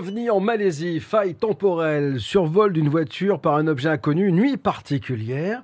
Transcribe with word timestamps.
OVNI 0.00 0.30
en 0.30 0.40
Malaisie, 0.40 0.98
faille 0.98 1.34
temporelle, 1.34 2.20
survol 2.20 2.72
d'une 2.72 2.88
voiture 2.88 3.38
par 3.38 3.56
un 3.56 3.66
objet 3.66 3.90
inconnu, 3.90 4.32
nuit 4.32 4.56
particulière. 4.56 5.62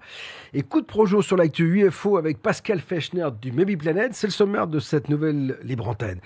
Et 0.52 0.61
coup 0.61 0.82
de 0.82 0.87
projo 0.87 1.23
sur 1.23 1.39
l'actu 1.39 1.64
UFO 1.64 2.19
avec 2.19 2.43
Pascal 2.43 2.80
Fechner 2.80 3.29
du 3.41 3.51
Maybe 3.51 3.79
Planet, 3.79 4.12
c'est 4.12 4.27
le 4.27 4.33
sommaire 4.33 4.66
de 4.66 4.79
cette 4.79 5.09
nouvelle 5.09 5.57
libre 5.62 5.88
antenne. 5.88 6.20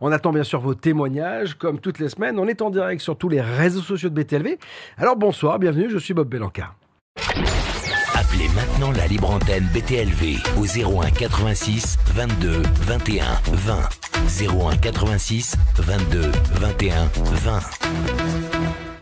On 0.00 0.12
attend 0.12 0.32
bien 0.32 0.44
sûr 0.44 0.60
vos 0.60 0.74
témoignages, 0.74 1.54
comme 1.54 1.80
toutes 1.80 1.98
les 1.98 2.08
semaines. 2.08 2.38
On 2.38 2.46
est 2.46 2.62
en 2.62 2.70
direct 2.70 3.02
sur 3.02 3.18
tous 3.18 3.28
les 3.28 3.40
réseaux 3.40 3.80
sociaux 3.80 4.10
de 4.10 4.22
BTLV. 4.22 4.58
Alors 4.96 5.16
bonsoir, 5.16 5.58
bienvenue, 5.58 5.90
je 5.90 5.98
suis 5.98 6.14
Bob 6.14 6.28
Belanca. 6.28 6.72
Maintenant 8.56 8.90
la 8.90 9.06
libre 9.06 9.30
antenne 9.30 9.68
BTLV 9.74 10.38
au 10.56 10.64
01 10.64 11.10
86 11.10 11.98
22 12.14 12.62
21 12.86 13.24
20. 13.52 13.88
01 14.40 14.76
86 14.78 15.56
22 15.78 16.32
21 16.54 17.10
20. 17.14 17.60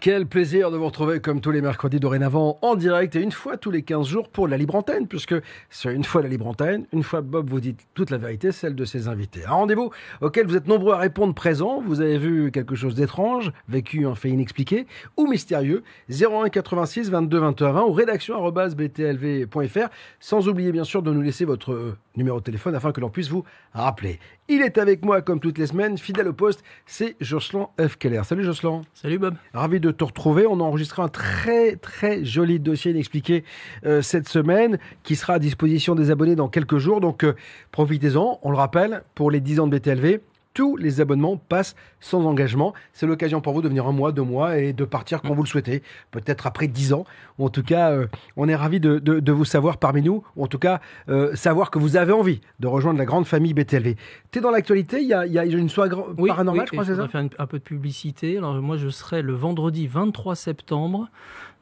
Quel 0.05 0.27
plaisir 0.27 0.71
de 0.71 0.77
vous 0.77 0.85
retrouver 0.85 1.21
comme 1.21 1.41
tous 1.41 1.51
les 1.51 1.63
mercredis 1.63 1.99
dorénavant 1.99 2.59
en 2.61 2.75
direct 2.75 3.17
et 3.17 3.23
une 3.23 3.33
fois 3.33 3.57
tous 3.57 3.71
les 3.71 3.81
15 3.81 4.07
jours 4.07 4.29
pour 4.29 4.47
la 4.47 4.59
libre 4.59 4.75
antenne, 4.75 5.09
puisque 5.09 5.35
c'est 5.71 5.95
une 5.95 6.05
fois 6.05 6.21
la 6.21 6.29
libre 6.29 6.47
antenne, 6.47 6.85
une 6.93 7.03
fois 7.03 7.23
Bob 7.23 7.49
vous 7.49 7.59
dit 7.59 7.75
toute 7.95 8.11
la 8.11 8.19
vérité, 8.19 8.53
celle 8.53 8.75
de 8.75 8.85
ses 8.85 9.09
invités. 9.09 9.47
Un 9.47 9.53
rendez-vous 9.53 9.93
auquel 10.21 10.47
vous 10.47 10.57
êtes 10.57 10.67
nombreux 10.67 10.93
à 10.93 10.99
répondre 10.99 11.33
présent. 11.33 11.81
Vous 11.81 12.03
avez 12.03 12.19
vu 12.19 12.51
quelque 12.51 12.75
chose 12.75 12.95
d'étrange, 12.95 13.51
vécu 13.67 14.07
un 14.07 14.15
fait 14.15 14.29
inexpliqué 14.29 14.87
ou 15.17 15.27
mystérieux. 15.27 15.83
01 16.11 16.51
86 16.51 17.09
22 17.09 17.39
21 17.39 17.73
20 17.73 17.83
ou 17.85 17.93
rédaction 17.93 18.51
btlv.fr. 18.51 19.89
Sans 20.21 20.49
oublier 20.49 20.71
bien 20.71 20.85
sûr 20.85 21.03
de 21.03 21.15
nous 21.15 21.23
laisser 21.23 21.47
votre 21.47 21.97
numéro 22.15 22.41
de 22.41 22.45
téléphone 22.45 22.75
afin 22.75 22.93
que 22.93 23.01
l'on 23.01 23.09
puisse 23.09 23.31
vous 23.31 23.45
rappeler. 23.73 24.19
Il 24.47 24.61
est 24.61 24.77
avec 24.77 25.03
moi 25.03 25.23
comme 25.23 25.41
toutes 25.41 25.57
les 25.57 25.69
semaines, 25.69 25.97
fidèle 25.97 26.29
au 26.29 26.35
poste, 26.35 26.63
c'est 26.85 27.17
Jocelyn 27.19 27.69
F. 27.81 27.97
Keller. 27.97 28.21
Salut 28.25 28.45
Jocelyn. 28.45 28.83
Salut 28.93 29.19
Bob. 29.19 29.37
Ravi 29.55 29.81
de 29.81 29.91
te 29.91 30.05
retrouver. 30.05 30.47
On 30.47 30.61
a 30.61 30.63
enregistré 30.63 31.01
un 31.01 31.09
très 31.09 31.77
très 31.77 32.27
joli 32.27 32.59
dossier 32.59 32.91
inexpliqué 32.91 33.43
euh, 33.87 34.03
cette 34.03 34.29
semaine 34.29 34.79
qui 35.03 35.17
sera 35.17 35.35
à 35.35 35.39
disposition 35.39 35.95
des 35.95 36.11
abonnés 36.11 36.37
dans 36.37 36.49
quelques 36.49 36.77
jours. 36.77 37.01
Donc 37.01 37.25
euh, 37.25 37.35
profitez-en. 37.71 38.39
On 38.43 38.51
le 38.51 38.59
rappelle, 38.59 39.03
pour 39.15 39.31
les 39.31 39.41
10 39.41 39.61
ans 39.61 39.67
de 39.67 39.79
BTLV, 39.79 40.21
tous 40.55 40.77
les 40.77 41.01
abonnements 41.01 41.37
passent 41.37 41.75
sans 42.01 42.25
engagement. 42.25 42.73
C'est 42.93 43.07
l'occasion 43.07 43.41
pour 43.41 43.53
vous 43.53 43.61
de 43.61 43.69
venir 43.69 43.87
un 43.87 43.93
mois, 43.93 44.13
deux 44.13 44.23
mois 44.23 44.59
et 44.59 44.73
de 44.73 44.85
partir 44.85 45.21
quand 45.21 45.35
vous 45.35 45.43
le 45.43 45.49
souhaitez. 45.49 45.83
Peut-être 46.13 46.47
après 46.47 46.69
dix 46.69 46.93
ans. 46.93 47.05
En 47.39 47.49
tout 47.49 47.65
cas, 47.65 47.91
euh, 47.91 48.07
on 48.37 48.49
est 48.49 48.55
ravis 48.55 48.79
de, 48.79 49.33
vous 49.33 49.45
savoir 49.45 49.79
parmi 49.79 50.01
nous. 50.01 50.25
Ou 50.37 50.45
en 50.45 50.47
tout 50.47 50.61
cas, 50.61 50.81
euh, 51.09 51.35
savoir 51.35 51.71
que 51.73 51.81
vous 51.81 51.97
avez 51.97 52.13
envie 52.13 52.41
de 52.61 52.69
rejoindre 52.69 52.99
la 52.99 53.05
grande 53.05 53.27
famille 53.27 53.53
BTLV. 53.53 53.97
Tu 54.31 54.39
es 54.39 54.43
dans 54.43 54.53
l'actualité 54.53 55.01
il, 55.01 55.09
y 55.09 55.13
a, 55.13 55.45
une 55.45 55.69
soirée 55.69 55.91
paranormale, 55.91 56.67
je 56.67 56.73
crois, 56.73 56.85
c'est 56.85 56.95
ça 56.95 57.09
faire 57.09 57.27
un 57.39 57.47
peu 57.47 57.59
de 57.59 57.65
publicité. 57.65 58.39
Alors, 58.39 58.55
moi, 58.63 58.77
je 58.77 58.89
serai 58.89 59.23
le 59.23 59.35
vendredi 59.35 59.89
23 59.89 60.37
septembre 60.37 61.09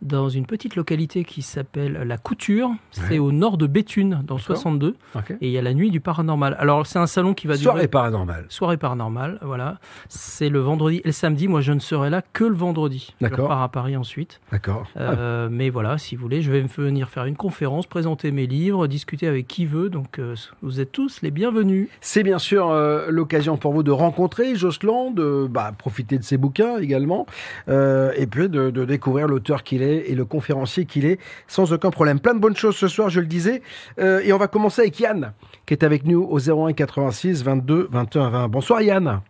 dans 0.03 0.29
une 0.29 0.47
petite 0.47 0.77
localité 0.77 1.25
qui 1.25 1.43
s'appelle 1.43 1.93
La 1.93 2.19
Couture. 2.19 2.71
C'est 2.91 3.19
au 3.19 3.33
nord 3.33 3.57
de 3.57 3.67
Béthune, 3.67 4.23
dans 4.25 4.39
62. 4.39 4.97
Et 5.41 5.47
il 5.47 5.51
y 5.51 5.59
a 5.59 5.63
la 5.63 5.75
nuit 5.75 5.91
du 5.91 6.01
paranormal. 6.01 6.57
Alors, 6.59 6.87
c'est 6.87 6.99
un 6.99 7.07
salon 7.07 7.35
qui 7.35 7.47
va 7.47 7.55
durer. 7.55 7.65
Soirée 7.65 7.89
paranormale. 7.89 8.47
Soirée 8.49 8.77
paranormale, 8.77 9.39
voilà. 9.43 9.79
C'est 10.09 10.49
le 10.49 10.59
vendredi 10.59 10.99
et 10.99 11.03
le 11.07 11.13
samedi. 11.13 11.47
Moi, 11.49 11.61
je 11.61 11.73
ne 11.73 11.79
serai 11.79 12.11
là 12.11 12.23
que 12.33 12.45
le 12.45 12.55
vendredi. 12.55 13.15
D'accord. 13.21 13.39
Je 13.39 13.49
pars 13.49 13.63
à 13.63 13.69
Paris 13.69 13.97
ensuite. 13.97 14.41
D'accord. 14.51 14.89
Euh, 14.97 15.49
mais 15.51 15.71
voilà, 15.71 15.99
si 15.99 16.17
vous 16.17 16.23
voulez, 16.23 16.43
je 16.43 16.51
vais 16.51 16.63
venir 16.63 17.09
faire 17.09 17.25
une 17.25 17.37
conférence, 17.37 17.87
présenter 17.87 18.33
mes 18.33 18.47
livres, 18.47 18.89
discuter 18.89 19.29
avec 19.29 19.47
qui 19.47 19.67
veut. 19.67 19.89
Donc, 19.89 20.19
euh, 20.19 20.35
vous 20.63 20.81
êtes 20.81 20.91
tous 20.91 21.23
les 21.23 21.31
bienvenus. 21.31 21.89
C'est 22.01 22.25
bien 22.25 22.39
sûr 22.39 22.71
euh, 22.71 23.07
l'occasion 23.09 23.57
pour 23.57 23.73
vous 23.73 23.85
de 23.85 23.93
rencontrer 23.93 24.57
Jocelyn, 24.57 25.13
de 25.13 25.47
bah, 25.49 25.73
profiter 25.77 26.19
de 26.19 26.25
ses 26.25 26.37
bouquins 26.37 26.79
également, 26.79 27.27
et 27.69 28.27
puis 28.27 28.49
de 28.49 28.85
découvrir 28.85 29.29
l'auteur 29.29 29.63
qu'il 29.63 29.83
est 29.83 29.92
et 29.97 30.15
le 30.15 30.25
conférencier 30.25 30.85
qu'il 30.85 31.05
est, 31.07 31.19
sans 31.47 31.73
aucun 31.73 31.91
problème. 31.91 32.21
Plein 32.21 32.35
de 32.35 32.41
bonnes 32.41 32.57
choses 32.57 32.77
ce 32.77 32.89
soir, 32.89 33.09
je 33.09 33.21
le 33.21 33.27
disais. 33.27 33.63
Euh, 33.99 34.21
et 34.25 34.33
on 34.33 34.39
va 34.39 34.49
commencer 34.49 34.83
avec 34.83 34.99
Yann, 35.01 35.33
qui 35.67 35.75
est 35.75 35.85
avec 35.85 36.05
nous 36.05 36.23
au 36.23 36.39
01 36.39 36.73
86 36.73 37.45
22 37.45 37.89
21 37.91 38.31
20. 38.31 38.49
Bonsoir 38.49 38.83
Yann. 38.83 39.21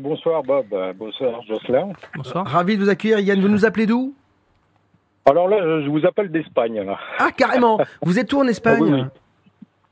bonsoir 0.00 0.42
Bob, 0.42 0.66
bonsoir 0.96 1.42
Jocelyn. 1.46 1.92
Bonsoir. 2.16 2.46
Ravi 2.46 2.76
de 2.76 2.84
vous 2.84 2.90
accueillir. 2.90 3.20
Yann, 3.20 3.40
vous 3.40 3.48
nous 3.48 3.64
appelez 3.64 3.86
d'où? 3.86 4.14
Alors 5.26 5.48
là, 5.48 5.82
je 5.82 5.88
vous 5.88 6.04
appelle 6.06 6.30
d'Espagne. 6.30 6.84
Ah, 7.18 7.30
carrément 7.36 7.78
Vous 8.02 8.18
êtes 8.18 8.32
où 8.32 8.40
en 8.40 8.46
Espagne? 8.48 9.06
ah 9.08 9.20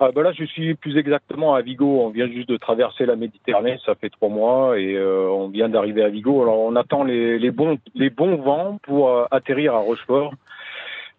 ah, 0.00 0.10
ben 0.14 0.22
là, 0.22 0.32
je 0.32 0.44
suis 0.44 0.74
plus 0.74 0.96
exactement 0.96 1.54
à 1.54 1.60
Vigo. 1.60 2.02
On 2.02 2.10
vient 2.10 2.28
juste 2.28 2.48
de 2.48 2.56
traverser 2.56 3.04
la 3.04 3.16
Méditerranée, 3.16 3.78
ça 3.84 3.96
fait 3.96 4.10
trois 4.10 4.28
mois, 4.28 4.78
et 4.78 4.94
euh, 4.94 5.28
on 5.28 5.48
vient 5.48 5.68
d'arriver 5.68 6.04
à 6.04 6.08
Vigo. 6.08 6.40
Alors, 6.40 6.60
on 6.60 6.76
attend 6.76 7.02
les, 7.02 7.38
les, 7.38 7.50
bons, 7.50 7.78
les 7.96 8.08
bons 8.08 8.36
vents 8.36 8.78
pour 8.84 9.08
euh, 9.08 9.24
atterrir 9.32 9.74
à 9.74 9.78
Rochefort 9.78 10.32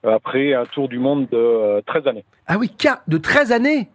euh, 0.05 0.15
après 0.15 0.53
un 0.53 0.63
tour 0.63 0.87
du 0.87 0.97
monde 0.97 1.27
de 1.29 1.81
13 1.87 2.07
années. 2.07 2.23
Ah 2.47 2.57
oui, 2.57 2.71
de 3.07 3.17
13 3.17 3.51
années? 3.51 3.89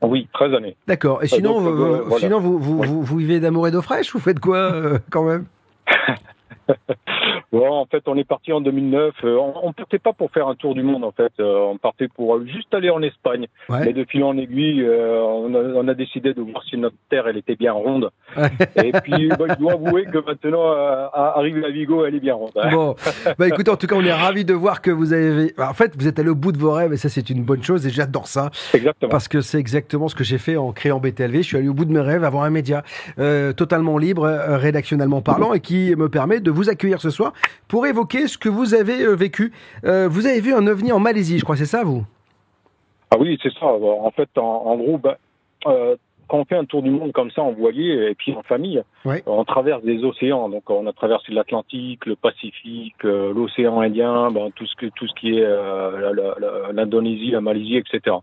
Oui, 0.00 0.26
13 0.32 0.54
années. 0.54 0.76
D'accord. 0.86 1.22
Et 1.22 1.26
sinon, 1.26 1.60
vous, 1.60 2.18
sinon 2.18 2.40
vous, 2.40 2.58
vous, 2.58 3.02
vous, 3.02 3.16
vivez 3.16 3.40
d'amour 3.40 3.68
et 3.68 3.70
d'eau 3.70 3.82
fraîche 3.82 4.12
Vous 4.12 4.20
faites 4.20 4.40
quoi 4.40 5.00
quand 5.10 5.24
même? 5.24 5.46
Bon, 7.54 7.70
en 7.70 7.86
fait, 7.86 8.02
on 8.08 8.16
est 8.16 8.24
parti 8.24 8.52
en 8.52 8.60
2009. 8.60 9.14
Euh, 9.22 9.38
on, 9.62 9.68
ne 9.68 9.72
partait 9.72 10.00
pas 10.00 10.12
pour 10.12 10.28
faire 10.32 10.48
un 10.48 10.56
tour 10.56 10.74
du 10.74 10.82
monde, 10.82 11.04
en 11.04 11.12
fait. 11.12 11.30
Euh, 11.38 11.70
on 11.70 11.78
partait 11.78 12.08
pour 12.08 12.44
juste 12.44 12.74
aller 12.74 12.90
en 12.90 13.00
Espagne. 13.00 13.46
Mais 13.68 13.92
de 13.92 14.04
fil 14.04 14.24
en 14.24 14.36
aiguille, 14.36 14.82
euh, 14.82 15.22
on, 15.22 15.86
a, 15.86 15.94
décidé 15.94 16.34
de 16.34 16.42
voir 16.42 16.64
si 16.68 16.76
notre 16.76 16.96
terre, 17.08 17.28
elle 17.28 17.36
était 17.36 17.54
bien 17.54 17.72
ronde. 17.72 18.10
Et 18.82 18.90
puis, 18.90 19.28
bah, 19.38 19.46
je 19.50 19.54
dois 19.60 19.74
avouer 19.74 20.04
que 20.06 20.18
maintenant, 20.18 20.72
arriver 21.12 21.64
à 21.64 21.70
Vigo, 21.70 22.04
elle 22.04 22.16
est 22.16 22.20
bien 22.20 22.34
ronde. 22.34 22.50
Hein. 22.56 22.70
Bon, 22.72 22.96
bah, 23.38 23.46
écoutez, 23.46 23.70
en 23.70 23.76
tout 23.76 23.86
cas, 23.86 23.94
on 23.94 24.04
est 24.04 24.12
ravis 24.12 24.44
de 24.44 24.54
voir 24.54 24.82
que 24.82 24.90
vous 24.90 25.12
avez. 25.12 25.54
En 25.56 25.74
fait, 25.74 25.92
vous 25.96 26.08
êtes 26.08 26.18
allé 26.18 26.30
au 26.30 26.34
bout 26.34 26.50
de 26.50 26.58
vos 26.58 26.72
rêves, 26.72 26.92
et 26.92 26.96
ça, 26.96 27.08
c'est 27.08 27.30
une 27.30 27.44
bonne 27.44 27.62
chose. 27.62 27.86
Et 27.86 27.90
j'adore 27.90 28.26
ça. 28.26 28.50
Exactement. 28.72 29.10
Parce 29.10 29.28
que 29.28 29.40
c'est 29.42 29.60
exactement 29.60 30.08
ce 30.08 30.16
que 30.16 30.24
j'ai 30.24 30.38
fait 30.38 30.56
en 30.56 30.72
créant 30.72 30.98
BTLV. 30.98 31.36
Je 31.36 31.42
suis 31.42 31.56
allé 31.56 31.68
au 31.68 31.74
bout 31.74 31.84
de 31.84 31.92
mes 31.92 32.00
rêves, 32.00 32.24
avoir 32.24 32.42
un 32.42 32.50
média 32.50 32.82
totalement 33.56 33.96
libre, 33.96 34.26
rédactionnellement 34.26 35.22
parlant, 35.22 35.54
et 35.54 35.60
qui 35.60 35.94
me 35.94 36.08
permet 36.08 36.40
de 36.40 36.50
vous 36.50 36.68
accueillir 36.68 37.00
ce 37.00 37.10
soir 37.10 37.32
pour 37.68 37.86
évoquer 37.86 38.26
ce 38.26 38.38
que 38.38 38.48
vous 38.48 38.74
avez 38.74 39.02
euh, 39.02 39.14
vécu. 39.14 39.52
Euh, 39.84 40.08
vous 40.08 40.26
avez 40.26 40.40
vu 40.40 40.54
un 40.54 40.66
ovni 40.66 40.92
en 40.92 41.00
Malaisie, 41.00 41.38
je 41.38 41.44
crois, 41.44 41.56
c'est 41.56 41.64
ça, 41.66 41.84
vous? 41.84 42.04
Ah 43.10 43.16
oui, 43.18 43.38
c'est 43.42 43.52
ça. 43.52 43.66
En 43.66 44.10
fait, 44.10 44.28
en, 44.36 44.76
gros, 44.76 44.98
bah, 44.98 45.18
euh, 45.66 45.96
quand 46.28 46.38
on 46.38 46.44
fait 46.44 46.56
un 46.56 46.64
tour 46.64 46.82
du 46.82 46.90
monde 46.90 47.12
comme 47.12 47.30
ça 47.30 47.42
en 47.42 47.52
voilier 47.52 48.08
et 48.10 48.14
puis 48.14 48.32
en 48.34 48.42
famille, 48.42 48.82
on 49.26 49.44
traverse 49.44 49.82
des 49.84 50.02
océans. 50.04 50.48
Donc, 50.48 50.68
on 50.70 50.86
a 50.86 50.92
traversé 50.92 51.32
l'Atlantique, 51.32 52.06
le 52.06 52.16
Pacifique, 52.16 53.02
l'océan 53.02 53.80
Indien, 53.80 54.30
ben, 54.30 54.50
tout 54.54 54.66
ce 54.66 54.74
que 54.74 54.86
tout 54.86 55.06
ce 55.06 55.14
qui 55.14 55.38
est 55.38 56.72
l'Indonésie, 56.72 57.30
la, 57.30 57.40
Malaisie, 57.40 57.76
etc. 57.76 58.16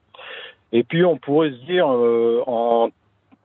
Et 0.73 0.83
puis, 0.83 1.05
on 1.05 1.17
pourrait 1.17 1.51
se 1.51 1.65
dire 1.65 1.87
en 1.87 2.89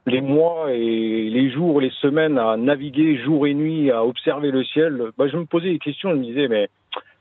les 0.06 0.20
mois 0.20 0.72
et 0.72 1.28
les 1.28 1.50
jours, 1.50 1.80
les 1.80 1.90
semaines 2.00 2.38
à 2.38 2.56
naviguer 2.56 3.16
jour 3.18 3.46
et 3.46 3.54
nuit, 3.54 3.90
à 3.90 4.04
observer 4.04 4.50
le 4.52 4.64
ciel, 4.64 5.10
bah, 5.18 5.26
je 5.26 5.36
me 5.36 5.44
posais 5.44 5.70
des 5.70 5.80
questions. 5.80 6.10
Je 6.10 6.16
me 6.16 6.24
disais, 6.24 6.48
mais 6.48 6.68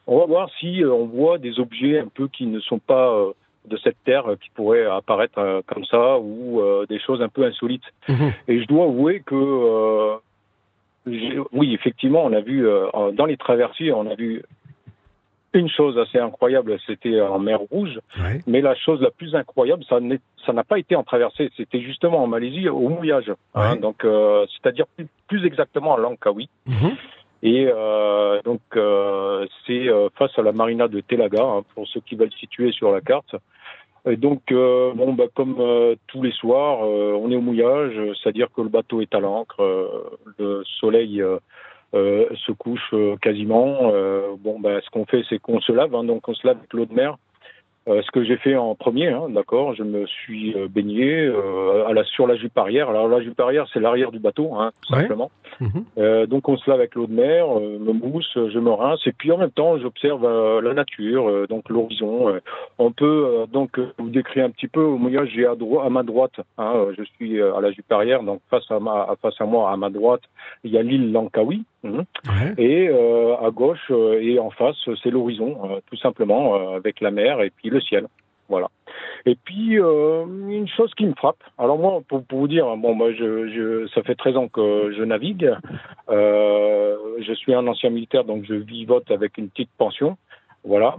on 0.06 0.20
va 0.20 0.26
voir 0.26 0.50
si 0.60 0.84
euh, 0.84 0.94
on 0.94 1.08
voit 1.08 1.40
des 1.40 1.60
objets 1.60 2.00
un 2.00 2.08
peu 2.08 2.28
qui 2.28 2.46
ne 2.46 2.60
sont 2.60 2.78
pas 2.78 3.12
euh, 3.12 3.32
de 3.66 3.78
cette 3.78 3.98
terre, 4.06 4.26
qui 4.40 4.52
pourraient 4.52 4.86
apparaître 4.86 5.40
euh, 5.40 5.62
comme 5.66 5.84
ça, 5.86 6.20
ou 6.20 6.62
des 6.88 7.00
choses 7.00 7.24
un 7.24 7.30
peu 7.30 7.44
insolites. 7.44 7.92
Mhm. 8.08 8.32
Et 8.48 8.62
je 8.62 8.68
dois 8.68 8.86
avouer 8.86 9.24
que, 9.26 10.18
oui, 11.52 11.74
effectivement, 11.74 12.24
on 12.24 12.34
a 12.34 12.42
vu 12.42 12.68
dans 13.14 13.26
les 13.26 13.38
traversées, 13.38 13.92
on 13.92 14.06
a 14.08 14.16
vu 14.16 14.44
une 15.60 15.70
chose 15.70 15.98
assez 15.98 16.20
incroyable, 16.20 16.78
c'était 16.86 17.22
en 17.22 17.40
mer 17.40 17.60
Rouge. 17.60 18.00
Mais 18.48 18.62
la 18.62 18.76
chose 18.76 19.02
la 19.02 19.12
plus 19.12 19.36
incroyable, 19.36 19.84
ça 19.90 20.54
n'a 20.54 20.64
pas 20.64 20.80
été 20.80 20.96
en 20.96 21.04
traversée, 21.04 21.52
c'était 21.58 21.82
justement 21.82 22.24
en 22.24 22.28
Malaisie 22.28 22.70
au 22.70 22.90
mouillage. 22.90 23.32
Hein. 23.54 23.78
donc, 23.78 24.04
euh, 24.04 24.46
c'est-à-dire 24.52 24.86
plus, 25.28 25.46
exactement 25.46 25.92
en 25.94 25.98
Langkawi. 25.98 26.50
Mhm. 26.66 26.96
Et 27.44 27.68
euh, 27.68 28.42
donc, 28.44 28.62
euh, 28.76 29.46
c'est 29.66 29.88
face 30.18 30.38
à 30.38 30.42
la 30.42 30.52
marina 30.52 30.88
de 30.88 31.00
Telaga, 31.02 31.44
hein, 31.44 31.64
pour 31.74 31.88
ceux 31.88 32.02
qui 32.02 32.16
veulent 32.16 32.34
situer 32.40 32.72
sur 32.72 32.92
la 32.92 33.02
carte. 33.02 33.36
Et 34.08 34.18
donc, 34.18 34.42
bon, 34.52 35.14
bah, 35.14 35.26
comme 35.34 35.56
tous 36.08 36.22
les 36.22 36.32
soirs, 36.32 36.82
on 36.82 37.32
est 37.32 37.36
au 37.36 37.42
mouillage, 37.42 38.00
c'est-à-dire 38.22 38.48
que 38.56 38.62
le 38.62 38.70
bateau 38.70 39.02
est 39.02 39.14
à 39.16 39.20
l'ancre, 39.20 39.64
le 40.38 40.64
soleil 40.80 41.24
se 41.96 42.52
couche 42.52 42.90
euh, 42.94 43.16
quasiment. 43.18 43.92
Euh, 43.94 44.36
bon, 44.38 44.60
ben, 44.60 44.82
ce 44.84 44.90
qu'on 44.90 45.06
fait, 45.06 45.24
c'est 45.30 45.40
qu'on 45.40 45.62
se 45.62 45.72
lave, 45.72 45.96
hein, 45.96 46.04
donc 46.04 46.28
on 46.28 46.34
se 46.34 46.46
lave 46.46 46.58
avec 46.58 46.74
l'eau 46.74 46.86
de 46.86 46.94
mer. 46.94 47.18
Ce 47.88 48.12
que 48.12 48.24
j'ai 48.24 48.38
fait 48.38 48.56
en 48.56 48.74
premier, 48.76 49.10
hein, 49.10 49.30
d'accord, 49.30 49.76
je 49.76 49.84
me 49.84 50.06
suis 50.08 50.56
baigné 50.70 51.32
à 51.88 51.94
la, 51.94 52.04
sur 52.04 52.26
la 52.28 52.36
jupe 52.36 52.58
arrière. 52.58 52.90
Alors 52.90 53.08
la 53.08 53.22
jupe 53.22 53.40
arrière, 53.40 53.68
c'est 53.72 53.80
l'arrière 53.80 54.12
du 54.12 54.20
bateau, 54.20 54.56
hein, 54.56 54.72
tout 54.82 54.94
simplement. 54.94 55.32
Mhm. 55.60 56.26
donc 56.26 56.50
on 56.50 56.58
se 56.58 56.70
lave 56.70 56.80
avec 56.80 56.96
l'eau 56.96 57.08
de 57.08 57.14
mer, 57.14 57.48
me 57.48 57.94
mousse, 57.94 58.30
je 58.36 58.60
me 58.60 58.72
rince 58.72 59.00
et 59.06 59.14
puis 59.14 59.32
en 59.32 59.38
même 59.38 59.52
temps 59.52 59.78
j'observe 59.78 60.62
la 60.62 60.74
nature, 60.74 61.48
donc 61.48 61.70
l'horizon. 61.70 62.40
on 62.78 62.92
peut 62.92 63.46
donc 63.52 63.80
vous 63.98 64.10
décrire 64.10 64.46
un 64.46 64.50
petit 64.50 64.68
peu. 64.68 64.86
Moi 64.86 65.12
j'ai 65.26 65.46
à, 65.46 65.52
à 65.52 65.90
ma 65.90 66.04
droite, 66.04 66.40
hein, 66.58 66.88
je 66.98 67.04
suis 67.04 67.42
à 67.42 67.62
la 67.62 67.72
jupe 67.72 67.92
arrière, 67.92 68.24
donc 68.24 68.42
face 68.50 68.70
à 68.70 68.80
ma 68.80 69.16
face 69.22 69.40
à 69.40 69.46
moi 69.46 69.72
à 69.72 69.78
ma 69.78 69.90
droite 69.90 70.24
il 70.64 70.72
y 70.72 70.78
a 70.78 70.84
l'île 70.84 71.12
Langkawi. 71.12 71.64
Mhm. 71.84 72.04
Et 72.58 72.90
à 72.90 73.52
gauche 73.52 73.92
et 74.20 74.40
en 74.40 74.50
face, 74.50 74.76
c'est 75.04 75.12
l'horizon, 75.12 75.82
tout 75.90 75.98
simplement, 75.98 76.74
avec 76.74 77.00
la 77.00 77.12
mer 77.12 77.42
et 77.42 77.52
puis 77.52 77.70
le 77.76 77.82
ciel. 77.82 78.08
Voilà. 78.50 78.70
Et 79.26 79.36
puis 79.36 79.80
euh, 79.80 80.26
une 80.26 80.68
chose 80.68 80.94
qui 80.96 81.06
me 81.06 81.14
frappe. 81.14 81.44
Alors 81.58 81.80
moi, 81.80 82.02
pour, 82.08 82.24
vous 82.30 82.48
dire, 82.48 82.66
bon, 82.78 82.94
moi, 82.94 83.12
je, 83.12 83.50
je, 83.50 83.88
ça 83.94 84.04
fait 84.04 84.16
13 84.16 84.38
ans 84.38 84.48
que 84.48 84.94
je 84.96 85.04
navigue. 85.04 85.52
Euh, 86.10 86.96
je 87.20 87.34
suis 87.34 87.54
un 87.54 87.66
ancien 87.68 87.90
militaire, 87.90 88.24
donc 88.24 88.46
je 88.46 88.54
vivote 88.54 89.10
avec 89.10 89.38
une 89.38 89.50
petite 89.50 89.72
pension. 89.78 90.18
Voilà. 90.64 90.98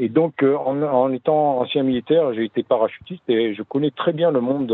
Et 0.00 0.08
donc, 0.08 0.42
euh, 0.42 0.56
en, 0.56 0.80
en, 0.82 1.12
étant 1.12 1.58
ancien 1.58 1.82
militaire, 1.82 2.32
j'ai 2.32 2.44
été 2.44 2.62
parachutiste 2.62 3.28
et 3.28 3.54
je 3.54 3.62
connais 3.62 3.90
très 3.90 4.12
bien 4.12 4.30
le 4.30 4.40
monde 4.40 4.68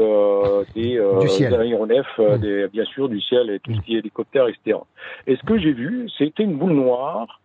des, 0.74 1.00
des 1.20 1.54
aéronefs, 1.54 2.18
mmh. 2.18 2.36
des, 2.38 2.68
bien 2.68 2.84
sûr, 2.84 3.08
du 3.08 3.20
ciel 3.20 3.50
et 3.50 3.58
tout 3.58 3.74
ce 3.74 3.80
qui 3.80 3.96
est 3.96 4.00
hélicoptère, 4.00 4.46
etc. 4.48 4.78
Et 5.26 5.34
ce 5.34 5.42
que 5.42 5.58
j'ai 5.58 5.72
vu, 5.72 6.08
c'était 6.16 6.44
une 6.44 6.58
boule 6.58 6.74
noire 6.74 7.40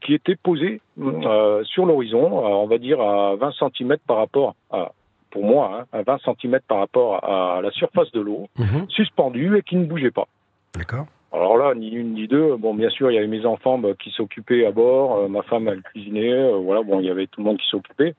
qui 0.00 0.14
était 0.14 0.36
posé 0.36 0.80
euh, 1.00 1.62
sur 1.64 1.86
l'horizon, 1.86 2.44
euh, 2.44 2.48
on 2.48 2.66
va 2.66 2.78
dire 2.78 3.00
à 3.00 3.36
20 3.36 3.52
cm 3.58 3.96
par 4.06 4.16
rapport 4.16 4.54
à, 4.70 4.92
pour 5.30 5.44
moi, 5.44 5.80
hein, 5.80 5.84
à 5.92 6.02
20 6.02 6.18
cm 6.40 6.58
par 6.66 6.78
rapport 6.78 7.24
à 7.24 7.60
la 7.62 7.70
surface 7.70 8.10
de 8.12 8.20
l'eau, 8.20 8.48
mhm. 8.58 8.86
suspendu 8.88 9.56
et 9.56 9.62
qui 9.62 9.76
ne 9.76 9.84
bougeait 9.84 10.10
pas. 10.10 10.26
D'accord. 10.74 11.06
Alors 11.32 11.58
là, 11.58 11.74
ni 11.74 11.90
une 11.90 12.14
ni 12.14 12.26
deux. 12.26 12.56
Bon, 12.56 12.74
bien 12.74 12.88
sûr, 12.88 13.10
il 13.10 13.14
y 13.14 13.18
avait 13.18 13.26
mes 13.26 13.44
enfants 13.44 13.78
bah, 13.78 13.90
qui 13.98 14.10
s'occupaient 14.10 14.64
à 14.64 14.72
bord, 14.72 15.28
ma 15.28 15.42
femme 15.42 15.68
elle 15.68 15.82
cuisinait, 15.82 16.50
voilà, 16.52 16.82
bon, 16.82 17.00
il 17.00 17.06
y 17.06 17.10
avait 17.10 17.26
tout 17.26 17.40
le 17.40 17.44
monde 17.44 17.58
qui 17.58 17.66
s'occupait. 17.68 18.14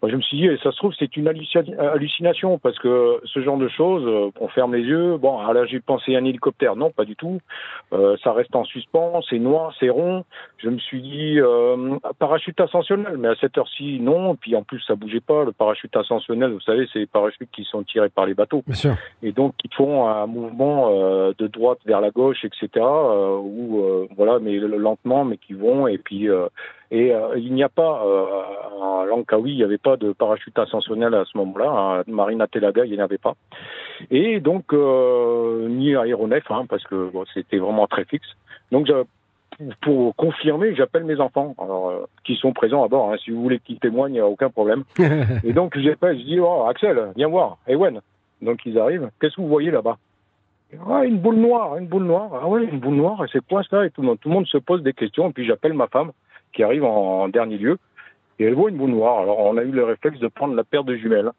Moi, 0.00 0.12
je 0.12 0.16
me 0.16 0.22
suis 0.22 0.36
dit, 0.36 0.48
ça 0.62 0.70
se 0.70 0.76
trouve, 0.76 0.92
c'est 0.96 1.16
une 1.16 1.26
hallucination 1.26 2.58
parce 2.58 2.78
que 2.78 3.20
ce 3.24 3.40
genre 3.40 3.58
de 3.58 3.66
choses, 3.66 4.04
euh, 4.06 4.30
on 4.40 4.46
ferme 4.46 4.74
les 4.76 4.82
yeux. 4.82 5.16
Bon, 5.16 5.40
là, 5.50 5.64
j'ai 5.66 5.80
pensé 5.80 6.14
à 6.14 6.20
un 6.20 6.24
hélicoptère. 6.24 6.76
Non, 6.76 6.90
pas 6.90 7.04
du 7.04 7.16
tout. 7.16 7.40
Euh, 7.92 8.16
ça 8.22 8.32
reste 8.32 8.54
en 8.54 8.64
suspens, 8.64 9.20
c'est 9.28 9.40
noir, 9.40 9.74
c'est 9.80 9.88
rond. 9.88 10.24
Je 10.58 10.68
me 10.68 10.78
suis 10.78 11.02
dit, 11.02 11.40
euh, 11.40 11.98
parachute 12.20 12.60
ascensionnel, 12.60 13.16
mais 13.18 13.28
à 13.28 13.34
cette 13.40 13.58
heure-ci, 13.58 13.98
non. 14.00 14.34
Et 14.34 14.36
puis 14.36 14.54
en 14.54 14.62
plus, 14.62 14.80
ça 14.82 14.94
bougeait 14.94 15.20
pas. 15.20 15.44
Le 15.44 15.52
parachute 15.52 15.96
ascensionnel, 15.96 16.52
vous 16.52 16.60
savez, 16.60 16.88
c'est 16.92 17.00
les 17.00 17.06
parachutes 17.06 17.50
qui 17.50 17.64
sont 17.64 17.82
tirés 17.82 18.08
par 18.08 18.26
les 18.26 18.34
bateaux. 18.34 18.62
Bien 18.66 18.76
sûr. 18.76 18.96
Et 19.24 19.32
donc, 19.32 19.54
ils 19.64 19.74
font 19.74 20.06
un 20.06 20.26
mouvement 20.26 20.90
euh, 20.92 21.32
de 21.38 21.48
droite 21.48 21.78
vers 21.86 22.00
la 22.00 22.10
gauche, 22.10 22.44
etc. 22.44 22.68
Euh, 22.76 23.36
ou 23.36 24.06
voilà, 24.16 24.38
mais 24.38 24.58
lentement, 24.58 25.24
mais 25.24 25.38
qui 25.38 25.54
vont. 25.54 25.88
Et 25.88 25.98
puis 25.98 26.28
et 26.90 27.12
euh, 27.12 27.38
il 27.38 27.52
n'y 27.52 27.62
a 27.62 27.68
pas, 27.68 28.02
euh, 28.04 28.24
en 28.80 29.04
Langkawi, 29.04 29.52
il 29.52 29.56
n'y 29.56 29.62
avait 29.62 29.78
pas 29.78 29.96
de 29.96 30.12
parachute 30.12 30.58
ascensionnel 30.58 31.14
à 31.14 31.24
ce 31.24 31.36
moment-là. 31.38 31.70
À 31.70 32.02
Marina 32.06 32.46
Telaga, 32.46 32.84
il 32.84 32.92
n'y 32.92 33.00
en 33.00 33.04
avait 33.04 33.18
pas. 33.18 33.34
Et 34.10 34.40
donc, 34.40 34.72
euh, 34.72 35.68
ni 35.68 35.94
aéronef, 35.94 36.50
hein, 36.50 36.64
parce 36.68 36.84
que 36.84 37.10
bon, 37.10 37.24
c'était 37.34 37.58
vraiment 37.58 37.86
très 37.86 38.04
fixe. 38.04 38.28
Donc, 38.72 38.88
pour 39.82 40.14
confirmer, 40.16 40.74
j'appelle 40.74 41.04
mes 41.04 41.20
enfants, 41.20 41.54
alors, 41.58 41.90
euh, 41.90 42.06
qui 42.24 42.36
sont 42.36 42.52
présents 42.52 42.84
à 42.84 42.88
bord. 42.88 43.12
Hein, 43.12 43.16
si 43.22 43.30
vous 43.30 43.42
voulez 43.42 43.58
qu'ils 43.58 43.80
témoignent, 43.80 44.12
il 44.12 44.18
n'y 44.18 44.20
a 44.20 44.26
aucun 44.26 44.50
problème. 44.50 44.84
et 45.44 45.52
donc, 45.52 45.76
j'appelle, 45.78 46.18
je 46.18 46.24
dis, 46.24 46.40
oh, 46.40 46.64
Axel, 46.68 47.12
viens 47.16 47.28
voir. 47.28 47.58
Ewen. 47.66 48.00
Donc, 48.40 48.60
ils 48.64 48.78
arrivent. 48.78 49.10
Qu'est-ce 49.20 49.36
que 49.36 49.40
vous 49.40 49.48
voyez 49.48 49.70
là-bas? 49.70 49.98
Ah, 50.88 51.04
une 51.04 51.18
boule 51.18 51.36
noire, 51.36 51.76
une 51.76 51.86
boule 51.86 52.04
noire. 52.04 52.30
Ah 52.42 52.46
ouais, 52.46 52.64
une 52.64 52.78
boule 52.78 52.94
noire, 52.94 53.24
c'est 53.32 53.44
quoi 53.46 53.62
ça? 53.64 53.86
Et 53.86 53.90
tout 53.90 54.02
le 54.02 54.08
monde, 54.08 54.20
tout 54.20 54.28
le 54.28 54.34
monde 54.34 54.46
se 54.46 54.58
pose 54.58 54.82
des 54.82 54.92
questions. 54.92 55.30
Et 55.30 55.32
puis 55.32 55.46
j'appelle 55.46 55.72
ma 55.72 55.86
femme 55.86 56.12
qui 56.52 56.62
arrive 56.62 56.84
en, 56.84 57.28
dernier 57.28 57.58
lieu, 57.58 57.78
et 58.38 58.44
elle 58.44 58.54
voit 58.54 58.70
une 58.70 58.76
boule 58.76 58.90
noire. 58.90 59.20
Alors 59.20 59.38
on 59.38 59.56
a 59.56 59.62
eu 59.62 59.70
le 59.70 59.84
réflexe 59.84 60.18
de 60.18 60.28
prendre 60.28 60.54
la 60.54 60.64
paire 60.64 60.84
de 60.84 60.96
jumelles. 60.96 61.30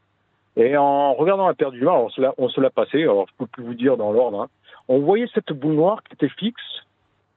Et 0.55 0.75
en 0.75 1.13
regardant 1.13 1.47
la 1.47 1.53
paire 1.53 1.71
de 1.71 1.77
jumelles, 1.77 1.93
on 1.93 2.09
se 2.09 2.21
l'a, 2.21 2.33
on 2.37 2.49
se 2.49 2.59
l'a 2.59 2.69
passé, 2.69 3.03
alors 3.03 3.27
je 3.29 3.33
peux 3.37 3.47
plus 3.47 3.63
vous 3.63 3.73
dire 3.73 3.97
dans 3.97 4.11
l'ordre, 4.11 4.41
hein. 4.41 4.47
on 4.87 4.99
voyait 4.99 5.27
cette 5.33 5.53
boule 5.53 5.75
noire 5.75 6.03
qui 6.03 6.13
était 6.13 6.33
fixe, 6.35 6.61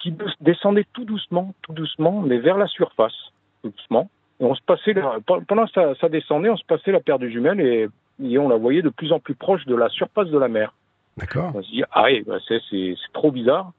qui 0.01 0.15
descendait 0.41 0.87
tout 0.93 1.05
doucement, 1.05 1.55
tout 1.63 1.73
doucement, 1.73 2.23
mais 2.23 2.39
vers 2.39 2.59
la 2.59 2.67
surface, 2.67 3.15
tout 3.63 3.71
doucement. 3.71 4.11
Et 4.41 4.45
on 4.45 4.55
se 4.57 4.63
passait, 4.63 4.95
pendant 5.27 5.67
que 5.67 5.73
ça, 5.73 5.95
ça, 6.01 6.09
descendait, 6.09 6.51
on 6.51 6.57
se 6.57 6.65
passait 6.65 6.91
la 6.91 6.99
paire 6.99 7.21
de 7.21 7.29
jumelles 7.29 7.61
et, 7.61 7.89
et, 8.21 8.39
on 8.39 8.49
la 8.49 8.57
voyait 8.57 8.83
de 8.83 8.89
plus 8.89 9.13
en 9.13 9.21
plus 9.21 9.37
proche 9.37 9.65
de 9.67 9.77
la 9.77 9.89
surface 9.89 10.29
de 10.29 10.39
la 10.39 10.49
mer. 10.49 10.75
D'accord. 11.17 11.53
On 11.55 11.63
se 11.63 11.71
dit, 11.71 11.85
ah 11.93 12.05
oui, 12.07 12.23
bah 12.27 12.39
c'est, 12.49 12.61
c'est, 12.69 12.97
c'est 12.97 13.13
trop 13.13 13.31
bizarre. 13.31 13.71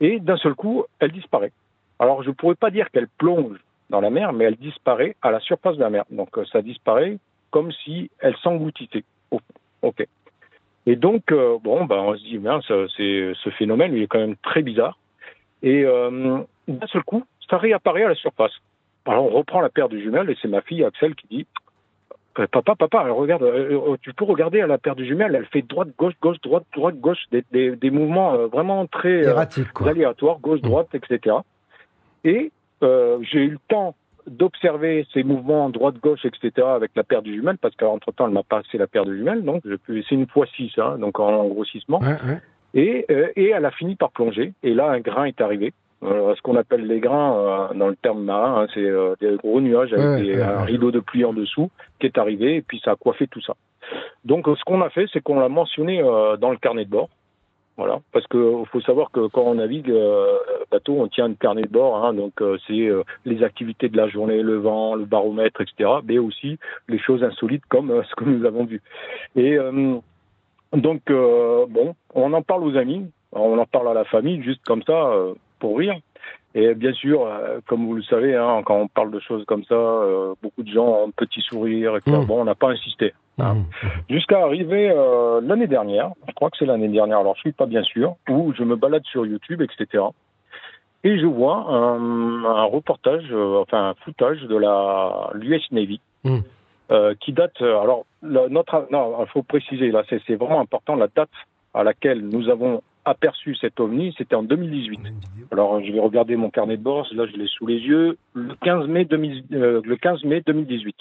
Et 0.00 0.20
d'un 0.20 0.36
seul 0.36 0.54
coup, 0.54 0.84
elle 0.98 1.12
disparaît. 1.12 1.52
Alors, 1.98 2.22
je 2.22 2.28
ne 2.28 2.34
pourrais 2.34 2.54
pas 2.54 2.70
dire 2.70 2.90
qu'elle 2.90 3.08
plonge 3.08 3.58
dans 3.90 4.00
la 4.00 4.10
mer, 4.10 4.32
mais 4.32 4.44
elle 4.44 4.56
disparaît 4.56 5.16
à 5.22 5.30
la 5.30 5.40
surface 5.40 5.76
de 5.76 5.82
la 5.82 5.90
mer. 5.90 6.04
Donc, 6.10 6.36
euh, 6.38 6.44
ça 6.50 6.62
disparaît 6.62 7.18
comme 7.50 7.70
si 7.72 8.10
elle 8.18 8.36
s'engloutissait. 8.38 9.04
Oh, 9.30 9.40
ok. 9.82 10.06
Et 10.86 10.96
donc, 10.96 11.30
euh, 11.32 11.58
bon, 11.62 11.84
ben, 11.84 11.96
on 11.96 12.16
se 12.16 12.22
dit, 12.22 12.38
bien, 12.38 12.60
c'est, 12.66 12.86
ce 12.96 13.50
phénomène, 13.56 13.94
il 13.94 14.02
est 14.02 14.06
quand 14.06 14.18
même 14.18 14.36
très 14.36 14.62
bizarre. 14.62 14.98
Et 15.62 15.84
euh, 15.84 16.38
d'un 16.68 16.86
seul 16.88 17.02
coup, 17.04 17.24
ça 17.48 17.58
réapparaît 17.58 18.04
à 18.04 18.08
la 18.08 18.14
surface. 18.14 18.52
Alors, 19.06 19.26
on 19.26 19.36
reprend 19.36 19.60
la 19.60 19.68
paire 19.68 19.88
de 19.88 19.98
jumelles, 19.98 20.30
et 20.30 20.36
c'est 20.40 20.48
ma 20.48 20.62
fille, 20.62 20.84
Axel, 20.84 21.14
qui 21.14 21.26
dit, 21.28 21.46
papa, 22.34 22.74
papa, 22.74 23.08
regarde, 23.10 23.46
tu 24.02 24.12
peux 24.12 24.24
regarder 24.24 24.60
à 24.60 24.66
la 24.66 24.78
paire 24.78 24.96
de 24.96 25.04
jumelles, 25.04 25.34
elle 25.34 25.46
fait 25.46 25.62
droite, 25.62 25.88
gauche, 25.96 26.14
gauche, 26.20 26.40
droite, 26.42 26.64
droite, 26.74 26.98
gauche, 26.98 27.22
des, 27.30 27.76
des, 27.76 27.90
mouvements 27.90 28.36
vraiment 28.48 28.86
très 28.86 29.26
aléatoires, 29.86 30.38
gauche, 30.38 30.62
droite, 30.62 30.88
etc. 30.94 31.36
Et 32.24 32.50
euh, 32.82 33.18
j'ai 33.22 33.40
eu 33.40 33.50
le 33.50 33.58
temps 33.68 33.94
d'observer 34.26 35.06
ces 35.12 35.22
mouvements 35.22 35.68
droite-gauche, 35.68 36.24
etc., 36.24 36.66
avec 36.66 36.92
la 36.96 37.04
paire 37.04 37.22
de 37.22 37.30
jumelles, 37.30 37.58
parce 37.58 37.76
qu'entre-temps, 37.76 38.26
elle 38.26 38.32
m'a 38.32 38.42
passé 38.42 38.78
la 38.78 38.86
paire 38.86 39.04
de 39.04 39.14
jumelles, 39.14 39.44
donc 39.44 39.62
c'est 39.86 40.10
une 40.12 40.26
fois 40.26 40.46
six, 40.56 40.72
hein, 40.78 40.96
donc 40.98 41.20
en, 41.20 41.46
grossissement. 41.46 42.00
Et, 42.72 43.04
euh, 43.10 43.28
et 43.36 43.50
elle 43.50 43.66
a 43.66 43.70
fini 43.70 43.96
par 43.96 44.10
plonger, 44.10 44.54
et 44.62 44.72
là, 44.72 44.90
un 44.90 45.00
grain 45.00 45.24
est 45.24 45.40
arrivé. 45.40 45.74
Euh, 46.04 46.34
ce 46.36 46.42
qu'on 46.42 46.56
appelle 46.56 46.86
les 46.86 47.00
grains 47.00 47.34
euh, 47.34 47.74
dans 47.74 47.88
le 47.88 47.96
terme 47.96 48.24
marin, 48.24 48.62
hein, 48.62 48.66
c'est 48.74 48.84
euh, 48.84 49.14
des 49.20 49.36
gros 49.36 49.60
nuages 49.60 49.92
avec 49.94 50.36
un 50.36 50.62
rideau 50.62 50.90
de 50.90 51.00
pluie 51.00 51.24
en 51.24 51.32
dessous 51.32 51.70
qui 51.98 52.06
est 52.06 52.18
arrivé, 52.18 52.56
et 52.56 52.62
puis 52.62 52.80
ça 52.84 52.92
a 52.92 52.96
coiffé 52.96 53.26
tout 53.26 53.40
ça. 53.40 53.54
Donc 54.24 54.46
ce 54.46 54.62
qu'on 54.64 54.82
a 54.82 54.90
fait, 54.90 55.06
c'est 55.12 55.22
qu'on 55.22 55.40
l'a 55.40 55.48
mentionné 55.48 56.02
dans 56.02 56.50
le 56.50 56.56
carnet 56.56 56.84
de 56.84 56.90
bord. 56.90 57.08
Voilà, 57.76 57.98
parce 58.12 58.26
que 58.28 58.62
faut 58.70 58.80
savoir 58.82 59.10
que 59.10 59.26
quand 59.26 59.42
on 59.42 59.54
navigue 59.54 59.90
euh, 59.90 60.38
bateau, 60.70 60.94
on 61.00 61.08
tient 61.08 61.24
un 61.24 61.34
carnet 61.34 61.62
de 61.62 61.68
bord, 61.68 62.04
hein, 62.04 62.14
donc 62.14 62.40
euh, 62.40 62.56
c'est 62.68 62.86
euh, 62.86 63.02
les 63.24 63.42
activités 63.42 63.88
de 63.88 63.96
la 63.96 64.06
journée, 64.06 64.42
le 64.42 64.58
vent, 64.58 64.94
le 64.94 65.06
baromètre, 65.06 65.60
etc. 65.60 65.90
Mais 66.04 66.18
aussi 66.18 66.58
les 66.88 67.00
choses 67.00 67.24
insolites 67.24 67.64
comme 67.68 67.90
euh, 67.90 68.02
ce 68.08 68.14
que 68.14 68.24
nous 68.24 68.44
avons 68.44 68.64
vu. 68.64 68.80
Et 69.34 69.58
donc 70.72 71.02
bon, 71.10 71.94
on 72.14 72.32
en 72.32 72.42
parle 72.42 72.64
aux 72.64 72.76
amis, 72.76 73.06
on 73.32 73.58
en 73.58 73.66
parle 73.66 73.88
à 73.88 73.94
la 73.94 74.04
famille, 74.04 74.42
juste 74.42 74.64
comme 74.64 74.82
ça 74.84 75.12
pour 75.58 75.78
rire. 75.78 75.96
Et 76.54 76.74
bien 76.74 76.92
sûr, 76.92 77.28
comme 77.66 77.84
vous 77.84 77.94
le 77.94 78.02
savez, 78.02 78.36
hein, 78.36 78.62
quand 78.64 78.76
on 78.76 78.86
parle 78.86 79.10
de 79.10 79.18
choses 79.18 79.44
comme 79.44 79.64
ça, 79.64 79.74
beaucoup 80.40 80.62
de 80.62 80.70
gens 80.70 80.86
ont 80.86 81.08
un 81.08 81.10
petit 81.10 81.40
sourire, 81.40 81.96
etc. 81.96 82.16
Mmh. 82.16 82.26
Bon, 82.26 82.40
on 82.40 82.44
n'a 82.44 82.54
pas 82.54 82.70
insisté. 82.70 83.12
Hein. 83.38 83.54
Mmh. 83.54 83.64
Jusqu'à 84.10 84.42
arriver 84.42 84.90
euh, 84.90 85.40
l'année 85.42 85.66
dernière, 85.66 86.12
je 86.28 86.32
crois 86.34 86.50
que 86.50 86.56
c'est 86.56 86.66
l'année 86.66 86.88
dernière, 86.88 87.18
alors 87.18 87.34
je 87.36 87.40
suis 87.40 87.52
pas 87.52 87.66
bien 87.66 87.82
sûr, 87.82 88.14
où 88.28 88.52
je 88.54 88.62
me 88.62 88.76
balade 88.76 89.04
sur 89.06 89.26
YouTube, 89.26 89.60
etc. 89.62 90.04
Et 91.02 91.18
je 91.18 91.26
vois 91.26 91.66
un, 91.68 92.44
un 92.44 92.64
reportage, 92.64 93.26
euh, 93.30 93.60
enfin 93.60 93.90
un 93.90 93.94
footage 94.04 94.40
de 94.42 94.56
la 94.56 95.30
l'US 95.34 95.62
Navy, 95.72 96.00
mmh. 96.22 96.38
euh, 96.92 97.14
qui 97.20 97.32
date. 97.32 97.60
Euh, 97.60 97.80
alors 97.80 98.06
notre, 98.22 98.86
non, 98.90 99.16
il 99.20 99.26
faut 99.26 99.42
préciser 99.42 99.90
là, 99.90 100.02
c'est 100.08 100.36
vraiment 100.36 100.60
important 100.60 100.94
la 100.94 101.08
date 101.08 101.30
à 101.74 101.82
laquelle 101.82 102.20
nous 102.20 102.48
avons 102.48 102.82
aperçu 103.04 103.54
cet 103.56 103.80
ovni, 103.80 104.14
c'était 104.16 104.34
en 104.34 104.42
2018. 104.42 105.00
Alors 105.52 105.82
je 105.82 105.92
vais 105.92 106.00
regarder 106.00 106.36
mon 106.36 106.50
carnet 106.50 106.76
de 106.76 106.82
bord, 106.82 107.06
là 107.12 107.26
je 107.26 107.36
l'ai 107.36 107.46
sous 107.46 107.66
les 107.66 107.78
yeux, 107.78 108.16
le 108.34 108.54
15 108.62 108.86
mai, 108.88 109.04
2000, 109.04 109.44
euh, 109.52 109.80
le 109.84 109.96
15 109.96 110.24
mai 110.24 110.42
2018. 110.46 110.96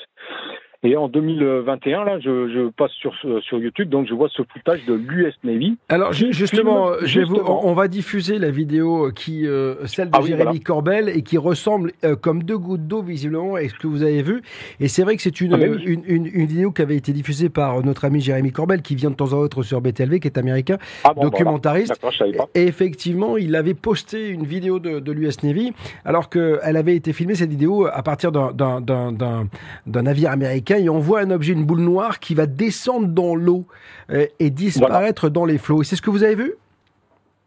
Et 0.86 0.98
en 0.98 1.08
2021, 1.08 2.04
là, 2.04 2.20
je, 2.20 2.50
je 2.50 2.70
passe 2.70 2.92
sur, 2.92 3.14
sur 3.42 3.58
YouTube, 3.58 3.88
donc 3.88 4.06
je 4.06 4.14
vois 4.14 4.28
ce 4.28 4.42
footage 4.52 4.86
de 4.86 4.94
l'US 4.94 5.34
Navy. 5.46 5.78
Alors 5.88 6.12
justement, 6.12 6.92
je 7.02 7.22
vous, 7.22 7.38
on 7.38 7.74
va 7.74 7.88
diffuser 7.88 8.38
la 8.38 8.52
vidéo 8.52 9.12
qui, 9.16 9.48
euh, 9.48 9.88
celle 9.88 10.10
de 10.10 10.18
ah 10.18 10.22
Jérémy 10.22 10.60
Corbel, 10.60 11.08
et 11.08 11.22
qui 11.22 11.38
ressemble 11.38 11.94
euh, 12.04 12.18
comme 12.18 12.44
deux 12.44 12.58
gouttes 12.58 12.86
d'eau 12.86 13.02
visiblement 13.02 13.56
à 13.56 13.62
ce 13.62 13.74
que 13.76 13.88
vous 13.88 14.04
avez 14.04 14.22
vu. 14.22 14.42
Et 14.82 14.90
c'est 14.90 15.04
vrai 15.04 15.16
que 15.16 15.22
c'est 15.22 15.40
une, 15.40 15.54
ah, 15.54 15.58
une, 15.58 16.04
une, 16.06 16.26
une, 16.26 16.46
vidéo 16.46 16.72
qui 16.72 16.82
avait 16.82 16.98
été 16.98 17.14
diffusée 17.14 17.48
par 17.48 17.82
notre 17.84 18.04
ami 18.04 18.20
Jérémy 18.20 18.52
Corbel, 18.52 18.82
qui 18.82 18.96
vient 18.96 19.10
de 19.10 19.16
temps 19.16 19.32
en 19.32 19.48
temps 19.48 19.62
sur 19.62 19.80
BTLV, 19.80 20.20
qui 20.20 20.28
est 20.28 20.38
américain, 20.38 20.78
ah, 21.06 21.14
documentariste. 21.14 21.94
Et 22.56 22.64
effectivement, 22.64 23.38
il 23.38 23.56
avait 23.56 23.74
posté 23.74 24.28
une 24.28 24.46
vidéo 24.46 24.80
de, 24.80 25.00
de 25.00 25.12
l'US 25.14 25.44
Navy, 25.44 25.72
alors 26.04 26.30
qu'elle 26.30 26.76
avait 26.76 26.98
été 26.98 27.14
filmée 27.14 27.36
cette 27.36 27.52
vidéo 27.52 27.86
à 27.86 28.04
partir 28.04 28.34
d'un 28.34 29.48
navire 29.88 30.32
américain 30.32 30.73
et 30.78 30.90
on 30.90 31.00
voit 31.00 31.22
un 31.22 31.32
objet, 31.32 31.54
une 31.54 31.66
boule 31.66 31.82
noire 31.82 32.20
qui 32.20 32.36
va 32.36 32.46
descendre 32.46 33.08
dans 33.08 33.36
l'eau 33.36 33.66
euh, 34.10 34.26
et 34.40 34.50
disparaître 34.50 35.30
dans 35.30 35.46
les 35.46 35.58
flots. 35.58 35.82
Et 35.82 35.86
c'est 35.86 35.96
ce 35.96 36.02
que 36.02 36.10
vous 36.10 36.24
avez 36.24 36.36
vu? 36.36 36.56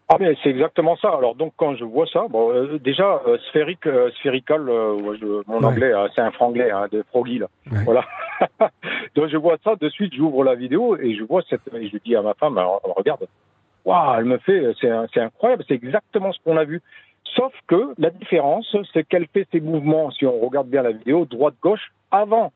Ah 0.09 0.17
mais 0.21 0.37
c'est 0.43 0.51
exactement 0.51 0.97
ça. 0.97 1.09
Alors 1.09 1.35
donc 1.35 1.53
quand 1.57 1.75
je 1.75 1.85
vois 1.85 2.07
ça, 2.07 2.27
bon 2.31 2.53
euh, 2.53 2.79
déjà 2.79 3.21
euh, 3.27 3.39
sphérique, 3.49 3.87
euh, 3.87 4.11
sphérical, 4.21 4.63
mon 5.49 5.65
anglais 5.65 5.93
c'est 6.15 6.21
un 6.21 6.31
franglais 6.31 6.71
hein, 6.71 6.87
de 6.93 7.03
froggy 7.11 7.39
là. 7.39 7.49
Voilà. 7.85 8.05
donc 9.17 9.29
je 9.29 9.37
vois 9.37 9.57
ça 9.65 9.75
de 9.75 9.89
suite, 9.89 10.15
j'ouvre 10.15 10.45
la 10.45 10.55
vidéo 10.55 10.97
et 10.97 11.17
je 11.17 11.25
vois 11.25 11.43
cette 11.51 11.63
et 11.75 11.89
je 11.89 11.97
dis 12.05 12.15
à 12.15 12.23
ma 12.23 12.35
femme, 12.35 12.61
regarde, 12.85 13.27
waouh, 13.85 14.19
elle 14.19 14.27
me 14.27 14.39
fait, 14.39 14.63
c'est 14.81 14.91
c'est 15.13 15.21
incroyable, 15.21 15.65
c'est 15.67 15.75
exactement 15.75 16.33
ce 16.33 16.39
qu'on 16.45 16.57
a 16.57 16.65
vu. 16.65 16.83
Sauf 17.35 17.53
que 17.67 17.93
la 17.99 18.11
différence, 18.11 18.77
c'est 18.93 19.05
qu'elle 19.05 19.27
fait 19.27 19.47
ses 19.53 19.61
mouvements, 19.61 20.11
si 20.13 20.25
on 20.25 20.39
regarde 20.39 20.69
bien 20.69 20.83
la 20.83 20.93
vidéo, 20.93 21.25
droite-gauche, 21.27 21.93
avant, 22.11 22.53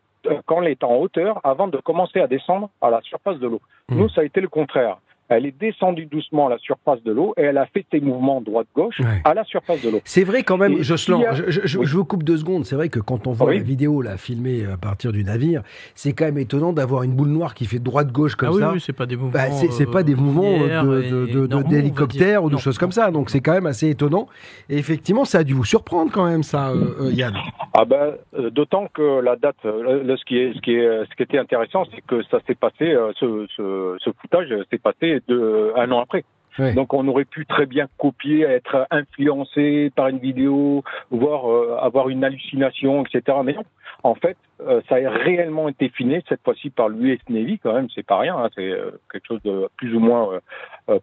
quand 0.47 0.63
elle 0.63 0.69
est 0.69 0.85
en 0.85 0.97
hauteur, 0.97 1.41
avant 1.45 1.69
de 1.69 1.79
commencer 1.79 2.21
à 2.21 2.27
descendre 2.27 2.71
à 2.81 2.91
la 2.91 3.01
surface 3.03 3.39
de 3.39 3.47
l'eau. 3.47 3.61
Mmh. 3.89 3.97
Nous, 3.97 4.09
ça 4.11 4.21
a 4.21 4.25
été 4.25 4.41
le 4.41 4.49
contraire 4.49 4.99
elle 5.31 5.47
est 5.47 5.59
descendue 5.59 6.07
doucement 6.07 6.49
à 6.49 6.51
la 6.51 6.59
surface 6.59 7.03
de 7.05 7.13
l'eau 7.13 7.33
et 7.37 7.43
elle 7.43 7.59
a 7.59 7.67
fait 7.67 7.87
ses 7.91 8.01
mouvements 8.01 8.41
droite-gauche 8.41 9.01
à 9.25 9.33
la 9.33 9.45
surface 9.45 9.81
de 9.83 9.91
l'eau. 9.91 10.01
C'est 10.05 10.25
vrai 10.25 10.43
quand 10.43 10.57
même, 10.57 10.83
Jocelyn, 10.83 11.21
je, 11.49 11.79
vous 11.79 12.05
coupe 12.05 12.25
deux 12.25 12.37
secondes, 12.37 12.65
c'est 12.65 12.75
vrai 12.75 12.89
que 12.89 12.99
quand 12.99 13.27
on 13.27 13.33
voit 13.33 13.55
la 13.55 13.61
vidéo 13.61 14.03
là, 14.03 14.17
filmée 14.17 14.67
à 14.67 14.77
partir 14.77 15.13
du 15.13 15.25
navire, 15.25 15.63
c'est 15.95 16.13
quand 16.13 16.25
même 16.25 16.39
étonnant 16.39 16.73
d'avoir 16.73 17.05
une 17.05 17.13
boule 17.13 17.29
noire 17.29 17.55
qui 17.55 17.65
fait 17.65 17.79
droite-gauche 17.79 18.35
comme 18.35 18.57
ah 18.57 18.59
ça. 18.59 18.73
Oui, 18.73 18.81
c'est 18.81 18.93
pas 18.93 19.07
des 19.07 19.17
mouvements. 19.17 19.33
Bah, 19.33 19.51
c'est 19.51 19.91
pas 19.91 20.03
des 20.03 20.17
mouvements 20.17 21.63
d'hélicoptère 21.63 22.43
ou 22.43 22.51
de 22.51 22.57
choses 22.57 22.79
comme 22.79 22.93
ça, 22.93 23.11
donc 23.11 23.31
c'est 23.31 23.41
quand 23.41 23.53
même 23.53 23.67
assez 23.67 23.89
étonnant. 23.89 24.27
Et 24.69 24.79
effectivement, 24.79 25.25
ça 25.25 25.39
a 25.39 25.45
dû 25.45 25.55
vous 25.55 25.65
surprendre 25.65 26.11
quand 26.13 26.27
même 26.27 26.43
ça, 26.43 26.71
euh, 26.71 27.07
euh, 27.07 27.13
Yann. 27.13 27.35
Ah 27.73 27.85
ben, 27.85 28.15
d'autant 28.51 28.89
que 28.93 29.21
la 29.21 29.37
date, 29.37 29.57
ce 29.63 30.25
qui 30.25 30.39
est, 30.39 30.55
ce 30.55 30.61
qui 30.61 30.75
est, 30.75 31.05
ce 31.05 31.17
qui 31.17 31.23
était 31.23 31.39
intéressant, 31.39 31.85
c'est 31.95 32.01
que 32.01 32.23
ça 32.25 32.39
s'est 32.47 32.57
passé, 32.57 32.97
ce, 33.21 33.47
ce, 33.57 33.97
ce 34.01 34.11
footage 34.21 34.49
s'est 34.71 34.79
passé 34.79 35.20
de, 35.29 35.73
un 35.77 35.91
an 35.93 36.01
après. 36.01 36.25
Donc 36.59 36.93
on 36.95 37.07
aurait 37.09 37.25
pu 37.25 37.47
très 37.47 37.67
bien 37.67 37.87
copier, 37.99 38.43
être 38.43 38.87
influencé 38.91 39.91
par 39.95 40.09
une 40.09 40.19
vidéo, 40.19 40.83
voire 41.11 41.51
euh, 41.51 41.77
avoir 41.81 42.09
une 42.09 42.25
hallucination, 42.25 43.05
etc. 43.05 43.39
Mais 43.45 43.53
non, 43.53 43.65
en 44.03 44.15
fait, 44.15 44.37
euh, 44.67 44.81
ça 44.89 44.97
a 44.97 45.11
réellement 45.11 45.69
été 45.69 45.89
filmé 45.89 46.23
cette 46.29 46.43
fois-ci 46.43 46.71
par 46.71 46.89
l'US 46.89 47.19
Navy 47.29 47.59
quand 47.59 47.73
même, 47.73 47.89
c'est 47.95 48.05
pas 48.05 48.19
rien, 48.19 48.37
hein, 48.37 48.49
c'est 48.55 48.69
euh, 48.69 48.91
quelque 49.11 49.27
chose 49.27 49.43
de 49.43 49.69
plus 49.77 49.95
ou 49.95 50.01
moins, 50.01 50.41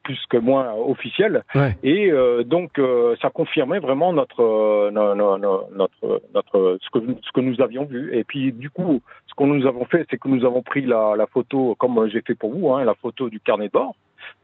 plus 0.03 0.19
que 0.29 0.37
moins 0.37 0.73
officiel. 0.73 1.43
Et 1.83 2.11
donc 2.45 2.79
ça 3.21 3.29
confirmait 3.29 3.79
vraiment 3.79 4.13
notre, 4.13 4.91
notre, 4.91 6.21
notre, 6.33 6.77
ce 6.81 6.89
que 6.89 7.05
ce 7.23 7.31
que 7.31 7.41
nous 7.41 7.61
avions 7.61 7.85
vu. 7.85 8.15
Et 8.15 8.23
puis 8.23 8.51
du 8.51 8.69
coup, 8.69 9.01
ce 9.27 9.33
que 9.33 9.43
nous 9.43 9.65
avons 9.65 9.85
fait, 9.85 10.05
c'est 10.09 10.17
que 10.17 10.27
nous 10.27 10.45
avons 10.45 10.61
pris 10.61 10.85
la, 10.85 11.15
la 11.15 11.25
photo, 11.25 11.75
comme 11.75 12.09
j'ai 12.09 12.21
fait 12.21 12.35
pour 12.35 12.53
vous, 12.53 12.73
hein, 12.73 12.83
la 12.83 12.95
photo 12.95 13.29
du 13.29 13.39
carnet 13.39 13.67
de 13.67 13.71
bord 13.71 13.95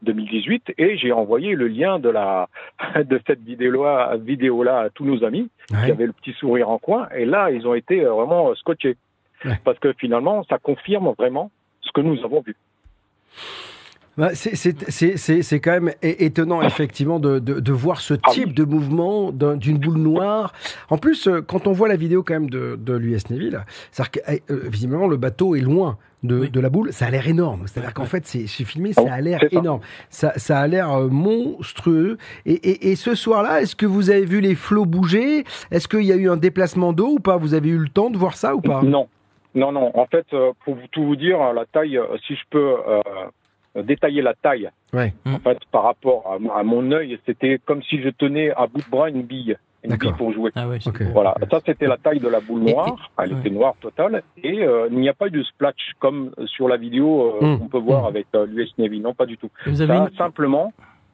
2018 0.02 0.74
et 0.78 0.96
j'ai 0.96 1.12
envoyé 1.12 1.54
le 1.54 1.68
lien 1.68 1.98
de 1.98 2.08
la 2.08 2.48
de 2.96 3.20
cette 3.26 3.40
vidéo-là 3.40 4.16
vidéo 4.16 4.64
-là 4.64 4.86
à 4.86 4.90
tous 4.90 5.04
nos 5.04 5.24
amis 5.24 5.48
qui 5.68 5.90
avaient 5.90 6.06
le 6.06 6.12
petit 6.12 6.32
sourire 6.32 6.68
en 6.70 6.78
coin 6.78 7.08
et 7.14 7.24
là 7.24 7.50
ils 7.50 7.66
ont 7.66 7.74
été 7.74 8.04
euh, 8.04 8.12
vraiment 8.12 8.50
euh, 8.50 8.54
scotchés 8.54 8.96
parce 9.64 9.78
que 9.78 9.92
finalement 9.92 10.44
ça 10.44 10.58
confirme 10.58 11.12
vraiment 11.18 11.50
ce 11.80 11.90
que 11.92 12.00
nous 12.00 12.18
avons 12.24 12.40
vu. 12.40 12.56
Bah, 14.16 14.30
c'est 14.34 15.60
quand 15.60 15.72
même 15.72 15.92
étonnant, 16.02 16.62
effectivement, 16.62 17.18
de, 17.18 17.40
de, 17.40 17.58
de 17.58 17.72
voir 17.72 18.00
ce 18.00 18.14
ah 18.14 18.30
type 18.30 18.54
de 18.54 18.64
mouvement 18.64 19.32
d'une 19.32 19.78
boule 19.78 19.98
noire. 19.98 20.52
En 20.88 20.98
plus, 20.98 21.26
euh, 21.26 21.42
quand 21.42 21.66
on 21.66 21.72
voit 21.72 21.88
la 21.88 21.96
vidéo 21.96 22.22
quand 22.22 22.34
même 22.34 22.50
de, 22.50 22.78
de 22.80 22.94
l'US 22.94 23.28
Navy, 23.30 23.50
c'est-à-dire 23.90 24.10
que 24.12 24.20
eh, 24.28 24.42
visiblement 24.68 25.08
le 25.08 25.16
bateau 25.16 25.56
est 25.56 25.60
loin 25.60 25.98
de, 26.24 26.46
de 26.46 26.60
la 26.60 26.70
boule, 26.70 26.92
ça 26.92 27.06
a 27.06 27.10
l'air 27.10 27.28
énorme. 27.28 27.66
C'est-à-dire 27.66 27.94
qu'en 27.94 28.06
fait, 28.06 28.26
c'est 28.26 28.46
filmé, 28.64 28.92
ça 28.92 29.12
a 29.12 29.20
l'air 29.20 29.40
énorme. 29.52 29.80
Ça, 30.08 30.32
ça 30.36 30.58
a 30.58 30.66
l'air 30.66 30.90
euh, 30.92 31.08
monstrueux. 31.08 32.18
Et, 32.46 32.54
et, 32.54 32.90
et 32.90 32.96
ce 32.96 33.14
soir-là, 33.14 33.62
est-ce 33.62 33.76
que 33.76 33.86
vous 33.86 34.10
avez 34.10 34.24
vu 34.24 34.40
les 34.40 34.54
flots 34.54 34.86
bouger? 34.86 35.44
Est-ce 35.70 35.86
qu'il 35.86 36.04
y 36.04 36.12
a 36.12 36.16
eu 36.16 36.28
un 36.28 36.36
déplacement 36.36 36.92
d'eau 36.92 37.10
ou 37.16 37.18
pas? 37.20 37.36
Vous 37.36 37.54
avez 37.54 37.68
eu 37.68 37.78
le 37.78 37.88
temps 37.88 38.10
de 38.10 38.16
voir 38.16 38.34
ça 38.34 38.54
ou 38.56 38.60
pas? 38.60 38.82
Non. 38.82 39.08
Non, 39.54 39.70
non. 39.70 39.92
En 39.96 40.06
fait, 40.06 40.26
euh, 40.32 40.50
pour 40.64 40.76
tout 40.90 41.04
vous 41.04 41.14
dire, 41.16 41.52
la 41.52 41.64
taille, 41.66 42.00
si 42.26 42.34
je 42.34 42.42
peux 42.50 42.74
détailler 43.82 44.22
la 44.22 44.34
taille. 44.34 44.70
En 44.94 45.38
fait, 45.40 45.58
par 45.70 45.84
rapport 45.84 46.38
à, 46.54 46.62
mon 46.62 46.90
œil, 46.92 47.18
c'était 47.26 47.60
comme 47.64 47.82
si 47.82 48.02
je 48.02 48.08
tenais 48.08 48.50
à 48.52 48.66
bout 48.66 48.80
de 48.80 48.90
bras 48.90 49.08
une 49.08 49.22
bille, 49.22 49.56
une 49.84 49.96
bille 49.96 50.12
pour 50.16 50.32
jouer. 50.32 50.50
Ah 50.54 50.66
voilà, 51.12 51.34
ça 51.50 51.60
c'était 51.64 51.86
la 51.86 51.96
taille 51.96 52.20
de 52.20 52.28
la 52.28 52.40
boule 52.40 52.60
noire. 52.60 53.10
Elle 53.18 53.32
était 53.38 53.50
noire 53.50 53.74
totale 53.80 54.22
et 54.42 54.64
euh, 54.64 54.88
il 54.90 54.98
n'y 54.98 55.08
a 55.08 55.14
pas 55.14 55.28
eu 55.28 55.30
de 55.30 55.42
splash 55.42 55.74
comme 55.98 56.32
sur 56.46 56.68
la 56.68 56.76
vidéo 56.76 57.36
euh, 57.40 57.46
hmm. 57.46 57.58
qu'on 57.58 57.68
peut 57.68 57.78
voir 57.78 58.04
hmm. 58.04 58.06
avec 58.06 58.26
euh, 58.34 58.46
l'US 58.46 58.72
Navy. 58.78 59.00
Non, 59.00 59.14
pas 59.14 59.26
du 59.26 59.36
tout. 59.36 59.50
Vous 59.66 59.80
avez 59.80 59.94
ça 59.94 60.04
a 60.04 60.10
simplement 60.16 60.72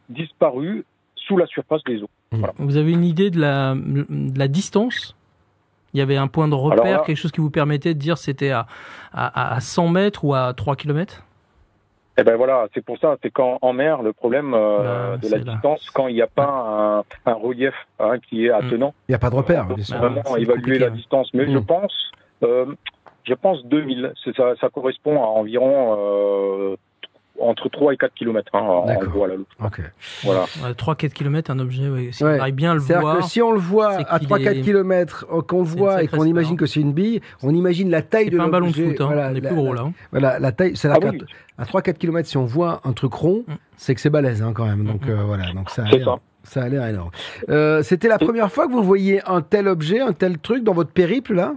disparu 0.08 0.84
sous 1.14 1.36
la 1.36 1.46
surface 1.46 1.82
des 1.84 2.02
eaux. 2.02 2.10
Hmm. 2.32 2.46
Vous 2.58 2.76
avez 2.76 2.92
une 2.92 3.04
idée 3.04 3.30
de 3.30 3.40
la, 3.40 3.74
de 3.74 4.38
la 4.38 4.48
distance? 4.48 5.16
Il 5.92 5.98
y 5.98 6.00
avait 6.00 6.16
un 6.16 6.28
point 6.28 6.46
de 6.46 6.54
repère, 6.54 7.02
quelque 7.02 7.16
chose 7.16 7.32
qui 7.32 7.40
vous 7.40 7.50
permettait 7.50 7.94
de 7.94 7.98
dire 7.98 8.16
c'était 8.16 8.50
à, 8.50 8.66
à, 9.12 9.54
à 9.56 9.60
100 9.60 9.88
mètres 9.88 10.24
ou 10.24 10.34
à 10.34 10.54
3 10.54 10.76
km 10.76 11.24
eh 12.18 12.22
ben 12.22 12.36
voilà, 12.36 12.68
c'est 12.74 12.84
pour 12.84 12.98
ça, 12.98 13.16
c'est 13.22 13.30
quand 13.30 13.58
en 13.62 13.72
mer 13.72 14.02
le 14.02 14.12
problème 14.12 14.52
euh, 14.54 15.16
de 15.16 15.28
la 15.28 15.38
distance, 15.38 15.88
quand 15.90 16.08
il 16.08 16.14
n'y 16.14 16.22
a 16.22 16.26
pas 16.26 17.04
un, 17.24 17.32
relief 17.32 17.74
hein, 17.98 18.18
qui 18.18 18.46
est 18.46 18.50
attenant. 18.50 18.88
Mm. 18.88 19.04
Il 19.08 19.12
n'y 19.12 19.14
a 19.14 19.18
pas 19.18 19.30
de 19.30 19.36
repère. 19.36 19.66
C'est 19.82 19.96
vraiment 19.96 20.36
évaluer 20.36 20.78
la 20.78 20.90
distance, 20.90 21.32
mais 21.32 21.46
je 21.46 21.58
mm. 21.58 21.64
pense, 21.64 22.10
euh, 22.42 22.66
je 23.24 23.34
pense 23.34 23.64
2000. 23.64 24.12
Ça, 24.36 24.54
ça 24.60 24.68
correspond 24.68 25.22
à 25.22 25.26
environ 25.26 25.96
euh, 25.98 26.76
entre 27.40 27.68
3 27.68 27.94
et 27.94 27.96
4 27.96 28.14
km 28.14 28.54
hein, 28.54 28.60
en 28.60 29.00
voie 29.06 29.28
la 29.28 29.36
loupe. 29.36 29.48
Voilà. 30.22 30.44
3-4 30.72 31.10
km, 31.10 31.50
un 31.50 31.58
objet, 31.58 31.88
oui. 31.88 32.12
si 32.12 32.24
on 32.24 32.28
arrive 32.28 32.54
bien 32.54 32.72
à 32.72 32.74
le 32.74 32.80
voir. 32.80 33.18
Que 33.18 33.24
si 33.24 33.42
on 33.42 33.52
le 33.52 33.58
voit 33.58 33.92
à 33.92 34.18
3-4 34.18 34.62
km, 34.62 35.26
euh, 35.32 35.42
qu'on 35.42 35.58
le 35.58 35.64
voit 35.64 36.02
et 36.02 36.08
qu'on 36.08 36.24
imagine 36.24 36.56
que 36.56 36.66
c'est 36.66 36.80
une 36.80 36.92
bille, 36.92 37.20
on 37.42 37.54
imagine 37.54 37.90
la 37.90 38.02
taille 38.02 38.30
de 38.30 38.36
l'objet. 38.36 38.44
C'est 38.44 38.50
pas 38.50 38.56
un 38.56 38.60
ballon 38.60 38.70
de 38.70 38.74
foot, 38.74 39.00
hein. 39.00 39.06
voilà, 39.06 39.30
on 39.30 39.34
est 39.34 39.40
plus 39.40 39.54
gros 39.54 39.74
là. 39.74 39.82
Hein. 39.82 39.92
Voilà, 40.10 40.38
la 40.38 40.52
taille, 40.52 40.76
c'est 40.76 40.88
la 40.88 40.94
ah, 40.94 41.08
oui. 41.10 41.22
À 41.58 41.64
3-4 41.64 41.94
km, 41.94 42.28
si 42.28 42.36
on 42.36 42.44
voit 42.44 42.80
un 42.84 42.92
truc 42.92 43.12
rond, 43.12 43.44
mm. 43.46 43.54
c'est 43.76 43.94
que 43.94 44.00
c'est 44.00 44.10
balèze 44.10 44.42
hein, 44.42 44.52
quand 44.54 44.66
même. 44.66 44.84
Donc 44.84 45.02
mm, 45.02 45.10
mm. 45.10 45.18
euh, 45.18 45.22
voilà, 45.24 45.52
donc 45.52 45.70
ça 45.70 45.84
a 45.84 45.88
l'air. 45.88 46.18
Ça 46.42 46.62
a 46.62 46.68
l'air 46.68 46.86
énorme. 46.86 47.10
Euh, 47.50 47.82
C'était 47.82 48.08
la 48.08 48.18
première 48.18 48.50
fois 48.50 48.66
que 48.66 48.72
vous 48.72 48.82
voyez 48.82 49.20
un 49.28 49.42
tel 49.42 49.68
objet, 49.68 50.00
un 50.00 50.14
tel 50.14 50.38
truc 50.38 50.64
dans 50.64 50.72
votre 50.72 50.90
périple 50.90 51.34
là? 51.34 51.54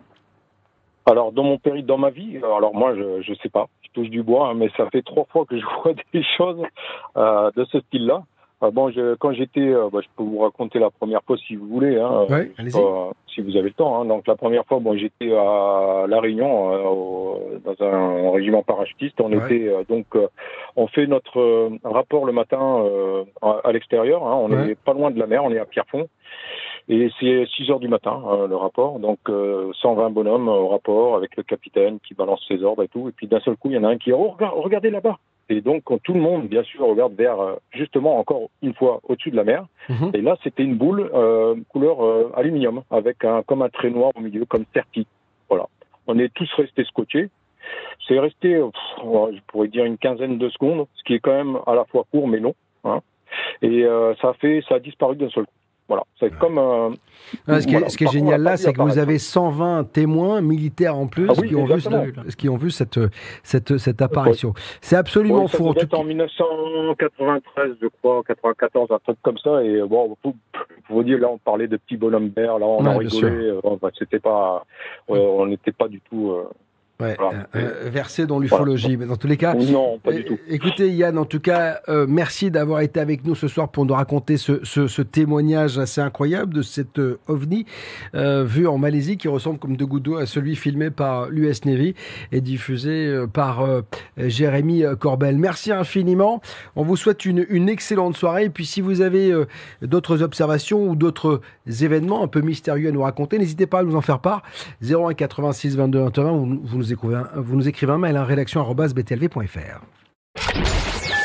Alors 1.06 1.32
dans 1.32 1.44
mon 1.44 1.58
périple, 1.58 1.88
dans 1.88 1.98
ma 1.98 2.10
vie, 2.10 2.38
alors 2.38 2.74
moi 2.74 2.94
je 2.96 3.22
je 3.22 3.34
sais 3.42 3.50
pas, 3.50 3.68
touche 3.94 4.10
du 4.10 4.24
bois, 4.24 4.50
hein, 4.50 4.54
mais 4.56 4.70
ça 4.76 4.90
fait 4.90 5.02
trois 5.02 5.26
fois 5.26 5.46
que 5.46 5.58
je 5.58 5.66
vois 5.84 5.94
des 6.14 6.24
choses 6.38 6.62
euh, 7.18 7.52
de 7.56 7.66
ce 7.66 7.80
style-là. 7.80 8.24
Euh, 8.64 8.72
bon, 8.72 8.90
je, 8.92 9.16
quand 9.16 9.34
j'étais, 9.34 9.62
euh, 9.62 9.90
bah, 9.92 10.00
je 10.02 10.08
peux 10.16 10.24
vous 10.24 10.40
raconter 10.40 10.80
la 10.80 10.90
première 10.90 11.22
fois 11.24 11.38
si 11.38 11.56
vous 11.56 11.68
voulez, 11.68 11.98
hein, 12.00 12.26
ouais, 12.30 12.52
si 13.28 13.42
vous 13.42 13.58
avez 13.58 13.70
le 13.70 13.72
temps. 13.72 14.02
Hein. 14.02 14.06
Donc 14.06 14.28
la 14.28 14.36
première 14.36 14.66
fois, 14.66 14.80
bon, 14.80 14.98
j'étais 14.98 15.34
à 15.34 16.06
La 16.08 16.20
Réunion 16.20 16.72
euh, 16.74 17.60
dans 17.66 17.86
un 17.86 18.32
régiment 18.32 18.64
parachutiste. 18.64 19.20
On 19.22 19.32
ouais. 19.32 19.46
était 19.46 19.72
donc, 19.90 20.06
on 20.76 20.88
fait 20.88 21.08
notre 21.08 21.72
rapport 21.84 22.26
le 22.26 22.32
matin 22.32 22.86
à, 23.42 23.72
l'extérieur. 23.72 24.26
Hein. 24.26 24.36
On 24.36 24.50
n'est 24.50 24.76
pas 24.76 24.94
loin 24.94 25.12
de 25.12 25.20
la 25.20 25.28
mer, 25.28 25.44
on 25.44 25.52
est 25.52 25.60
à 25.60 25.66
Pierrefonds. 25.66 26.08
Et 26.90 27.10
c'est 27.20 27.46
6 27.56 27.72
heures 27.72 27.80
du 27.80 27.88
matin, 27.88 28.22
euh, 28.28 28.48
le 28.48 28.56
rapport. 28.56 29.00
Donc, 29.00 29.20
120 29.28 29.32
euh, 29.32 30.10
bonhommes 30.10 30.50
au 30.50 30.68
rapport 30.68 31.16
avec 31.16 31.36
le 31.38 31.44
capitaine 31.44 32.00
qui 32.06 32.14
balance 32.14 32.44
ses 32.48 32.64
ordres 32.64 32.84
et 32.84 32.90
tout. 32.90 33.08
Et 33.08 33.12
puis, 33.12 33.28
d'un 33.28 33.40
seul 33.40 33.56
coup, 33.56 33.70
il 33.70 33.76
y 33.76 33.78
en 33.78 33.84
a 33.84 33.90
un 33.90 33.98
qui 33.98 34.10
dit, 34.10 34.16
oh, 34.18 34.36
regardez 34.40 34.90
là-bas. 34.90 35.18
Et 35.50 35.62
donc, 35.62 35.84
tout 36.04 36.14
le 36.14 36.20
monde, 36.20 36.48
bien 36.48 36.64
sûr, 36.64 36.86
regarde 36.86 37.14
vers, 37.14 37.40
euh, 37.40 37.56
justement, 37.72 38.18
encore 38.18 38.50
une 38.62 38.74
fois, 38.74 39.00
au-dessus 39.08 39.32
de 39.32 39.36
la 39.38 39.44
mer. 39.46 39.66
Mhm. 39.88 40.12
Et 40.14 40.22
là, 40.22 40.38
c'était 40.44 40.64
une 40.64 40.76
boule 40.76 41.10
couleur 41.70 42.36
aluminium, 42.38 42.84
avec 42.92 43.24
un, 43.24 43.44
comme 43.44 43.62
un 43.62 43.70
trait 43.70 43.90
noir 43.90 44.12
au 44.16 44.22
milieu, 44.22 44.46
comme 44.46 44.66
Certi. 44.74 45.08
Voilà. 45.50 45.68
On 46.08 46.20
est 46.20 46.34
tous 46.34 46.52
restés 46.56 46.84
scotchés. 46.84 47.30
C'est 48.08 48.20
resté, 48.20 48.62
je 49.00 49.40
pourrais 49.48 49.68
dire, 49.70 49.86
une 49.86 49.98
quinzaine 49.98 50.38
de 50.38 50.50
secondes, 50.50 50.86
ce 50.96 51.04
qui 51.04 51.14
est 51.14 51.20
quand 51.20 51.32
même 51.32 51.58
à 51.66 51.76
la 51.76 51.86
fois 51.86 52.04
court 52.12 52.28
mais 52.28 52.40
long. 52.40 52.56
Hein. 52.84 53.00
Et 53.62 53.86
ça 54.22 54.30
a 54.30 54.34
fait, 54.34 54.62
ça 54.68 54.76
a 54.76 54.80
disparu 54.80 55.16
d'un 55.16 55.30
seul 55.30 55.46
coup. 55.46 55.63
Voilà, 55.88 56.04
c'est 56.20 56.34
comme. 56.38 56.58
ce, 57.48 57.68
qui 57.68 57.76
est, 57.76 57.90
ce 57.90 57.98
qui 57.98 58.06
est 58.06 58.12
génial 58.12 58.42
là, 58.42 58.58
c'est 58.58 58.74
que 58.74 58.82
vous 58.82 58.98
avez 58.98 59.20
120 59.20 59.92
témoins 59.92 60.42
militaires 60.42 60.98
en 60.98 61.08
plus 61.08 61.28
ah 61.30 61.34
qui, 61.34 61.56
ont 61.56 61.66
vu, 61.66 61.82
qui, 62.38 62.50
ont 62.50 62.56
vu, 62.56 62.72
cette, 62.72 63.00
cette, 63.44 63.78
cette 63.78 64.02
apparition. 64.02 64.54
C'est 64.82 64.96
absolument 64.96 65.48
fou. 65.48 65.68
En, 65.68 65.74
tout... 65.74 65.94
en 65.94 66.04
1993, 66.04 67.76
je 67.82 67.88
crois, 67.88 68.24
94, 68.26 68.92
un 68.92 69.00
truc 69.00 69.18
comme 69.22 69.38
ça. 69.38 69.64
Et 69.64 69.82
bon, 69.82 70.16
vous 70.90 71.04
dire, 71.04 71.20
là, 71.20 71.30
on 71.30 71.38
parlait 71.38 71.68
de 71.68 71.78
petits 71.78 71.98
bonhommes 71.98 72.32
verts, 72.36 72.60
là, 72.60 72.66
on 72.66 72.86
a 72.86 72.98
rigolé. 72.98 73.50
Euh, 73.50 73.90
c'était 73.98 74.20
pas, 74.20 74.66
on 75.08 75.46
n'était 75.46 75.72
pas 75.72 75.88
du 75.88 76.02
tout. 76.02 76.32
Euh, 76.32 76.50
Ouais, 77.04 77.18
versé 77.86 78.26
dans 78.26 78.40
l'ufologie, 78.40 78.98
mais 78.98 79.06
dans 79.06 79.18
tous 79.18 79.28
les 79.28 79.38
cas. 79.38 79.54
Non, 79.54 80.00
pas 80.00 80.12
du 80.14 80.24
tout. 80.24 80.38
Écoutez, 80.48 80.90
Yann, 80.90 81.18
en 81.18 81.26
tout 81.26 81.40
cas, 81.40 81.82
merci 82.08 82.52
d'avoir 82.52 82.82
été 82.82 83.00
avec 83.00 83.26
nous 83.26 83.36
ce 83.36 83.48
soir 83.48 83.70
pour 83.70 83.86
nous 83.86 83.94
raconter 83.94 84.38
ce, 84.38 84.64
ce, 84.64 84.88
ce 84.88 85.02
témoignage 85.02 85.78
assez 85.78 86.02
incroyable 86.02 86.54
de 86.54 86.62
cette 86.62 87.02
ovni 87.28 87.66
vu 88.14 88.68
en 88.68 88.78
Malaisie 88.78 89.18
qui 89.18 89.28
ressemble 89.28 89.60
comme 89.60 89.76
de 89.76 89.86
gouttes 89.86 90.04
d'eau 90.04 90.18
à 90.18 90.26
celui 90.26 90.56
filmé 90.56 90.90
par 90.90 91.30
l'US 91.30 91.66
Navy 91.66 91.96
et 92.32 92.42
diffusé 92.42 93.26
par 93.34 93.66
Jérémy 94.18 94.84
Corbel. 95.00 95.38
Merci 95.38 95.72
infiniment. 95.72 96.42
On 96.76 96.84
vous 96.84 96.96
souhaite 96.96 97.26
une, 97.26 97.46
une 97.50 97.70
excellente 97.70 98.16
soirée. 98.16 98.46
Et 98.46 98.50
puis, 98.50 98.66
si 98.66 98.82
vous 98.82 99.02
avez 99.02 99.34
d'autres 99.82 100.22
observations 100.22 100.88
ou 100.88 100.96
d'autres 100.96 101.42
événements 101.82 102.24
un 102.24 102.28
peu 102.28 102.42
mystérieux 102.42 102.90
à 102.90 102.92
nous 102.92 103.02
raconter, 103.02 103.40
n'hésitez 103.40 103.68
pas 103.68 103.80
à 103.80 103.84
nous 103.84 103.96
en 103.96 104.02
faire 104.02 104.20
part. 104.20 104.44
01 104.82 105.14
86 105.14 105.78
22 105.78 106.00
21, 106.00 106.24
vous, 106.32 106.60
vous, 106.64 106.78
nous, 106.78 106.93
vous 106.94 107.56
nous 107.56 107.68
écrivez 107.68 107.92
un 107.92 107.98
mail 107.98 108.18
à 108.18 108.22
hein, 108.22 108.26
rédaction.btlv.fr. 108.26 109.82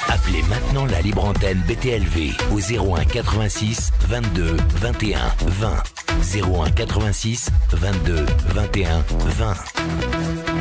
Appelez 0.08 0.42
maintenant 0.48 0.86
la 0.86 1.00
libre 1.00 1.24
antenne 1.24 1.62
BTLV 1.66 2.32
au 2.52 2.58
01 2.96 3.04
86 3.04 3.92
22 4.08 4.56
21 4.76 5.18
20. 5.46 5.82
01 6.34 6.70
86 6.70 7.50
22 7.72 8.26
21 8.54 9.04
20. 9.10 10.57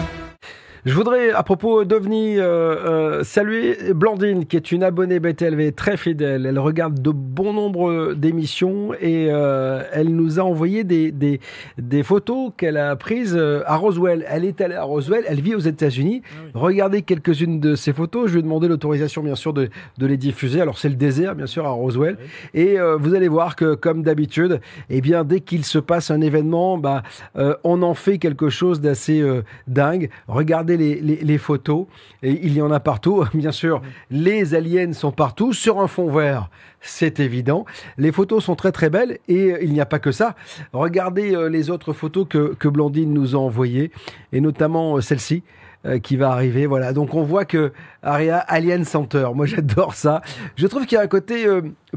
Je 0.87 0.93
voudrais, 0.93 1.31
à 1.31 1.43
propos 1.43 1.83
d'OVNI, 1.83 2.37
euh, 2.37 2.45
euh, 2.45 3.23
saluer 3.25 3.91
Blandine, 3.93 4.45
qui 4.45 4.55
est 4.55 4.71
une 4.71 4.83
abonnée 4.83 5.19
BTLV 5.19 5.73
très 5.73 5.97
fidèle. 5.97 6.45
Elle 6.45 6.59
regarde 6.59 7.01
de 7.01 7.11
bon 7.11 7.51
nombre 7.51 8.13
d'émissions 8.13 8.93
et 8.93 9.27
euh, 9.29 9.83
elle 9.91 10.15
nous 10.15 10.39
a 10.39 10.43
envoyé 10.43 10.85
des, 10.85 11.11
des, 11.11 11.41
des 11.77 12.03
photos 12.03 12.53
qu'elle 12.55 12.77
a 12.77 12.95
prises 12.95 13.37
à 13.37 13.75
Roswell. 13.75 14.25
Elle 14.29 14.45
est 14.45 14.61
allée 14.61 14.75
à 14.75 14.83
Roswell, 14.83 15.25
elle 15.27 15.41
vit 15.41 15.55
aux 15.55 15.59
États-Unis. 15.59 16.21
Ah 16.25 16.51
Regardez 16.53 17.01
quelques-unes 17.01 17.59
de 17.59 17.75
ces 17.75 17.91
photos. 17.91 18.27
Je 18.27 18.35
lui 18.35 18.39
ai 18.39 18.43
demandé 18.43 18.69
l'autorisation, 18.69 19.21
bien 19.21 19.35
sûr, 19.35 19.51
de, 19.51 19.67
de 19.97 20.05
les 20.07 20.15
diffuser. 20.15 20.61
Alors, 20.61 20.77
c'est 20.77 20.87
le 20.87 20.95
désert, 20.95 21.35
bien 21.35 21.47
sûr, 21.47 21.65
à 21.65 21.71
Roswell. 21.71 22.15
Ah 22.17 22.27
et 22.53 22.77
vous 22.97 23.13
allez 23.13 23.27
voir 23.27 23.57
que, 23.57 23.75
comme 23.75 24.03
d'habitude, 24.03 24.61
eh 24.89 25.01
bien, 25.01 25.25
dès 25.25 25.41
qu'il 25.41 25.65
se 25.65 25.79
passe 25.79 26.11
un 26.11 26.21
événement, 26.21 26.77
bah, 26.77 27.03
on 27.65 27.81
en 27.81 27.93
fait 27.93 28.19
quelque 28.19 28.47
chose 28.47 28.79
d'assez 28.79 29.21
dingue. 29.67 30.09
Regardez 30.29 30.76
les, 30.77 31.37
photos, 31.37 31.85
et 32.23 32.39
il 32.43 32.53
y 32.53 32.61
en 32.61 32.71
a 32.71 32.79
partout. 32.79 33.25
Bien 33.33 33.51
sûr, 33.51 33.81
les 34.09 34.55
aliens 34.55 34.93
sont 34.93 35.11
partout 35.11 35.53
sur 35.53 35.79
un 35.79 35.87
fond 35.87 36.09
vert. 36.09 36.49
C'est 36.81 37.19
évident. 37.19 37.65
Les 37.97 38.11
photos 38.11 38.43
sont 38.43 38.55
très 38.55 38.71
très 38.71 38.89
belles 38.89 39.19
et 39.27 39.55
il 39.61 39.73
n'y 39.73 39.81
a 39.81 39.85
pas 39.85 39.99
que 39.99 40.11
ça. 40.11 40.35
Regardez 40.73 41.35
euh, 41.35 41.49
les 41.49 41.69
autres 41.69 41.91
photos 41.91 42.27
que, 42.29 42.53
que 42.53 42.67
Blandine 42.67 43.13
nous 43.13 43.35
a 43.35 43.39
envoyées 43.39 43.91
et 44.31 44.41
notamment 44.41 44.95
euh, 44.95 45.01
celle-ci 45.01 45.43
euh, 45.85 45.99
qui 45.99 46.15
va 46.17 46.31
arriver. 46.31 46.65
Voilà. 46.65 46.93
Donc 46.93 47.13
on 47.13 47.23
voit 47.23 47.45
que 47.45 47.73
Aria 48.03 48.37
Alien 48.37 48.85
Center. 48.85 49.27
Moi 49.33 49.45
j'adore 49.47 49.95
ça. 49.95 50.21
Je 50.55 50.67
trouve 50.67 50.85
qu'il 50.85 50.97
y 50.97 50.99
a 50.99 51.03
un 51.03 51.07
côté 51.07 51.45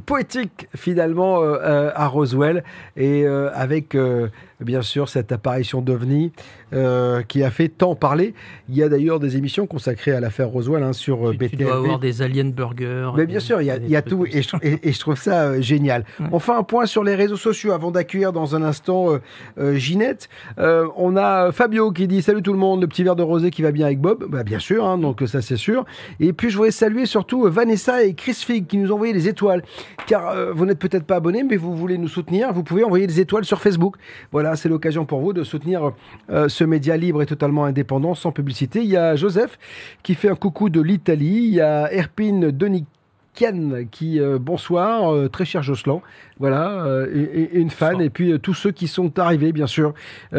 poétique 0.06 0.68
finalement 0.74 1.42
à 1.42 2.06
Roswell 2.06 2.64
et 2.96 3.26
avec 3.26 3.96
bien 4.60 4.82
sûr 4.82 5.08
cette 5.08 5.32
apparition 5.32 5.80
d'OVNI 5.80 6.32
euh, 6.72 7.22
qui 7.22 7.42
a 7.42 7.50
fait 7.50 7.68
tant 7.68 7.96
parler. 7.96 8.32
Il 8.68 8.76
y 8.76 8.82
a 8.82 8.88
d'ailleurs 8.88 9.18
des 9.18 9.36
émissions 9.36 9.66
consacrées 9.66 10.12
à 10.12 10.20
l'affaire 10.20 10.48
Roswell 10.48 10.84
hein, 10.84 10.92
sur 10.92 11.32
BTLV. 11.32 11.50
Tu 11.50 11.56
dois 11.56 11.74
avoir 11.74 11.98
des 11.98 12.22
alien 12.22 12.52
burgers. 12.52 13.10
Mais 13.16 13.26
bien 13.26 13.40
sûr, 13.40 13.60
il 13.60 13.66
y 13.66 13.70
a, 13.70 13.76
il 13.76 13.90
y 13.90 13.96
a 13.96 14.02
tout 14.02 14.24
et 14.24 14.42
je, 14.42 14.56
et, 14.62 14.92
je, 14.92 15.00
trouve 15.00 15.16
ça 15.16 15.46
euh, 15.46 15.60
génial. 15.60 16.04
Enfin, 16.30 16.58
un 16.58 16.62
point 16.62 16.86
sur 16.86 17.02
les 17.02 17.16
réseaux 17.16 17.36
sociaux 17.36 17.72
avant 17.72 17.90
d'accueillir 17.90 18.32
dans 18.32 18.54
un 18.54 18.62
instant 18.62 19.12
euh, 19.12 19.18
euh 19.58 19.74
Ginette. 19.74 20.28
on 20.58 21.16
a 21.16 21.50
Fabio 21.50 21.90
qui 21.90 22.06
dit 22.06 22.22
Salut 22.22 22.42
tout 22.42 22.52
le 22.52 22.58
monde, 22.58 22.82
le 22.82 22.86
petit 22.86 23.02
verre 23.02 23.16
de 23.16 23.22
rosé 23.22 23.50
qui 23.50 23.62
va 23.62 23.72
bien 23.72 23.86
avec 23.86 24.00
Bob. 24.00 24.26
Bah, 24.28 24.44
bien 24.44 24.58
sûr, 24.58 24.84
hein, 24.84 24.96
donc 24.96 25.22
ça 25.26 25.42
c'est 25.42 25.56
sûr. 25.56 25.84
Et 26.20 26.32
puis 26.32 26.50
je 26.50 26.56
voudrais 26.56 26.70
saluer 26.70 27.06
surtout 27.06 27.48
Vanessa 27.48 28.04
et 28.04 28.14
Chris 28.14 28.34
Fig 28.34 28.66
qui 28.66 28.76
nous 28.78 28.92
ont 28.92 28.94
envoyé 28.94 29.12
des 29.12 29.28
étoiles. 29.28 29.62
Car 30.06 30.52
vous 30.54 30.66
n'êtes 30.66 30.78
peut-être 30.78 31.04
pas 31.04 31.16
abonnés, 31.16 31.42
mais 31.42 31.56
vous 31.56 31.74
voulez 31.74 31.98
nous 31.98 32.08
soutenir, 32.08 32.52
vous 32.52 32.62
pouvez 32.62 32.84
envoyer 32.84 33.06
des 33.06 33.20
étoiles 33.20 33.44
sur 33.44 33.60
Facebook. 33.60 33.96
Voilà, 34.30 34.49
c'est 34.56 34.68
l'occasion 34.68 35.04
pour 35.04 35.20
vous 35.20 35.32
de 35.32 35.44
soutenir 35.44 35.92
ce 36.28 36.64
média 36.64 36.96
libre 36.96 37.22
et 37.22 37.26
totalement 37.26 37.64
indépendant, 37.64 38.14
sans 38.14 38.32
publicité. 38.32 38.80
Il 38.82 38.90
y 38.90 38.96
a 38.96 39.16
Joseph 39.16 39.58
qui 40.02 40.14
fait 40.14 40.28
un 40.28 40.34
coucou 40.34 40.68
de 40.70 40.80
l'Italie. 40.80 41.44
Il 41.44 41.54
y 41.54 41.60
a 41.60 41.92
Erpine 41.92 42.50
Qui, 43.90 44.20
euh, 44.20 44.38
bonsoir, 44.38 45.14
euh, 45.14 45.30
très 45.30 45.46
cher 45.46 45.62
Joslan, 45.62 46.02
voilà, 46.38 46.84
euh, 46.84 47.06
et, 47.10 47.58
une 47.58 47.70
fan, 47.70 47.98
et 48.02 48.10
puis 48.10 48.38
tous 48.38 48.52
ceux 48.52 48.70
qui 48.70 48.86
sont 48.86 49.18
arrivés, 49.18 49.52
bien 49.52 49.66
sûr, 49.66 49.94
qui 50.30 50.36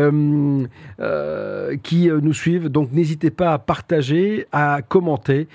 nous 2.10 2.34
suivent. 2.34 2.70
Donc 2.70 2.92
n'hésitez 2.92 3.32
pas 3.32 3.54
à 3.54 3.58
partager, 3.58 4.46
à 4.52 4.84
commenter 4.88 5.48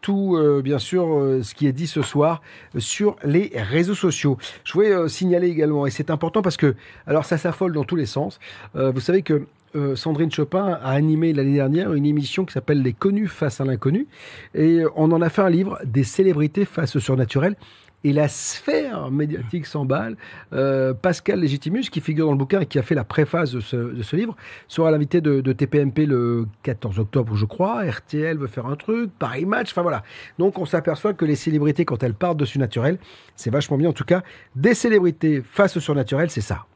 tout, 0.00 0.36
bien 0.64 0.80
sûr, 0.80 1.38
ce 1.42 1.54
qui 1.54 1.68
est 1.68 1.72
dit 1.72 1.86
ce 1.86 2.02
soir 2.02 2.42
sur 2.78 3.14
les 3.22 3.52
réseaux 3.54 3.94
sociaux. 3.94 4.36
Je 4.64 4.72
voulais 4.72 5.08
signaler 5.08 5.50
également, 5.50 5.86
et 5.86 5.90
c'est 5.90 6.10
important 6.10 6.42
parce 6.42 6.56
que, 6.56 6.74
alors 7.06 7.24
ça 7.24 7.38
s'affole 7.38 7.72
dans 7.74 7.84
tous 7.84 7.96
les 7.96 8.06
sens. 8.06 8.40
vous 8.74 9.00
savez 9.00 9.22
que 9.22 9.46
euh, 9.74 9.96
Sandrine 9.96 10.30
Chopin 10.30 10.78
a 10.82 10.90
animé 10.90 11.32
l'année 11.32 11.54
dernière 11.54 11.92
une 11.94 12.06
émission 12.06 12.44
qui 12.44 12.52
s'appelle 12.52 12.82
Les 12.82 12.92
connus 12.92 13.28
face 13.28 13.60
à 13.60 13.64
l'inconnu. 13.64 14.06
Et 14.54 14.82
on 14.96 15.10
en 15.12 15.22
a 15.22 15.28
fait 15.28 15.42
un 15.42 15.50
livre, 15.50 15.78
Des 15.84 16.04
célébrités 16.04 16.64
face 16.64 16.96
au 16.96 17.00
surnaturel. 17.00 17.56
Et 18.04 18.12
la 18.12 18.26
sphère 18.26 19.10
médiatique 19.12 19.64
s'emballe. 19.64 20.16
Euh, 20.52 20.92
Pascal 20.92 21.38
Légitimus, 21.38 21.82
qui 21.82 22.00
figure 22.00 22.26
dans 22.26 22.32
le 22.32 22.38
bouquin 22.38 22.60
et 22.60 22.66
qui 22.66 22.78
a 22.78 22.82
fait 22.82 22.96
la 22.96 23.04
préface 23.04 23.52
de 23.52 23.60
ce, 23.60 24.16
livre, 24.16 24.36
sera 24.66 24.90
l'invité 24.90 25.20
de, 25.20 25.40
de, 25.40 25.52
TPMP 25.52 26.06
le 26.06 26.46
14 26.64 26.98
octobre, 26.98 27.36
je 27.36 27.44
crois. 27.44 27.84
RTL 27.84 28.36
veut 28.36 28.48
faire 28.48 28.66
un 28.66 28.74
truc, 28.74 29.10
Paris 29.20 29.46
Match, 29.46 29.70
enfin 29.70 29.82
voilà. 29.82 30.02
Donc 30.38 30.58
on 30.58 30.66
s'aperçoit 30.66 31.14
que 31.14 31.24
les 31.24 31.36
célébrités, 31.36 31.84
quand 31.84 32.02
elles 32.02 32.14
partent 32.14 32.38
de 32.38 32.44
surnaturel, 32.44 32.98
c'est 33.36 33.50
vachement 33.50 33.76
bien. 33.76 33.90
En 33.90 33.92
tout 33.92 34.04
cas, 34.04 34.22
des 34.56 34.74
célébrités 34.74 35.40
face 35.40 35.76
au 35.76 35.80
surnaturel, 35.80 36.28
c'est 36.28 36.40
ça. 36.40 36.66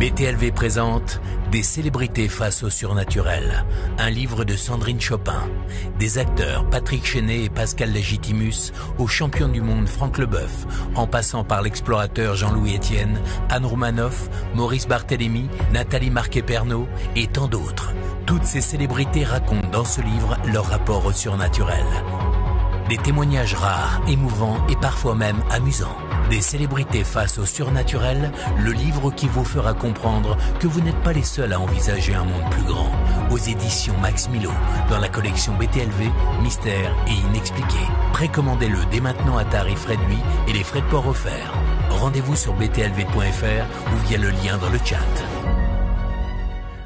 BTLV 0.00 0.52
présente 0.52 1.20
Des 1.50 1.62
célébrités 1.62 2.28
face 2.28 2.62
au 2.62 2.70
surnaturel, 2.70 3.66
un 3.98 4.08
livre 4.08 4.46
de 4.46 4.56
Sandrine 4.56 4.98
Chopin. 4.98 5.46
Des 5.98 6.16
acteurs 6.16 6.64
Patrick 6.70 7.04
Chenet 7.04 7.44
et 7.44 7.50
Pascal 7.50 7.92
Légitimus 7.92 8.72
au 8.96 9.06
champion 9.06 9.46
du 9.48 9.60
monde 9.60 9.86
Franck 9.86 10.16
Leboeuf, 10.16 10.66
en 10.94 11.06
passant 11.06 11.44
par 11.44 11.60
l'explorateur 11.60 12.34
Jean-Louis 12.34 12.76
Etienne, 12.76 13.20
Anne 13.50 13.66
Roumanoff, 13.66 14.30
Maurice 14.54 14.88
Barthélémy, 14.88 15.50
Nathalie 15.74 16.08
Marquet-Pernot 16.08 16.88
et 17.14 17.26
tant 17.26 17.46
d'autres. 17.46 17.92
Toutes 18.24 18.44
ces 18.44 18.62
célébrités 18.62 19.24
racontent 19.24 19.68
dans 19.68 19.84
ce 19.84 20.00
livre 20.00 20.38
leur 20.50 20.64
rapport 20.64 21.04
au 21.04 21.12
surnaturel. 21.12 21.84
Des 22.90 22.96
témoignages 22.96 23.54
rares, 23.54 24.02
émouvants 24.08 24.66
et 24.68 24.74
parfois 24.74 25.14
même 25.14 25.40
amusants. 25.48 25.96
Des 26.28 26.40
célébrités 26.40 27.04
face 27.04 27.38
au 27.38 27.46
surnaturel, 27.46 28.32
le 28.58 28.72
livre 28.72 29.12
qui 29.12 29.28
vous 29.28 29.44
fera 29.44 29.74
comprendre 29.74 30.36
que 30.58 30.66
vous 30.66 30.80
n'êtes 30.80 31.00
pas 31.04 31.12
les 31.12 31.22
seuls 31.22 31.52
à 31.52 31.60
envisager 31.60 32.14
un 32.14 32.24
monde 32.24 32.50
plus 32.50 32.64
grand. 32.64 32.90
Aux 33.30 33.38
éditions 33.38 33.96
Max 33.98 34.28
Milo, 34.28 34.50
dans 34.90 34.98
la 34.98 35.08
collection 35.08 35.54
BTLV, 35.54 36.10
Mystère 36.42 36.92
et 37.06 37.28
Inexpliqué. 37.28 37.78
Précommandez-le 38.12 38.78
dès 38.90 39.00
maintenant 39.00 39.38
à 39.38 39.44
tarif 39.44 39.86
réduit 39.86 40.18
et 40.48 40.52
les 40.52 40.64
frais 40.64 40.80
de 40.80 40.86
port 40.86 41.06
offerts. 41.06 41.54
Rendez-vous 41.90 42.34
sur 42.34 42.54
btlv.fr 42.54 43.92
ou 43.92 44.08
via 44.08 44.18
le 44.18 44.30
lien 44.30 44.58
dans 44.60 44.70
le 44.70 44.78
chat. 44.84 45.59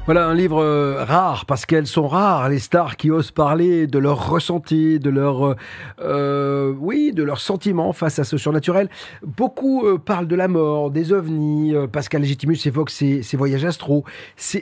Voilà 0.05 0.27
un 0.27 0.35
livre 0.35 0.61
euh, 0.61 1.03
rare 1.03 1.47
parce 1.47 1.65
qu'elles 1.65 1.87
sont 1.87 2.07
rares 2.07 2.47
les 2.47 2.59
stars 2.59 2.95
qui 2.95 3.09
osent 3.09 3.31
parler 3.31 3.87
de 3.87 3.97
leurs 3.97 4.29
ressentis, 4.29 4.99
de 4.99 5.09
leur 5.09 5.47
euh, 5.47 5.55
euh, 5.99 6.73
oui, 6.77 7.11
de 7.11 7.23
leurs 7.23 7.39
sentiments 7.39 7.91
face 7.91 8.19
à 8.19 8.23
ce 8.23 8.37
surnaturel. 8.37 8.87
Beaucoup 9.25 9.97
parlent 9.97 10.27
de 10.27 10.35
la 10.35 10.47
mort, 10.47 10.91
des 10.91 11.11
ovnis. 11.11 11.73
Pascal 11.91 12.21
Légitimus 12.21 12.59
évoque 12.65 12.91
ses, 12.91 13.23
voyages 13.33 13.65
astro. 13.65 14.03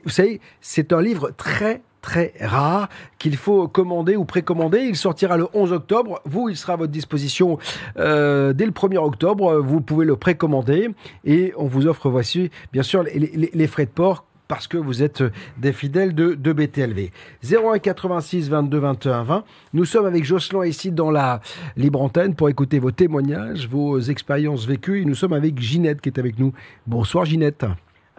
Vous 0.05 0.09
savez, 0.09 0.39
c'est 0.61 0.93
un 0.93 1.01
livre 1.01 1.31
très 1.35 1.81
très 2.01 2.33
rare 2.39 2.87
qu'il 3.19 3.35
faut 3.35 3.67
commander 3.67 4.15
ou 4.15 4.23
précommander. 4.23 4.79
Il 4.79 4.95
sortira 4.95 5.35
le 5.35 5.47
11 5.53 5.73
octobre. 5.73 6.21
Vous, 6.23 6.47
il 6.47 6.55
sera 6.55 6.73
à 6.73 6.75
votre 6.77 6.91
disposition 6.91 7.57
euh, 7.97 8.53
dès 8.53 8.65
le 8.65 8.71
1er 8.71 8.97
octobre. 8.97 9.57
Vous 9.57 9.81
pouvez 9.81 10.05
le 10.05 10.15
précommander 10.15 10.89
et 11.25 11.53
on 11.57 11.65
vous 11.65 11.85
offre, 11.85 12.09
voici, 12.09 12.49
bien 12.71 12.83
sûr, 12.83 13.03
les 13.03 13.67
frais 13.67 13.85
de 13.85 13.91
port 13.91 14.25
parce 14.53 14.67
que 14.67 14.77
vous 14.77 15.01
êtes 15.01 15.23
des 15.57 15.73
fidèles 15.73 16.13
de, 16.13 16.35
de 16.35 16.53
BTLV. 16.53 17.09
01 17.43 17.79
86 17.79 18.51
22 18.51 18.77
21 18.77 19.23
20. 19.23 19.43
Nous 19.73 19.85
sommes 19.85 20.05
avec 20.05 20.23
Jocelyn 20.23 20.63
ici 20.63 20.91
dans 20.91 21.09
la 21.09 21.39
libre 21.75 21.99
antenne 21.99 22.35
pour 22.35 22.49
écouter 22.49 22.77
vos 22.77 22.91
témoignages, 22.91 23.67
vos 23.67 23.99
expériences 23.99 24.67
vécues. 24.67 25.01
Et 25.01 25.05
nous 25.05 25.15
sommes 25.15 25.33
avec 25.33 25.59
Ginette 25.59 26.01
qui 26.01 26.09
est 26.09 26.19
avec 26.19 26.37
nous. 26.37 26.53
Bonsoir 26.85 27.25
Ginette. 27.25 27.65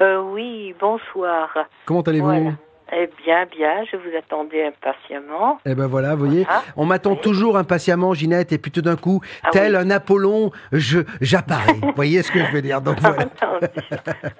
Euh, 0.01 0.23
oui, 0.33 0.75
bonsoir. 0.81 1.57
Comment 1.87 2.01
allez-vous? 2.01 2.55
Eh 2.97 3.11
bien, 3.25 3.47
bien, 3.47 3.85
je 3.91 3.97
vous 3.97 4.17
attendais 4.17 4.67
impatiemment. 4.67 5.59
Eh 5.67 5.75
ben 5.75 5.87
voilà, 5.87 6.15
vous 6.15 6.27
voyez, 6.27 6.47
on 6.77 6.85
m'attend 6.85 7.17
toujours 7.17 7.57
impatiemment, 7.57 8.15
Ginette, 8.15 8.53
et 8.53 8.59
puis 8.59 8.71
tout 8.71 8.83
d'un 8.83 8.97
coup, 8.97 9.21
ah 9.43 9.51
tel 9.51 9.75
un 9.77 9.91
Apollon, 9.91 10.51
je 10.73 11.01
j'apparais. 11.21 11.73
vous 11.83 11.93
voyez 11.97 12.23
ce 12.23 12.31
que 12.31 12.39
je 12.39 12.53
veux 12.53 12.63
dire 12.63 12.81
Donc 12.81 13.01
voilà. 13.01 13.25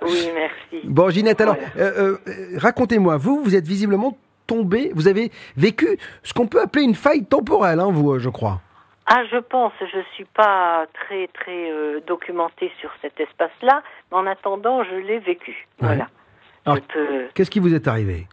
oui, 0.03 0.31
merci. 0.35 0.87
Bon, 0.87 1.11
Ginette, 1.11 1.41
alors, 1.41 1.57
euh, 1.79 2.17
euh, 2.29 2.59
racontez-moi, 2.59 3.17
vous, 3.17 3.43
vous 3.43 3.57
êtes 3.57 3.67
visiblement 3.67 4.17
tombé, 4.47 4.93
vous 4.95 5.09
avez 5.09 5.33
vécu 5.57 5.99
ce 6.23 6.33
qu'on 6.35 6.47
peut 6.47 6.61
appeler 6.61 6.85
une 6.85 6.95
faille 6.95 7.25
temporelle, 7.25 7.81
hein, 7.81 7.91
vous, 7.91 8.19
je 8.19 8.29
crois. 8.29 8.61
Ah, 9.07 9.23
je 9.31 9.37
pense, 9.37 9.73
je 9.81 10.01
suis 10.15 10.25
pas 10.25 10.87
très 10.95 11.27
très 11.29 11.71
euh, 11.71 12.01
documentée 12.07 12.73
sur 12.81 12.91
cet 13.03 13.21
espace-là, 13.21 13.83
mais 14.11 14.19
en 14.19 14.27
attendant, 14.27 14.83
je 14.83 14.95
l'ai 14.95 15.19
vécu. 15.19 15.67
Voilà. 15.79 16.09
Qu'est-ce 17.35 17.51
qui 17.51 17.61
vous 17.61 17.75
est 17.75 17.87
arrivé? 17.87 18.27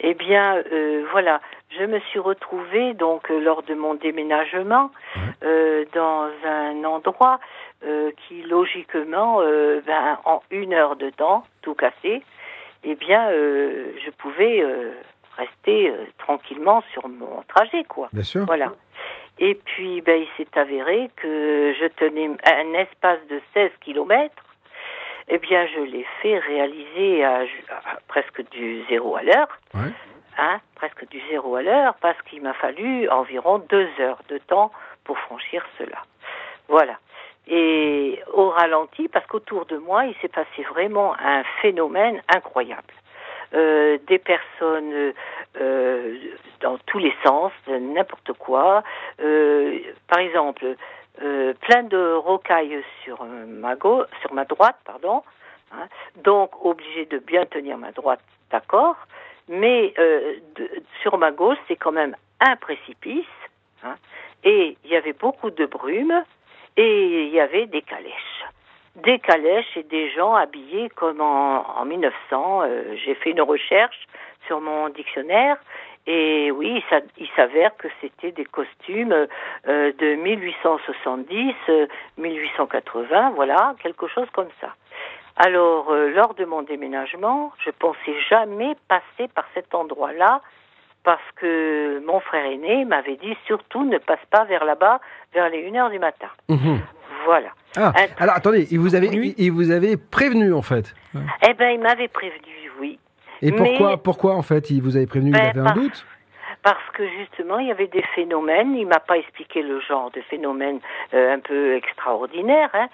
Eh 0.00 0.14
bien, 0.14 0.56
euh, 0.72 1.04
voilà, 1.12 1.40
je 1.78 1.84
me 1.84 2.00
suis 2.00 2.18
retrouvée 2.18 2.94
donc 2.94 3.30
euh, 3.30 3.38
lors 3.38 3.62
de 3.62 3.74
mon 3.74 3.94
déménagement 3.94 4.90
dans 5.94 6.28
un 6.44 6.84
endroit 6.84 7.40
qui 7.82 8.42
logiquement, 8.42 9.40
ben, 9.40 10.18
en 10.26 10.42
une 10.50 10.74
heure 10.74 10.96
de 10.96 11.08
temps, 11.08 11.44
tout 11.62 11.72
cassé, 11.74 12.22
eh 12.84 12.94
bien, 12.94 13.30
je 13.30 14.10
pouvais 14.18 14.62
rester 15.38 15.90
tranquillement 16.18 16.82
sur 16.92 17.08
mon 17.08 17.42
trajet, 17.48 17.84
quoi. 17.84 18.10
Bien 18.12 18.22
sûr. 18.22 18.44
Voilà. 18.44 18.72
Et 19.38 19.54
puis, 19.54 20.02
ben, 20.02 20.20
il 20.20 20.28
s'est 20.36 20.58
avéré 20.58 21.10
que 21.16 21.72
je 21.80 21.86
tenais 21.86 22.28
un 22.44 22.74
espace 22.74 23.20
de 23.30 23.40
16 23.54 23.70
kilomètres. 23.80 24.44
Eh 25.32 25.38
bien, 25.38 25.66
je 25.66 25.80
l'ai 25.80 26.04
fait 26.20 26.38
réaliser 26.38 27.24
à, 27.24 27.44
presque 28.08 28.42
du 28.50 28.82
zéro 28.88 29.16
à 29.16 29.22
l'heure. 29.22 29.48
Hein, 30.38 30.60
presque 30.74 31.06
du 31.08 31.20
zéro 31.28 31.56
à 31.56 31.62
l'heure, 31.62 31.94
parce 32.00 32.20
qu'il 32.22 32.42
m'a 32.42 32.54
fallu 32.54 33.08
environ 33.08 33.58
deux 33.58 33.88
heures 34.00 34.22
de 34.28 34.38
temps 34.38 34.72
pour 35.04 35.18
franchir 35.18 35.64
cela. 35.78 36.02
Voilà. 36.68 36.98
Et 37.46 38.20
au 38.32 38.48
ralenti, 38.48 39.08
parce 39.08 39.26
qu'autour 39.26 39.66
de 39.66 39.76
moi, 39.76 40.06
il 40.06 40.14
s'est 40.22 40.28
passé 40.28 40.62
vraiment 40.68 41.14
un 41.18 41.42
phénomène 41.60 42.22
incroyable. 42.34 42.94
Euh, 43.52 43.98
des 44.06 44.18
personnes 44.18 45.12
euh, 45.60 46.16
dans 46.60 46.78
tous 46.86 46.98
les 46.98 47.12
sens, 47.24 47.52
n'importe 47.68 48.32
quoi. 48.34 48.84
Euh, 49.20 49.78
par 50.06 50.20
exemple, 50.20 50.76
plein 51.60 51.82
de 51.82 52.14
rocailles 52.14 52.82
sur 53.04 53.24
ma 53.24 53.76
gauche, 53.76 54.06
sur 54.20 54.32
ma 54.32 54.44
droite, 54.44 54.76
pardon. 54.84 55.22
Hein, 55.72 55.86
donc 56.24 56.50
obligé 56.64 57.06
de 57.06 57.18
bien 57.18 57.46
tenir 57.46 57.78
ma 57.78 57.92
droite, 57.92 58.20
d'accord. 58.50 58.96
Mais 59.48 59.94
sur 61.02 61.18
ma 61.18 61.30
gauche, 61.30 61.58
c'est 61.68 61.76
quand 61.76 61.92
même 61.92 62.16
un 62.40 62.56
précipice. 62.56 63.26
Hein, 63.84 63.96
et 64.44 64.76
il 64.84 64.90
y 64.90 64.96
avait 64.96 65.12
beaucoup 65.12 65.50
de 65.50 65.66
brume 65.66 66.24
et 66.76 67.24
il 67.26 67.30
y 67.30 67.40
avait 67.40 67.66
des 67.66 67.82
calèches 67.82 68.44
des 68.96 69.18
calèches 69.18 69.76
et 69.76 69.82
des 69.84 70.10
gens 70.10 70.34
habillés 70.34 70.88
comme 70.90 71.20
en, 71.20 71.84
1900. 71.84 72.62
Euh, 72.62 72.96
j'ai 73.04 73.14
fait 73.14 73.30
une 73.30 73.40
recherche 73.40 74.06
sur 74.46 74.60
mon 74.60 74.88
dictionnaire 74.88 75.56
et 76.12 76.50
oui, 76.50 76.82
il 77.18 77.28
s'avère 77.36 77.76
que 77.76 77.86
c'était 78.00 78.32
des 78.32 78.44
costumes 78.44 79.12
euh, 79.12 79.92
de 79.96 80.16
1870, 80.16 81.54
1880, 82.18 83.28
euh, 83.28 83.30
voilà, 83.36 83.74
quelque 83.80 84.08
chose 84.08 84.26
comme 84.32 84.48
ça. 84.60 84.74
Alors, 85.36 85.94
lors 85.94 86.34
de 86.34 86.44
mon 86.44 86.62
déménagement, 86.62 87.52
je 87.64 87.70
pensais 87.70 88.20
jamais 88.28 88.74
passer 88.88 89.28
par 89.32 89.44
cet 89.54 89.72
endroit-là 89.72 90.40
parce 91.04 91.22
que 91.36 92.02
mon 92.04 92.20
frère 92.20 92.44
aîné 92.44 92.84
m'avait 92.84 93.16
dit 93.16 93.36
surtout 93.46 93.84
ne 93.84 93.98
passe 93.98 94.24
pas 94.30 94.44
vers 94.44 94.64
là-bas 94.64 95.00
vers 95.32 95.48
les 95.48 95.70
1 95.70 95.76
heure 95.76 95.90
du 95.90 95.98
matin. 95.98 96.28
Mhm. 96.48 96.80
Voilà. 97.24 97.50
Ah, 97.76 97.92
alors 98.18 98.34
attendez, 98.34 98.66
il 98.70 98.80
vous, 98.80 98.94
avait, 98.94 99.08
il, 99.08 99.52
vous 99.52 99.70
avait 99.70 99.96
prévenu 99.96 100.52
en 100.52 100.62
fait 100.62 100.94
Eh 101.46 101.54
ben, 101.54 101.70
il 101.70 101.80
m'avait 101.80 102.08
prévenu. 102.08 102.59
Et 103.42 103.52
pourquoi, 103.52 103.96
pourquoi 103.96 104.34
en 104.34 104.42
fait 104.42 104.70
il 104.70 104.82
vous 104.82 104.96
avait 104.96 105.06
prévenu 105.06 105.30
Il 105.30 105.32
ben, 105.32 105.48
avait 105.48 105.60
un 105.60 105.74
doute? 105.74 106.06
parce 106.62 106.90
que 106.92 107.08
justement, 107.08 107.58
il 107.58 107.68
y 107.68 107.70
avait 107.70 107.86
des 107.86 108.04
phénomènes, 108.14 108.74
il 108.74 108.86
m'a 108.86 109.00
pas 109.00 109.16
expliqué 109.16 109.62
le 109.62 109.80
genre 109.80 110.10
de 110.10 110.20
phénomènes 110.22 110.80
euh, 111.14 111.34
un 111.34 111.38
peu 111.38 111.74
extraordinaires, 111.74 112.70
hein, 112.74 112.88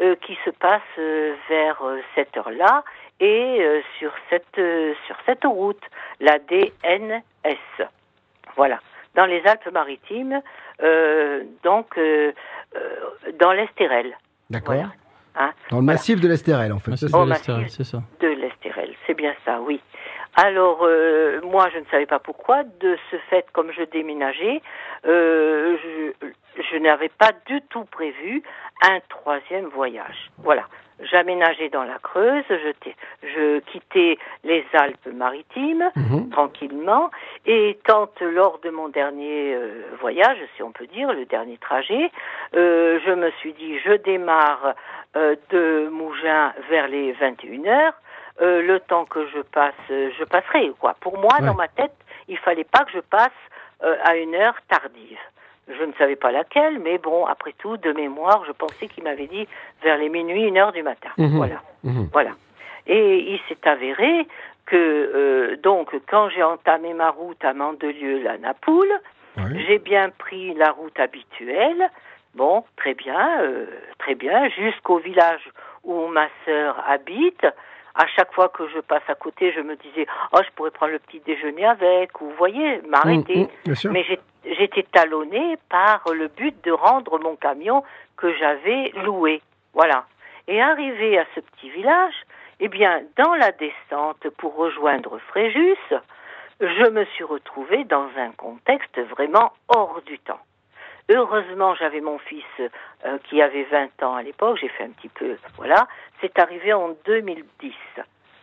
euh, 0.00 0.16
qui 0.26 0.36
se 0.44 0.50
passent 0.50 0.80
euh, 0.98 1.34
vers 1.48 1.80
cette 2.14 2.36
heure-là 2.36 2.84
et 3.20 3.64
sur 3.98 4.12
cette 4.30 4.60
sur 5.06 5.16
cette 5.26 5.44
route, 5.44 5.82
la 6.18 6.38
DNS. 6.40 7.22
Voilà, 8.56 8.80
dans 9.14 9.26
les 9.26 9.40
Alpes-Maritimes, 9.46 10.40
donc 11.62 12.00
dans 13.38 13.52
l'Estérel. 13.52 14.16
D'accord. 14.50 14.74
Hein, 15.36 15.52
dans 15.70 15.78
le 15.78 15.84
massif 15.84 16.20
de 16.20 16.26
l'Estérel, 16.26 16.72
en 16.72 16.80
fait. 16.80 16.96
c'est 16.96 17.08
ça. 17.08 18.02
De 18.20 18.26
l'Estérel, 18.26 18.92
c'est 19.06 19.14
bien 19.14 19.34
ça, 19.44 19.60
oui. 19.60 19.80
Alors, 20.36 20.80
euh, 20.82 21.40
moi, 21.42 21.68
je 21.72 21.78
ne 21.78 21.84
savais 21.90 22.06
pas 22.06 22.18
pourquoi. 22.18 22.64
De 22.64 22.96
ce 23.10 23.16
fait, 23.28 23.46
comme 23.52 23.70
je 23.72 23.82
déménageais, 23.82 24.62
euh, 25.06 25.76
je, 25.82 26.28
je 26.62 26.76
n'avais 26.78 27.10
pas 27.10 27.32
du 27.46 27.60
tout 27.62 27.84
prévu 27.84 28.42
un 28.82 29.00
troisième 29.08 29.66
voyage. 29.66 30.30
Voilà. 30.38 30.64
J'aménageais 31.10 31.68
dans 31.68 31.82
la 31.82 31.98
Creuse, 31.98 32.44
je, 32.48 32.90
je 33.22 33.58
quittais 33.60 34.18
les 34.44 34.64
Alpes-Maritimes 34.72 35.90
mhm. 35.96 36.30
tranquillement, 36.30 37.10
et 37.44 37.78
quand 37.86 38.20
lors 38.20 38.60
de 38.60 38.70
mon 38.70 38.88
dernier 38.88 39.54
euh, 39.54 39.82
voyage, 40.00 40.38
si 40.56 40.62
on 40.62 40.70
peut 40.70 40.86
dire, 40.86 41.12
le 41.12 41.24
dernier 41.24 41.56
trajet, 41.56 42.10
euh, 42.54 43.00
je 43.04 43.12
me 43.12 43.30
suis 43.40 43.52
dit, 43.54 43.78
je 43.80 43.94
démarre 43.94 44.74
euh, 45.16 45.34
de 45.50 45.88
Mougins 45.90 46.52
vers 46.70 46.86
les 46.88 47.12
21 47.12 47.66
heures, 47.66 47.94
le 48.42 48.78
temps 48.80 49.04
que 49.04 49.26
je 49.28 49.40
passe, 49.40 49.74
je 49.88 50.24
passerai. 50.24 50.72
Quoi. 50.80 50.94
Pour 51.00 51.18
moi, 51.18 51.38
dans 51.40 51.54
ma 51.54 51.68
tête, 51.68 51.94
il 52.28 52.36
fallait 52.38 52.64
pas 52.64 52.84
que 52.84 52.92
je 52.92 53.00
passe 53.00 53.30
à 53.80 54.16
une 54.16 54.34
heure 54.34 54.56
tardive. 54.68 55.18
Je 55.68 55.84
ne 55.84 55.92
savais 55.92 56.16
pas 56.16 56.32
laquelle, 56.32 56.80
mais 56.80 56.98
bon, 56.98 57.24
après 57.26 57.52
tout, 57.58 57.76
de 57.76 57.92
mémoire, 57.92 58.44
je 58.46 58.52
pensais 58.52 58.88
qu'il 58.88 59.04
m'avait 59.04 59.28
dit 59.28 59.46
vers 59.82 59.96
les 59.96 60.08
minuit, 60.08 60.42
une 60.42 60.58
heure 60.58 60.72
du 60.72 60.82
matin. 60.82 61.10
Mhm. 61.18 61.36
Voilà. 61.36 61.62
Mhm. 61.84 62.08
Voilà. 62.12 62.30
Et 62.86 63.32
il 63.32 63.40
s'est 63.48 63.68
avéré 63.68 64.26
que, 64.66 64.76
euh, 64.76 65.56
donc, 65.56 65.94
quand 66.08 66.28
j'ai 66.30 66.42
entamé 66.42 66.94
ma 66.94 67.10
route 67.10 67.44
à 67.44 67.52
Mandelieu, 67.52 68.22
la 68.22 68.38
Napoule, 68.38 68.92
j'ai 69.66 69.78
bien 69.78 70.10
pris 70.10 70.52
la 70.54 70.72
route 70.72 70.98
habituelle. 71.00 71.88
Bon, 72.34 72.64
très 72.76 72.94
bien, 72.94 73.40
euh, 73.40 73.66
très 73.98 74.14
bien, 74.14 74.48
jusqu'au 74.50 74.98
village 74.98 75.48
où 75.84 76.06
ma 76.08 76.28
sœur 76.44 76.82
habite 76.86 77.46
à 77.94 78.06
chaque 78.06 78.32
fois 78.32 78.48
que 78.48 78.66
je 78.68 78.80
passe 78.80 79.02
à 79.08 79.14
côté, 79.14 79.52
je 79.52 79.60
me 79.60 79.76
disais, 79.76 80.06
oh, 80.32 80.38
je 80.44 80.50
pourrais 80.54 80.70
prendre 80.70 80.92
le 80.92 80.98
petit 80.98 81.20
déjeuner 81.20 81.66
avec, 81.66 82.20
ou 82.20 82.26
vous 82.26 82.36
voyez, 82.36 82.80
m'arrêter. 82.88 83.48
Mmh, 83.66 83.72
mmh, 83.72 83.90
Mais 83.90 84.04
j'étais 84.44 84.84
talonnée 84.84 85.56
par 85.68 86.02
le 86.12 86.28
but 86.28 86.54
de 86.64 86.72
rendre 86.72 87.18
mon 87.18 87.36
camion 87.36 87.82
que 88.16 88.32
j'avais 88.34 88.92
loué. 89.04 89.42
Voilà. 89.74 90.06
Et 90.48 90.60
arrivé 90.60 91.18
à 91.18 91.26
ce 91.34 91.40
petit 91.40 91.70
village, 91.70 92.14
eh 92.60 92.68
bien, 92.68 93.02
dans 93.16 93.34
la 93.34 93.52
descente 93.52 94.28
pour 94.38 94.56
rejoindre 94.56 95.18
Fréjus, 95.28 95.76
je 96.60 96.90
me 96.90 97.04
suis 97.06 97.24
retrouvée 97.24 97.84
dans 97.84 98.08
un 98.16 98.30
contexte 98.32 98.98
vraiment 99.10 99.52
hors 99.68 100.00
du 100.06 100.18
temps. 100.18 100.40
Heureusement, 101.14 101.74
j'avais 101.74 102.00
mon 102.00 102.18
fils 102.18 102.44
euh, 102.58 103.18
qui 103.24 103.42
avait 103.42 103.64
20 103.64 104.02
ans 104.02 104.14
à 104.14 104.22
l'époque, 104.22 104.56
j'ai 104.58 104.68
fait 104.68 104.84
un 104.84 104.90
petit 104.90 105.10
peu, 105.10 105.36
voilà. 105.56 105.86
C'est 106.20 106.38
arrivé 106.38 106.72
en 106.72 106.96
2010, 107.04 107.74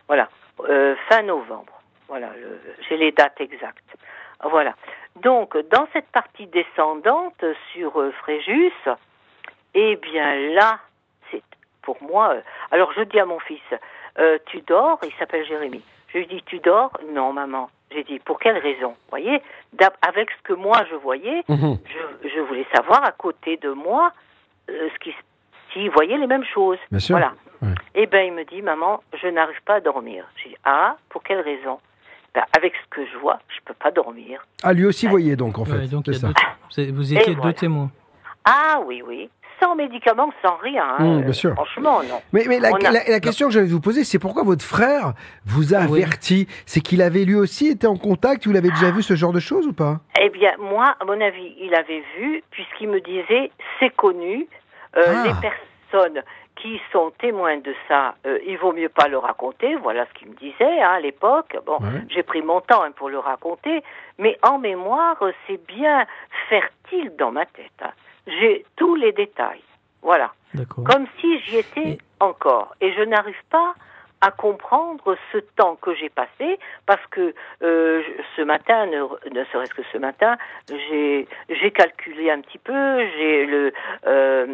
voilà, 0.06 0.28
euh, 0.60 0.94
fin 1.08 1.22
novembre. 1.22 1.72
Voilà, 2.06 2.30
j'ai 2.88 2.96
les 2.96 3.10
dates 3.12 3.40
exactes. 3.40 3.96
Voilà. 4.42 4.74
Donc, 5.16 5.56
dans 5.68 5.88
cette 5.92 6.08
partie 6.08 6.46
descendante 6.46 7.44
sur 7.72 8.00
euh, 8.00 8.12
Fréjus, 8.12 8.72
eh 9.74 9.96
bien 9.96 10.36
là, 10.50 10.78
c'est 11.30 11.42
pour 11.82 12.00
moi. 12.02 12.36
alors, 12.70 12.92
je 12.92 13.02
dis 13.02 13.18
à 13.18 13.26
mon 13.26 13.40
fils, 13.40 13.62
tu 14.46 14.60
dors? 14.62 14.98
Il 15.02 15.12
s'appelle 15.14 15.46
Jérémy. 15.46 15.82
Je 16.08 16.18
lui 16.18 16.26
dis, 16.26 16.42
tu 16.42 16.58
dors? 16.58 16.92
Non, 17.10 17.32
maman. 17.32 17.70
J'ai 17.92 18.04
dit, 18.04 18.18
pour 18.20 18.38
quelle 18.38 18.58
raison 18.58 18.90
Vous 18.90 19.10
voyez, 19.10 19.42
avec 20.02 20.30
ce 20.30 20.42
que 20.44 20.52
moi 20.52 20.84
je 20.90 20.96
voyais, 20.96 21.42
mhm. 21.48 21.78
je, 22.22 22.40
voulais 22.40 22.66
savoir 22.74 23.04
à 23.04 23.12
côté 23.12 23.56
de 23.56 23.70
moi 23.70 24.12
euh, 24.68 24.88
ce 24.94 24.98
qui, 25.00 25.14
s'ils 25.72 25.90
voyaient 25.90 26.18
les 26.18 26.26
mêmes 26.26 26.44
choses. 26.44 26.78
Bien 26.90 27.00
sûr. 27.00 27.16
Voilà. 27.16 27.32
Et 27.94 28.02
eh 28.02 28.06
ben 28.06 28.26
il 28.26 28.32
me 28.32 28.44
dit, 28.44 28.62
maman, 28.62 29.02
je 29.20 29.28
n'arrive 29.28 29.60
pas 29.66 29.74
à 29.74 29.80
dormir. 29.80 30.24
J'ai 30.36 30.50
dit, 30.50 30.56
ah, 30.64 30.96
pour 31.10 31.22
quelle 31.22 31.40
raison 31.40 31.78
ben, 32.34 32.42
avec 32.56 32.72
ce 32.74 32.88
que 32.88 33.04
je 33.06 33.18
vois, 33.18 33.38
je 33.48 33.60
peux 33.64 33.74
pas 33.74 33.90
dormir. 33.90 34.46
Ah, 34.62 34.72
lui 34.72 34.86
aussi 34.86 35.06
voyait 35.06 35.36
donc, 35.36 35.58
en 35.58 35.64
fait. 35.64 35.88
donc, 35.88 36.06
ça. 36.06 36.28
vous 36.90 37.14
étiez 37.14 37.34
deux 37.34 37.52
témoins. 37.52 37.90
Ah 38.44 38.80
oui, 38.86 39.02
oui 39.06 39.28
sans 39.60 39.74
médicaments, 39.74 40.32
sans 40.44 40.56
rien. 40.56 40.84
Hein. 40.98 41.04
Mmh, 41.04 41.22
bien 41.22 41.32
sûr. 41.32 41.54
Franchement, 41.54 42.00
non. 42.02 42.20
Mais, 42.32 42.44
mais 42.48 42.58
la, 42.58 43.20
question 43.20 43.48
que 43.48 43.52
j'allais 43.52 43.66
vous 43.66 43.80
poser, 43.80 44.04
c'est 44.04 44.18
pourquoi 44.18 44.42
votre 44.42 44.64
frère 44.64 45.12
vous 45.44 45.74
a 45.74 45.78
averti? 45.78 46.46
C'est 46.66 46.80
qu'il 46.80 47.02
avait 47.02 47.24
lui 47.24 47.34
aussi 47.34 47.68
été 47.68 47.86
en 47.86 47.96
contact 47.96 48.46
ou 48.46 48.50
il 48.50 48.56
avait 48.56 48.70
déjà 48.70 48.90
vu 48.90 49.02
ce 49.02 49.14
genre 49.14 49.32
de 49.32 49.40
choses 49.40 49.66
ou 49.66 49.72
pas? 49.72 50.00
Eh 50.20 50.30
bien, 50.30 50.52
moi, 50.58 50.94
à 51.00 51.04
mon 51.04 51.20
avis, 51.20 51.54
il 51.60 51.74
avait 51.74 52.02
vu, 52.16 52.42
puisqu'il 52.50 52.88
me 52.88 53.00
disait, 53.00 53.50
c'est 53.78 53.90
connu, 53.90 54.48
euh, 54.96 55.02
ah. 55.06 55.40
personnes 55.40 56.22
qui 56.56 56.80
sont 56.92 57.10
témoins 57.18 57.56
de 57.58 57.74
ça, 57.88 58.14
euh, 58.26 58.38
il 58.46 58.58
vaut 58.58 58.72
mieux 58.72 58.88
pas 58.88 59.08
le 59.08 59.16
raconter. 59.18 59.76
Voilà 59.76 60.06
ce 60.06 60.18
qu'il 60.18 60.28
me 60.28 60.34
disait 60.34 60.82
hein, 60.82 60.90
à 60.96 61.00
l'époque. 61.00 61.56
Bon, 61.64 61.78
j'ai 62.10 62.22
pris 62.22 62.42
mon 62.42 62.60
temps 62.60 62.82
hein, 62.82 62.90
pour 62.92 63.08
le 63.08 63.18
raconter, 63.18 63.82
mais 64.18 64.38
en 64.42 64.58
mémoire, 64.58 65.16
c'est 65.46 65.64
bien 65.66 66.04
fertile 66.48 67.12
dans 67.18 67.32
ma 67.32 67.46
tête. 67.46 67.70
Hein. 67.82 67.92
J'ai 68.26 68.64
tous 68.76 68.94
les 68.94 69.12
détails. 69.12 69.62
Voilà. 70.02 70.32
Comme 70.84 71.06
si 71.20 71.38
j'y 71.40 71.58
étais 71.58 71.98
encore. 72.18 72.74
Et 72.80 72.92
je 72.92 73.02
n'arrive 73.02 73.42
pas 73.50 73.74
à 74.20 74.30
comprendre 74.30 75.16
ce 75.32 75.38
temps 75.38 75.76
que 75.76 75.94
j'ai 75.94 76.10
passé 76.10 76.58
parce 76.86 77.04
que 77.10 77.34
euh, 77.62 78.02
ce 78.36 78.42
matin, 78.42 78.86
ne, 78.86 79.02
ne 79.32 79.44
serait-ce 79.44 79.72
que 79.72 79.82
ce 79.92 79.98
matin, 79.98 80.36
j'ai 80.68 81.26
j'ai 81.48 81.70
calculé 81.70 82.30
un 82.30 82.40
petit 82.40 82.58
peu, 82.58 82.98
j'ai 83.16 83.46
le 83.46 83.72
euh, 84.06 84.46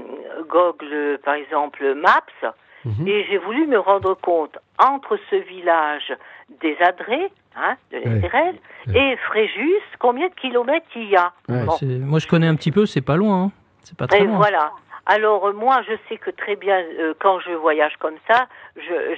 Google 0.48 1.18
par 1.24 1.34
exemple 1.34 1.94
Maps 1.94 2.54
mhm. 2.84 3.08
et 3.08 3.24
j'ai 3.24 3.38
voulu 3.38 3.66
me 3.66 3.78
rendre 3.78 4.14
compte 4.14 4.56
entre 4.78 5.18
ce 5.30 5.36
village 5.36 6.14
des 6.60 6.76
Adrets, 6.80 7.30
hein, 7.56 7.76
de 7.92 7.98
l'Estérel, 7.98 8.56
et 8.94 9.16
Fréjus, 9.28 9.82
combien 9.98 10.28
de 10.28 10.34
kilomètres 10.34 10.86
il 10.94 11.10
y 11.10 11.16
a. 11.16 11.32
Moi 11.48 12.18
je 12.18 12.26
connais 12.26 12.46
un 12.46 12.56
petit 12.56 12.72
peu, 12.72 12.86
c'est 12.86 13.00
pas 13.00 13.16
loin. 13.16 13.44
Hein. 13.44 13.52
C'est 13.82 13.96
pas 13.96 14.06
très 14.06 14.20
et 14.20 14.24
loin. 14.24 14.36
Voilà. 14.36 14.72
Alors 15.06 15.46
euh, 15.46 15.52
moi, 15.52 15.82
je 15.88 15.94
sais 16.08 16.18
que 16.18 16.30
très 16.30 16.56
bien, 16.56 16.82
euh, 16.98 17.14
quand 17.20 17.38
je 17.40 17.52
voyage 17.52 17.96
comme 17.98 18.16
ça, 18.28 18.46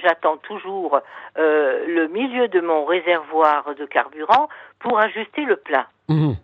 j'attends 0.01 0.37
toujours 0.37 0.99
euh, 1.37 1.85
le 1.87 2.07
milieu 2.07 2.47
de 2.47 2.61
mon 2.61 2.85
réservoir 2.85 3.73
de 3.75 3.85
carburant 3.85 4.47
pour 4.77 4.99
ajuster 4.99 5.43
le 5.43 5.55
plein. 5.55 5.85
Mhm. 6.07 6.35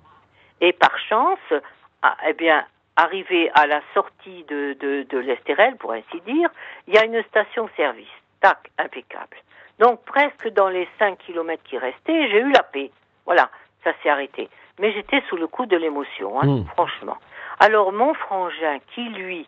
Et 0.61 0.73
par 0.73 0.97
chance, 0.97 1.61
ah, 2.01 2.17
eh 2.27 2.33
bien, 2.33 2.65
arrivé 2.95 3.51
à 3.53 3.67
la 3.67 3.81
sortie 3.93 4.43
de, 4.47 4.75
de, 4.79 5.05
de 5.07 5.17
l'Estérel, 5.19 5.75
pour 5.75 5.91
ainsi 5.91 6.21
dire, 6.25 6.49
il 6.87 6.95
y 6.95 6.97
a 6.97 7.05
une 7.05 7.21
station-service. 7.23 8.07
Tac, 8.41 8.71
impeccable. 8.79 9.37
Donc 9.79 10.03
presque 10.05 10.47
dans 10.49 10.69
les 10.69 10.87
5 10.99 11.17
kilomètres 11.19 11.63
qui 11.63 11.77
restaient, 11.77 12.29
j'ai 12.29 12.39
eu 12.39 12.51
la 12.51 12.63
paix. 12.63 12.91
Voilà, 13.25 13.49
ça 13.83 13.91
s'est 14.01 14.09
arrêté. 14.09 14.49
Mais 14.79 14.91
j'étais 14.91 15.21
sous 15.29 15.37
le 15.37 15.47
coup 15.47 15.65
de 15.65 15.77
l'émotion, 15.77 16.41
hein, 16.41 16.45
mhm. 16.45 16.65
franchement. 16.67 17.17
Alors 17.59 17.91
mon 17.91 18.13
frangin, 18.13 18.79
qui 18.93 19.03
lui 19.09 19.47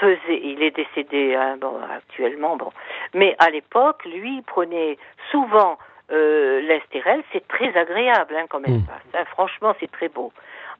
faisait, 0.00 0.40
il 0.42 0.62
est 0.62 0.72
décédé 0.72 1.34
hein, 1.34 1.56
bon, 1.58 1.74
actuellement, 1.90 2.56
bon, 2.56 2.70
mais 3.14 3.34
à 3.38 3.50
l'époque, 3.50 4.04
lui 4.04 4.42
prenait 4.42 4.98
souvent 5.30 5.78
euh, 6.12 6.60
l'estérel, 6.60 7.22
c'est 7.32 7.46
très 7.48 7.76
agréable 7.76 8.36
hein, 8.36 8.46
comme 8.48 8.62
hmm. 8.62 8.76
espace. 8.76 9.02
Hein, 9.14 9.24
franchement, 9.32 9.74
c'est 9.80 9.90
très 9.90 10.08
beau. 10.08 10.32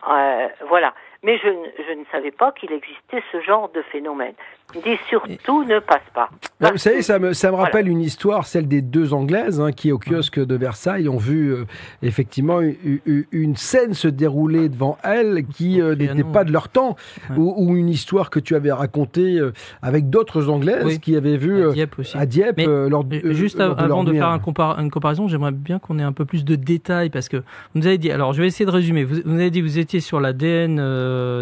Euh, 0.08 0.48
voilà. 0.68 0.94
Mais 1.22 1.38
je, 1.38 1.48
je, 1.88 1.92
ne 1.94 2.04
savais 2.12 2.30
pas 2.30 2.52
qu'il 2.52 2.72
existait 2.72 3.22
ce 3.32 3.40
genre 3.40 3.68
de 3.70 3.82
phénomène. 3.82 4.34
Dit 4.74 4.98
surtout 5.08 5.64
ne 5.64 5.78
passe 5.78 6.02
pas. 6.12 6.28
vous 6.60 6.76
savez, 6.76 7.00
ça 7.00 7.20
me, 7.20 7.32
ça 7.32 7.50
me 7.50 7.56
rappelle 7.56 7.88
une 7.88 8.00
histoire, 8.00 8.46
celle 8.46 8.66
des 8.66 8.82
deux 8.82 9.14
Anglaises 9.14 9.60
hein, 9.60 9.70
qui, 9.70 9.92
au 9.92 9.98
kiosque 9.98 10.44
de 10.44 10.54
Versailles, 10.56 11.08
ont 11.08 11.16
vu 11.16 11.52
euh, 11.52 11.64
effectivement 12.02 12.60
une, 12.60 13.56
scène 13.56 13.94
se 13.94 14.08
dérouler 14.08 14.68
devant 14.68 14.98
elles 15.04 15.46
qui 15.46 15.80
euh, 15.80 15.94
n'était 15.94 16.24
pas 16.24 16.42
de 16.42 16.52
leur 16.52 16.68
temps, 16.68 16.96
ou, 17.36 17.76
une 17.76 17.88
histoire 17.88 18.28
que 18.28 18.40
tu 18.40 18.56
avais 18.56 18.72
racontée 18.72 19.38
euh, 19.38 19.52
avec 19.82 20.10
d'autres 20.10 20.48
Anglaises 20.48 20.98
qui 20.98 21.16
avaient 21.16 21.36
vu 21.36 21.68
à 21.68 21.72
Dieppe, 21.72 21.98
aussi. 22.00 22.18
À 22.18 22.26
Dieppe 22.26 22.60
lors, 22.66 23.04
Juste 23.24 23.60
avant 23.60 24.02
de, 24.02 24.12
faire 24.12 24.40
une 24.78 24.90
comparaison, 24.90 25.28
j'aimerais 25.28 25.52
bien 25.52 25.78
qu'on 25.78 25.98
ait 26.00 26.02
un 26.02 26.12
peu 26.12 26.24
plus 26.24 26.44
de 26.44 26.56
détails 26.56 27.10
parce 27.10 27.28
que 27.28 27.36
vous 27.36 27.80
nous 27.80 27.86
avez 27.86 27.98
dit, 27.98 28.10
alors 28.10 28.32
je 28.32 28.42
vais 28.42 28.48
essayer 28.48 28.66
de 28.66 28.70
résumer, 28.70 29.04
vous, 29.04 29.16
vous 29.24 29.34
avez 29.34 29.50
dit 29.50 29.60
que 29.60 29.64
vous 29.64 29.78
étiez 29.78 30.00
sur 30.00 30.20
la 30.20 30.32
DN, 30.32 30.80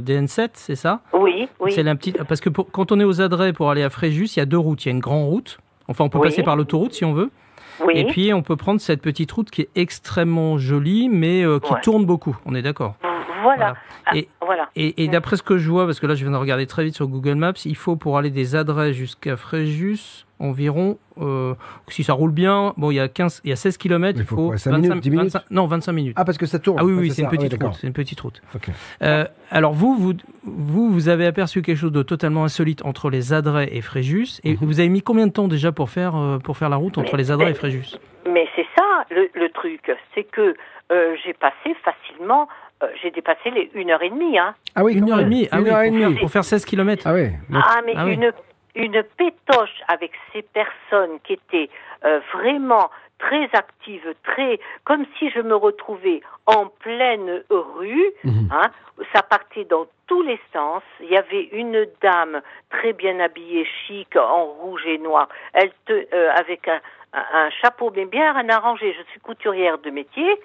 DN7, 0.00 0.50
c'est 0.52 0.76
ça? 0.76 1.00
Oui, 1.14 1.48
oui. 1.60 1.72
C'est 1.72 1.82
la 1.82 1.94
petite, 1.94 2.22
parce 2.24 2.40
que 2.40 2.50
quand 2.50 2.92
on 2.92 3.00
est 3.00 3.04
aux 3.04 3.13
adresses 3.20 3.52
pour 3.52 3.70
aller 3.70 3.82
à 3.82 3.90
Fréjus, 3.90 4.36
il 4.36 4.38
y 4.38 4.42
a 4.42 4.46
deux 4.46 4.58
routes. 4.58 4.84
Il 4.84 4.88
y 4.88 4.90
a 4.90 4.92
une 4.92 5.00
grande 5.00 5.26
route. 5.26 5.58
Enfin, 5.88 6.04
on 6.04 6.08
peut 6.08 6.20
passer 6.20 6.42
par 6.42 6.56
l'autoroute 6.56 6.94
si 6.94 7.04
on 7.04 7.12
veut. 7.12 7.30
Et 7.92 8.04
puis, 8.06 8.32
on 8.32 8.42
peut 8.42 8.56
prendre 8.56 8.80
cette 8.80 9.02
petite 9.02 9.30
route 9.32 9.50
qui 9.50 9.62
est 9.62 9.68
extrêmement 9.74 10.58
jolie, 10.58 11.08
mais 11.08 11.44
euh, 11.44 11.58
qui 11.58 11.72
tourne 11.82 12.04
beaucoup. 12.06 12.36
On 12.46 12.54
est 12.54 12.62
d'accord. 12.62 12.94
Voilà. 13.42 13.74
Et, 14.14 14.28
ah, 14.40 14.44
voilà. 14.46 14.70
et, 14.74 15.08
d'après 15.08 15.36
ce 15.36 15.42
que 15.42 15.58
je 15.58 15.68
vois, 15.70 15.84
parce 15.84 16.00
que 16.00 16.06
là, 16.06 16.14
je 16.14 16.24
viens 16.24 16.32
de 16.32 16.36
regarder 16.36 16.66
très 16.66 16.84
vite 16.84 16.94
sur 16.94 17.08
Google 17.08 17.34
Maps, 17.34 17.52
il 17.64 17.76
faut 17.76 17.96
pour 17.96 18.16
aller 18.16 18.30
des 18.30 18.56
adresses 18.56 18.94
jusqu'à 18.94 19.36
Fréjus 19.36 20.24
environ, 20.38 20.98
euh, 21.20 21.54
si 21.88 22.04
ça 22.04 22.12
roule 22.12 22.32
bien, 22.32 22.74
bon, 22.76 22.90
il 22.90 22.96
y 22.96 23.00
a 23.00 23.08
15, 23.08 23.42
il 23.44 23.50
y 23.50 23.52
a 23.52 23.56
16 23.56 23.76
km, 23.76 24.18
il 24.18 24.24
faut, 24.24 24.50
25 24.50 24.78
minutes, 24.78 25.00
10 25.00 25.10
minutes 25.10 25.36
non, 25.50 25.66
25 25.66 25.92
minutes. 25.92 26.14
Ah, 26.18 26.24
parce 26.24 26.38
que 26.38 26.46
ça 26.46 26.58
tourne. 26.58 26.78
Ah 26.80 26.84
oui, 26.84 26.94
oui, 26.94 27.10
c'est 27.10 27.22
une, 27.22 27.28
petite 27.28 27.62
route. 27.62 27.74
C'est 27.74 27.86
une 27.86 27.92
petite 27.92 28.20
route. 28.20 28.42
Euh, 29.02 29.24
alors 29.50 29.72
vous, 29.72 29.94
vous, 29.96 30.14
vous, 30.42 30.90
vous 30.90 31.08
avez 31.08 31.26
aperçu 31.26 31.62
quelque 31.62 31.78
chose 31.78 31.92
de 31.92 32.02
totalement 32.02 32.44
insolite 32.44 32.84
entre 32.84 33.10
les 33.10 33.32
Adrets 33.32 33.68
et 33.72 33.80
Fréjus, 33.80 34.40
et 34.44 34.52
mhm. 34.52 34.58
vous 34.60 34.80
avez 34.80 34.88
mis 34.88 35.02
combien 35.02 35.26
de 35.26 35.32
temps 35.32 35.48
déjà 35.48 35.72
pour 35.72 35.90
faire, 35.90 36.16
euh, 36.16 36.38
pour 36.38 36.56
faire 36.56 36.68
la 36.68 36.76
route 36.76 36.98
entre 36.98 37.16
les 37.16 37.30
Adrets 37.30 37.50
et 37.50 37.54
Fréjus? 37.54 37.98
Mais 38.26 38.46
c'est 38.56 38.66
ça 38.76 38.82
le, 39.10 39.48
truc, 39.50 39.92
c'est 40.14 40.24
que 40.24 40.54
j'ai 41.24 41.34
passé 41.34 41.74
facilement 41.84 42.48
j'ai 43.02 43.10
dépassé 43.10 43.50
les 43.50 43.70
1h30. 43.74 44.38
Hein. 44.38 44.54
Ah 44.74 44.84
oui, 44.84 44.94
une 44.94 45.10
heure 45.10 45.20
et 45.20 45.24
demie, 45.24 45.48
ah 45.50 45.58
oui, 45.60 46.18
pour, 46.20 46.30
faire 46.30 46.44
16 46.44 46.66
km. 46.66 47.04
Ah 47.06 47.14
oui. 47.14 47.28
Ah, 47.54 47.80
mais 47.86 47.92
ah 47.96 48.06
une 48.06 48.30
une 48.74 49.02
pétoche 49.02 49.82
avec 49.88 50.12
ces 50.32 50.42
personnes 50.42 51.20
qui 51.24 51.34
étaient 51.34 51.70
euh, 52.04 52.20
vraiment 52.32 52.90
très 53.18 53.48
actives, 53.52 54.14
très 54.24 54.58
comme 54.84 55.06
si 55.18 55.30
je 55.30 55.40
me 55.40 55.54
retrouvais 55.54 56.20
en 56.46 56.66
pleine 56.66 57.42
rue. 57.50 58.12
Mhm. 58.24 58.48
Hein, 58.52 58.70
ça 59.14 59.22
partait 59.22 59.64
dans 59.64 59.86
tous 60.06 60.22
les 60.22 60.40
sens. 60.52 60.82
Il 61.00 61.10
y 61.10 61.16
avait 61.16 61.44
une 61.52 61.86
dame 62.02 62.42
très 62.70 62.92
bien 62.92 63.20
habillée, 63.20 63.66
chic, 63.86 64.16
en 64.16 64.44
rouge 64.44 64.84
et 64.86 64.98
noir. 64.98 65.28
Elle 65.52 65.70
te, 65.86 65.92
euh, 65.92 66.30
avec 66.36 66.68
un, 66.68 66.80
un, 67.12 67.50
chapeau 67.62 67.90
bien 67.90 68.06
bien 68.06 68.48
arrangé. 68.48 68.94
Je 68.98 69.02
suis 69.10 69.20
couturière 69.20 69.78
de 69.78 69.90
métier. 69.90 70.38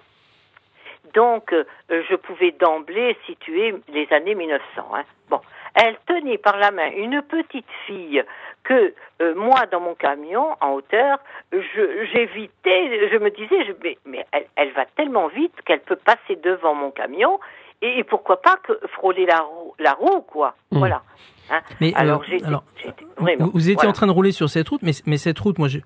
Donc, 1.13 1.54
euh, 1.54 1.63
je 1.89 2.15
pouvais 2.15 2.52
d'emblée 2.52 3.17
situer 3.26 3.76
les 3.88 4.08
années 4.12 4.36
1900. 4.36 4.63
Hein. 4.93 5.04
Bon, 5.30 5.41
elle 5.76 5.98
tenait 6.06 6.38
par 6.38 6.58
la 6.58 6.72
main 6.72 6.91
une 6.91 7.22
petite 7.22 7.69
fille 7.86 8.24
que 8.63 8.93
euh, 9.22 9.36
moi, 9.36 9.65
dans 9.72 9.80
mon 9.80 9.95
camion, 9.95 10.56
en 10.62 10.74
hauteur, 10.74 11.19
j'évitais, 11.52 13.10
je, 13.10 13.17
me 13.17 13.30
disais, 13.30 13.65
je, 13.65 13.72
mais, 14.06 14.26
elle, 14.56 14.72
va 14.72 14.86
tellement 14.86 15.28
vite 15.28 15.56
qu'elle 15.65 15.82
peut 15.82 15.95
passer 15.95 16.36
devant 16.36 16.76
mon 16.76 16.91
camion 16.91 17.39
et, 17.82 18.04
pourquoi 18.04 18.41
pas 18.41 18.58
que 18.58 18.80
frôler 18.89 19.26
la 19.26 19.39
roue, 19.39 19.74
la 19.80 19.93
roue 19.93 20.22
quoi. 20.22 20.56
Hmm. 20.72 20.80
Voilà. 20.80 21.02
Hein. 21.51 21.62
mais 21.81 21.93
alors, 21.95 22.23
euh, 22.31 23.35
vous, 23.39 23.69
étiez 23.69 23.88
en 23.88 23.93
train 23.93 24.07
de 24.07 24.12
rouler 24.12 24.31
sur 24.31 24.49
cette 24.49 24.69
route, 24.69 24.81
mais, 24.83 24.91
mais 25.05 25.17
cette 25.17 25.39
route, 25.39 25.57
moi, 25.57 25.67
je, 25.67 25.79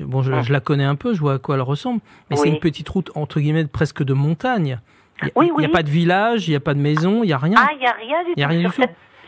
bon, 0.00 0.22
je, 0.22 0.42
je, 0.42 0.52
la 0.52 0.60
connais 0.60 0.84
un 0.84 0.94
peu, 0.94 1.14
je 1.14 1.20
vois 1.20 1.34
à 1.34 1.38
quoi 1.38 1.56
elle 1.56 1.62
ressemble, 1.62 2.00
mais 2.30 2.36
c'est 2.36 2.48
une 2.48 2.60
petite 2.60 2.88
route 2.88 3.10
entre 3.14 3.40
guillemets 3.40 3.66
presque 3.66 4.02
de 4.02 4.14
montagne. 4.14 4.78
Il 5.40 5.52
n'y 5.56 5.64
a, 5.66 5.68
pas 5.68 5.82
de 5.82 5.90
village, 5.90 6.48
il 6.48 6.50
n'y 6.50 6.56
a 6.56 6.60
pas 6.60 6.74
de 6.74 6.80
maison, 6.80 7.22
il 7.22 7.26
n'y 7.26 7.32
a 7.32 7.38
rien. 7.38 7.54
Ah, 7.56 7.68
il 7.72 7.78
n'y 7.78 7.86
a 7.86 7.92
rien 7.92 8.24
du 8.24 8.32
tout. 8.32 8.40
Y 8.40 8.42
a 8.42 8.48
rien 8.48 8.68
du 8.68 8.74
tout. 8.74 8.82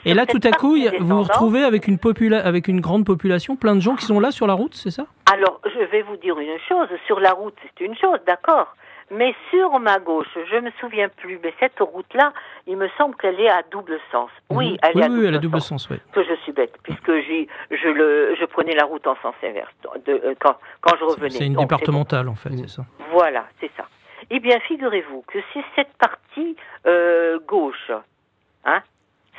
Et 0.07 0.12
là, 0.12 0.27
tout 0.27 0.40
à 0.42 0.51
coup, 0.51 0.77
vous 0.77 1.07
vous 1.07 1.23
retrouvez 1.23 1.62
avec 1.62 1.88
une, 1.88 1.99
avec 2.35 2.68
une 2.68 2.81
grande 2.81 3.07
population, 3.07 3.57
plein 3.57 3.75
de 3.75 3.81
gens 3.81 3.97
qui 3.97 4.05
sont 4.05 4.20
là 4.20 4.31
sur 4.31 4.47
la 4.47 4.55
route, 4.55 4.75
c'est 4.75 4.90
ça? 4.90 5.07
Alors, 5.33 5.61
je 5.64 5.85
vais 5.90 6.03
vous 6.03 6.16
dire 6.16 6.38
une 6.38 6.59
chose. 6.68 6.88
Sur 7.07 7.20
la 7.20 7.33
route, 7.33 7.55
c'est 7.62 7.85
une 7.85 7.97
chose, 7.97 8.18
d'accord? 8.27 8.75
Mais 9.11 9.35
sur 9.51 9.79
ma 9.81 9.99
gauche, 9.99 10.27
je 10.35 10.57
me 10.57 10.71
souviens 10.81 11.09
plus, 11.09 11.38
mais 11.43 11.53
cette 11.61 11.79
route-là, 11.79 12.33
il 12.67 12.77
me 12.77 12.88
semble 12.97 13.14
qu'elle 13.17 13.38
est 13.38 13.51
à 13.51 13.62
double 13.71 13.99
sens. 14.11 14.31
Oui, 14.51 14.73
mhm. 14.73 14.79
elle 14.83 14.99
est 14.99 15.03
à 15.05 15.09
double 15.09 15.27
elle 15.27 15.35
a 15.35 15.38
double 15.38 15.61
sens. 15.61 15.88
oui. 15.90 15.97
Que 16.12 16.25
je 16.25 16.35
suis 16.43 16.53
bête, 16.53 16.75
puisque 16.83 17.12
je, 17.12 17.88
le, 17.88 18.35
je 18.35 18.45
prenais 18.47 18.75
la 18.75 18.85
route 18.85 19.07
en 19.07 19.17
sens 19.17 19.35
inverse 19.43 19.73
de, 20.07 20.12
euh, 20.12 20.35
quand, 20.40 20.57
quand 20.81 20.97
je 20.99 21.05
revenais. 21.05 21.31
C'est 21.31 21.47
une 21.47 21.57
départementale, 21.57 22.29
en 22.29 22.35
fait, 22.35 22.51
c'est 22.57 22.69
ça. 22.69 22.85
Voilà, 23.11 23.47
c'est 23.61 23.71
ça. 23.77 23.85
Eh 24.31 24.40
bien, 24.40 24.59
figurez-vous 24.61 25.23
que 25.27 25.38
c'est 25.53 25.64
cette 25.77 25.93
partie 25.99 26.57
euh, 26.87 27.38
gauche, 27.47 27.90
hein, 28.64 28.83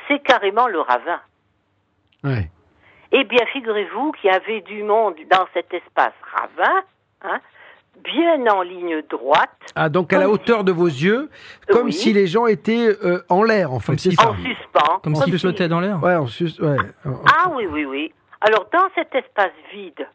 c'est 0.06 0.20
carrément 0.20 0.68
le 0.68 0.80
ravin. 0.80 1.20
Ouais. 2.22 2.50
Eh 3.12 3.24
bien, 3.24 3.44
figurez-vous 3.46 4.12
qu'il 4.12 4.30
y 4.30 4.32
avait 4.32 4.60
du 4.60 4.82
monde 4.82 5.16
dans 5.30 5.46
cet 5.54 5.72
espace 5.74 6.14
ravin, 6.22 6.82
hein, 7.22 7.40
bien 8.04 8.46
en 8.46 8.62
ligne 8.62 9.02
droite. 9.08 9.50
Ah, 9.74 9.88
donc 9.88 10.12
à 10.12 10.18
la 10.18 10.28
hauteur 10.28 10.64
de 10.64 10.72
vos 10.72 10.86
yeux, 10.86 11.30
comme 11.68 11.90
si 11.90 12.12
les 12.12 12.26
gens 12.26 12.46
étaient 12.46 12.88
euh, 13.04 13.22
en 13.28 13.42
l'air, 13.42 13.72
en 13.72 13.80
fait. 13.80 13.92
en 13.92 13.96
suspens. 13.96 15.00
Comme 15.02 15.14
s'ils 15.16 15.38
flottaient 15.38 15.68
dans 15.68 15.80
l'air. 15.80 16.02
Ouais, 16.02 16.14
en 16.14 16.26
sus 16.26 16.60
ouais. 16.60 16.76
Ah 17.04 17.50
oui, 17.54 17.66
oui, 17.70 17.84
oui. 17.84 18.12
Alors, 18.40 18.66
dans 18.72 18.88
cet 18.94 19.14
espace 19.14 19.52
vide, 19.72 20.06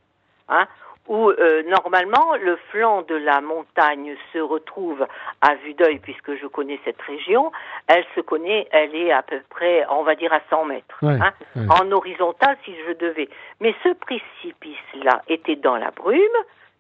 hein, 0.47 0.67
où 1.07 1.29
euh, 1.29 1.63
normalement 1.67 2.35
le 2.41 2.57
flanc 2.71 3.01
de 3.01 3.15
la 3.15 3.41
montagne 3.41 4.15
se 4.31 4.39
retrouve 4.39 5.05
à 5.41 5.55
vue 5.55 5.73
d'œil 5.73 5.99
puisque 5.99 6.35
je 6.39 6.47
connais 6.47 6.79
cette 6.85 7.01
région, 7.01 7.51
elle 7.87 8.05
se 8.15 8.21
connaît, 8.21 8.67
elle 8.71 8.95
est 8.95 9.11
à 9.11 9.21
peu 9.21 9.41
près, 9.49 9.85
on 9.89 10.03
va 10.03 10.15
dire 10.15 10.31
à 10.31 10.39
100 10.49 10.65
mètres, 10.65 10.99
hein, 11.03 11.33
en 11.69 11.91
horizontal 11.91 12.55
si 12.63 12.73
je 12.87 12.93
devais. 12.93 13.29
Mais 13.59 13.75
ce 13.83 13.89
précipice-là 13.93 15.23
était 15.27 15.55
dans 15.57 15.75
la 15.75 15.91
brume, 15.91 16.17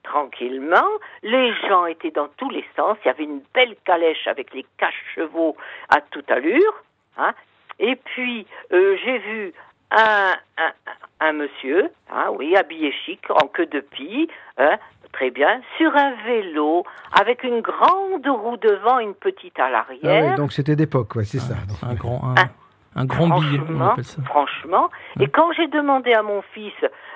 tranquillement, 0.03 0.87
les 1.23 1.53
gens 1.67 1.85
étaient 1.85 2.11
dans 2.11 2.29
tous 2.37 2.49
les 2.49 2.65
sens, 2.75 2.97
il 3.03 3.07
y 3.07 3.11
avait 3.11 3.23
une 3.23 3.41
belle 3.53 3.75
calèche 3.85 4.27
avec 4.27 4.53
les 4.53 4.65
cache-chevaux 4.77 5.55
à 5.89 6.01
toute 6.01 6.29
allure, 6.31 6.73
hein, 7.17 7.33
et 7.79 7.95
puis 7.95 8.47
euh, 8.73 8.97
j'ai 9.03 9.17
vu 9.19 9.53
un, 9.91 10.33
un, 10.57 10.71
un 11.19 11.33
monsieur, 11.33 11.89
hein, 12.11 12.27
oui, 12.37 12.55
habillé 12.55 12.91
chic, 13.05 13.21
en 13.29 13.47
queue 13.47 13.67
de 13.67 13.79
pie, 13.79 14.29
hein, 14.57 14.77
très 15.11 15.29
bien, 15.29 15.61
sur 15.77 15.95
un 15.95 16.13
vélo, 16.23 16.85
avec 17.19 17.43
une 17.43 17.61
grande 17.61 18.25
roue 18.25 18.57
devant, 18.57 18.99
une 18.99 19.13
petite 19.13 19.59
à 19.59 19.69
l'arrière. 19.69 20.23
Ah 20.25 20.29
oui, 20.31 20.35
donc 20.37 20.53
c'était 20.53 20.75
d'époque, 20.75 21.15
ouais, 21.15 21.25
c'est 21.25 21.39
ça. 21.39 21.55
Un 21.83 21.95
grand, 21.95 22.21
un, 22.23 22.45
un 22.95 23.05
grand 23.05 23.27
billet, 23.39 23.59
on 23.69 23.81
appelle 23.81 24.05
ça. 24.05 24.21
Franchement. 24.23 24.89
Et 25.19 25.27
quand 25.27 25.51
j'ai 25.51 25.67
demandé 25.67 26.13
à 26.13 26.23
mon 26.23 26.41
fils, 26.53 26.73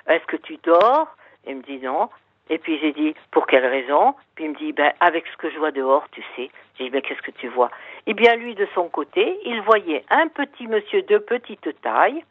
est-ce 0.07 0.25
que 0.25 0.35
tu 0.35 0.57
dors? 0.63 1.07
Il 1.47 1.57
me 1.57 1.61
dit 1.61 1.79
non. 1.79 2.09
Et 2.49 2.57
puis 2.59 2.77
j'ai 2.79 2.91
dit, 2.91 3.15
pour 3.31 3.47
quelle 3.47 3.65
raison? 3.65 4.15
Puis 4.35 4.45
il 4.45 4.51
me 4.51 4.55
dit, 4.55 4.71
ben, 4.71 4.93
avec 4.99 5.25
ce 5.27 5.37
que 5.37 5.49
je 5.49 5.57
vois 5.57 5.71
dehors, 5.71 6.05
tu 6.11 6.21
sais. 6.35 6.49
J'ai 6.77 6.85
dit, 6.85 6.89
ben, 6.91 7.01
qu'est-ce 7.01 7.21
que 7.21 7.31
tu 7.31 7.47
vois? 7.47 7.71
Eh 8.05 8.13
bien, 8.13 8.35
lui, 8.35 8.53
de 8.53 8.67
son 8.75 8.87
côté, 8.87 9.39
il 9.45 9.61
voyait 9.61 10.05
un 10.09 10.27
petit 10.27 10.67
monsieur 10.67 11.01
de 11.01 11.17
petite 11.17 11.81
taille, 11.81 12.23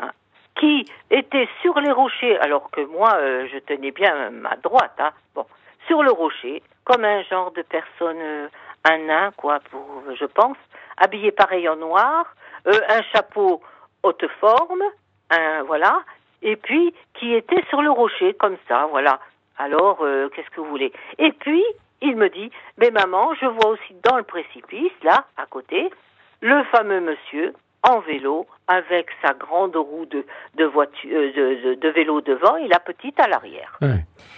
hein, 0.00 0.10
qui 0.58 0.86
était 1.10 1.48
sur 1.60 1.78
les 1.80 1.92
rochers, 1.92 2.38
alors 2.38 2.70
que 2.70 2.80
moi, 2.80 3.14
euh, 3.16 3.46
je 3.52 3.58
tenais 3.58 3.90
bien 3.90 4.30
ma 4.30 4.56
droite, 4.56 4.96
hein, 4.98 5.10
bon, 5.34 5.44
sur 5.86 6.02
le 6.02 6.12
rocher, 6.12 6.62
comme 6.84 7.04
un 7.04 7.22
genre 7.24 7.50
de 7.52 7.62
personne, 7.62 8.20
euh, 8.20 8.48
un 8.84 8.98
nain, 8.98 9.32
quoi, 9.36 9.60
pour, 9.70 10.02
je 10.18 10.24
pense, 10.24 10.56
habillé 10.96 11.30
pareil 11.30 11.68
en 11.68 11.76
noir, 11.76 12.34
euh, 12.66 12.80
un 12.88 13.02
chapeau 13.12 13.60
haute 14.02 14.26
forme, 14.40 14.82
un, 15.30 15.62
voilà, 15.64 16.02
et 16.40 16.56
puis 16.56 16.94
qui 17.14 17.34
était 17.34 17.62
sur 17.68 17.82
le 17.82 17.90
rocher, 17.90 18.34
comme 18.34 18.56
ça, 18.66 18.86
voilà. 18.90 19.20
Alors, 19.62 19.98
euh, 20.02 20.28
qu'est-ce 20.34 20.50
que 20.50 20.60
vous 20.60 20.68
voulez? 20.68 20.92
Et 21.18 21.32
puis, 21.32 21.62
il 22.00 22.16
me 22.16 22.28
dit, 22.28 22.50
mais 22.78 22.90
maman, 22.90 23.32
je 23.40 23.46
vois 23.46 23.68
aussi 23.68 23.94
dans 24.02 24.16
le 24.16 24.24
précipice, 24.24 24.92
là, 25.04 25.26
à 25.36 25.46
côté, 25.46 25.88
le 26.40 26.64
fameux 26.64 27.00
monsieur 27.00 27.54
en 27.84 28.00
vélo 28.00 28.46
avec 28.66 29.06
sa 29.24 29.34
grande 29.34 29.76
roue 29.76 30.06
de, 30.06 30.24
de, 30.56 30.64
voiture, 30.64 31.10
euh, 31.12 31.76
de, 31.76 31.88
vélo 31.88 32.20
devant 32.20 32.56
et 32.56 32.66
la 32.66 32.80
petite 32.80 33.18
à 33.20 33.28
l'arrière. 33.28 33.78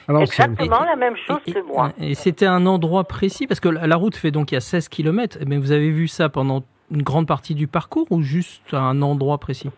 Exactement 0.08 0.84
la 0.84 0.96
même 0.96 1.16
chose 1.16 1.40
que 1.46 1.60
moi. 1.60 1.92
Et 1.98 2.14
c'était 2.14 2.46
un 2.46 2.66
endroit 2.66 3.04
précis 3.04 3.46
parce 3.46 3.60
que 3.60 3.68
la 3.68 3.96
route 3.96 4.16
fait 4.16 4.30
donc 4.30 4.52
il 4.52 4.54
y 4.54 4.58
a 4.58 4.62
16 4.62 4.88
km, 4.88 5.38
mais 5.46 5.58
vous 5.58 5.72
avez 5.72 5.90
vu 5.90 6.08
ça 6.08 6.28
pendant 6.28 6.62
une 6.90 7.02
grande 7.02 7.26
partie 7.26 7.54
du 7.54 7.66
parcours 7.66 8.06
ou 8.10 8.20
juste 8.22 8.72
à 8.72 8.80
un 8.80 9.00
endroit 9.02 9.38
précis? 9.38 9.70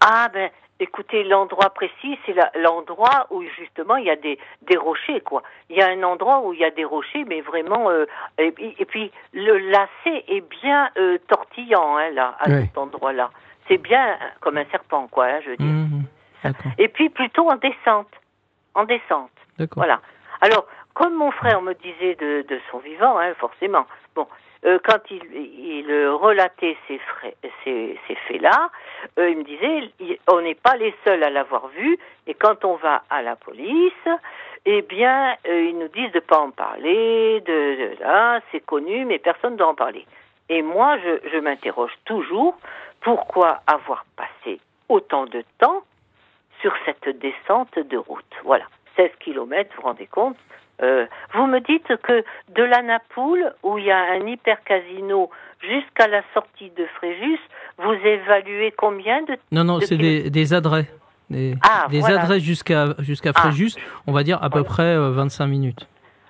Ah 0.00 0.28
ben 0.32 0.50
Écoutez, 0.82 1.24
l'endroit 1.24 1.68
précis, 1.68 2.18
c'est 2.24 2.34
l'endroit 2.58 3.26
où 3.28 3.42
justement 3.58 3.96
il 3.96 4.06
y 4.06 4.10
a 4.10 4.16
des, 4.16 4.38
des 4.62 4.78
rochers, 4.78 5.20
quoi. 5.20 5.42
Il 5.68 5.76
y 5.76 5.82
a 5.82 5.88
un 5.88 6.02
endroit 6.02 6.40
où 6.40 6.54
il 6.54 6.58
y 6.58 6.64
a 6.64 6.70
des 6.70 6.86
rochers, 6.86 7.24
mais 7.26 7.42
vraiment. 7.42 7.90
Euh, 7.90 8.06
et, 8.38 8.84
puis 8.86 9.12
le 9.34 9.58
lacet 9.58 10.24
est 10.26 10.40
bien 10.40 10.88
euh, 10.96 11.18
tortillant, 11.28 11.98
hein, 11.98 12.10
là, 12.12 12.34
à 12.40 12.46
cet 12.46 12.78
endroit-là. 12.78 13.30
C'est 13.68 13.76
bien 13.76 14.16
comme 14.40 14.56
un 14.56 14.64
serpent, 14.70 15.06
quoi, 15.08 15.26
hein, 15.26 15.40
je 15.44 15.50
veux 15.50 15.56
dire. 15.58 15.66
Mmh. 15.66 16.52
et 16.78 16.88
puis 16.88 17.10
plutôt 17.10 17.50
en 17.50 17.56
descente, 17.56 18.10
en 18.74 18.84
descente. 18.84 19.30
Voilà. 19.76 20.00
Alors, 20.40 20.66
comme 20.94 21.14
mon 21.14 21.30
frère 21.30 21.60
me 21.60 21.74
disait 21.74 22.14
de, 22.14 22.46
de 22.48 22.58
son 22.70 22.78
vivant, 22.78 23.18
hein, 23.18 23.34
forcément. 23.34 23.84
Bon, 24.14 24.26
euh, 24.64 24.78
quand 24.82 24.98
il, 25.10 25.22
il, 25.34 26.08
relatait 26.08 26.78
ces, 26.88 27.00
ces, 27.64 27.98
ces 28.08 28.14
faits-là, 28.14 28.70
euh, 29.18 29.30
il 29.30 29.38
me 29.38 29.44
disait, 29.44 30.18
on 30.28 30.40
n'est 30.40 30.54
pas 30.54 30.76
les 30.76 30.94
seuls 31.04 31.22
à 31.22 31.30
l'avoir 31.30 31.68
vu, 31.68 31.98
et 32.26 32.34
quand 32.34 32.64
on 32.64 32.76
va 32.76 33.02
à 33.10 33.22
la 33.22 33.36
police, 33.36 34.08
eh 34.66 34.82
bien, 34.82 35.36
euh, 35.48 35.62
ils 35.62 35.78
nous 35.78 35.88
disent 35.88 36.12
de 36.12 36.20
pas 36.20 36.38
en 36.38 36.50
parler, 36.50 37.40
de, 37.40 38.00
là, 38.00 38.40
c'est 38.52 38.64
connu, 38.64 39.04
mais 39.04 39.18
personne 39.18 39.54
ne 39.54 39.58
doit 39.58 39.68
en 39.68 39.74
parler. 39.74 40.06
Et 40.48 40.62
moi, 40.62 40.98
je, 40.98 41.30
je 41.32 41.38
m'interroge 41.38 41.92
toujours, 42.04 42.56
pourquoi 43.00 43.60
avoir 43.66 44.04
passé 44.16 44.60
autant 44.88 45.26
de 45.26 45.44
temps 45.58 45.82
sur 46.60 46.74
cette 46.84 47.08
descente 47.18 47.78
de 47.78 47.96
route? 47.96 48.34
Voilà, 48.44 48.64
16 48.96 49.10
kilomètres, 49.20 49.70
vous 49.76 49.82
vous 49.82 49.88
rendez 49.88 50.06
compte 50.06 50.36
euh, 50.82 51.06
vous 51.34 51.46
me 51.46 51.60
dites 51.60 51.96
que 52.02 52.24
de 52.54 52.62
la 52.62 52.82
Napoule, 52.82 53.52
où 53.62 53.78
il 53.78 53.84
y 53.84 53.90
a 53.90 53.98
un 53.98 54.26
hyper 54.26 54.62
casino 54.64 55.30
jusqu'à 55.60 56.08
la 56.08 56.22
sortie 56.34 56.70
de 56.70 56.86
Fréjus, 56.96 57.40
vous 57.78 57.92
évaluez 57.92 58.72
combien 58.76 59.22
de 59.22 59.36
Non, 59.52 59.64
non, 59.64 59.80
c'est 59.80 59.96
des, 59.96 60.30
des 60.30 60.54
adrets. 60.54 60.88
Des, 61.28 61.54
ah, 61.62 61.86
des 61.88 62.04
adrets 62.04 62.40
jusqu'à 62.40 62.94
jusqu'à 62.98 63.30
ah. 63.34 63.40
Fréjus, 63.40 63.74
on 64.06 64.12
va 64.12 64.24
dire 64.24 64.42
à 64.42 64.50
peu 64.50 64.64
près 64.64 64.96
25 64.96 65.44
euh, 65.44 65.46
minutes. 65.46 65.88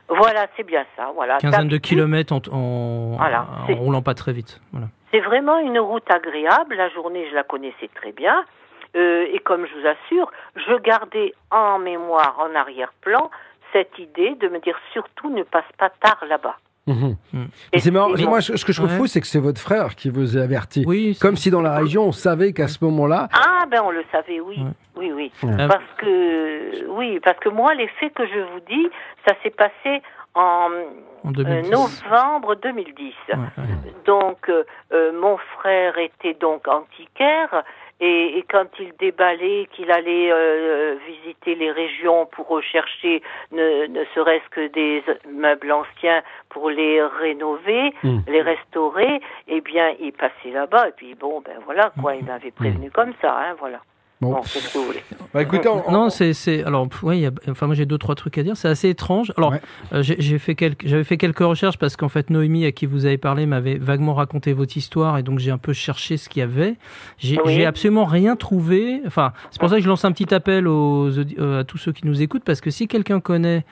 Voilà, 0.09 0.47
c'est 0.57 0.65
bien 0.65 0.85
ça. 0.97 1.11
Voilà. 1.15 1.39
Quinzaine 1.39 1.69
de 1.69 1.77
kilomètres 1.77 2.33
en, 2.33 2.43
en, 2.53 3.17
en 3.17 3.75
roulant 3.77 4.03
pas 4.03 4.15
très 4.15 4.33
vite. 4.33 4.61
Voilà. 4.73 4.89
C'est 5.13 5.21
vraiment 5.21 5.59
une 5.59 5.79
route 5.79 6.09
agréable. 6.11 6.75
La 6.75 6.89
journée, 6.91 7.27
je 7.31 7.35
la 7.35 7.45
connaissais 7.45 7.89
très 7.95 8.13
bien. 8.13 8.45
Euh, 8.97 9.27
et 9.33 9.39
comme 9.39 9.67
je 9.67 9.73
vous 9.81 9.87
assure, 9.87 10.31
je 10.57 10.77
gardais 10.81 11.33
en 11.51 11.79
mémoire, 11.79 12.37
en 12.41 12.55
arrière-plan, 12.55 13.31
cette 13.73 13.99
idée 13.99 14.35
de 14.41 14.49
me 14.49 14.61
dire 14.61 14.77
surtout 14.93 15.31
ne 15.31 15.43
passe 15.43 15.71
pas 15.79 15.91
tard 16.01 16.23
là-bas. 16.29 16.57
Mhm. 16.87 17.17
Mm. 17.33 17.45
C'est 17.77 17.91
marrant. 17.91 18.11
Moi, 18.29 18.41
ce 18.41 18.65
que 18.65 18.73
je 18.73 18.81
trouve 18.81 18.97
fou, 18.97 19.07
c'est 19.07 19.21
que 19.21 19.27
c'est 19.27 19.39
votre 19.39 19.61
frère 19.61 19.95
qui 19.95 20.09
vous 20.11 20.37
a 20.37 20.43
averti. 20.43 20.85
Oui, 20.87 21.17
Comme 21.21 21.37
si 21.37 21.51
dans 21.51 21.61
la 21.61 21.77
région, 21.77 22.05
on 22.05 22.13
savait 22.13 22.53
qu'à 22.53 22.69
ce 22.69 22.83
moment-là. 22.85 23.29
Ah, 23.33 23.67
ben 23.71 23.81
on 23.85 23.91
le 23.91 24.05
savait, 24.11 24.41
oui. 24.41 24.59
Oui, 24.97 25.13
oui. 25.13 25.33
Parce 25.41 25.85
que, 25.99 26.89
oui, 26.89 27.21
parce 27.23 27.39
que 27.39 27.49
moi, 27.49 27.75
les 27.75 27.89
faits 28.01 28.15
que 28.15 28.27
je 28.27 28.41
vous 28.53 28.61
dis, 28.69 28.89
ça 29.27 29.35
s'est 29.43 29.51
passé 29.51 30.03
en, 30.35 30.71
euh, 30.71 31.63
novembre 31.71 32.55
2010. 32.57 33.15
Donc, 34.07 34.49
euh, 34.49 34.65
euh, 34.93 35.13
mon 35.21 35.37
frère 35.59 35.99
était 35.99 36.35
donc 36.35 36.67
antiquaire 36.69 37.65
et, 38.01 38.39
et, 38.39 38.45
quand 38.51 38.67
il 38.79 38.93
déballait, 38.99 39.69
qu'il 39.73 39.91
allait 39.91 40.33
euh, 40.33 40.97
visiter 41.07 41.55
les 41.55 41.71
régions 41.71 42.27
pour 42.27 42.49
rechercher 42.49 43.23
ne, 43.53 43.87
ne 43.87 44.05
serait-ce 44.15 44.49
que 44.51 44.69
des 44.69 45.03
meubles 45.29 45.73
anciens 45.73 46.23
pour 46.49 46.71
les 46.71 47.03
rénover, 47.03 47.93
hmm. 48.03 48.21
les 48.27 48.43
restaurer, 48.43 49.21
eh 49.49 49.61
bien, 49.61 49.95
il 50.01 50.13
passait 50.13 50.51
là-bas. 50.51 50.89
Et 50.89 50.93
puis, 50.93 51.15
bon, 51.15 51.41
ben 51.41 51.57
voilà, 51.65 51.93
quoi, 52.01 52.15
il 52.15 52.25
m'avait 52.25 52.51
prévenu 52.51 52.89
hmm. 52.89 52.93
comme 52.93 53.13
ça, 53.21 53.37
hein, 53.39 53.55
voilà. 53.59 53.81
Bon, 54.21 54.35
qu'est-ce 54.43 54.73
que 54.73 54.79
vous 54.79 54.85
voulez 54.85 55.03
bah, 55.33 55.43
écoutez, 55.43 55.69
Non, 55.91 56.11
c'est, 56.11 56.35
c'est, 56.35 56.63
alors, 56.65 56.87
a, 56.87 57.51
enfin, 57.51 57.67
moi 57.67 57.75
j'ai 57.75 57.87
deux 57.87 57.97
trois 57.97 58.15
trucs 58.15 58.37
à 58.37 58.43
dire. 58.43 58.55
C'est 58.57 58.69
assez 58.69 58.91
étrange. 58.91 59.33
Alors, 59.39 59.55
euh, 59.95 60.03
j'ai, 60.03 60.39
fait 60.39 60.55
quelques, 60.55 60.87
j'avais 60.87 61.05
fait 61.05 61.17
quelques 61.17 61.39
recherches 61.39 61.79
parce 61.79 61.97
qu'en 61.97 62.11
fait, 62.11 62.29
Noémie, 62.29 62.67
à 62.67 62.73
qui 62.73 62.85
vous 62.85 63.07
avez 63.07 63.17
parlé, 63.17 63.47
m'avait 63.47 63.79
vaguement 63.79 64.13
raconté 64.13 64.53
votre 64.53 64.77
histoire 64.77 65.17
et 65.17 65.23
donc 65.23 65.39
j'ai 65.39 65.51
un 65.51 65.59
peu 65.59 65.73
cherché 65.73 66.19
ce 66.19 66.29
qu'il 66.29 66.41
y 66.41 66.43
avait. 66.43 66.77
J'ai, 67.19 67.39
j'ai 67.47 67.65
absolument 67.65 68.05
rien 68.05 68.37
trouvé. 68.37 69.01
Enfin, 69.07 69.33
c'est 69.51 69.61
pour 69.61 69.71
ça 69.71 69.77
que 69.77 69.83
je 69.83 69.89
lance 69.89 70.05
un 70.05 70.13
petit 70.13 70.35
appel 70.35 70.69
aux, 70.69 71.09
euh, 71.09 71.61
à 71.61 71.65
tous 71.65 71.79
ceux 71.79 71.93
qui 71.93 72.07
nous 72.07 72.21
écoutent 72.21 72.45
parce 72.45 72.61
que 72.61 72.71
si 72.71 72.89
quelqu'un 72.89 73.21
connaît 73.21 73.65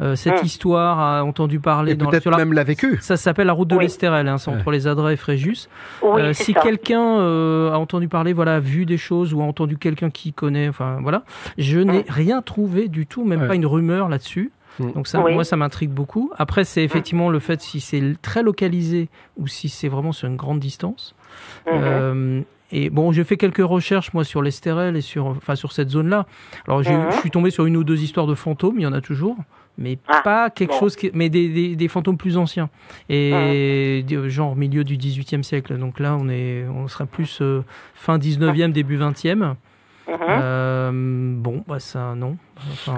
euh, 0.00 0.16
cette 0.16 0.38
hum. 0.38 0.44
histoire 0.46 1.00
a 1.00 1.22
entendu 1.22 1.60
parler 1.60 1.94
peut-être 1.94 2.30
même 2.36 2.52
l'a 2.52 2.64
vécu. 2.64 2.98
Ça 3.02 3.16
s'appelle 3.16 3.46
la 3.46 3.52
route 3.52 3.68
de 3.68 3.78
l'Estérel, 3.78 4.26
hein, 4.26 4.38
c'est 4.38 4.50
entre 4.50 4.70
les 4.70 4.86
Adrets 4.86 5.14
et 5.14 5.16
Fréjus. 5.16 5.68
Euh, 6.02 6.32
si 6.32 6.54
quelqu'un 6.54 7.18
euh, 7.20 7.72
a 7.72 7.78
entendu 7.78 8.08
parler, 8.08 8.32
voilà, 8.32 8.58
vu 8.58 8.86
des 8.86 8.96
choses 8.96 9.34
ou 9.34 9.42
a 9.42 9.44
entendu 9.44 9.76
quelqu'un 9.76 10.10
qui 10.10 10.32
connaît, 10.32 10.68
enfin 10.68 10.98
voilà, 11.02 11.24
je 11.58 11.78
n'ai 11.78 11.98
hum. 11.98 12.04
rien 12.08 12.42
trouvé 12.42 12.88
du 12.88 13.06
tout, 13.06 13.24
même 13.24 13.46
pas 13.46 13.54
une 13.54 13.66
rumeur 13.66 14.08
là-dessus. 14.08 14.50
Hum. 14.80 14.92
Donc 14.92 15.06
ça, 15.06 15.18
moi, 15.18 15.44
ça 15.44 15.56
m'intrigue 15.56 15.90
beaucoup. 15.90 16.32
Après, 16.38 16.64
c'est 16.64 16.82
effectivement 16.82 17.28
le 17.28 17.38
fait 17.38 17.60
si 17.60 17.80
c'est 17.80 18.02
très 18.22 18.42
localisé 18.42 19.10
ou 19.36 19.46
si 19.46 19.68
c'est 19.68 19.88
vraiment 19.88 20.12
sur 20.12 20.26
une 20.26 20.36
grande 20.36 20.58
distance. 20.58 21.14
et 22.74 22.88
bon, 22.88 23.12
j'ai 23.12 23.24
fait 23.24 23.36
quelques 23.36 23.58
recherches 23.58 24.14
moi 24.14 24.24
sur 24.24 24.40
l'Estérel 24.40 24.96
et 24.96 25.02
sur, 25.02 25.26
enfin 25.26 25.54
sur 25.54 25.72
cette 25.72 25.90
zone-là. 25.90 26.24
Alors, 26.66 26.82
je 26.82 26.90
suis 27.20 27.30
tombé 27.30 27.50
sur 27.50 27.66
une 27.66 27.76
ou 27.76 27.84
deux 27.84 28.02
histoires 28.02 28.26
de 28.26 28.34
fantômes. 28.34 28.76
Il 28.78 28.82
y 28.82 28.86
en 28.86 28.94
a 28.94 29.02
toujours 29.02 29.36
mais 29.78 29.98
ah, 30.06 30.20
pas 30.22 30.50
quelque 30.50 30.74
chose 30.74 30.96
qui, 30.96 31.10
mais 31.14 31.28
des, 31.28 31.48
des, 31.48 31.76
des, 31.76 31.88
fantômes 31.88 32.16
plus 32.16 32.36
anciens. 32.36 32.68
Et 33.08 34.04
ah. 34.04 34.28
genre 34.28 34.54
milieu 34.56 34.84
du 34.84 34.96
18e 34.96 35.42
siècle. 35.42 35.78
Donc 35.78 36.00
là 36.00 36.16
on 36.18 36.28
est 36.28 36.64
on 36.68 36.88
sera 36.88 37.06
plus 37.06 37.40
euh, 37.40 37.62
fin 37.94 38.18
19e 38.18 38.72
début 38.72 38.98
20e 38.98 39.54
Mhm. 40.08 40.16
Euh, 40.20 40.90
bon, 41.36 41.64
bah 41.66 41.78
ça, 41.80 42.14
non. 42.16 42.36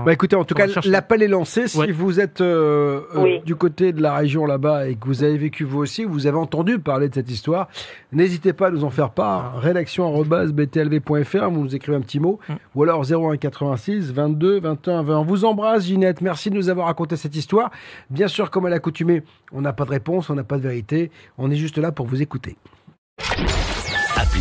bah 0.04 0.12
écoutez, 0.12 0.36
en 0.36 0.44
tout 0.44 0.54
cas, 0.54 0.66
l'appel 0.84 1.22
est 1.22 1.28
lancé. 1.28 1.68
Si 1.68 1.90
vous 1.90 2.20
êtes 2.20 2.40
euh, 2.40 3.02
euh, 3.14 3.38
du 3.44 3.56
côté 3.56 3.92
de 3.92 4.00
la 4.00 4.14
région 4.14 4.46
là-bas 4.46 4.88
et 4.88 4.94
que 4.94 5.06
vous 5.06 5.22
avez 5.22 5.36
vécu 5.36 5.64
vous 5.64 5.78
aussi, 5.80 6.04
vous 6.04 6.26
avez 6.26 6.38
entendu 6.38 6.78
parler 6.78 7.08
de 7.08 7.14
cette 7.14 7.30
histoire, 7.30 7.68
n'hésitez 8.12 8.52
pas 8.52 8.68
à 8.68 8.70
nous 8.70 8.84
en 8.84 8.90
faire 8.90 9.10
part. 9.10 9.60
Rédaction@btlv.fr, 9.60 11.50
vous 11.50 11.60
nous 11.60 11.74
écrivez 11.74 11.96
un 11.96 12.00
petit 12.00 12.20
mot, 12.20 12.38
mm. 12.48 12.54
ou 12.74 12.82
alors 12.82 13.04
01 13.04 13.36
86 13.36 14.12
22 14.12 14.60
21 14.60 15.02
20. 15.02 15.18
On 15.18 15.24
vous 15.24 15.44
embrasse, 15.44 15.84
Ginette. 15.84 16.20
Merci 16.20 16.50
de 16.50 16.54
nous 16.54 16.68
avoir 16.68 16.86
raconté 16.86 17.16
cette 17.16 17.36
histoire. 17.36 17.70
Bien 18.10 18.28
sûr, 18.28 18.50
comme 18.50 18.66
à 18.66 18.70
l'accoutumée, 18.70 19.22
on 19.52 19.60
n'a 19.60 19.72
pas 19.72 19.84
de 19.84 19.90
réponse, 19.90 20.30
on 20.30 20.34
n'a 20.34 20.44
pas 20.44 20.56
de 20.56 20.62
vérité. 20.62 21.10
On 21.38 21.50
est 21.50 21.56
juste 21.56 21.78
là 21.78 21.92
pour 21.92 22.06
vous 22.06 22.22
écouter. 22.22 22.56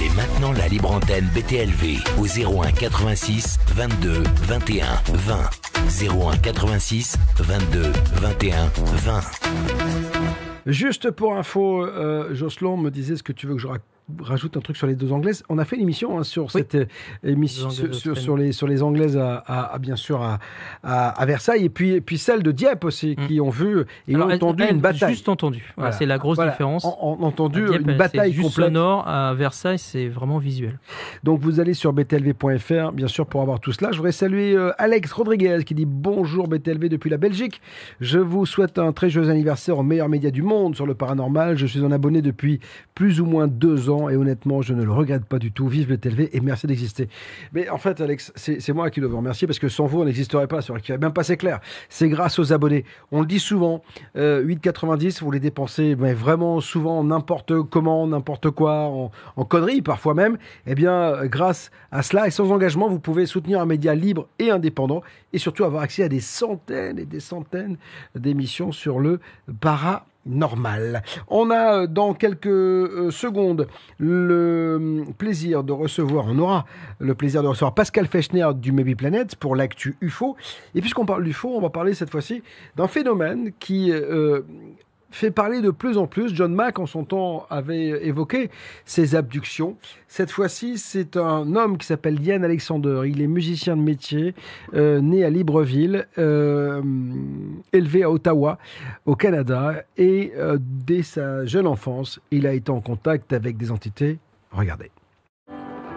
Appelez 0.04 0.16
maintenant 0.16 0.52
la 0.54 0.68
libre 0.68 0.92
antenne 0.92 1.26
BTLV 1.34 1.98
au 2.20 2.26
01 2.26 2.72
86 2.72 3.60
22 3.68 4.24
21 4.44 4.86
20. 5.14 5.50
01 6.02 6.38
86 6.38 7.18
22 7.40 7.92
21 8.16 8.66
20. 8.78 9.22
Juste 10.66 11.12
pour 11.12 11.36
info, 11.36 11.86
euh, 11.86 12.34
Jocelyn 12.34 12.78
me 12.78 12.90
disait 12.90 13.16
ce 13.16 13.24
que 13.24 13.32
tu 13.34 13.48
veux 13.48 13.56
que 13.56 13.62
je 13.62 13.68
raconte 13.68 13.93
rajoute 14.22 14.58
un 14.58 14.60
truc 14.60 14.76
sur 14.76 14.88
les 14.88 14.96
deux 14.96 15.12
anglaises. 15.12 15.44
On 15.50 15.58
a 15.58 15.66
fait 15.66 15.76
une 15.76 15.84
émission 15.84 16.20
hein, 16.20 16.24
sur 16.24 16.52
cette 16.52 16.76
euh, 16.76 16.86
émission 17.24 17.70
sur, 17.70 18.38
les 18.38 18.52
sur 18.52 18.68
les 18.68 18.84
anglaises 18.84 19.18
à, 19.18 19.78
bien 19.80 19.96
sûr 19.96 20.22
à, 20.22 20.40
à, 20.84 21.26
Versailles 21.26 21.66
et 21.66 21.70
puis 21.70 22.02
puis 22.02 22.18
celle 22.18 22.44
de 22.44 22.52
Dieppe 22.52 22.84
aussi 22.84 23.16
mm. 23.18 23.28
qui 23.28 23.42
ont 23.42 23.50
vu 23.50 23.86
et 24.08 24.16
ont 24.16 24.30
entendu 24.30 24.64
une 24.70 24.80
bataille. 24.80 25.14
Juste 25.14 25.30
entendu. 25.30 25.74
c'est 25.92 26.06
la 26.06 26.18
grosse 26.18 26.40
différence. 26.40 26.86
On, 26.86 27.18
a 27.22 27.26
entendu 27.26 27.66
une 27.66 27.98
bataille 27.98 28.34
juste 28.34 28.50
complète. 28.50 28.68
sonore 28.68 29.08
à 29.08 29.34
Versailles, 29.34 29.80
c'est 29.80 30.08
vraiment 30.08 30.38
visuel. 30.38 30.80
Donc 31.24 31.40
vous 31.40 31.60
allez 31.60 31.74
sur 31.74 31.94
btlv.fr 31.94 32.92
bien 32.92 33.08
sûr 33.08 33.26
pour 33.26 33.42
avoir 33.42 33.60
tout 33.60 33.72
cela. 33.72 33.92
Je 33.92 33.98
voudrais 33.98 34.12
saluer 34.12 34.54
euh, 34.54 34.72
Alex 34.78 35.12
Rodriguez 35.14 35.60
qui 35.66 35.76
dit 35.76 35.86
bonjour 35.86 36.48
BTLV 36.48 36.90
depuis 36.90 37.10
la 37.10 37.18
Belgique. 37.18 37.62
Je 38.02 38.20
vous 38.20 38.46
souhaite 38.46 38.80
un 38.80 38.92
très 38.92 39.10
joyeux 39.10 39.30
anniversaire 39.30 39.78
au 39.78 39.84
meilleur 39.84 40.10
média 40.10 40.32
du 40.32 40.42
monde 40.42 40.76
sur 40.76 40.86
le 40.86 40.94
paranormal. 40.94 41.58
Je 41.58 41.66
suis 41.66 41.84
un 41.84 41.92
abonné 41.92 42.22
depuis 42.22 42.60
plus 42.96 43.22
ou 43.22 43.26
moins 43.26 43.48
deux 43.48 43.90
ans 43.90 43.93
et 44.10 44.16
honnêtement, 44.16 44.62
je 44.62 44.74
ne 44.74 44.84
le 44.84 44.92
regrette 44.92 45.26
pas 45.26 45.40
du 45.40 45.52
tout. 45.52 45.68
Vive 45.68 45.90
le 45.90 45.98
TLV 45.98 46.30
et 46.34 46.40
merci 46.42 46.68
d'exister. 46.68 47.10
Mais 47.54 47.70
en 47.70 47.78
fait, 47.78 48.02
Alex, 48.02 48.32
c'est 48.36 48.74
moi 48.74 48.90
qui 48.90 49.00
dois 49.00 49.10
vous 49.10 49.18
remercier 49.18 49.48
parce 49.48 49.60
que 49.60 49.70
sans 49.70 49.86
vous, 49.86 50.02
on 50.02 50.06
n'existerait 50.06 50.48
pas. 50.48 50.62
C'est 50.62 50.98
même 50.98 51.14
pas 51.14 51.24
c'est 51.24 51.38
clair. 51.38 51.60
C'est 51.90 52.10
grâce 52.10 52.40
aux 52.40 52.54
abonnés. 52.54 52.86
On 53.12 53.22
le 53.22 53.28
dit 53.28 53.40
souvent, 53.40 53.84
8,90, 54.16 54.18
euh, 54.18 55.12
vous 55.22 55.32
les 55.32 55.40
dépensez 55.40 55.96
mais 55.98 56.14
vraiment 56.14 56.60
souvent 56.62 57.04
n'importe 57.04 57.62
comment, 57.64 58.08
n'importe 58.08 58.50
quoi, 58.52 58.86
en, 58.88 59.12
en 59.36 59.46
conneries 59.46 59.82
parfois 59.82 60.14
même. 60.14 60.38
Eh 60.68 60.76
bien, 60.76 61.26
grâce 61.26 61.72
à 61.92 62.02
cela 62.02 62.28
et 62.28 62.32
sans 62.32 62.52
engagement, 62.52 62.88
vous 62.90 63.00
pouvez 63.00 63.26
soutenir 63.26 63.62
un 63.62 63.66
média 63.66 63.96
libre 63.96 64.28
et 64.40 64.50
indépendant 64.50 65.02
et 65.32 65.38
surtout 65.38 65.64
avoir 65.64 65.84
accès 65.84 66.04
à 66.04 66.10
des 66.10 66.20
centaines 66.20 67.00
et 67.00 67.06
des 67.06 67.20
centaines 67.20 67.78
d'émissions 68.16 68.72
sur 68.72 69.00
le 69.00 69.20
para 69.60 70.06
normal. 70.26 71.04
On 71.28 71.50
a 71.52 71.82
euh, 71.82 71.88
dans 71.88 72.14
quelques 72.14 72.48
euh, 72.48 73.12
secondes 73.12 73.68
le 73.98 75.04
plaisir 75.18 75.64
de 75.64 75.72
recevoir, 75.72 76.26
on 76.28 76.40
aura 76.40 76.66
le 77.00 77.14
plaisir 77.16 77.44
de 77.44 77.48
recevoir 77.48 77.74
Pascal 77.74 78.08
Fechner 78.08 78.48
du 78.56 78.72
Maybe 78.72 78.96
Planet 78.98 79.36
pour 79.36 79.56
l'actu 79.56 79.96
UFO. 80.02 80.36
Et 80.76 80.82
puisqu'on 80.82 81.06
parle 81.06 81.24
d'UFO, 81.24 81.50
on 81.50 81.62
va 81.62 81.70
parler 81.70 81.94
cette 81.94 82.10
fois-ci 82.10 82.44
d'un 82.76 82.88
phénomène 82.88 83.52
qui 83.60 83.92
euh, 83.92 84.42
fait 85.14 85.32
parler 85.32 85.62
de 85.62 85.72
plus 85.72 85.98
en 85.98 86.08
plus. 86.08 86.34
John 86.34 86.54
Mack, 86.54 86.80
en 86.80 86.86
son 86.86 87.04
temps, 87.04 87.46
avait 87.50 88.06
évoqué 88.06 88.50
ces 88.86 89.16
abductions. 89.16 89.78
Cette 90.08 90.32
fois-ci, 90.32 90.78
c'est 90.78 91.18
un 91.18 91.56
homme 91.56 91.78
qui 91.78 91.86
s'appelle 91.86 92.22
Yann 92.22 92.44
Alexander. 92.44 93.04
Il 93.06 93.22
est 93.22 93.28
musicien 93.28 93.78
de 93.78 93.82
métier, 93.82 94.34
euh, 94.74 95.02
né 95.02 95.24
à 95.24 95.30
Libreville, 95.30 96.08
euh, 96.18 96.82
élevé 97.72 98.04
à 98.04 98.12
Ottawa, 98.12 98.58
au 99.06 99.16
Canada. 99.16 99.84
Et 99.98 100.34
euh, 100.38 100.58
dès 100.60 101.04
sa 101.04 101.46
jeune 101.46 101.68
enfance, 101.68 102.20
il 102.32 102.48
a 102.48 102.54
été 102.54 102.72
en 102.72 102.82
contact 102.82 103.34
avec 103.34 103.58
des 103.58 103.72
entités. 103.72 104.20
Regardez. 104.52 104.93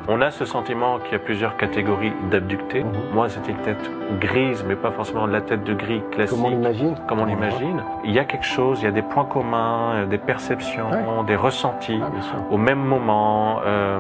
On 0.08 0.20
a 0.20 0.30
ce 0.30 0.44
sentiment 0.44 1.00
qu'il 1.00 1.12
y 1.12 1.14
a 1.16 1.18
plusieurs 1.18 1.56
catégories 1.56 2.12
d'abductés. 2.30 2.84
Mhm. 2.84 2.92
Moi, 3.12 3.28
c'était 3.28 3.50
une 3.50 3.62
tête 3.62 3.90
grise, 4.20 4.64
mais 4.66 4.76
pas 4.76 4.92
forcément 4.92 5.26
la 5.26 5.40
tête 5.40 5.64
de 5.64 5.74
gris 5.74 6.00
classique. 6.12 6.36
Comme 6.36 6.46
on 6.46 6.50
l'imagine. 6.50 6.94
Comme 7.08 7.18
on 7.18 7.24
l'imagine. 7.24 7.82
Il 8.04 8.12
y 8.12 8.20
a 8.20 8.24
quelque 8.24 8.44
chose, 8.44 8.80
il 8.82 8.84
y 8.84 8.88
a 8.88 8.92
des 8.92 9.02
points 9.02 9.24
communs, 9.24 10.06
des 10.06 10.18
perceptions, 10.18 11.24
des 11.26 11.34
ressentis 11.34 12.00
ah, 12.00 12.36
au 12.50 12.56
même 12.56 12.78
moment, 12.78 13.60
euh, 13.66 13.98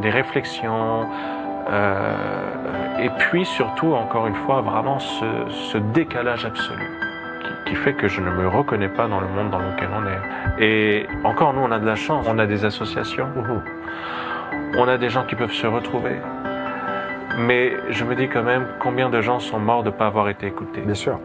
des 0.00 0.10
réflexions. 0.10 1.06
Euh, 1.68 2.14
et 3.00 3.10
puis 3.18 3.44
surtout, 3.44 3.92
encore 3.92 4.28
une 4.28 4.36
fois, 4.36 4.60
vraiment 4.60 5.00
ce, 5.00 5.26
ce 5.48 5.78
décalage 5.78 6.44
absolu 6.44 6.88
qui, 7.66 7.74
fait 7.74 7.94
que 7.94 8.08
je 8.08 8.20
ne 8.20 8.30
me 8.30 8.48
reconnais 8.48 8.88
pas 8.88 9.06
dans 9.08 9.20
le 9.20 9.28
monde 9.28 9.50
dans 9.50 9.58
lequel 9.58 9.88
on 9.94 10.06
est. 10.06 10.64
Et 10.64 11.06
encore, 11.24 11.54
nous, 11.54 11.60
on 11.60 11.70
a 11.70 11.78
de 11.78 11.86
la 11.86 11.96
chance, 11.96 12.26
on 12.28 12.38
a 12.38 12.46
des 12.46 12.64
associations. 12.64 13.26
Mhm 13.34 13.62
on 14.76 14.88
a 14.88 14.98
des 14.98 15.10
gens 15.10 15.26
qui 15.26 15.34
peuvent 15.34 15.52
se 15.52 15.66
retrouver. 15.66 16.16
Mais 17.38 17.72
je 17.90 18.04
me 18.04 18.14
dis 18.14 18.28
quand 18.28 18.42
même 18.42 18.66
combien 18.80 19.08
de 19.08 19.20
gens 19.20 19.40
sont 19.40 19.58
morts 19.58 19.82
de 19.82 19.90
ne 19.90 19.94
pas 19.94 20.06
avoir 20.06 20.28
été 20.28 20.46
écoutés. 20.46 20.80
Bien 20.82 20.94
sûr. 20.94 21.18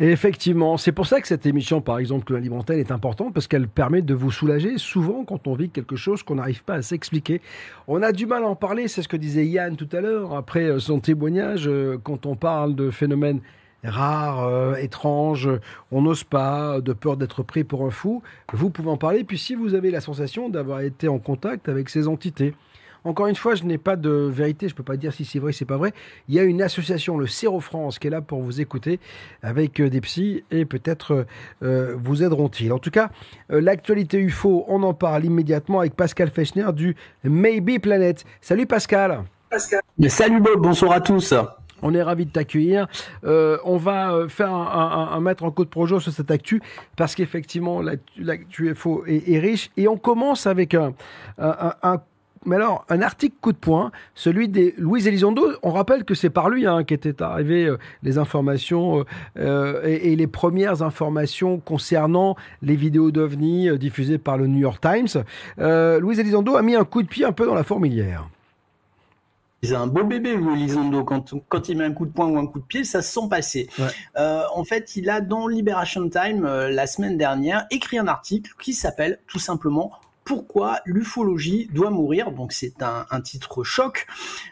Et 0.00 0.10
effectivement, 0.10 0.78
c'est 0.78 0.92
pour 0.92 1.06
ça 1.06 1.20
que 1.20 1.28
cette 1.28 1.46
émission, 1.46 1.80
par 1.80 1.98
exemple, 1.98 2.32
la 2.32 2.40
Libre 2.40 2.64
est 2.70 2.90
importante, 2.90 3.34
parce 3.34 3.46
qu'elle 3.46 3.68
permet 3.68 4.02
de 4.02 4.14
vous 4.14 4.32
soulager. 4.32 4.78
Souvent, 4.78 5.24
quand 5.24 5.46
on 5.46 5.54
vit 5.54 5.70
quelque 5.70 5.96
chose 5.96 6.22
qu'on 6.22 6.36
n'arrive 6.36 6.64
pas 6.64 6.74
à 6.74 6.82
s'expliquer, 6.82 7.40
on 7.86 8.02
a 8.02 8.10
du 8.10 8.26
mal 8.26 8.42
à 8.42 8.48
en 8.48 8.56
parler. 8.56 8.88
C'est 8.88 9.02
ce 9.02 9.08
que 9.08 9.16
disait 9.16 9.46
Yann 9.46 9.76
tout 9.76 9.88
à 9.92 10.00
l'heure, 10.00 10.34
après 10.34 10.80
son 10.80 10.98
témoignage, 10.98 11.68
euh, 11.68 11.98
quand 12.02 12.26
on 12.26 12.34
parle 12.34 12.74
de 12.74 12.90
phénomènes 12.90 13.40
rares, 13.84 14.46
euh, 14.46 14.74
étranges, 14.76 15.48
on 15.90 16.02
n'ose 16.02 16.24
pas, 16.24 16.80
de 16.80 16.92
peur 16.92 17.16
d'être 17.16 17.42
pris 17.42 17.64
pour 17.64 17.84
un 17.84 17.90
fou. 17.90 18.22
Vous 18.52 18.70
pouvez 18.70 18.90
en 18.90 18.96
parler. 18.96 19.24
Puis 19.24 19.38
si 19.38 19.54
vous 19.54 19.74
avez 19.74 19.90
la 19.90 20.00
sensation 20.00 20.48
d'avoir 20.48 20.80
été 20.80 21.08
en 21.08 21.18
contact 21.18 21.68
avec 21.68 21.88
ces 21.88 22.08
entités, 22.08 22.54
encore 23.04 23.26
une 23.26 23.34
fois, 23.34 23.56
je 23.56 23.64
n'ai 23.64 23.78
pas 23.78 23.96
de 23.96 24.10
vérité, 24.10 24.68
je 24.68 24.74
ne 24.74 24.76
peux 24.76 24.84
pas 24.84 24.96
dire 24.96 25.12
si 25.12 25.24
c'est 25.24 25.40
vrai, 25.40 25.52
c'est 25.52 25.64
pas 25.64 25.76
vrai. 25.76 25.92
Il 26.28 26.36
y 26.36 26.38
a 26.38 26.44
une 26.44 26.62
association, 26.62 27.18
le 27.18 27.26
Céro 27.26 27.58
France, 27.58 27.98
qui 27.98 28.06
est 28.06 28.10
là 28.10 28.20
pour 28.20 28.40
vous 28.42 28.60
écouter 28.60 29.00
avec 29.42 29.80
euh, 29.80 29.90
des 29.90 30.00
psys 30.00 30.44
et 30.52 30.64
peut-être 30.64 31.26
euh, 31.64 31.96
vous 31.98 32.22
aideront-ils. 32.22 32.72
En 32.72 32.78
tout 32.78 32.90
cas, 32.90 33.10
l'actualité 33.48 34.18
UFO, 34.18 34.64
on 34.68 34.84
en 34.84 34.94
parle 34.94 35.24
immédiatement 35.24 35.80
avec 35.80 35.94
Pascal 35.94 36.30
Fechner 36.30 36.72
du 36.72 36.94
Maybe 37.24 37.80
Planet. 37.80 38.24
Salut 38.40 38.66
Pascal. 38.66 39.24
Pascal. 39.50 39.80
Salut 40.08 40.40
Bob, 40.40 40.60
bonsoir 40.60 40.92
à 40.92 41.00
tous. 41.00 41.34
On 41.82 41.94
est 41.94 42.02
ravi 42.02 42.26
de 42.26 42.30
t'accueillir. 42.30 42.86
Euh, 43.24 43.58
on 43.64 43.76
va 43.76 44.12
euh, 44.12 44.28
faire 44.28 44.52
un, 44.52 45.20
mettre 45.20 45.44
en 45.44 45.50
coup 45.50 45.64
de 45.64 45.70
projet 45.70 45.98
sur 46.00 46.12
cette 46.12 46.30
actu 46.30 46.62
parce 46.96 47.14
qu'effectivement 47.14 47.82
l'actu 48.18 48.74
FO 48.74 49.04
est, 49.06 49.28
est, 49.28 49.38
riche 49.38 49.70
et 49.76 49.88
on 49.88 49.96
commence 49.96 50.46
avec 50.46 50.74
un, 50.74 50.94
mais 52.44 52.56
alors, 52.56 52.84
un 52.88 53.02
article 53.02 53.36
coup 53.40 53.52
de 53.52 53.58
poing, 53.58 53.92
celui 54.14 54.48
de 54.48 54.72
Louis 54.76 55.06
Elizondo, 55.06 55.52
on 55.62 55.70
rappelle 55.70 56.04
que 56.04 56.14
c'est 56.14 56.30
par 56.30 56.48
lui 56.48 56.66
hein, 56.66 56.82
qu'étaient 56.82 57.22
arrivées 57.22 57.66
euh, 57.66 57.78
les 58.02 58.18
informations 58.18 59.04
et, 59.36 60.16
les 60.16 60.26
premières 60.26 60.82
informations 60.82 61.58
concernant 61.60 62.36
les 62.62 62.74
vidéos 62.74 63.10
d'OVNI 63.10 63.78
diffusées 63.78 64.18
par 64.18 64.38
le 64.38 64.46
New 64.46 64.58
York 64.58 64.80
Times. 64.80 65.22
Louis 65.58 66.20
Elizondo 66.20 66.56
a 66.56 66.62
mis 66.62 66.74
un 66.74 66.84
coup 66.84 67.02
de 67.02 67.08
pied 67.08 67.24
un 67.24 67.32
peu 67.32 67.46
dans 67.46 67.54
la 67.54 67.64
fourmilière. 67.64 68.28
C'est 69.64 69.76
un 69.76 69.86
beau 69.86 70.02
bébé, 70.02 70.34
Louis 70.34 70.54
Elizondo. 70.54 71.04
Quand, 71.04 71.34
quand 71.48 71.68
il 71.68 71.78
met 71.78 71.84
un 71.84 71.92
coup 71.92 72.04
de 72.04 72.10
poing 72.10 72.26
ou 72.26 72.36
un 72.36 72.46
coup 72.48 72.58
de 72.58 72.64
pied, 72.64 72.82
ça 72.82 73.00
se 73.00 73.12
sent 73.12 73.28
passer. 73.30 73.68
Euh, 74.16 74.42
en 74.52 74.64
fait, 74.64 74.96
il 74.96 75.08
a 75.08 75.20
dans 75.20 75.46
Liberation 75.46 76.08
Time, 76.08 76.44
euh, 76.44 76.68
la 76.68 76.88
semaine 76.88 77.16
dernière, 77.16 77.66
écrit 77.70 77.96
un 77.96 78.08
article 78.08 78.50
qui 78.60 78.72
s'appelle 78.72 79.20
tout 79.28 79.38
simplement 79.38 79.92
pourquoi 80.24 80.80
l'ufologie 80.84 81.68
doit 81.72 81.90
mourir? 81.90 82.32
Donc 82.32 82.52
c'est 82.52 82.82
un, 82.82 83.06
un, 83.10 83.20
titre 83.20 83.64
choc 83.64 84.06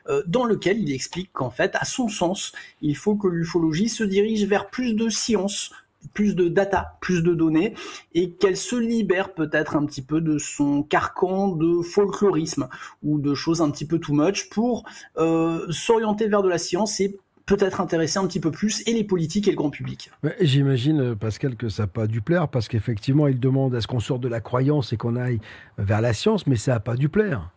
euh, 0.09 0.23
dans 0.27 0.45
lequel 0.45 0.79
il 0.79 0.93
explique 0.93 1.33
qu'en 1.33 1.51
fait, 1.51 1.75
à 1.75 1.85
son 1.85 2.09
sens, 2.09 2.53
il 2.81 2.97
faut 2.97 3.17
que 3.17 3.29
l'ufologie 3.29 3.89
se 3.89 4.05
dirige 4.05 4.45
vers 4.47 4.69
plus 4.69 4.95
de 4.95 5.09
science, 5.09 5.73
plus 6.15 6.35
de 6.35 6.49
data, 6.49 6.97
plus 7.01 7.23
de 7.23 7.35
données, 7.35 7.75
et 8.15 8.31
qu'elle 8.33 8.57
se 8.57 8.77
libère 8.77 9.35
peut-être 9.35 9.77
un 9.77 9.85
petit 9.87 10.03
peu 10.03 10.21
de 10.21 10.39
son 10.39 10.83
carcan 10.83 11.49
de 11.49 11.83
folklorisme 11.83 12.69
ou 13.03 13.19
de 13.19 13.35
choses 13.35 13.61
un 13.63 13.71
petit 13.71 13.87
peu 13.87 13.99
too 13.99 14.13
much 14.13 14.49
pour 14.49 14.85
euh, 15.19 15.67
s'orienter 15.71 16.29
vers 16.29 16.43
de 16.43 16.49
la 16.49 16.59
science 16.59 17.01
et 17.01 17.19
peut-être 17.47 17.81
intéresser 17.81 18.19
un 18.19 18.27
petit 18.27 18.39
peu 18.39 18.51
plus 18.51 18.87
et 18.87 18.93
les 18.93 19.03
politiques 19.03 19.49
et 19.49 19.51
le 19.51 19.57
grand 19.57 19.71
public. 19.71 20.11
J'imagine, 20.41 21.01
euh, 21.01 21.15
Pascal, 21.17 21.57
que 21.57 21.69
ça 21.69 21.83
n'a 21.83 21.87
pas 21.89 22.07
dû 22.07 22.21
plaire, 22.21 22.49
parce 22.49 22.69
qu'effectivement, 22.69 23.27
il 23.27 23.41
demande 23.41 23.75
à 23.75 23.81
ce 23.81 23.87
qu'on 23.87 24.01
sorte 24.01 24.21
de 24.21 24.29
la 24.29 24.41
croyance 24.41 24.93
et 24.93 24.97
qu'on 24.97 25.17
aille 25.17 25.41
vers 25.77 26.01
la 26.01 26.13
science, 26.13 26.47
mais 26.47 26.57
ça 26.57 26.75
n'a 26.75 26.81
pas 26.81 26.95
dû 26.95 27.09
plaire 27.09 27.51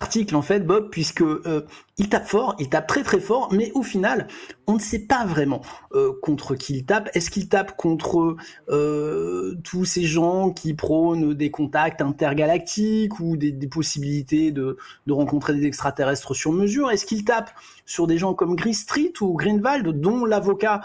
article 0.00 0.34
en 0.34 0.42
fait 0.42 0.60
Bob 0.60 0.88
puisque 0.90 1.20
euh, 1.20 1.66
il 1.98 2.08
tape 2.08 2.26
fort, 2.26 2.56
il 2.58 2.70
tape 2.70 2.86
très 2.86 3.02
très 3.02 3.20
fort, 3.20 3.52
mais 3.52 3.70
au 3.74 3.82
final 3.82 4.26
on 4.66 4.74
ne 4.74 4.78
sait 4.78 5.00
pas 5.00 5.26
vraiment 5.26 5.60
euh, 5.94 6.12
contre 6.22 6.54
qui 6.54 6.78
il 6.78 6.84
tape. 6.86 7.10
Est-ce 7.12 7.30
qu'il 7.30 7.48
tape 7.48 7.76
contre 7.76 8.36
euh, 8.70 9.56
tous 9.62 9.84
ces 9.84 10.04
gens 10.04 10.50
qui 10.50 10.72
prônent 10.74 11.34
des 11.34 11.50
contacts 11.50 12.00
intergalactiques 12.00 13.20
ou 13.20 13.36
des, 13.36 13.52
possibilités 13.66 14.52
de, 14.52 14.78
de, 15.06 15.12
rencontrer 15.12 15.54
des 15.54 15.66
extraterrestres 15.66 16.34
sur 16.34 16.52
mesure? 16.52 16.90
Est-ce 16.90 17.04
qu'il 17.04 17.24
tape 17.24 17.50
sur 17.84 18.06
des 18.06 18.16
gens 18.16 18.32
comme 18.32 18.56
Gris 18.56 18.74
Street 18.74 19.12
ou 19.20 19.34
Greenwald 19.34 19.88
dont 20.00 20.24
l'avocat 20.24 20.80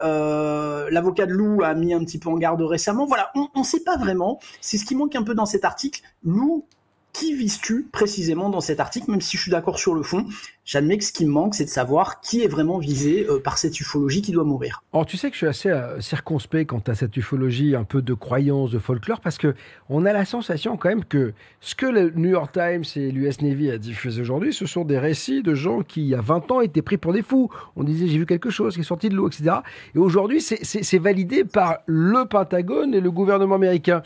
l'avocat 0.00 1.26
de 1.26 1.32
Lou 1.32 1.62
a 1.62 1.74
mis 1.74 1.92
un 1.92 2.04
petit 2.04 2.18
peu 2.18 2.28
en 2.28 2.36
garde 2.36 2.62
récemment? 2.62 3.06
Voilà, 3.06 3.32
on 3.34 3.48
ne 3.58 3.64
sait 3.64 3.80
pas 3.80 3.96
vraiment. 3.96 4.38
C'est 4.60 4.78
ce 4.78 4.84
qui 4.84 4.94
manque 4.94 5.16
un 5.16 5.22
peu 5.22 5.34
dans 5.34 5.46
cet 5.46 5.64
article. 5.64 6.02
Lou 6.22 6.66
qui 7.12 7.34
vises-tu 7.34 7.88
précisément 7.90 8.50
dans 8.50 8.60
cet 8.60 8.80
article, 8.80 9.10
même 9.10 9.20
si 9.20 9.36
je 9.36 9.42
suis 9.42 9.50
d'accord 9.50 9.78
sur 9.78 9.94
le 9.94 10.02
fond 10.02 10.26
J'admets 10.64 10.98
que 10.98 11.04
ce 11.04 11.12
qui 11.12 11.26
me 11.26 11.32
manque, 11.32 11.56
c'est 11.56 11.64
de 11.64 11.70
savoir 11.70 12.20
qui 12.20 12.42
est 12.42 12.46
vraiment 12.46 12.78
visé 12.78 13.26
euh, 13.28 13.40
par 13.40 13.58
cette 13.58 13.80
ufologie 13.80 14.22
qui 14.22 14.30
doit 14.30 14.44
mourir. 14.44 14.84
Alors 14.92 15.04
tu 15.04 15.16
sais 15.16 15.28
que 15.28 15.34
je 15.34 15.38
suis 15.38 15.46
assez 15.48 15.68
euh, 15.68 16.00
circonspect 16.00 16.70
quant 16.70 16.82
à 16.86 16.94
cette 16.94 17.16
ufologie, 17.16 17.74
un 17.74 17.82
peu 17.82 18.02
de 18.02 18.14
croyance, 18.14 18.70
de 18.70 18.78
folklore, 18.78 19.20
parce 19.20 19.36
que 19.36 19.54
on 19.88 20.04
a 20.04 20.12
la 20.12 20.24
sensation 20.24 20.76
quand 20.76 20.88
même 20.88 21.04
que 21.04 21.32
ce 21.60 21.74
que 21.74 21.86
le 21.86 22.10
New 22.10 22.28
York 22.28 22.52
Times 22.52 22.84
et 22.94 23.10
l'US 23.10 23.40
Navy 23.42 23.68
a 23.68 23.78
diffusé 23.78 24.20
aujourd'hui, 24.20 24.52
ce 24.52 24.64
sont 24.66 24.84
des 24.84 24.98
récits 24.98 25.42
de 25.42 25.54
gens 25.54 25.82
qui, 25.82 26.02
il 26.02 26.08
y 26.08 26.14
a 26.14 26.20
20 26.20 26.52
ans, 26.52 26.60
étaient 26.60 26.82
pris 26.82 26.98
pour 26.98 27.12
des 27.12 27.22
fous. 27.22 27.50
On 27.74 27.82
disait 27.82 28.06
j'ai 28.06 28.18
vu 28.18 28.26
quelque 28.26 28.50
chose 28.50 28.74
qui 28.74 28.82
est 28.82 28.84
sorti 28.84 29.08
de 29.08 29.16
l'eau, 29.16 29.26
etc. 29.26 29.56
Et 29.96 29.98
aujourd'hui, 29.98 30.40
c'est 30.40 30.98
validé 30.98 31.42
par 31.42 31.78
le 31.86 32.26
Pentagone 32.26 32.94
et 32.94 33.00
le 33.00 33.10
gouvernement 33.10 33.56
américain. 33.56 34.02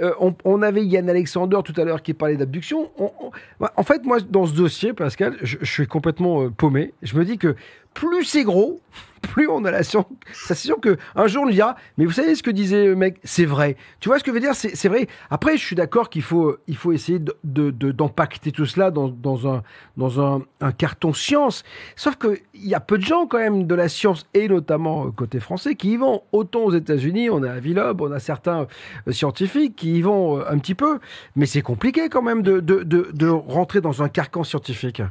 Euh, 0.00 0.12
on, 0.44 0.62
avait 0.62 0.84
Yann 0.84 1.08
Alexander 1.10 1.58
tout 1.64 1.78
à 1.80 1.84
l'heure 1.84 2.02
qui 2.02 2.14
parlait 2.14 2.36
d'abduction. 2.36 2.90
En 3.76 3.82
fait, 3.82 4.04
moi, 4.04 4.20
dans 4.20 4.46
ce 4.46 4.54
dossier, 4.54 4.92
Pascal, 4.92 5.36
je, 5.42 5.58
je 5.60 5.70
suis 5.70 5.86
complètement 5.86 6.50
paumé. 6.50 6.94
Je 7.02 7.16
me 7.16 7.24
dis 7.24 7.38
que 7.38 7.56
plus 7.94 8.24
c'est 8.24 8.44
gros, 8.44 8.80
plus 9.22 9.48
on 9.48 9.64
a 9.64 9.70
la. 9.70 9.82
C'est 9.82 10.54
sûr 10.54 10.80
qu'un 10.80 11.26
jour 11.26 11.44
on 11.44 11.50
dira, 11.50 11.76
mais 11.96 12.04
vous 12.04 12.12
savez 12.12 12.34
ce 12.34 12.42
que 12.42 12.50
disait 12.50 12.86
le 12.86 12.96
mec, 12.96 13.18
c'est 13.24 13.44
vrai. 13.44 13.76
Tu 14.00 14.08
vois 14.08 14.18
ce 14.18 14.24
que 14.24 14.30
je 14.30 14.34
veux 14.34 14.40
dire? 14.40 14.54
C'est 14.54 14.88
vrai. 14.88 15.06
Après, 15.30 15.56
je 15.56 15.64
suis 15.64 15.76
d'accord 15.76 16.10
qu'il 16.10 16.22
faut, 16.22 16.56
il 16.66 16.76
faut 16.76 16.92
essayer 16.92 17.20
d'empacter 17.44 18.50
de, 18.50 18.56
tout 18.56 18.66
cela 18.66 18.90
dans, 18.90 19.08
dans, 19.08 19.48
un, 19.48 19.62
dans 19.96 20.20
un, 20.20 20.42
un 20.60 20.72
carton 20.72 21.12
science. 21.12 21.62
Sauf 21.96 22.16
qu'il 22.16 22.38
y 22.54 22.74
a 22.74 22.80
peu 22.80 22.98
de 22.98 23.04
gens 23.04 23.26
quand 23.26 23.38
même 23.38 23.66
de 23.66 23.74
la 23.74 23.88
science, 23.88 24.26
et 24.34 24.48
notamment 24.48 25.06
euh, 25.06 25.10
côté 25.10 25.40
français, 25.40 25.74
qui 25.74 25.92
y 25.92 25.96
vont. 25.96 26.22
Autant 26.32 26.60
aux 26.60 26.72
États-Unis, 26.72 27.30
on 27.30 27.42
a 27.42 27.60
Villob, 27.60 28.00
on 28.00 28.12
a 28.12 28.18
certains 28.20 28.66
euh, 29.08 29.12
scientifiques 29.12 29.76
qui 29.76 29.98
y 29.98 30.02
vont 30.02 30.38
euh, 30.38 30.44
un 30.50 30.58
petit 30.58 30.74
peu, 30.74 30.98
mais 31.36 31.46
c'est 31.46 31.62
compliqué 31.62 32.08
quand 32.08 32.22
même 32.22 32.42
de, 32.42 32.60
de, 32.60 32.82
de 32.82 33.28
rentrer 33.28 33.80
dans 33.80 34.02
un 34.02 34.08
carcan 34.08 34.44
scientifique. 34.44 35.02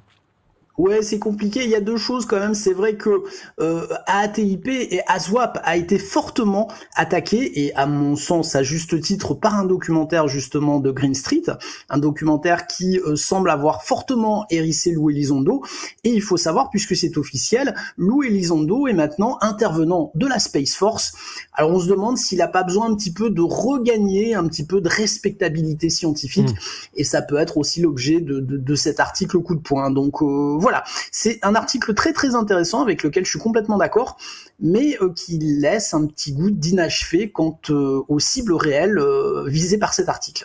Ouais, 0.78 1.02
c'est 1.02 1.20
compliqué. 1.20 1.64
Il 1.64 1.70
y 1.70 1.76
a 1.76 1.82
deux 1.82 1.98
choses 1.98 2.26
quand 2.26 2.40
même. 2.40 2.54
C'est 2.54 2.74
vrai 2.74 2.96
que 2.96 3.24
euh, 3.60 3.88
ATIP 4.08 4.68
et 4.68 5.02
ASWAP 5.08 5.60
a 5.64 5.76
été 5.76 6.00
fortement 6.00 6.70
attaqué 6.96 7.66
et 7.66 7.76
à 7.76 7.86
mon 7.86 8.16
sens 8.16 8.56
à 8.56 8.64
juste 8.64 9.00
titre 9.02 9.34
par 9.34 9.56
un 9.56 9.66
documentaire 9.66 10.28
justement 10.28 10.80
de 10.80 10.92
Green 10.92 11.14
Street, 11.14 11.44
un 11.90 11.98
documentaire 11.98 12.68
qui 12.68 13.00
euh, 13.00 13.16
semble 13.16 13.50
avoir 13.50 13.84
fortement 13.84 14.46
hérissé 14.50 14.92
Lou 14.92 15.10
Elizondo. 15.10 15.64
Et 16.04 16.10
il 16.10 16.22
faut 16.22 16.38
savoir, 16.38 16.70
puisque 16.70 16.96
c'est 16.96 17.18
officiel, 17.18 17.76
Lou 17.98 18.24
Elizondo 18.24 18.88
est 18.88 18.94
maintenant 18.94 19.38
intervenant 19.42 20.12
de 20.16 20.28
la 20.28 20.40
Space 20.40 20.76
Force. 20.76 21.14
Alors 21.54 21.72
on 21.72 21.80
se 21.80 21.88
demande 21.88 22.18
s'il 22.18 22.40
n'a 22.40 22.48
pas 22.48 22.64
besoin 22.64 22.90
un 22.90 22.96
petit 22.96 23.14
peu 23.14 23.30
de 23.30 23.42
regagner 23.42 24.36
un 24.36 24.48
petit 24.48 24.66
peu 24.66 24.82
de 24.82 24.90
respectabilité 24.90 25.90
scientifique. 25.90 26.50
Hmm. 26.50 26.96
Et 26.96 27.04
ça 27.04 27.22
peut 27.22 27.38
être 27.38 27.58
aussi 27.58 27.82
l'objet 27.82 28.22
de, 28.22 28.40
de, 28.40 28.58
de, 28.58 28.76
cet 28.76 29.00
article 29.00 29.40
coup 29.40 29.56
de 29.56 29.62
poing. 29.62 29.92
Donc 29.92 30.22
euh, 30.22 30.58
voilà, 30.62 30.84
c'est 31.12 31.40
un 31.42 31.56
article 31.56 31.96
très 31.96 32.14
très 32.14 32.36
intéressant 32.36 32.84
avec 32.84 33.02
lequel 33.02 33.26
je 33.26 33.32
suis 33.32 33.40
complètement 33.40 33.78
d'accord, 33.78 34.18
mais 34.60 34.96
euh, 35.02 35.12
qui 35.12 35.40
laisse 35.40 35.96
un 35.96 36.06
petit 36.06 36.34
goût 36.34 36.52
d'inachevé 36.52 37.32
quant 37.32 37.60
euh, 37.72 38.04
aux 38.08 38.20
cibles 38.20 38.54
réelles 38.54 39.00
euh, 39.00 39.46
visées 39.48 39.80
par 39.80 39.96
cet 39.96 40.08
article. 40.08 40.44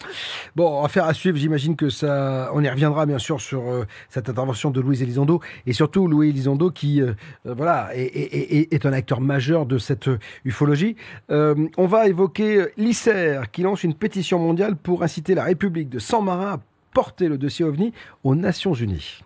Bon, 0.57 0.83
affaire 0.83 1.05
à 1.05 1.13
suivre, 1.13 1.37
j'imagine 1.37 1.77
que 1.77 1.91
ça, 1.91 2.51
on 2.55 2.65
y 2.65 2.71
reviendra 2.71 3.05
bien 3.05 3.19
sûr 3.19 3.43
sur 3.43 3.63
cette 4.09 4.31
intervention 4.31 4.71
de 4.71 4.81
Louise 4.81 5.03
Elizondo 5.03 5.41
et 5.67 5.75
surtout 5.75 6.09
Louis 6.09 6.31
Elizondo 6.31 6.71
qui, 6.71 7.03
voilà, 7.45 7.91
est, 7.95 8.73
est, 8.73 8.87
un 8.87 8.93
acteur 8.95 9.21
majeur 9.21 9.67
de 9.67 9.77
cette 9.77 10.09
ufologie. 10.45 10.97
on 11.29 11.87
va 11.87 12.09
évoquer 12.09 12.69
l'ICER 12.79 13.43
qui 13.53 13.63
lance 13.63 13.85
une 13.85 13.95
pétition 13.95 14.39
mondiale 14.39 14.77
pour 14.77 15.03
inciter 15.03 15.35
la 15.35 15.45
République 15.45 15.91
de 15.91 15.99
San 15.99 16.25
Marin 16.25 16.55
à 16.55 16.61
porter 16.95 17.29
le 17.29 17.37
dossier 17.37 17.65
OVNI 17.65 17.93
aux 18.25 18.35
Nations 18.35 18.73
Unies. 18.73 19.21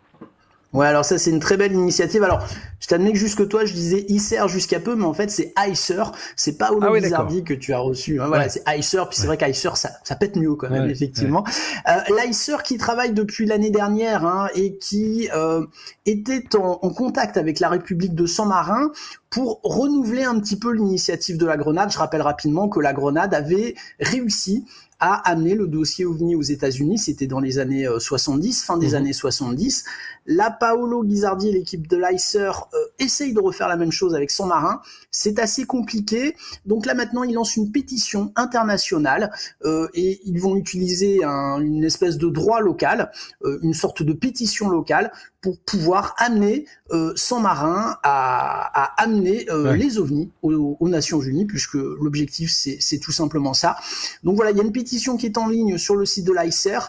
Ouais, 0.73 0.87
alors 0.87 1.05
ça 1.05 1.19
c'est 1.19 1.31
une 1.31 1.41
très 1.41 1.57
belle 1.57 1.73
initiative. 1.73 2.23
Alors, 2.23 2.47
je 2.79 2.87
t'admets 2.87 3.13
que 3.13 3.19
jusque 3.19 3.49
toi 3.49 3.65
je 3.65 3.73
disais 3.73 4.05
ICER 4.09 4.47
jusqu'à 4.47 4.79
peu, 4.79 4.95
mais 4.95 5.05
en 5.05 5.13
fait 5.13 5.29
c'est 5.31 5.53
ICER, 5.59 6.05
c'est 6.37 6.59
pas 6.59 6.71
Olo 6.71 6.87
ah 6.95 7.27
que 7.45 7.55
tu 7.55 7.73
as 7.73 7.79
reçu. 7.79 8.21
Hein. 8.21 8.29
Voilà, 8.29 8.49
c'est 8.49 8.63
ICER, 8.69 9.03
puis 9.11 9.19
c'est 9.19 9.27
vrai 9.27 9.37
qu'ICER 9.37 9.77
ça, 9.77 9.91
ça 10.05 10.15
pète 10.15 10.37
mieux 10.37 10.55
quand 10.55 10.71
même, 10.71 10.89
effectivement. 10.89 11.45
Euh, 11.89 12.23
L'ICER 12.25 12.63
qui 12.63 12.79
travaille 12.79 13.13
depuis 13.13 13.47
l'année 13.47 13.71
dernière 13.71 14.25
hein, 14.25 14.49
et 14.55 14.77
qui 14.79 15.29
euh, 15.35 15.67
était 16.07 16.55
en, 16.55 16.79
en, 16.83 16.91
contact 16.91 17.37
avec 17.37 17.59
la 17.59 17.69
République 17.69 18.15
de 18.15 18.27
San 18.27 18.49
Marin 18.49 18.93
pour 19.31 19.61
renouveler 19.63 20.25
un 20.25 20.39
petit 20.41 20.57
peu 20.57 20.73
l'initiative 20.73 21.39
de 21.39 21.47
la 21.47 21.57
Grenade. 21.57 21.93
Je 21.93 21.99
rappelle 21.99 22.23
rapidement 22.23 22.69
que 22.69 22.81
la 22.81 22.93
Grenade 22.93 23.33
avait 23.33 23.75
réussi 24.01 24.65
a 25.01 25.15
amené 25.31 25.55
le 25.55 25.67
dossier 25.67 26.05
OVNI 26.05 26.37
aux 26.37 26.43
États-Unis. 26.43 26.99
C'était 26.99 27.27
dans 27.27 27.41
les 27.41 27.59
années 27.59 27.89
70, 27.99 28.61
euh, 28.63 28.67
fin 28.67 28.77
des 28.77 28.89
mhm. 28.89 28.95
années 28.95 29.13
70. 29.13 29.85
Là, 30.27 30.51
Paolo 30.51 31.03
Guizardi 31.03 31.49
et 31.49 31.53
l'équipe 31.53 31.89
de 31.89 31.97
l'ICER 31.97 32.53
euh, 32.75 32.79
essayent 32.99 33.33
de 33.33 33.41
refaire 33.41 33.69
la 33.69 33.77
même 33.77 33.91
chose 33.91 34.15
avec 34.15 34.31
son 34.31 34.47
marin. 34.47 34.83
C'est 35.11 35.39
assez 35.39 35.65
compliqué. 35.65 36.37
Donc 36.67 36.87
là, 36.87 36.95
maintenant, 36.95 37.23
ils 37.23 37.35
lancent 37.35 37.57
une 37.57 37.73
pétition 37.73 38.31
internationale 38.37 39.33
euh, 39.65 39.89
et 39.95 40.21
ils 40.25 40.39
vont 40.39 40.57
utiliser 40.57 41.25
une 41.25 41.83
espèce 41.83 42.19
de 42.19 42.29
droit 42.29 42.61
local, 42.61 43.11
euh, 43.45 43.59
une 43.63 43.75
sorte 43.75 44.03
de 44.03 44.13
pétition 44.13 44.69
locale 44.69 45.11
pour 45.41 45.59
pouvoir 45.61 46.15
amener 46.19 46.67
euh, 46.91 47.13
San 47.17 47.43
Marin 47.43 47.97
à, 48.03 48.85
à 48.85 49.03
amener 49.03 49.49
euh, 49.51 49.75
les 49.75 49.99
ovnis 49.99 50.31
aux, 50.43 50.77
aux, 50.79 50.89
Nations 50.89 51.21
Unies, 51.21 51.47
puisque 51.47 51.75
l'objectif 51.75 52.51
c'est 52.53 52.99
tout 52.99 53.13
simplement 53.13 53.55
ça. 53.55 53.77
Donc 54.23 54.37
voilà, 54.37 54.51
il 54.51 54.57
y 54.57 54.61
a 54.61 54.63
une 54.63 54.73
pétition 54.73 55.17
qui 55.17 55.27
est 55.27 55.39
en 55.39 55.49
ligne 55.49 55.79
sur 55.79 55.97
le 55.97 56.05
site 56.05 56.27
de 56.27 56.33
l'ICER 56.33 56.81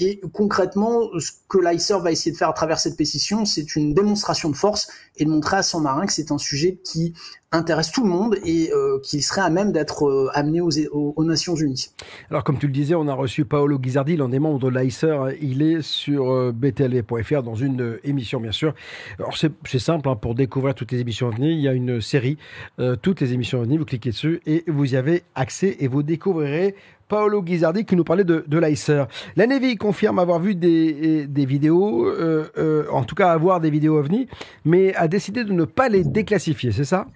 et 0.00 0.18
concrètement, 0.32 1.10
ce 1.18 1.30
que 1.46 1.58
l'ICER 1.58 1.98
va 2.00 2.10
essayer 2.10 2.32
de 2.32 2.36
faire 2.36 2.48
à 2.48 2.54
travers 2.54 2.80
cette 2.80 2.96
pétition, 2.96 3.44
c'est 3.44 3.76
une 3.76 3.92
démonstration 3.92 4.48
de 4.48 4.56
force 4.56 4.88
et 5.18 5.26
de 5.26 5.30
montrer 5.30 5.58
à 5.58 5.62
son 5.62 5.80
marin 5.80 6.06
que 6.06 6.12
c'est 6.12 6.32
un 6.32 6.38
sujet 6.38 6.78
qui 6.82 7.12
intéresse 7.52 7.92
tout 7.92 8.04
le 8.04 8.08
monde 8.08 8.36
et 8.44 8.72
euh, 8.72 8.98
qu'il 9.00 9.22
serait 9.22 9.42
à 9.42 9.50
même 9.50 9.72
d'être 9.72 10.06
euh, 10.06 10.30
amené 10.32 10.60
aux, 10.60 11.24
Nations 11.24 11.54
Unies. 11.54 11.90
Alors 12.30 12.44
comme 12.44 12.58
tu 12.58 12.66
le 12.66 12.72
disais, 12.72 12.94
on 12.94 13.08
a 13.08 13.12
reçu 13.12 13.44
Paolo 13.44 13.78
Guizardi, 13.78 14.16
l'un 14.16 14.28
des 14.28 14.38
membres 14.38 14.58
de 14.58 14.68
l'ICER. 14.68 15.36
Il 15.42 15.60
est 15.60 15.82
sur 15.82 16.30
euh, 16.30 16.52
btlv.fr 16.52 17.42
dans 17.42 17.54
une 17.54 17.82
euh, 17.82 18.00
émission 18.04 18.40
bien 18.40 18.52
sûr. 18.52 18.74
Alors 19.18 19.36
c'est 19.36 19.78
simple, 19.78 20.08
hein, 20.08 20.16
pour 20.16 20.34
découvrir 20.34 20.74
toutes 20.74 20.92
les 20.92 21.00
émissions 21.00 21.28
venues, 21.28 21.52
il 21.52 21.60
y 21.60 21.68
a 21.68 21.72
une 21.72 22.00
série, 22.00 22.38
toutes 23.02 23.20
les 23.20 23.32
émissions 23.32 23.60
venues, 23.60 23.78
vous 23.78 23.84
cliquez 23.84 24.10
dessus 24.10 24.40
et 24.46 24.64
vous 24.66 24.94
y 24.94 24.96
avez 24.96 25.24
accès 25.34 25.76
et 25.80 25.88
vous 25.88 26.02
découvrirez 26.02 26.74
Paolo 27.10 27.42
Guizardi 27.42 27.84
qui 27.84 27.96
nous 27.96 28.04
parlait 28.04 28.24
de, 28.24 28.44
de 28.46 28.58
l'ICER. 28.58 29.04
La 29.36 29.46
Navy 29.46 29.76
confirme 29.76 30.18
avoir 30.18 30.38
vu 30.38 30.54
des, 30.54 31.26
des 31.26 31.44
vidéos, 31.44 32.06
euh, 32.06 32.48
euh, 32.56 32.86
en 32.90 33.04
tout 33.04 33.14
cas 33.14 33.32
avoir 33.32 33.60
des 33.60 33.68
vidéos 33.68 33.98
OVNI, 33.98 34.28
mais 34.64 34.94
a 34.94 35.08
décidé 35.08 35.44
de 35.44 35.52
ne 35.52 35.64
pas 35.64 35.88
les 35.90 36.04
déclassifier, 36.04 36.72
c'est 36.72 36.84
ça? 36.84 37.06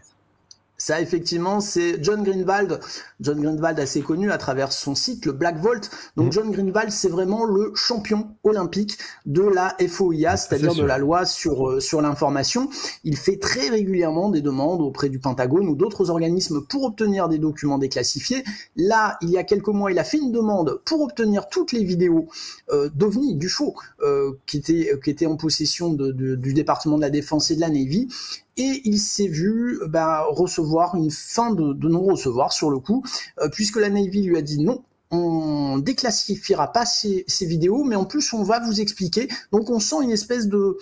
Ça, 0.76 1.00
effectivement, 1.00 1.60
c'est 1.60 2.02
John 2.02 2.24
Greenwald. 2.24 2.80
John 3.24 3.40
Greenwald 3.40 3.80
assez 3.80 4.02
connu 4.02 4.30
à 4.30 4.38
travers 4.38 4.70
son 4.70 4.94
site, 4.94 5.24
le 5.24 5.32
Black 5.32 5.58
Vault. 5.58 5.90
Donc, 6.16 6.28
mm. 6.28 6.32
John 6.32 6.50
Greenwald, 6.50 6.90
c'est 6.90 7.08
vraiment 7.08 7.44
le 7.44 7.72
champion 7.74 8.36
olympique 8.44 8.98
de 9.24 9.42
la 9.42 9.76
FOIA, 9.88 10.36
c'est-à-dire 10.36 10.74
de 10.74 10.84
la 10.84 10.98
loi 10.98 11.24
sur, 11.24 11.68
euh, 11.68 11.80
sur 11.80 12.02
l'information. 12.02 12.68
Il 13.02 13.16
fait 13.16 13.38
très 13.38 13.70
régulièrement 13.70 14.28
des 14.28 14.42
demandes 14.42 14.82
auprès 14.82 15.08
du 15.08 15.18
Pentagone 15.18 15.66
ou 15.68 15.74
d'autres 15.74 16.10
organismes 16.10 16.62
pour 16.68 16.84
obtenir 16.84 17.28
des 17.28 17.38
documents 17.38 17.78
déclassifiés. 17.78 18.44
Là, 18.76 19.16
il 19.22 19.30
y 19.30 19.38
a 19.38 19.44
quelques 19.44 19.68
mois, 19.68 19.90
il 19.90 19.98
a 19.98 20.04
fait 20.04 20.18
une 20.18 20.32
demande 20.32 20.80
pour 20.84 21.00
obtenir 21.00 21.48
toutes 21.48 21.72
les 21.72 21.84
vidéos 21.84 22.28
euh, 22.70 22.90
d'OVNI, 22.94 23.36
du 23.36 23.48
show, 23.48 23.74
euh, 24.02 24.32
qui, 24.46 24.58
étaient, 24.58 24.90
qui 25.02 25.10
étaient 25.10 25.26
en 25.26 25.36
possession 25.36 25.92
de, 25.92 26.12
du 26.12 26.52
département 26.52 26.96
de 26.96 27.02
la 27.02 27.10
Défense 27.10 27.50
et 27.50 27.56
de 27.56 27.60
la 27.60 27.70
Navy 27.70 28.08
et 28.56 28.82
il 28.84 28.98
s'est 28.98 29.26
vu 29.26 29.80
bah, 29.88 30.24
recevoir 30.28 30.94
une 30.94 31.10
fin 31.10 31.52
de, 31.52 31.74
non-recevoir 31.88 32.52
sur 32.52 32.70
le 32.70 32.78
coup, 32.78 33.02
euh, 33.04 33.13
puisque 33.52 33.76
la 33.76 33.90
Navy 33.90 34.22
lui 34.22 34.36
a 34.36 34.42
dit 34.42 34.62
non, 34.62 34.84
on 35.14 35.78
déclassifiera 35.78 36.72
pas 36.72 36.84
ces, 36.86 37.24
vidéos, 37.42 37.84
mais 37.84 37.96
en 37.96 38.04
plus 38.04 38.32
on 38.32 38.42
va 38.42 38.60
vous 38.60 38.80
expliquer. 38.80 39.28
Donc 39.52 39.70
on 39.70 39.80
sent 39.80 39.96
une 40.02 40.10
espèce 40.10 40.48
de, 40.48 40.78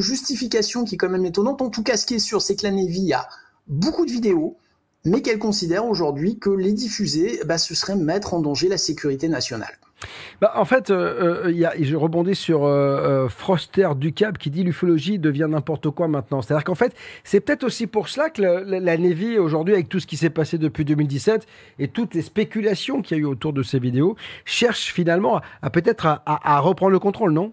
justification 0.00 0.84
qui 0.84 0.94
est 0.94 0.98
quand 0.98 1.08
même 1.08 1.26
étonnante. 1.26 1.62
En 1.62 1.70
tout 1.70 1.82
cas, 1.82 1.96
ce 1.96 2.06
qui 2.06 2.14
est 2.14 2.20
sûr, 2.20 2.42
c'est 2.42 2.56
que 2.56 2.64
la 2.64 2.72
Navy 2.72 3.12
a 3.12 3.28
beaucoup 3.66 4.06
de 4.06 4.10
vidéos, 4.10 4.56
mais 5.04 5.22
qu'elle 5.22 5.38
considère 5.38 5.86
aujourd'hui 5.86 6.38
que 6.38 6.50
les 6.50 6.72
diffuser, 6.72 7.40
bah, 7.46 7.58
ce 7.58 7.74
serait 7.74 7.96
mettre 7.96 8.34
en 8.34 8.40
danger 8.40 8.68
la 8.68 8.78
sécurité 8.78 9.28
nationale. 9.28 9.78
Bah, 10.40 10.52
en 10.56 10.64
fait, 10.64 10.90
euh, 10.90 11.46
euh 11.46 11.70
je 11.80 11.96
rebondis 11.96 12.34
sur 12.34 12.64
euh, 12.64 13.28
Froster 13.28 13.88
Ducab 13.96 14.36
qui 14.36 14.50
dit 14.50 14.62
l'ufologie 14.62 15.18
devient 15.18 15.46
n'importe 15.48 15.90
quoi 15.90 16.08
maintenant. 16.08 16.42
C'est-à-dire 16.42 16.64
qu'en 16.64 16.74
fait, 16.74 16.94
c'est 17.24 17.40
peut-être 17.40 17.64
aussi 17.64 17.86
pour 17.86 18.08
cela 18.08 18.30
que 18.30 18.42
la, 18.42 18.80
la 18.80 18.96
Navy, 18.98 19.38
aujourd'hui, 19.38 19.74
avec 19.74 19.88
tout 19.88 20.00
ce 20.00 20.06
qui 20.06 20.16
s'est 20.16 20.30
passé 20.30 20.58
depuis 20.58 20.84
2017 20.84 21.46
et 21.78 21.88
toutes 21.88 22.14
les 22.14 22.22
spéculations 22.22 23.02
qu'il 23.02 23.16
y 23.16 23.20
a 23.20 23.22
eu 23.22 23.26
autour 23.26 23.52
de 23.52 23.62
ces 23.62 23.78
vidéos, 23.78 24.16
cherche 24.44 24.92
finalement 24.92 25.40
à, 25.62 25.70
peut-être 25.70 26.06
à 26.26 26.60
reprendre 26.60 26.92
le 26.92 26.98
contrôle, 26.98 27.32
non? 27.32 27.52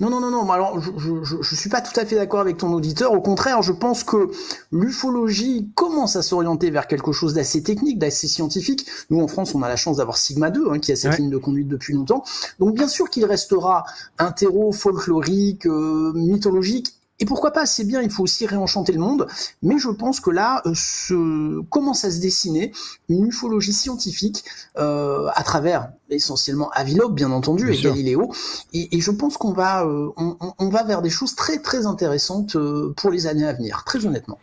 Non, 0.00 0.10
non, 0.10 0.20
non, 0.20 0.30
non. 0.30 0.50
Alors, 0.50 0.80
je, 0.80 0.90
je, 0.96 1.42
je, 1.42 1.54
suis 1.54 1.70
pas 1.70 1.80
tout 1.80 1.98
à 1.98 2.04
fait 2.04 2.16
d'accord 2.16 2.40
avec 2.40 2.58
ton 2.58 2.72
auditeur. 2.72 3.12
Au 3.12 3.20
contraire, 3.20 3.62
je 3.62 3.72
pense 3.72 4.04
que 4.04 4.30
l'ufologie 4.70 5.70
commence 5.74 6.16
à 6.16 6.22
s'orienter 6.22 6.70
vers 6.70 6.86
quelque 6.86 7.12
chose 7.12 7.34
d'assez 7.34 7.62
technique, 7.62 7.98
d'assez 7.98 8.28
scientifique. 8.28 8.86
Nous, 9.10 9.20
en 9.20 9.28
France, 9.28 9.54
on 9.54 9.62
a 9.62 9.68
la 9.68 9.76
chance 9.76 9.96
d'avoir 9.96 10.18
Sigma 10.18 10.50
2, 10.50 10.70
hein, 10.70 10.78
qui 10.78 10.92
a 10.92 10.96
cette 10.96 11.18
ligne 11.18 11.30
de 11.30 11.38
conduite 11.38 11.68
depuis 11.68 11.94
longtemps. 11.94 12.24
Donc, 12.58 12.74
bien 12.74 12.88
sûr 12.88 13.08
qu'il 13.08 13.24
restera 13.24 13.84
un 14.18 14.32
terreau 14.32 14.72
folklorique, 14.72 15.66
euh, 15.66 16.12
mythologique 16.14 16.95
et 17.18 17.24
pourquoi 17.24 17.52
pas, 17.52 17.66
c'est 17.66 17.84
bien, 17.84 18.02
il 18.02 18.10
faut 18.10 18.22
aussi 18.22 18.46
réenchanter 18.46 18.92
le 18.92 19.00
monde, 19.00 19.26
mais 19.62 19.78
je 19.78 19.88
pense 19.88 20.20
que 20.20 20.30
là 20.30 20.62
se 20.74 21.60
commence 21.68 22.04
à 22.04 22.10
se 22.10 22.20
dessiner 22.20 22.72
une 23.08 23.26
ufologie 23.26 23.72
scientifique 23.72 24.44
à 24.76 25.42
travers 25.44 25.88
essentiellement 26.10 26.68
Avilog, 26.70 27.14
bien 27.14 27.30
entendu, 27.30 27.72
et 27.72 27.80
Galiléo, 27.80 28.32
et, 28.72 29.00
je 29.00 29.10
pense 29.10 29.36
qu'on 29.36 29.52
va 29.52 29.86
on, 29.86 30.36
on, 30.58 30.68
va 30.68 30.82
vers 30.82 31.02
des 31.02 31.10
choses 31.10 31.34
très 31.34 31.58
très 31.58 31.86
intéressantes 31.86 32.56
pour 32.96 33.10
les 33.10 33.26
années 33.26 33.46
à 33.46 33.52
venir, 33.52 33.82
très 33.84 34.04
honnêtement. 34.04 34.38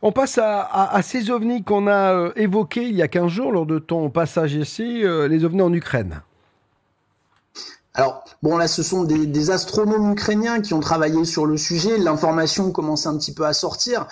On 0.00 0.12
passe 0.12 0.38
à, 0.40 1.00
ces 1.02 1.30
ovnis 1.30 1.64
qu'on 1.64 1.88
a 1.88 2.14
euh, 2.14 2.32
évoqués 2.36 2.84
il 2.84 2.94
y 2.94 3.02
a 3.02 3.08
15 3.08 3.28
jours 3.28 3.50
lors 3.50 3.66
de 3.66 3.80
ton 3.80 4.10
passage 4.10 4.54
ici, 4.54 5.04
euh, 5.04 5.26
les 5.26 5.44
ovnis 5.44 5.62
en 5.62 5.72
Ukraine. 5.72 6.22
Alors, 7.98 8.22
bon, 8.44 8.56
là, 8.56 8.68
ce 8.68 8.84
sont 8.84 9.02
des, 9.02 9.50
astronomes 9.50 10.12
ukrainiens 10.12 10.60
qui 10.60 10.72
ont 10.72 10.78
travaillé 10.78 11.24
sur 11.24 11.46
le 11.46 11.56
sujet. 11.56 11.98
L'information 11.98 12.70
commence 12.70 13.06
un 13.06 13.18
petit 13.18 13.34
peu 13.34 13.44
à 13.44 13.52
sortir. 13.52 14.06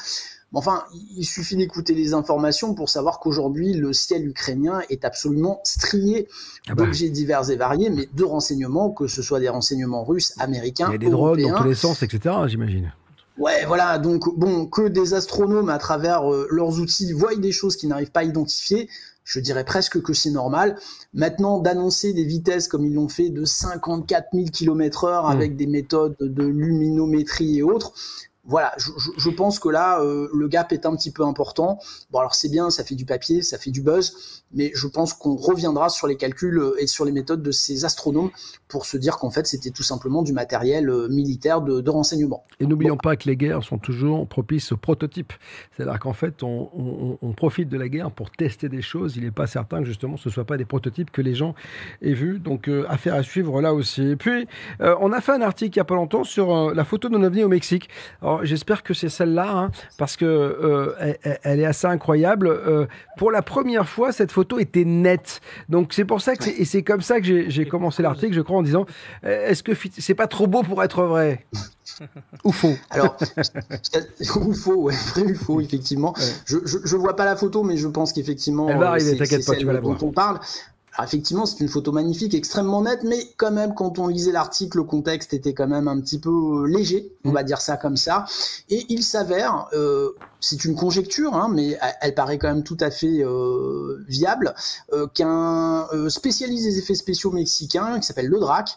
Enfin, 0.53 0.83
il 1.17 1.25
suffit 1.25 1.55
d'écouter 1.55 1.95
les 1.95 2.13
informations 2.13 2.75
pour 2.75 2.89
savoir 2.89 3.21
qu'aujourd'hui, 3.21 3.75
le 3.75 3.93
ciel 3.93 4.27
ukrainien 4.27 4.81
est 4.91 5.05
absolument 5.05 5.61
strié 5.63 6.27
ah 6.67 6.75
bah. 6.75 6.85
d'objets 6.85 7.11
divers 7.11 7.49
et 7.49 7.55
variés, 7.55 7.91
mais 7.91 8.09
de 8.13 8.25
renseignements, 8.25 8.91
que 8.91 9.07
ce 9.07 9.23
soit 9.23 9.39
des 9.39 9.49
renseignements 9.49 10.03
russes, 10.03 10.35
américains, 10.39 10.87
Il 10.89 10.93
y 10.93 10.95
a 10.97 10.99
des 10.99 11.11
drones 11.11 11.41
dans 11.41 11.57
tous 11.57 11.69
les 11.69 11.75
sens, 11.77 12.03
etc., 12.03 12.35
j'imagine. 12.49 12.93
Ouais, 13.39 13.67
voilà. 13.67 13.99
Donc 13.99 14.37
bon, 14.37 14.67
que 14.67 14.89
des 14.89 15.15
astronomes 15.15 15.69
à 15.69 15.79
travers 15.79 16.33
euh, 16.33 16.49
leurs 16.51 16.81
outils 16.81 17.13
voient 17.13 17.37
des 17.37 17.53
choses 17.53 17.77
qu'ils 17.77 17.91
n'arrivent 17.91 18.11
pas 18.11 18.21
à 18.21 18.25
identifier, 18.25 18.89
je 19.27 19.41
dirais 19.41 19.65
presque 19.65 20.01
que 20.01 20.15
c'est 20.15 20.31
normal. 20.31 20.79
Maintenant, 21.13 21.59
d'annoncer 21.59 22.15
des 22.15 22.25
vitesses 22.25 22.69
comme 22.69 22.87
ils 22.87 22.95
l'ont 22.95 23.09
fait 23.09 23.29
de 23.29 23.45
54 23.45 24.29
000 24.33 24.47
km 24.47 25.05
heure 25.05 25.29
avec 25.29 25.57
des 25.57 25.67
méthodes 25.67 26.17
de 26.21 26.45
luminométrie 26.45 27.59
et 27.59 27.63
autres, 27.63 27.93
voilà, 28.49 28.73
je, 28.79 28.91
je, 29.17 29.31
pense 29.31 29.59
que 29.59 29.69
là, 29.69 30.01
euh, 30.01 30.29
le 30.33 30.47
gap 30.47 30.73
est 30.73 30.87
un 30.87 30.95
petit 30.95 31.11
peu 31.11 31.25
important. 31.25 31.81
Bon, 32.11 32.21
alors 32.21 32.37
c'est 32.37 32.49
bien, 32.49 32.71
ça 32.71 32.85
fait 32.85 32.95
du 32.95 33.05
papier, 33.05 33.43
ça 33.43 33.59
fait 33.59 33.73
du 33.73 33.83
buzz, 33.83 34.45
mais 34.53 34.71
je 34.73 34.87
pense 34.87 35.13
qu'on 35.15 35.35
reviendra 35.35 35.89
sur 35.89 36.07
les 36.07 36.17
calculs 36.17 36.59
euh, 36.59 36.81
et 36.81 36.87
sur 36.87 37.05
les 37.05 37.11
méthodes 37.11 37.43
de 37.43 37.51
ces 37.51 37.85
astronomes 37.85 38.31
pour 38.69 38.87
se 38.87 38.97
dire 38.97 39.17
qu'en 39.19 39.31
fait, 39.31 39.47
c'était 39.47 39.71
tout 39.71 39.83
simplement 39.83 40.23
du 40.23 40.33
matériel 40.33 40.89
euh, 40.91 41.09
militaire 41.09 41.61
de, 41.61 41.81
de 41.81 41.91
renseignement. 41.91 42.45
Et 42.61 42.67
n'oublions 42.67 42.97
pas 42.97 43.17
que 43.17 43.29
les 43.29 43.37
guerres 43.37 43.63
sont 43.63 43.79
toujours 43.79 44.27
propices 44.27 44.73
aux 44.73 44.77
prototypes. 44.77 45.33
C'est-à-dire 45.77 45.99
qu'en 45.99 46.13
fait, 46.13 46.43
on, 46.43 46.71
on, 46.75 47.19
on, 47.21 47.33
profite 47.33 47.69
de 47.69 47.79
la 47.79 47.89
guerre 47.89 48.11
pour 48.11 48.31
tester 48.31 48.69
des 48.69 48.83
choses. 48.83 49.17
Il 49.17 49.25
n'est 49.25 49.31
pas 49.31 49.47
certain 49.47 49.81
que 49.81 49.85
justement 49.85 50.17
ce 50.17 50.29
ne 50.29 50.33
soit 50.33 50.45
pas 50.45 50.57
des 50.57 50.65
prototypes 50.65 51.11
que 51.11 51.23
les 51.23 51.35
gens 51.35 51.55
aient 52.03 52.15
vus. 52.15 52.39
Donc, 52.39 52.71
affaire 52.89 53.15
à 53.15 53.23
suivre 53.23 53.61
là 53.61 53.75
aussi. 53.75 54.03
Et 54.03 54.17
puis, 54.17 54.47
on 54.81 55.13
a 55.13 55.21
fait 55.21 55.33
un 55.33 55.43
article 55.43 55.77
il 55.77 55.79
n'y 55.79 55.83
a 55.83 55.85
pas 55.85 55.95
longtemps 55.95 56.25
sur 56.25 56.75
la 56.75 56.85
photo 56.85 57.09
d'un 57.09 57.23
ovni 57.23 57.45
au 57.45 57.49
Mexique. 57.49 57.89
Alors, 58.23 58.45
j'espère 58.45 58.83
que 58.83 58.95
c'est 58.95 59.09
celle-là, 59.09 59.51
hein, 59.51 59.71
parce 59.99 60.17
que 60.17 60.25
euh, 60.25 61.15
elle, 61.43 61.61
est 61.61 61.65
assez 61.65 61.87
incroyable. 61.87 62.49
Euh, 62.49 62.87
pour 63.17 63.31
la 63.31 63.43
première 63.43 63.89
fois, 63.89 64.13
cette 64.13 64.33
photo 64.33 64.59
était 64.59 64.85
nette. 64.85 65.41
Donc 65.69 65.93
c'est 65.93 66.05
pour 66.05 66.21
ça 66.21 66.37
que 66.37 66.49
et 66.49 66.65
c'est 66.65 66.83
comme 66.83 67.01
ça 67.01 67.21
que 67.21 67.49
j'ai 67.49 67.67
commencé 67.67 68.03
l'article, 68.03 68.35
je 68.35 68.41
crois, 68.41 68.56
en 68.57 68.63
disant 68.63 68.87
euh, 69.25 69.49
est-ce 69.49 69.63
que 69.63 69.73
c'est 69.99 70.15
pas 70.15 70.27
trop 70.27 70.47
beau 70.47 70.63
pour 70.63 70.83
être 70.83 71.03
vrai 71.05 71.47
ou 72.45 72.53
faux 72.53 72.75
Alors, 72.91 73.17
ou 74.37 74.53
faux, 74.53 74.75
ouais, 74.75 74.95
vrai 74.95 75.23
ou 75.23 75.35
faux, 75.35 75.61
effectivement. 75.61 76.15
Je, 76.45 76.59
je, 76.65 76.97
vois 76.97 77.17
pas 77.17 77.25
la 77.25 77.37
photo, 77.37 77.63
mais 77.63 77.77
je 77.77 77.89
pense 77.89 78.13
qu'effectivement, 78.13 78.69
elle 78.69 78.79
va 78.79 78.91
arriver, 78.91 79.17
t'inquiète 79.17 79.47
pas, 79.47 79.57
tu 79.57 79.65
vas 79.65 79.73
la 79.73 79.81
voir. 79.81 80.03
on 80.03 80.13
parle. 80.13 80.41
Alors 80.97 81.09
effectivement, 81.09 81.45
c'est 81.45 81.61
une 81.61 81.69
photo 81.69 81.93
magnifique, 81.93 82.33
extrêmement 82.33 82.81
nette, 82.81 83.03
mais 83.05 83.19
quand 83.37 83.51
même, 83.51 83.75
quand 83.75 83.99
on 83.99 84.09
lisait 84.09 84.33
l'article, 84.33 84.79
le 84.79 84.85
contexte 84.85 85.35
était 85.35 85.53
quand 85.53 85.67
même 85.67 85.89
un 85.89 86.01
petit 86.01 86.19
peu 86.19 86.67
léger, 86.67 87.13
on 87.25 87.31
mm. 87.31 87.35
va 87.35 87.43
dire 87.43 87.61
ça 87.61 87.77
comme 87.77 87.99
ça. 87.99 88.25
Et 88.71 88.87
il 88.89 89.03
s'avère, 89.03 89.69
euh, 89.75 90.13
c'est 90.41 90.65
une 90.65 90.75
conjecture, 90.75 91.35
hein, 91.35 91.51
mais 91.53 91.79
elle, 92.01 92.15
paraît 92.15 92.39
quand 92.39 92.49
même 92.49 92.63
tout 92.63 92.77
à 92.81 92.91
fait 92.91 93.25
euh, 93.25 94.05
viable, 94.09 94.55
euh, 94.93 95.07
qu'un 95.07 95.89
euh, 95.93 96.09
spécialiste 96.09 96.65
des 96.65 96.79
effets 96.79 96.95
spéciaux 96.95 97.31
mexicain, 97.31 97.99
qui 97.99 98.07
s'appelle 98.07 98.27
Le 98.27 98.39
Drac, 98.39 98.77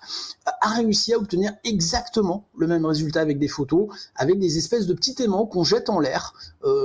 a 0.61 0.69
réussi 0.69 1.13
à 1.13 1.17
obtenir 1.17 1.53
exactement 1.63 2.47
le 2.57 2.67
même 2.67 2.85
résultat 2.85 3.21
avec 3.21 3.39
des 3.39 3.47
photos, 3.47 3.87
avec 4.15 4.39
des 4.39 4.57
espèces 4.57 4.87
de 4.87 4.93
petits 4.93 5.15
aimants 5.21 5.45
qu'on 5.45 5.63
jette 5.63 5.89
en 5.89 5.99
l'air 5.99 6.33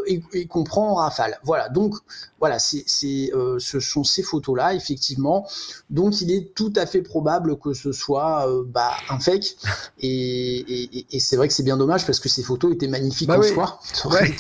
et, 0.07 0.23
et 0.33 0.47
qu'on 0.47 0.65
prend 0.65 0.91
en 0.91 0.95
rafale. 0.95 1.39
Voilà, 1.45 1.69
donc 1.69 1.95
voilà, 2.39 2.59
c'est, 2.59 2.85
ce 2.87 3.81
sont 3.81 4.05
ces 4.05 4.23
photos-là, 4.23 4.75
effectivement. 4.75 5.49
Donc 5.89 6.21
il 6.21 6.31
est 6.31 6.55
tout 6.55 6.73
à 6.77 6.85
fait 6.85 7.01
probable 7.01 7.59
que 7.59 7.73
ce 7.73 7.93
soit 7.93 8.47
bah, 8.67 8.93
un 9.09 9.19
fake. 9.19 9.57
Et, 10.01 10.59
et, 10.59 11.07
et 11.11 11.21
c'est 11.21 11.37
vrai 11.37 11.49
que 11.49 11.55
c'est 11.55 11.63
bien 11.63 11.79
dommage 11.79 12.05
parce 12.05 12.21
que 12.21 12.29
ces 12.29 12.43
photos 12.43 12.75
étaient 12.75 12.89
magnifiques 12.89 13.29
bah 13.29 13.39
en 13.39 13.43
soi. 13.43 13.81
Ouais, 14.11 14.35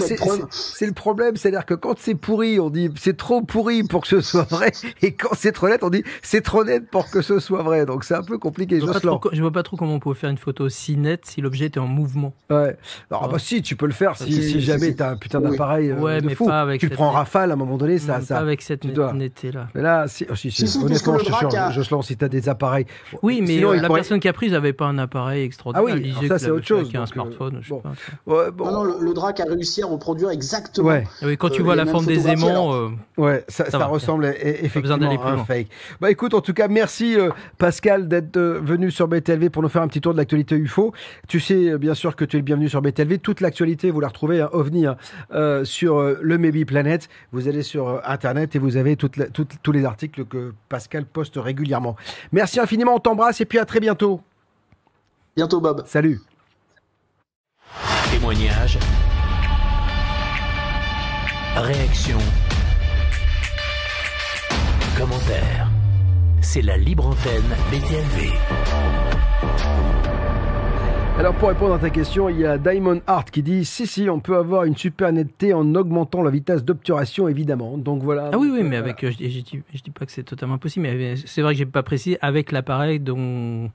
c'est 0.00 0.86
le 0.86 0.92
problème, 0.92 1.36
c'est-à-dire 1.36 1.66
que 1.66 1.74
quand 1.74 1.98
c'est 1.98 2.14
pourri, 2.14 2.60
on 2.60 2.70
dit 2.70 2.90
c'est 2.96 3.16
trop 3.16 3.42
pourri 3.42 3.82
pour 3.82 4.02
que 4.02 4.08
ce 4.08 4.20
soit 4.20 4.48
vrai, 4.48 4.72
et 5.02 5.12
quand 5.12 5.34
c'est 5.34 5.52
trop 5.52 5.68
net, 5.68 5.82
on 5.82 5.90
dit 5.90 6.04
c'est 6.22 6.42
trop 6.42 6.64
net 6.64 6.90
pour 6.90 7.10
que 7.10 7.22
ce 7.22 7.38
soit 7.38 7.62
vrai. 7.62 7.86
Donc 7.86 8.04
c'est 8.04 8.14
un 8.14 8.22
peu 8.22 8.38
compliqué. 8.38 8.80
Je 8.80 8.84
vois, 8.84 9.00
trop, 9.00 9.20
je 9.32 9.40
vois 9.40 9.52
pas 9.52 9.62
trop 9.62 9.76
comment 9.76 9.94
on 9.94 10.00
peut 10.00 10.14
faire 10.14 10.30
une 10.30 10.38
photo 10.38 10.68
si 10.68 10.96
nette 10.96 11.26
si 11.26 11.40
l'objet 11.40 11.66
était 11.66 11.80
en 11.80 11.86
mouvement. 11.86 12.34
Ouais. 12.50 12.76
Alors, 13.10 13.28
bah 13.28 13.38
si, 13.38 13.62
tu 13.62 13.76
peux 13.76 13.86
le 13.86 13.92
faire 13.92 14.16
si, 14.16 14.32
si 14.32 14.60
jamais 14.60 14.94
t'as 14.94 15.10
un 15.12 15.16
putain 15.16 15.40
d'appareil. 15.40 15.90
Euh, 15.90 16.00
ouais, 16.00 16.20
mais 16.20 16.34
fou. 16.34 16.46
pas 16.46 16.62
avec. 16.62 16.80
Tu 16.80 16.88
le 16.88 16.94
prends 16.94 17.08
en 17.08 17.12
rafale 17.12 17.50
à 17.50 17.54
un 17.54 17.56
moment 17.56 17.76
donné, 17.76 17.98
ça. 17.98 18.20
ça 18.20 18.36
pas 18.36 18.40
avec 18.40 18.62
cette 18.62 18.84
netteté 18.84 19.52
là. 19.52 19.68
Mais 19.74 19.82
là, 19.82 20.08
si, 20.08 20.26
oh, 20.30 20.34
si, 20.34 20.50
si, 20.50 20.78
honnêtement, 20.78 21.18
je 21.18 21.24
te 21.24 21.38
jure, 21.38 21.70
Jocelyn, 21.72 22.02
si 22.02 22.16
t'as 22.16 22.28
des 22.28 22.48
appareils. 22.48 22.86
Oui, 23.22 23.42
mais 23.46 23.62
euh, 23.62 23.80
la 23.80 23.88
personne 23.88 24.20
qui 24.20 24.28
a 24.28 24.32
pris 24.32 24.50
n'avait 24.50 24.72
pas 24.72 24.86
un 24.86 24.98
appareil 24.98 25.44
extraordinaire. 25.44 25.96
Ah 25.96 26.20
oui, 26.20 26.28
ça 26.28 26.38
c'est 26.38 26.50
autre 26.50 26.66
chose. 26.66 26.90
un 26.94 27.06
smartphone. 27.06 27.60
Non, 28.26 28.84
le 28.84 29.14
Drac 29.14 29.40
a 29.40 29.44
réussi 29.44 29.67
à 29.82 29.86
reproduire 29.86 30.30
exactement 30.30 30.88
Ouais. 30.88 31.04
Oui, 31.22 31.36
quand 31.36 31.50
tu 31.50 31.62
vois 31.62 31.76
la 31.76 31.86
forme 31.86 32.06
des 32.06 32.28
aimants, 32.28 32.74
euh, 32.74 32.88
ouais, 33.16 33.44
ça, 33.48 33.86
ressemble 33.86 34.34
effectivement 34.40 35.22
à 35.22 35.30
un 35.30 35.44
fake. 35.44 35.68
Bah 36.00 36.10
écoute, 36.10 36.34
en 36.34 36.40
tout 36.40 36.52
cas, 36.52 36.68
merci 36.68 37.18
euh, 37.18 37.30
Pascal 37.58 38.08
d'être 38.08 38.36
euh, 38.36 38.60
venu 38.62 38.90
sur 38.90 39.08
BTLV 39.08 39.50
pour 39.50 39.62
nous 39.62 39.68
faire 39.68 39.82
un 39.82 39.88
petit 39.88 40.00
tour 40.00 40.12
de 40.12 40.18
l'actualité 40.18 40.56
UFO. 40.56 40.92
Tu 41.26 41.40
sais 41.40 41.78
bien 41.78 41.94
sûr 41.94 42.16
que 42.16 42.24
tu 42.24 42.36
es 42.36 42.40
le 42.40 42.44
bienvenu 42.44 42.68
sur 42.68 42.82
BTLV. 42.82 43.18
Toute 43.18 43.40
l'actualité, 43.40 43.90
vous 43.90 44.00
la 44.00 44.08
retrouvez 44.08 44.40
à 44.40 44.54
OVNI 44.54 44.86
hein, 44.86 44.96
sur 45.64 46.00
le 46.00 46.38
Maybe 46.38 46.66
Planet. 46.66 47.08
Vous 47.32 47.48
allez 47.48 47.62
sur 47.62 48.00
Internet 48.04 48.56
et 48.56 48.58
vous 48.58 48.76
avez 48.76 48.96
tous 48.96 49.72
les 49.72 49.84
articles 49.84 50.24
que 50.24 50.52
Pascal 50.68 51.04
poste 51.04 51.34
régulièrement. 51.36 51.96
Merci 52.32 52.60
infiniment, 52.60 52.94
on 52.96 53.00
t'embrasse 53.00 53.40
et 53.40 53.44
puis 53.44 53.58
à 53.58 53.64
très 53.64 53.80
bientôt. 53.80 54.20
Bientôt 55.36 55.60
Bob. 55.60 55.84
Salut. 55.86 56.20
Témoignage 58.10 58.78
Réaction. 61.60 62.18
Commentaire. 64.96 65.68
C'est 66.40 66.62
la 66.62 66.76
libre 66.76 67.08
antenne 67.08 67.56
BTLV. 67.72 68.30
Alors 71.18 71.34
pour 71.34 71.48
répondre 71.48 71.74
à 71.74 71.78
ta 71.80 71.90
question, 71.90 72.28
il 72.28 72.38
y 72.38 72.46
a 72.46 72.58
Diamond 72.58 73.00
Art 73.08 73.24
qui 73.24 73.42
dit 73.42 73.64
si 73.64 73.88
si 73.88 74.08
on 74.08 74.20
peut 74.20 74.36
avoir 74.36 74.62
une 74.62 74.76
super 74.76 75.12
netteté 75.12 75.52
en 75.52 75.74
augmentant 75.74 76.22
la 76.22 76.30
vitesse 76.30 76.64
d'obturation 76.64 77.26
évidemment. 77.26 77.76
Donc 77.76 78.04
voilà. 78.04 78.30
Ah 78.32 78.38
oui 78.38 78.50
oui 78.52 78.62
mais 78.62 78.76
avec 78.76 79.02
euh, 79.02 79.10
je, 79.10 79.16
je, 79.16 79.40
dis, 79.40 79.62
je, 79.74 79.82
dis, 79.82 79.90
pas 79.90 80.06
que 80.06 80.12
c'est 80.12 80.22
totalement 80.22 80.54
impossible 80.54 80.86
mais 80.86 81.16
c'est 81.16 81.42
vrai 81.42 81.54
que 81.54 81.58
j'ai 81.58 81.66
pas 81.66 81.82
précisé 81.82 82.18
avec 82.20 82.52
l'appareil 82.52 83.00
dont 83.00 83.68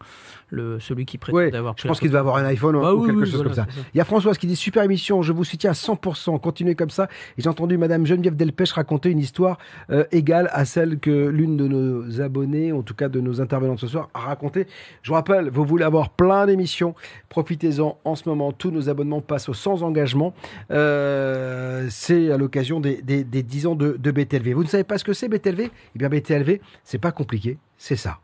le, 0.54 0.80
celui 0.80 1.06
qui 1.06 1.18
prétend 1.18 1.50
d'avoir 1.50 1.76
Je 1.78 1.88
pense 1.88 2.00
qu'il 2.00 2.12
doit 2.12 2.20
avoir 2.20 2.38
un 2.38 2.46
iPhone 2.46 2.76
ou, 2.76 2.86
ah 2.86 2.94
quelque 3.06 3.26
chose 3.26 3.44
comme 3.44 3.54
ça. 3.54 3.66
Il 3.94 3.98
y 3.98 4.02
a 4.02 4.06
Françoise 4.06 4.38
qui 4.38 4.48
dit 4.48 4.56
super 4.56 4.84
émission, 4.84 5.22
je 5.22 5.34
vous 5.34 5.44
soutiens 5.44 5.72
à 5.72 5.74
100%, 5.74 6.40
continuez 6.40 6.76
comme 6.76 6.92
ça. 6.92 7.10
Et 7.38 7.42
j'ai 7.42 7.50
entendu 7.50 7.78
Madame 7.78 8.06
Geneviève 8.06 8.36
Delpech 8.36 8.72
raconter 8.72 9.10
une 9.10 9.20
histoire 9.20 9.58
euh, 9.90 10.06
égale 10.12 10.50
à 10.54 10.66
celle 10.66 11.00
que 11.00 11.28
l'une 11.28 11.58
de 11.58 11.68
nos 11.68 12.22
abonnés, 12.22 12.72
en 12.72 12.84
tout 12.84 12.94
cas 12.94 13.10
de 13.10 13.20
nos 13.20 13.42
intervenants 13.42 13.76
de 13.76 13.80
ce 13.80 13.88
soir, 13.88 14.10
a 14.14 14.20
raconté. 14.20 14.68
Je 15.02 15.10
vous 15.10 15.16
rappelle, 15.16 15.50
vous 15.50 15.66
voulez 15.66 15.84
avoir 15.84 16.10
plein 16.10 16.46
d'émissions, 16.46 16.94
profitez-en 17.34 17.98
en 18.06 18.16
ce 18.16 18.30
moment. 18.30 18.52
Tous 18.52 18.70
nos 18.70 18.90
abonnements 18.90 19.20
passent 19.20 19.50
au 19.50 19.56
sans 19.56 19.82
engagement. 19.82 20.36
Euh, 20.70 21.88
c'est 21.90 22.32
à 22.32 22.38
l'occasion 22.38 22.80
des, 22.80 23.02
des, 23.02 23.24
10 23.24 23.66
ans 23.66 23.76
de, 23.76 23.98
de 24.00 24.12
BTLV. 24.12 24.54
Vous 24.54 24.64
ne 24.64 24.68
savez 24.68 24.84
pas 24.84 25.00
ce 25.00 25.04
que 25.04 25.14
c'est 25.14 25.28
BTLV 25.30 25.64
Eh 25.64 25.98
bien 25.98 26.10
BTLV, 26.10 26.60
c'est 26.84 27.00
pas 27.00 27.12
compliqué, 27.12 27.58
c'est 27.76 27.96
ça. 27.96 28.20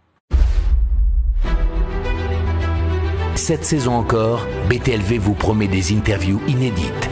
Cette 3.34 3.66
saison 3.66 3.94
encore, 3.94 4.46
BTLV 4.70 5.18
vous 5.18 5.34
promet 5.34 5.68
des 5.68 5.92
interviews 5.92 6.40
inédites. 6.48 7.10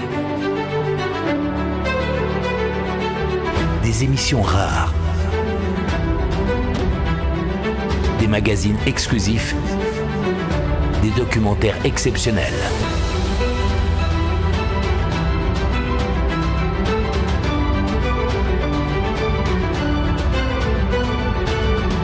Des 3.82 4.04
émissions 4.04 4.44
rares. 4.44 4.94
Des 8.20 8.28
magazines 8.28 8.78
exclusifs. 8.86 9.56
Des 11.02 11.12
documentaires 11.12 11.76
exceptionnels. 11.86 12.54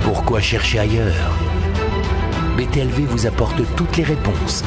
Pourquoi 0.03 0.39
chercher 0.41 0.79
ailleurs? 0.79 1.33
BTLV 2.57 3.05
vous 3.07 3.25
apporte 3.25 3.61
toutes 3.75 3.97
les 3.97 4.03
réponses. 4.03 4.63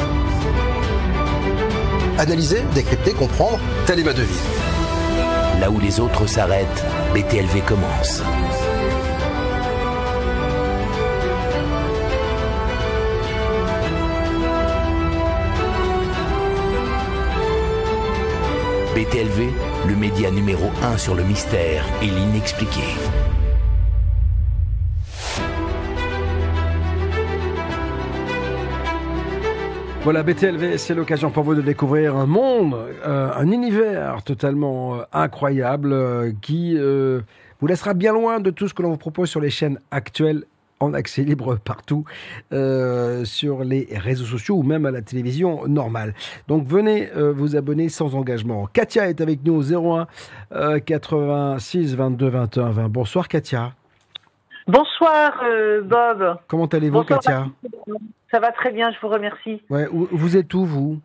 Analyser, 2.19 2.63
décrypter, 2.75 3.13
comprendre, 3.13 3.61
telle 3.87 4.01
est 4.01 4.05
ma 4.05 4.13
devise. 4.13 4.43
Là 5.61 5.71
où 5.71 5.79
les 5.79 6.01
autres 6.01 6.27
s'arrêtent, 6.27 6.85
BTLV 7.15 7.63
commence. 7.65 8.23
BTLV, 18.97 19.51
le 19.89 19.95
média 19.95 20.31
numéro 20.31 20.71
1 20.83 20.97
sur 20.97 21.15
le 21.15 21.23
mystère 21.23 21.85
et 22.01 22.07
l'inexpliqué. 22.07 22.81
Voilà, 30.03 30.23
BTLV, 30.23 30.79
c'est 30.79 30.95
l'occasion 30.95 31.31
pour 31.31 31.43
vous 31.43 31.55
de 31.55 31.61
découvrir 31.61 32.17
un 32.17 32.25
monde, 32.25 32.75
euh, 33.05 33.31
un 33.37 33.51
univers 33.51 34.23
totalement 34.23 34.95
euh, 34.95 35.03
incroyable 35.13 35.93
euh, 35.93 36.33
qui 36.41 36.79
vous 36.79 37.67
laissera 37.67 37.93
bien 37.93 38.15
loin 38.15 38.41
de 38.41 38.49
tout 38.49 38.67
ce 38.67 38.73
que 38.73 38.81
l'on 38.81 38.93
vous 38.93 38.97
propose 38.97 39.29
sur 39.29 39.41
les 39.41 39.51
chaînes 39.51 39.79
actuelles 39.91 40.45
en 40.81 40.95
accès 40.95 41.23
libre 41.23 41.57
partout 41.57 42.05
euh, 42.53 43.25
sur 43.25 43.65
les 43.65 43.89
réseaux 43.93 44.25
sociaux 44.25 44.57
ou 44.57 44.63
même 44.63 44.87
à 44.87 44.91
la 44.91 45.03
télévision 45.03 45.67
normale. 45.67 46.15
Donc 46.49 46.67
venez 46.67 47.11
euh, 47.17 47.33
vous 47.33 47.57
abonner 47.57 47.89
sans 47.89 48.15
engagement. 48.15 48.67
Katia 48.67 49.09
est 49.09 49.21
avec 49.21 49.45
nous 49.45 49.55
au 49.55 50.07
01 50.53 50.81
86 50.81 51.95
22 51.95 52.29
21 52.29 52.71
20. 52.71 52.89
Bonsoir 52.89 53.29
Katia. 53.29 53.73
Bonsoir 54.67 55.43
Bob. 55.85 56.39
Comment 56.49 56.67
allez-vous 56.67 57.05
Katia 57.05 57.47
Ça 58.31 58.41
va 58.41 58.53
très 58.53 58.73
bien, 58.73 58.91
je 58.91 58.97
vous 59.01 59.09
remercie. 59.09 59.63
Ouais, 59.71 59.87
vous 59.91 60.37
êtes 60.37 60.53
où 60.55 60.65
vous? 60.65 61.01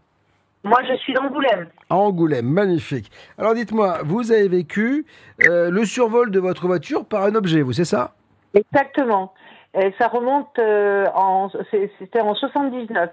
Moi, 0.63 0.79
je 0.87 0.95
suis 0.97 1.13
d'Angoulême. 1.13 1.67
Angoulême, 1.89 2.45
magnifique. 2.45 3.11
Alors 3.37 3.55
dites-moi, 3.55 3.99
vous 4.05 4.31
avez 4.31 4.47
vécu 4.47 5.05
euh, 5.47 5.71
le 5.71 5.85
survol 5.85 6.29
de 6.29 6.39
votre 6.39 6.67
voiture 6.67 7.05
par 7.05 7.23
un 7.23 7.33
objet, 7.33 7.61
vous, 7.61 7.73
c'est 7.73 7.85
ça? 7.85 8.13
Exactement. 8.53 9.33
Et 9.73 9.93
ça 9.97 10.09
remonte 10.09 10.59
euh, 10.59 11.07
en, 11.15 11.49
c'était 11.71 12.19
en 12.19 12.35
79. 12.35 13.09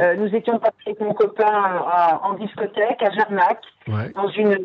Euh, 0.00 0.16
nous 0.16 0.34
étions 0.34 0.58
partis 0.58 0.76
avec 0.88 1.00
mon 1.00 1.14
copain 1.14 1.82
en 2.22 2.34
discothèque 2.34 3.02
à 3.02 3.10
Jarnac, 3.10 3.60
dans 4.14 4.28
une 4.28 4.58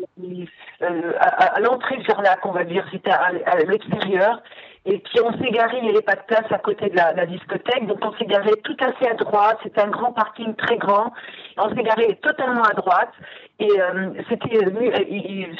euh, 0.82 1.12
à, 1.18 1.60
l'entrée 1.60 1.96
de 1.96 2.04
Jarnac, 2.04 2.44
on 2.44 2.52
va 2.52 2.64
dire, 2.64 2.86
c'était 2.90 3.10
à, 3.10 3.32
l'extérieur. 3.66 4.42
Et 4.86 4.98
puis 4.98 5.20
on 5.22 5.32
s'est 5.38 5.50
garé, 5.50 5.76
il 5.78 5.84
n'y 5.84 5.90
avait 5.90 6.02
pas 6.02 6.14
de 6.14 6.22
place 6.26 6.50
à 6.50 6.58
côté 6.58 6.88
de 6.88 6.96
la, 6.96 7.12
la 7.12 7.26
discothèque, 7.26 7.86
donc 7.86 7.98
on 8.02 8.12
s'est 8.14 8.24
garé 8.24 8.50
tout 8.64 8.76
à 8.80 8.92
fait 8.94 9.10
à 9.10 9.14
droite. 9.14 9.58
C'était 9.62 9.82
un 9.82 9.90
grand 9.90 10.12
parking 10.12 10.54
très 10.54 10.78
grand. 10.78 11.12
On 11.58 11.68
s'est 11.74 11.82
garé 11.82 12.18
totalement 12.22 12.62
à 12.62 12.72
droite 12.72 13.12
et 13.58 13.68
euh, 13.78 14.10
c'était 14.28 14.58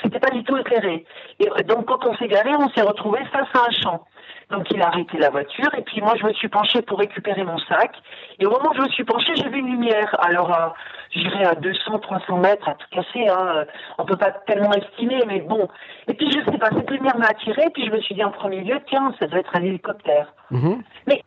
c'était 0.03 0.21
pas 0.21 0.31
du 0.31 0.43
tout 0.45 0.57
éclairé. 0.57 1.05
Et 1.39 1.63
donc 1.65 1.87
quand 1.87 2.05
on 2.07 2.17
s'est 2.17 2.29
garé, 2.29 2.51
on 2.59 2.71
s'est 2.71 2.83
retrouvé 2.83 3.21
face 3.31 3.49
à 3.55 3.67
un 3.69 3.83
champ. 3.83 4.07
Donc 4.51 4.67
il 4.71 4.83
a 4.83 4.89
arrêté 4.89 5.17
la 5.19 5.31
voiture 5.31 5.73
et 5.77 5.83
puis 5.83 6.01
moi 6.01 6.15
je 6.19 6.27
me 6.27 6.33
suis 6.33 6.49
penchée 6.49 6.83
pour 6.83 6.99
récupérer 6.99 7.45
mon 7.45 7.59
sac. 7.59 7.93
Et 8.39 8.47
au 8.47 8.51
moment 8.51 8.71
où 8.71 8.75
je 8.75 8.83
me 8.83 8.89
suis 8.89 9.05
penchée, 9.05 9.33
j'ai 9.37 9.49
vu 9.49 9.59
une 9.59 9.71
lumière. 9.71 10.17
Alors 10.21 10.53
euh, 10.53 10.69
j'irai 11.13 11.45
à 11.45 11.55
200, 11.55 12.01
300 12.01 12.39
mètres 12.39 12.69
à 12.69 12.75
tout 12.75 12.87
casser. 12.91 13.29
Hein. 13.29 13.65
On 13.99 14.05
peut 14.05 14.17
pas 14.17 14.33
tellement 14.47 14.73
estimer, 14.73 15.23
mais 15.27 15.41
bon. 15.41 15.69
Et 16.09 16.15
puis 16.15 16.31
je 16.31 16.51
sais 16.51 16.59
pas, 16.59 16.71
cette 16.77 16.91
lumière 16.91 17.17
m'a 17.17 17.27
attirée. 17.27 17.67
Et 17.67 17.71
puis 17.71 17.87
je 17.87 17.93
me 17.93 18.01
suis 18.01 18.15
dit 18.15 18.25
en 18.25 18.33
premier 18.33 18.63
lieu, 18.63 18.81
tiens, 18.89 19.15
ça 19.21 19.27
doit 19.27 19.41
être 19.41 19.55
un 19.55 19.63
hélicoptère. 19.63 20.35
Mhm. 20.51 20.83
Mais 21.07 21.23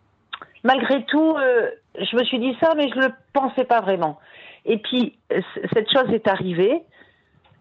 malgré 0.64 1.04
tout, 1.06 1.36
euh, 1.38 1.70
je 1.98 2.16
me 2.18 2.24
suis 2.26 2.40
dit 2.40 2.58
ça, 2.62 2.74
mais 2.76 2.90
je 2.90 2.96
ne 2.96 3.06
le 3.06 3.14
pensais 3.32 3.64
pas 3.64 3.80
vraiment. 3.80 4.20
Et 4.66 4.80
puis 4.80 5.18
cette 5.74 5.92
chose 5.92 6.12
est 6.12 6.28
arrivée 6.28 6.84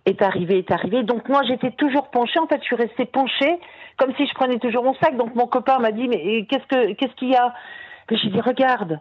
est 0.06 0.22
arrivée, 0.22 0.58
est 0.58 0.70
arrivée. 0.70 1.02
Donc 1.02 1.28
moi, 1.28 1.42
j'étais 1.46 1.70
toujours 1.72 2.10
penchée. 2.10 2.38
En 2.38 2.46
fait, 2.46 2.58
je 2.60 2.64
suis 2.64 2.76
restée 2.76 3.04
penchée 3.04 3.58
comme 3.98 4.14
si 4.16 4.26
je 4.26 4.34
prenais 4.34 4.58
toujours 4.58 4.84
mon 4.84 4.94
sac. 4.94 5.16
Donc 5.16 5.34
mon 5.34 5.46
copain 5.46 5.78
m'a 5.78 5.92
dit 5.92 6.08
mais 6.08 6.46
qu'est-ce 6.46 6.66
que 6.66 6.92
qu'est-ce 6.92 7.14
qu'il 7.14 7.30
y 7.30 7.36
a? 7.36 7.54
J'ai 8.10 8.30
dit 8.30 8.40
regarde. 8.40 9.00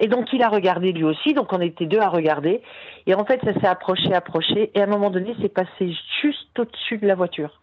Et 0.00 0.08
donc 0.08 0.32
il 0.32 0.42
a 0.42 0.48
regardé 0.48 0.92
lui 0.92 1.04
aussi. 1.04 1.34
Donc 1.34 1.52
on 1.52 1.60
était 1.60 1.86
deux 1.86 2.00
à 2.00 2.08
regarder. 2.08 2.62
Et 3.06 3.14
en 3.14 3.24
fait 3.24 3.40
ça 3.44 3.52
s'est 3.54 3.66
approché, 3.66 4.12
approché. 4.14 4.70
Et 4.74 4.80
à 4.80 4.84
un 4.84 4.88
moment 4.88 5.10
donné 5.10 5.34
c'est 5.40 5.52
passé 5.52 5.94
juste 6.22 6.58
au-dessus 6.58 6.98
de 6.98 7.06
la 7.06 7.14
voiture. 7.14 7.60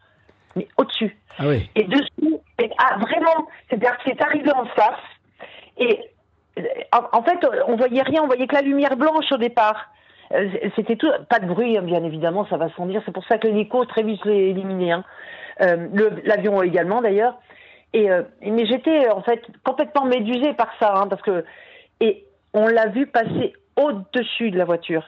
Mais 0.55 0.67
au-dessus. 0.77 1.17
Ah 1.37 1.47
oui. 1.47 1.69
Et 1.75 1.83
dessous. 1.83 2.41
ah, 2.77 2.97
vraiment. 2.97 3.47
C'est-à-dire 3.69 3.97
que 3.97 4.03
c'est 4.05 4.21
arrivé 4.21 4.51
en 4.51 4.65
face. 4.65 4.99
Et 5.77 5.99
en, 6.91 7.23
fait 7.23 7.45
on 7.67 7.75
voyait 7.75 8.01
rien. 8.01 8.23
On 8.23 8.27
voyait 8.27 8.47
que 8.47 8.55
la 8.55 8.61
lumière 8.61 8.95
blanche 8.95 9.31
au 9.31 9.37
départ. 9.37 9.89
Euh, 10.31 10.47
c'était 10.75 10.95
tout, 10.95 11.09
pas 11.29 11.39
de 11.39 11.47
bruit, 11.47 11.77
hein, 11.77 11.81
bien 11.81 12.03
évidemment, 12.03 12.45
ça 12.49 12.57
va 12.57 12.69
sans 12.75 12.85
dire. 12.85 13.01
C'est 13.05 13.11
pour 13.11 13.25
ça 13.25 13.37
que 13.37 13.47
l'hélico 13.47 13.83
très 13.85 14.03
vite 14.03 14.21
s'est 14.23 14.29
éliminé. 14.29 14.91
Hein. 14.91 15.03
Euh, 15.61 15.87
l'avion 16.23 16.61
également 16.61 17.01
d'ailleurs. 17.01 17.37
Et 17.93 18.11
euh, 18.11 18.23
mais 18.41 18.65
j'étais 18.65 19.09
en 19.09 19.21
fait 19.21 19.41
complètement 19.63 20.05
médusée 20.05 20.53
par 20.53 20.69
ça, 20.79 20.93
hein, 20.95 21.07
parce 21.07 21.21
que 21.21 21.43
et 21.99 22.25
on 22.53 22.67
l'a 22.67 22.87
vu 22.87 23.07
passer 23.07 23.53
au-dessus 23.75 24.51
de 24.51 24.57
la 24.57 24.65
voiture. 24.65 25.03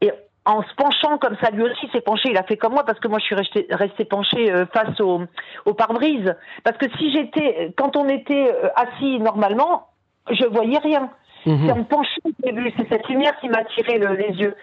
Et 0.00 0.10
en 0.44 0.62
se 0.62 0.74
penchant 0.74 1.18
comme 1.18 1.36
ça, 1.42 1.50
lui 1.50 1.62
aussi 1.62 1.88
s'est 1.92 2.00
penché. 2.00 2.28
Il 2.30 2.36
a 2.36 2.42
fait 2.42 2.56
comme 2.56 2.74
moi 2.74 2.84
parce 2.84 2.98
que 3.00 3.08
moi 3.08 3.18
je 3.18 3.24
suis 3.24 3.34
restée, 3.34 3.66
restée 3.70 4.04
penchée 4.04 4.52
euh, 4.52 4.66
face 4.66 5.00
au, 5.00 5.22
au 5.64 5.74
pare-brise. 5.74 6.34
Parce 6.64 6.76
que 6.78 6.86
si 6.98 7.12
j'étais, 7.12 7.72
quand 7.76 7.96
on 7.96 8.08
était 8.08 8.54
assis 8.74 9.18
normalement, 9.18 9.88
je 10.30 10.46
voyais 10.46 10.78
rien. 10.78 11.10
Mhm. 11.46 11.66
C'est 11.66 11.72
en 11.72 11.84
penchant 11.84 12.20
c'est 12.42 12.88
cette 12.88 13.08
lumière 13.08 13.38
qui 13.40 13.48
m'a 13.48 13.64
tiré 13.64 13.98
les 13.98 14.34
yeux. 14.36 14.54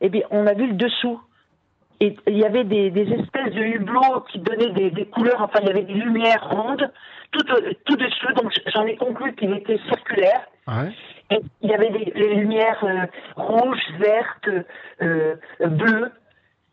Et 0.00 0.06
eh 0.06 0.08
bien, 0.08 0.22
on 0.30 0.46
a 0.46 0.54
vu 0.54 0.66
le 0.66 0.74
dessous 0.74 1.20
et 2.00 2.16
il 2.26 2.38
y 2.38 2.44
avait 2.44 2.64
des, 2.64 2.90
des 2.90 3.12
espèces 3.12 3.52
de 3.52 3.62
hublots 3.62 4.24
qui 4.30 4.38
donnaient 4.38 4.72
des, 4.72 4.90
des, 4.90 5.06
couleurs, 5.06 5.40
enfin 5.40 5.60
il 5.62 5.68
y 5.68 5.70
avait 5.70 5.82
des 5.82 5.94
lumières 5.94 6.48
rondes 6.50 6.90
tout, 7.30 7.44
tout 7.84 7.96
dessus, 7.96 8.32
donc 8.34 8.52
j'en 8.74 8.84
ai 8.86 8.96
conclu 8.96 9.34
qu'il 9.34 9.52
était 9.52 9.78
circulaire. 9.88 10.46
Ouais. 10.66 10.90
Et 11.30 11.40
il 11.62 11.70
y 11.70 11.74
avait 11.74 11.90
des, 11.90 12.12
les 12.14 12.34
lumières 12.34 12.84
euh, 12.84 13.06
rouges, 13.36 13.82
vertes, 13.98 14.66
euh, 15.02 15.34
bleues. 15.60 16.12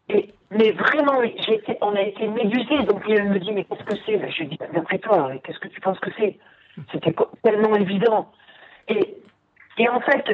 Et, 0.10 0.34
mais 0.52 0.72
vraiment, 0.72 1.22
été, 1.22 1.62
on 1.82 1.96
a 1.96 2.02
été 2.02 2.28
médusés. 2.28 2.84
Donc 2.84 3.04
il 3.08 3.24
me 3.24 3.40
dit, 3.40 3.52
mais 3.54 3.64
qu'est-ce 3.64 3.84
que 3.84 3.96
c'est? 4.06 4.32
Je 4.32 4.40
lui 4.40 4.48
dis, 4.48 4.60
d'après 4.74 5.00
toi, 5.00 5.32
qu'est-ce 5.44 5.60
que 5.60 5.70
tu 5.70 5.80
penses 5.80 6.00
que 6.00 6.12
c'est? 6.18 6.38
C'était 6.92 7.16
tellement 7.44 7.76
évident. 7.76 8.32
Et 8.88 9.18
et 9.78 9.90
en 9.90 10.00
fait, 10.02 10.26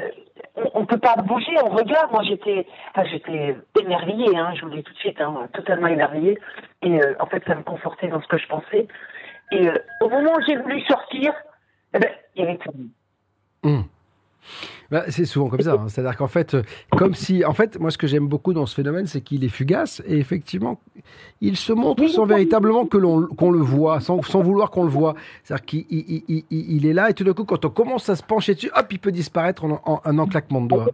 on, 0.74 0.82
ne 0.82 0.86
peut 0.86 0.98
pas 0.98 1.16
bouger, 1.16 1.56
on 1.64 1.70
regarde. 1.70 2.12
Moi, 2.12 2.24
j'étais, 2.24 2.66
enfin, 2.94 3.08
j'étais 3.10 3.56
émerveillée, 3.88 4.38
hein, 4.38 4.54
je 4.56 4.62
vous 4.62 4.70
le 4.70 4.78
dis 4.78 4.84
tout 4.84 4.94
de 4.94 5.00
suite, 5.00 5.20
hein, 5.22 5.48
totalement 5.54 5.88
émerveillée. 5.88 6.38
Et 6.82 7.02
euh, 7.02 7.16
en 7.20 7.26
fait, 7.26 7.44
ça 7.48 7.56
me 7.56 7.64
confortait 7.64 8.08
dans 8.08 8.22
ce 8.22 8.28
que 8.28 8.38
je 8.38 8.48
pensais. 8.48 8.88
Et 9.52 9.68
euh, 9.68 9.78
au 10.02 10.10
moment 10.10 10.34
où 10.36 10.42
j'ai 10.46 10.58
voulu 10.58 10.82
sortir, 10.82 11.34
eh 11.94 12.00
ben, 12.00 12.10
il 12.36 12.44
y 12.44 12.48
avait 12.48 12.58
tout. 12.58 12.72
Mmh. 13.64 13.82
Bah, 14.90 15.04
c'est 15.10 15.26
souvent 15.26 15.50
comme 15.50 15.62
ça. 15.62 15.74
Hein. 15.74 15.88
C'est-à-dire 15.90 16.16
qu'en 16.16 16.28
fait, 16.28 16.54
euh, 16.54 16.64
comme 16.92 17.14
si. 17.14 17.44
En 17.44 17.54
fait, 17.54 17.80
moi, 17.80 17.92
ce 17.92 17.98
que 17.98 18.08
j'aime 18.08 18.28
beaucoup 18.28 18.54
dans 18.54 18.66
ce 18.66 18.76
phénomène, 18.76 19.06
c'est 19.06 19.22
qu'il 19.22 19.44
est 19.44 19.50
fugace 19.50 20.02
et 20.06 20.18
effectivement, 20.18 20.80
il 21.42 21.58
se 21.58 21.74
montre 21.74 22.08
sans 22.08 22.26
véritablement 22.26 22.86
que 22.86 22.98
l'on, 22.98 23.28
qu'on 23.28 23.52
le 23.52 23.60
voit, 23.60 24.00
sans, 24.00 24.22
sans 24.22 24.42
vouloir 24.42 24.70
qu'on 24.72 24.84
le 24.84 24.90
voit. 24.90 25.16
C'est-à-dire 25.44 25.66
qu'il 25.66 25.86
il, 25.90 26.44
il, 26.50 26.86
est 26.86 26.94
là 26.94 27.10
et 27.10 27.14
tout 27.14 27.26
d'un 27.26 27.34
coup, 27.34 27.44
quand 27.44 27.66
on 27.66 27.70
commence 27.70 28.08
à 28.10 28.16
se 28.16 28.24
pencher 28.24 28.54
dessus, 28.54 28.72
hop, 28.76 28.86
il 28.92 29.00
peut 29.00 29.12
disparaître 29.12 29.66
en, 29.66 30.02
un 30.06 30.20
enclaquement 30.20 30.62
de 30.62 30.68
doigts. 30.68 30.88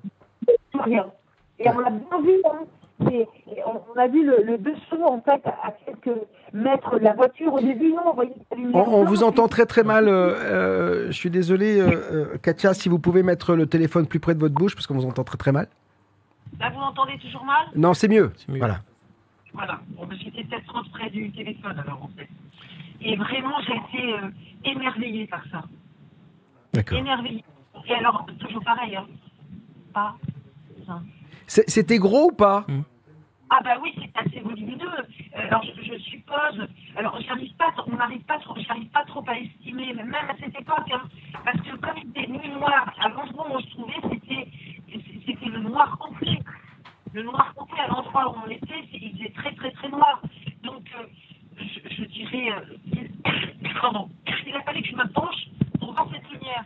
Et 1.60 1.70
on 1.70 1.80
l'a 1.80 1.92
bien 1.92 2.22
vu, 2.22 2.42
hein 2.46 2.66
on, 3.00 4.00
a 4.00 4.08
vu 4.08 4.26
le, 4.26 4.58
dessous 4.58 5.04
en 5.04 5.22
fait 5.22 5.46
à 5.46 5.72
quelques 5.86 6.18
mètres 6.54 7.00
de 7.00 7.04
la 7.04 7.14
voiture. 7.14 7.54
Au 7.54 7.60
début, 7.60 7.92
non, 7.92 8.16
on 8.16 8.80
On, 8.80 9.04
vous 9.04 9.24
entend 9.24 9.48
très 9.48 9.66
très 9.66 9.84
mal. 9.84 10.08
Euh, 10.08 10.12
euh, 10.12 11.08
je 11.08 11.12
suis 11.12 11.30
désolé, 11.30 11.80
euh, 11.80 12.38
Katia, 12.42 12.74
si 12.74 12.90
vous 12.90 13.00
pouvez 13.00 13.24
mettre 13.24 13.56
le 13.56 13.66
téléphone 13.66 14.08
plus 14.08 14.20
près 14.20 14.36
de 14.36 14.40
votre 14.40 14.56
bouche 14.56 14.76
parce 14.76 14.88
qu'on 14.88 14.96
vous 14.96 15.06
entend 15.06 15.24
très 15.24 15.38
très 15.38 15.52
mal. 15.52 15.68
Là, 16.60 16.70
vous 16.70 16.82
entendez 16.82 17.18
toujours 17.20 17.44
mal? 17.46 17.68
Non, 17.76 17.94
c'est 17.94 18.08
mieux. 18.08 18.32
Voilà. 18.48 18.80
Voilà. 19.54 19.80
Bon, 19.90 20.08
j'étais 20.12 20.44
peut-être 20.44 20.66
trop 20.66 20.82
près 20.92 21.10
du 21.10 21.32
téléphone 21.32 21.78
alors 21.80 22.04
en 22.04 22.10
fait. 22.18 22.28
Et 23.02 23.16
vraiment, 23.16 23.60
j'ai 23.66 23.76
été 23.76 24.16
émerveillée 24.64 25.28
par 25.28 25.44
ça. 25.52 25.64
D'accord. 26.74 26.98
Émerveillée. 26.98 27.44
Et 27.88 27.94
alors, 27.96 28.26
toujours 28.40 28.64
pareil, 28.64 28.96
hein. 28.96 29.06
Pas. 29.94 30.16
C'était 31.68 32.00
gros 32.00 32.32
ou 32.32 32.36
pas? 32.36 32.66
Hmm. 32.68 32.82
Ah 33.52 33.60
bah 33.64 33.76
oui, 33.84 33.94
c'est 33.96 34.12
assez 34.20 34.40
volumineux. 34.40 34.90
Euh, 35.36 35.48
alors 35.48 35.64
je, 35.64 35.98
suppose, 36.00 36.68
alors 36.96 37.20
j'arrive 37.22 37.54
pas, 37.56 37.72
on 37.86 37.96
n'arrive 37.96 38.24
pas 38.24 38.40
trop, 38.40 38.56
j'arrive 38.58 38.90
pas 38.90 39.06
trop 39.06 39.24
à 39.28 39.38
estimer, 39.38 39.94
même 39.94 40.16
à 40.16 40.36
cette 40.40 40.60
époque, 40.60 40.90
hein, 40.92 41.04
parce 41.46 41.62
que 41.62 41.76
comme 41.76 41.96
c'était 42.02 42.28
nuit 42.28 42.50
noire, 42.50 42.92
à 43.00 43.10
l'endroit 43.10 43.48
où 43.52 43.54
on 43.54 43.60
se 43.60 43.70
trouvait, 43.70 44.02
c'était, 44.10 44.48
c'était 45.28 45.46
le 45.46 45.60
noir 45.60 45.96
complet. 46.00 46.40
Le 47.14 47.22
noir 47.22 47.54
complet 47.56 47.82
à 47.82 47.88
l'endroit 47.88 48.32
où 48.32 48.36
on 48.48 48.50
était, 48.50 48.88
il 48.92 49.12
faisait 49.12 49.34
très 49.36 49.54
très 49.54 49.72
très 49.72 49.90
noir. 49.90 50.20
Donc 50.64 50.90
euh, 50.98 51.06
je, 51.92 52.06
dirais, 52.06 52.52
euh, 52.52 53.70
pardon, 53.82 54.10
il 54.48 54.56
a 54.56 54.62
fallu 54.62 54.82
que 54.82 54.88
je 54.88 54.96
me 54.96 55.08
penche 55.12 55.48
pour 55.80 55.94
voir 55.94 56.08
cette 56.12 56.28
lumière. 56.32 56.66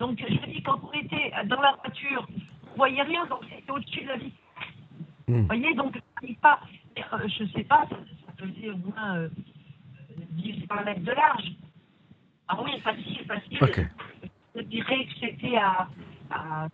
Donc 0.00 0.18
je 0.18 0.50
dis 0.50 0.62
quand 0.62 0.80
on 0.82 0.92
était 0.92 1.32
dans 1.44 1.60
la 1.60 1.76
voiture, 1.84 2.26
voyait 2.78 3.02
rien, 3.02 3.26
donc 3.26 3.40
c'était 3.50 3.70
au-dessus 3.70 4.02
de 4.02 4.08
la 4.08 4.16
vie 4.16 4.32
Vous 5.26 5.46
voyez, 5.46 5.74
donc, 5.74 6.00
pas, 6.40 6.60
je 6.96 7.42
ne 7.42 7.48
sais 7.48 7.64
pas, 7.64 7.86
ça, 7.90 7.96
faisait 8.38 8.70
au 8.70 8.76
moins 8.76 9.28
10 10.30 10.66
mètres 10.84 11.00
de 11.00 11.12
large. 11.12 11.52
Ah 12.46 12.58
oui, 12.62 12.80
facile, 12.80 13.24
facile. 13.26 13.90
Je 14.54 14.62
dirais 14.62 15.06
que 15.06 15.20
c'était 15.20 15.56
à, 15.56 15.88
à, 16.30 16.68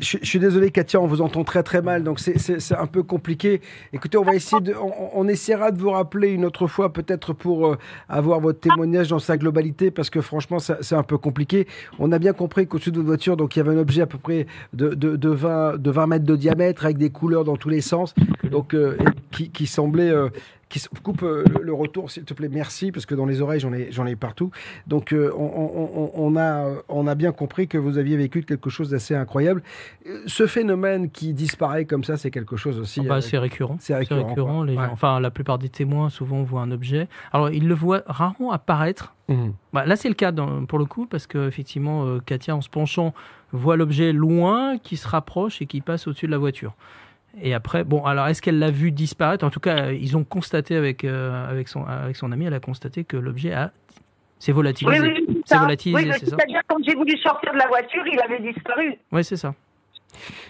je, 0.00 0.18
suis 0.22 0.38
désolé, 0.38 0.70
Katia, 0.70 1.00
on 1.00 1.06
vous 1.06 1.20
entend 1.20 1.44
très 1.44 1.62
très 1.62 1.82
mal, 1.82 2.04
donc 2.04 2.20
c'est 2.20 2.72
un 2.72 2.86
peu 2.86 3.02
compliqué. 3.02 3.60
Écoutez, 3.92 4.18
on 4.18 4.22
va 4.22 4.34
essayer 4.34 4.60
de, 4.60 4.74
on, 4.78 5.26
essaiera 5.28 5.70
de 5.70 5.80
vous 5.80 5.90
rappeler 5.90 6.32
une 6.32 6.44
autre 6.44 6.66
fois, 6.66 6.92
peut-être 6.92 7.32
pour 7.32 7.66
euh, 7.66 7.78
avoir 8.08 8.40
votre 8.40 8.60
témoignage 8.60 9.08
dans 9.08 9.18
sa 9.18 9.36
globalité, 9.38 9.90
parce 9.90 10.10
que 10.10 10.20
franchement, 10.20 10.58
c'est 10.58 10.94
un 10.94 11.02
peu 11.02 11.18
compliqué. 11.18 11.66
On 11.98 12.12
a 12.12 12.18
bien 12.18 12.32
compris 12.32 12.66
qu'au-dessus 12.66 12.90
de 12.90 12.96
votre 12.96 13.06
voiture, 13.06 13.36
donc 13.36 13.56
il 13.56 13.60
y 13.60 13.62
avait 13.62 13.72
un 13.72 13.78
objet 13.78 14.02
à 14.02 14.06
peu 14.06 14.18
près 14.18 14.46
de, 14.72 14.94
de, 14.94 15.28
20, 15.28 15.78
de 15.78 15.90
20 15.90 16.06
mètres 16.06 16.26
de 16.26 16.36
diamètre, 16.36 16.84
avec 16.84 16.98
des 16.98 17.10
couleurs 17.10 17.44
dans 17.44 17.56
tous 17.56 17.70
les 17.70 17.80
sens, 17.80 18.14
donc 18.50 18.74
euh, 18.74 18.96
qui, 19.30 19.50
qui 19.50 19.66
semblait 19.66 20.10
euh, 20.10 20.28
qui 20.70 20.80
coupe 21.02 21.24
euh, 21.24 21.44
le 21.60 21.74
retour, 21.74 22.10
s'il 22.10 22.24
te 22.24 22.32
plaît. 22.32 22.48
Merci, 22.48 22.92
parce 22.92 23.04
que 23.04 23.14
dans 23.14 23.26
les 23.26 23.42
oreilles, 23.42 23.60
j'en 23.60 23.72
ai, 23.72 23.90
j'en 23.90 24.06
ai 24.06 24.16
partout. 24.16 24.50
Donc, 24.86 25.12
euh, 25.12 25.30
on, 25.36 26.36
a, 26.36 26.70
on 26.88 27.06
a 27.08 27.14
bien 27.16 27.32
compris 27.32 27.66
que 27.66 27.76
vous 27.76 27.98
aviez 27.98 28.16
vécu 28.16 28.42
quelque 28.42 28.70
chose 28.70 28.90
d'assez 28.90 29.14
incroyable. 29.14 29.62
Euh, 30.06 30.22
ce 30.26 30.46
phénomène 30.46 31.10
qui 31.10 31.34
disparaît 31.34 31.84
comme 31.84 32.04
ça, 32.04 32.16
c'est 32.16 32.30
quelque 32.30 32.56
chose 32.56 32.78
aussi. 32.78 33.00
Ah 33.04 33.08
bah, 33.08 33.20
c'est 33.20 33.36
récurrent. 33.36 33.76
C'est 33.80 33.96
récurrent. 33.96 34.62
les 34.62 34.78
enfin, 34.78 35.18
la 35.18 35.32
plupart 35.32 35.58
des 35.58 35.68
témoins, 35.68 36.08
souvent, 36.08 36.42
voient 36.44 36.62
un 36.62 36.70
objet. 36.70 37.08
Alors, 37.32 37.50
ils 37.50 37.66
le 37.66 37.74
voient 37.74 38.02
rarement 38.06 38.52
apparaître. 38.52 39.14
Mmh. 39.28 39.48
Bah, 39.72 39.84
là, 39.86 39.96
c'est 39.96 40.08
le 40.08 40.14
cas 40.14 40.32
pour 40.68 40.78
le 40.78 40.84
coup, 40.84 41.06
parce 41.06 41.26
qu'effectivement, 41.26 42.20
Katia, 42.20 42.54
en 42.54 42.60
se 42.60 42.68
penchant, 42.68 43.12
voit 43.50 43.76
l'objet 43.76 44.12
loin 44.12 44.78
qui 44.78 44.96
se 44.96 45.08
rapproche 45.08 45.60
et 45.60 45.66
qui 45.66 45.80
passe 45.80 46.06
au-dessus 46.06 46.26
de 46.26 46.30
la 46.30 46.38
voiture. 46.38 46.74
Et 47.40 47.54
après, 47.54 47.84
bon, 47.84 48.04
alors 48.04 48.26
est-ce 48.26 48.42
qu'elle 48.42 48.58
l'a 48.58 48.70
vu 48.70 48.90
disparaître? 48.90 49.44
En 49.44 49.50
tout 49.50 49.60
cas, 49.60 49.92
ils 49.92 50.16
ont 50.16 50.24
constaté 50.24 50.76
avec, 50.76 51.04
euh, 51.04 51.50
avec, 51.50 51.68
son, 51.68 51.84
avec 51.84 52.16
son 52.16 52.32
ami, 52.32 52.46
elle 52.46 52.54
a 52.54 52.60
constaté 52.60 53.04
que 53.04 53.16
l'objet 53.16 53.52
a 53.52 53.72
s'est 54.38 54.52
volatilisé. 54.52 55.00
Oui, 55.00 55.24
oui, 55.28 55.42
c'est 55.44 55.58
volatilisé, 55.58 56.12
c'est 56.12 56.26
ça? 56.26 56.36
C'est-à-dire 56.36 56.62
quand 56.66 56.78
j'ai 56.82 56.94
voulu 56.94 57.16
sortir 57.18 57.52
de 57.52 57.58
la 57.58 57.68
voiture, 57.68 58.02
il 58.06 58.20
avait 58.20 58.40
disparu. 58.40 58.96
Oui, 59.12 59.22
c'est 59.22 59.36
ça. 59.36 59.54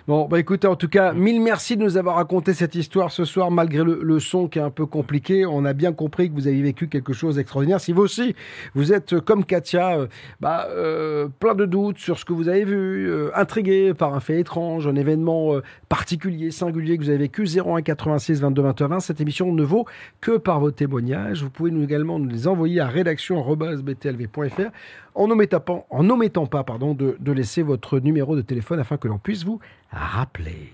Bon, 0.09 0.27
bah 0.27 0.39
écoutez, 0.39 0.67
en 0.67 0.77
tout 0.77 0.89
cas, 0.89 1.13
mille 1.13 1.41
merci 1.41 1.77
de 1.77 1.83
nous 1.83 1.97
avoir 1.97 2.17
raconté 2.17 2.55
cette 2.55 2.75
histoire 2.75 3.13
ce 3.13 3.25
soir, 3.25 3.51
malgré 3.51 3.85
le, 3.85 4.21
son 4.21 4.49
qui 4.49 4.59
est 4.59 4.63
un 4.63 4.71
peu 4.71 4.87
compliqué. 4.87 5.47
On 5.47 5.65
a 5.65 5.73
bien 5.73 5.93
compris 5.93 6.29
que 6.29 6.35
vous 6.35 6.47
avez 6.47 6.61
vécu 6.61 6.89
quelque 6.89 7.13
chose 7.13 7.37
d'extraordinaire. 7.37 7.81
Si 7.81 7.93
vous 7.93 8.03
aussi, 8.03 8.35
vous 8.75 8.93
êtes 8.93 9.13
euh, 9.13 9.21
comme 9.21 9.45
Katia, 9.45 9.99
euh, 9.99 10.07
bah, 10.41 10.67
euh, 10.71 11.29
plein 11.39 11.55
de 11.55 11.65
doutes 11.65 11.99
sur 11.99 12.19
ce 12.19 12.25
que 12.25 12.33
vous 12.33 12.49
avez 12.49 12.65
vu, 12.65 13.11
intrigué 13.35 13.95
par 13.95 14.15
un 14.15 14.21
fait 14.21 14.41
étrange, 14.41 14.87
un 14.87 14.97
événement 14.97 15.55
particulier, 15.89 16.51
singulier 16.51 16.99
que 16.99 17.05
vous 17.05 17.11
avez 17.11 17.19
vécu, 17.19 17.45
01 17.45 17.83
86 17.83 18.41
22 18.41 18.63
21 18.63 18.89
20. 18.89 19.01
Cette 19.01 19.21
émission 19.21 19.53
ne 19.53 19.63
vaut 19.63 19.87
que 20.21 20.37
par 20.37 20.61
vos 20.61 20.71
témoignages. 20.71 21.43
Vous 21.43 21.51
pouvez 21.51 21.71
nous 21.71 21.85
également 21.85 22.19
nous 22.19 22.29
les 22.29 22.49
envoyer 22.49 22.81
à 22.81 22.87
rédaction.btlv.fr 22.87 24.71
en 25.15 25.29
n'omettant 25.29 25.61
pas, 25.61 25.87
en 25.91 26.09
omettant 26.09 26.47
pas 26.47 26.65
pardon, 26.65 26.95
de, 26.95 27.17
de 27.19 27.33
laisser 27.33 27.63
votre 27.63 27.99
numéro 27.99 28.37
de 28.37 28.43
téléphone 28.43 28.79
afin 28.79 28.97
que 28.97 29.09
l'on 29.09 29.19
puisse 29.19 29.45
vous 29.45 29.60
rappeler. 29.93 30.73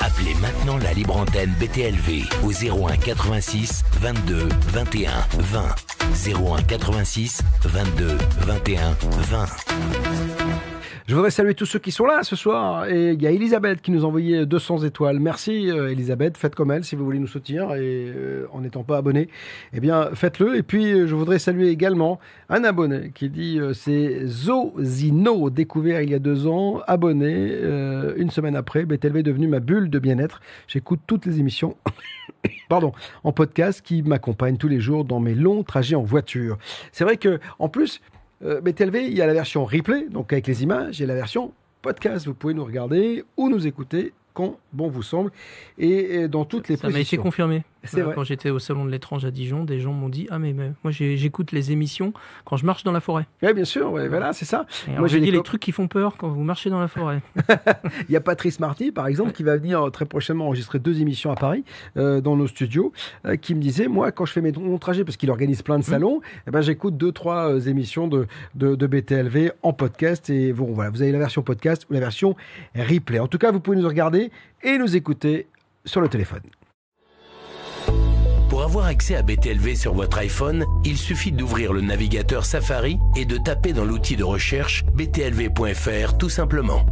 Appelez 0.00 0.34
maintenant 0.40 0.78
la 0.78 0.92
libre 0.92 1.16
antenne 1.16 1.52
BTLV 1.60 2.24
au 2.44 2.52
01 2.52 2.96
86 2.96 3.84
22 4.00 4.48
21 4.68 5.10
20. 5.38 5.74
01 6.26 6.62
86 6.62 7.42
22 7.64 8.16
21 8.40 8.96
20. 9.02 9.46
Je 11.08 11.14
voudrais 11.14 11.30
saluer 11.30 11.54
tous 11.54 11.64
ceux 11.64 11.78
qui 11.78 11.90
sont 11.90 12.04
là 12.04 12.22
ce 12.22 12.36
soir. 12.36 12.86
Et 12.86 13.12
il 13.12 13.22
y 13.22 13.26
a 13.26 13.30
Elisabeth 13.30 13.80
qui 13.80 13.90
nous 13.92 14.04
a 14.04 14.06
envoyé 14.06 14.44
200 14.44 14.84
étoiles. 14.84 15.20
Merci 15.20 15.70
euh, 15.70 15.90
Elisabeth, 15.90 16.36
faites 16.36 16.54
comme 16.54 16.70
elle 16.70 16.84
si 16.84 16.96
vous 16.96 17.04
voulez 17.06 17.18
nous 17.18 17.26
soutenir 17.26 17.72
et 17.72 18.12
euh, 18.14 18.46
en 18.52 18.60
n'étant 18.60 18.82
pas 18.82 18.98
abonné, 18.98 19.30
eh 19.72 19.80
bien 19.80 20.10
faites-le. 20.12 20.58
Et 20.58 20.62
puis 20.62 20.92
euh, 20.92 21.06
je 21.06 21.14
voudrais 21.14 21.38
saluer 21.38 21.68
également 21.68 22.20
un 22.50 22.62
abonné 22.62 23.10
qui 23.14 23.30
dit 23.30 23.58
c'est 23.72 24.26
Zozino, 24.26 25.48
découvert 25.48 26.02
il 26.02 26.10
y 26.10 26.14
a 26.14 26.18
deux 26.18 26.46
ans, 26.46 26.82
abonné 26.86 27.54
une 28.18 28.30
semaine 28.30 28.54
après. 28.54 28.84
BTLV 28.84 29.20
est 29.20 29.22
devenu 29.22 29.48
ma 29.48 29.60
bulle 29.60 29.88
de 29.88 29.98
bien-être. 29.98 30.42
J'écoute 30.66 31.00
toutes 31.06 31.24
les 31.24 31.40
émissions. 31.40 31.74
pardon, 32.68 32.92
en 33.24 33.32
podcast 33.32 33.80
qui 33.80 34.02
m'accompagnent 34.02 34.58
tous 34.58 34.68
les 34.68 34.80
jours 34.80 35.06
dans 35.06 35.20
mes 35.20 35.34
longs 35.34 35.62
trajets 35.62 35.96
en 35.96 36.02
voiture. 36.02 36.58
C'est 36.92 37.04
vrai 37.04 37.16
que, 37.16 37.40
en 37.58 37.70
plus, 37.70 38.02
euh, 38.44 38.60
BTLV, 38.60 39.06
il 39.06 39.16
y 39.16 39.22
a 39.22 39.26
la 39.26 39.34
version 39.34 39.64
replay, 39.64 40.06
donc 40.08 40.32
avec 40.32 40.46
les 40.46 40.62
images, 40.62 41.00
et 41.00 41.06
la 41.06 41.14
version 41.14 41.52
podcast. 41.82 42.26
Vous 42.26 42.34
pouvez 42.34 42.54
nous 42.54 42.64
regarder 42.64 43.24
ou 43.36 43.48
nous 43.48 43.66
écouter 43.66 44.12
quand 44.34 44.58
bon 44.72 44.88
vous 44.88 45.02
semble, 45.02 45.32
et, 45.78 46.28
dans 46.28 46.44
toutes 46.44 46.68
les 46.68 46.76
ça 46.76 46.88
m'a 46.88 47.00
été 47.00 47.16
confirmé. 47.16 47.64
Quand 48.14 48.24
j'étais 48.24 48.50
au 48.50 48.58
salon 48.58 48.84
de 48.84 48.90
l'étrange 48.90 49.24
à 49.24 49.30
Dijon, 49.30 49.64
des 49.64 49.80
gens 49.80 49.92
m'ont 49.92 50.08
dit 50.08 50.26
ah 50.30 50.38
mais, 50.38 50.54
moi 50.54 50.90
j'écoute 50.90 51.52
les 51.52 51.72
émissions 51.72 52.12
quand 52.44 52.56
je 52.56 52.66
marche 52.66 52.84
dans 52.84 52.92
la 52.92 53.00
forêt. 53.00 53.26
Oui 53.42 53.52
bien 53.52 53.64
sûr, 53.64 53.90
voilà 53.90 54.32
c'est 54.32 54.44
ça. 54.44 54.66
moi 54.96 55.08
j'ai 55.08 55.20
dit 55.20 55.30
les 55.30 55.42
trucs 55.42 55.60
qui 55.60 55.72
font 55.72 55.88
peur 55.88 56.16
quand 56.16 56.28
vous 56.28 56.42
marchez 56.42 56.70
dans 56.70 56.80
la 56.80 56.88
forêt. 56.88 57.22
Il 58.08 58.12
y 58.12 58.16
a 58.16 58.20
Patrice 58.20 58.60
Marty 58.60 58.92
par 58.92 59.06
exemple 59.06 59.32
qui 59.32 59.42
va 59.42 59.56
venir 59.56 59.82
euh, 59.82 59.90
très 59.90 60.04
prochainement 60.04 60.46
enregistrer 60.46 60.78
deux 60.78 61.00
émissions 61.00 61.30
à 61.30 61.34
Paris 61.34 61.64
euh, 61.96 62.20
dans 62.20 62.36
nos 62.36 62.46
studios, 62.46 62.92
euh, 63.24 63.36
qui 63.36 63.54
me 63.54 63.60
disait 63.60 63.88
moi 63.88 64.12
quand 64.12 64.24
je 64.24 64.32
fais 64.32 64.40
mes, 64.40 64.52
mon 64.52 64.78
trajet 64.78 65.04
parce 65.04 65.16
qu'il 65.16 65.30
organise 65.30 65.62
plein 65.62 65.76
de 65.78 65.84
mmh. 65.84 65.90
salons, 65.90 66.20
eh 66.46 66.50
ben 66.50 66.60
j'écoute 66.60 66.96
deux 66.96 67.12
trois 67.12 67.66
émissions 67.66 68.08
de, 68.08 68.26
de, 68.54 68.74
de, 68.74 68.86
BTLV 68.86 69.52
en 69.62 69.72
podcast 69.72 70.30
et 70.30 70.52
bon 70.52 70.72
voilà 70.72 70.90
vous 70.90 71.02
avez 71.02 71.12
la 71.12 71.18
version 71.18 71.42
podcast 71.42 71.86
ou 71.90 71.94
la 71.94 72.00
version 72.00 72.36
replay. 72.74 73.18
En 73.18 73.28
tout 73.28 73.38
cas 73.38 73.50
vous 73.50 73.60
pouvez 73.60 73.76
nous 73.76 73.88
regarder 73.88 74.30
et 74.62 74.78
nous 74.78 74.96
écouter 74.96 75.46
sur 75.84 76.00
le 76.00 76.08
téléphone. 76.08 76.42
Avoir 78.68 78.84
accès 78.84 79.16
à 79.16 79.22
BTLV 79.22 79.76
sur 79.76 79.94
votre 79.94 80.18
iPhone, 80.18 80.66
il 80.84 80.98
suffit 80.98 81.32
d'ouvrir 81.32 81.72
le 81.72 81.80
navigateur 81.80 82.44
Safari 82.44 82.98
et 83.16 83.24
de 83.24 83.38
taper 83.38 83.72
dans 83.72 83.86
l'outil 83.86 84.14
de 84.14 84.24
recherche 84.24 84.84
btlv.fr 84.92 86.18
tout 86.18 86.28
simplement. 86.28 86.84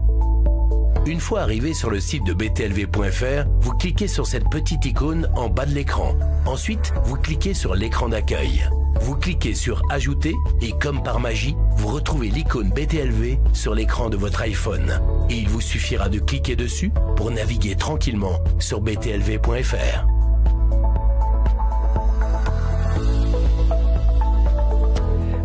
Une 1.04 1.20
fois 1.20 1.42
arrivé 1.42 1.74
sur 1.74 1.90
le 1.90 2.00
site 2.00 2.24
de 2.24 2.32
btlv.fr, 2.32 3.46
vous 3.60 3.74
cliquez 3.74 4.08
sur 4.08 4.26
cette 4.26 4.48
petite 4.48 4.86
icône 4.86 5.28
en 5.36 5.50
bas 5.50 5.66
de 5.66 5.74
l'écran. 5.74 6.14
Ensuite, 6.46 6.94
vous 7.04 7.16
cliquez 7.16 7.52
sur 7.52 7.74
l'écran 7.74 8.08
d'accueil. 8.08 8.66
Vous 9.02 9.16
cliquez 9.16 9.54
sur 9.54 9.82
Ajouter 9.90 10.34
et 10.62 10.72
comme 10.80 11.02
par 11.02 11.20
magie, 11.20 11.56
vous 11.76 11.88
retrouvez 11.88 12.30
l'icône 12.30 12.70
BTLV 12.70 13.36
sur 13.52 13.74
l'écran 13.74 14.08
de 14.08 14.16
votre 14.16 14.40
iPhone. 14.40 14.98
Et 15.28 15.34
il 15.34 15.50
vous 15.50 15.60
suffira 15.60 16.08
de 16.08 16.20
cliquer 16.20 16.56
dessus 16.56 16.90
pour 17.16 17.30
naviguer 17.30 17.76
tranquillement 17.76 18.38
sur 18.58 18.80
btlv.fr. 18.80 20.15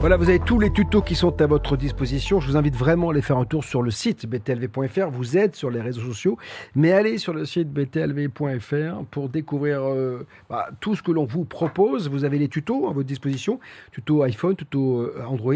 Voilà, 0.02 0.18
vous 0.18 0.30
avez 0.30 0.40
tous 0.40 0.60
les 0.60 0.72
tutos 0.72 1.04
qui 1.04 1.14
sont 1.14 1.44
à 1.44 1.46
votre 1.46 1.78
disposition. 1.78 2.40
Je 2.40 2.48
vous 2.48 2.58
invite 2.58 2.76
vraiment 2.76 3.10
à 3.10 3.12
aller 3.12 3.22
faire 3.22 3.38
un 3.38 3.46
tour 3.46 3.64
sur 3.64 3.84
le 3.84 3.92
site 3.92 4.26
btlv.fr. 4.26 5.12
Vous 5.12 5.38
êtes 5.38 5.56
sur 5.56 5.70
les 5.70 5.80
réseaux 5.80 6.02
sociaux, 6.02 6.40
mais 6.74 6.92
allez 6.92 7.20
sur 7.20 7.36
le 7.36 7.46
site 7.46 7.72
btlv.fr 7.72 9.04
pour 9.12 9.30
découvrir 9.30 9.84
euh, 9.84 10.26
bah, 10.50 10.70
tout 10.80 10.96
ce 10.96 11.04
que 11.04 11.12
l'on 11.12 11.26
vous 11.26 11.46
propose. 11.46 12.10
Vous 12.10 12.26
avez 12.26 12.40
les 12.40 12.48
tutos 12.48 12.90
à 12.90 12.94
votre 12.94 13.06
disposition, 13.06 13.60
tuto 13.92 14.24
iPhone, 14.24 14.56
tuto 14.56 15.02
euh, 15.02 15.24
Android, 15.28 15.54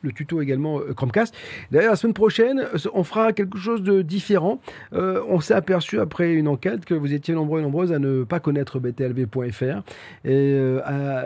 le 0.00 0.12
tuto 0.12 0.40
également 0.40 0.78
euh, 0.80 0.94
Chromecast. 0.94 1.34
D'ailleurs, 1.70 1.90
la 1.90 1.96
semaine 1.96 2.14
prochaine, 2.14 2.66
on 2.94 3.04
fera 3.04 3.34
quelque 3.34 3.58
chose 3.58 3.82
de 3.82 4.00
différent. 4.00 4.60
on 4.92 5.40
s'est 5.40 5.52
aperçu 5.52 6.00
après 6.00 6.32
une 6.32 6.48
enquête 6.48 6.86
que 6.86 6.94
vous 6.94 7.12
étiez 7.12 7.34
nombreux 7.34 7.60
et 7.60 7.62
nombreuses 7.62 7.92
à 7.92 7.98
ne 7.98 8.24
pas 8.24 8.40
connaître 8.40 8.78
btlv.fr 8.78 9.82
et, 10.24 10.56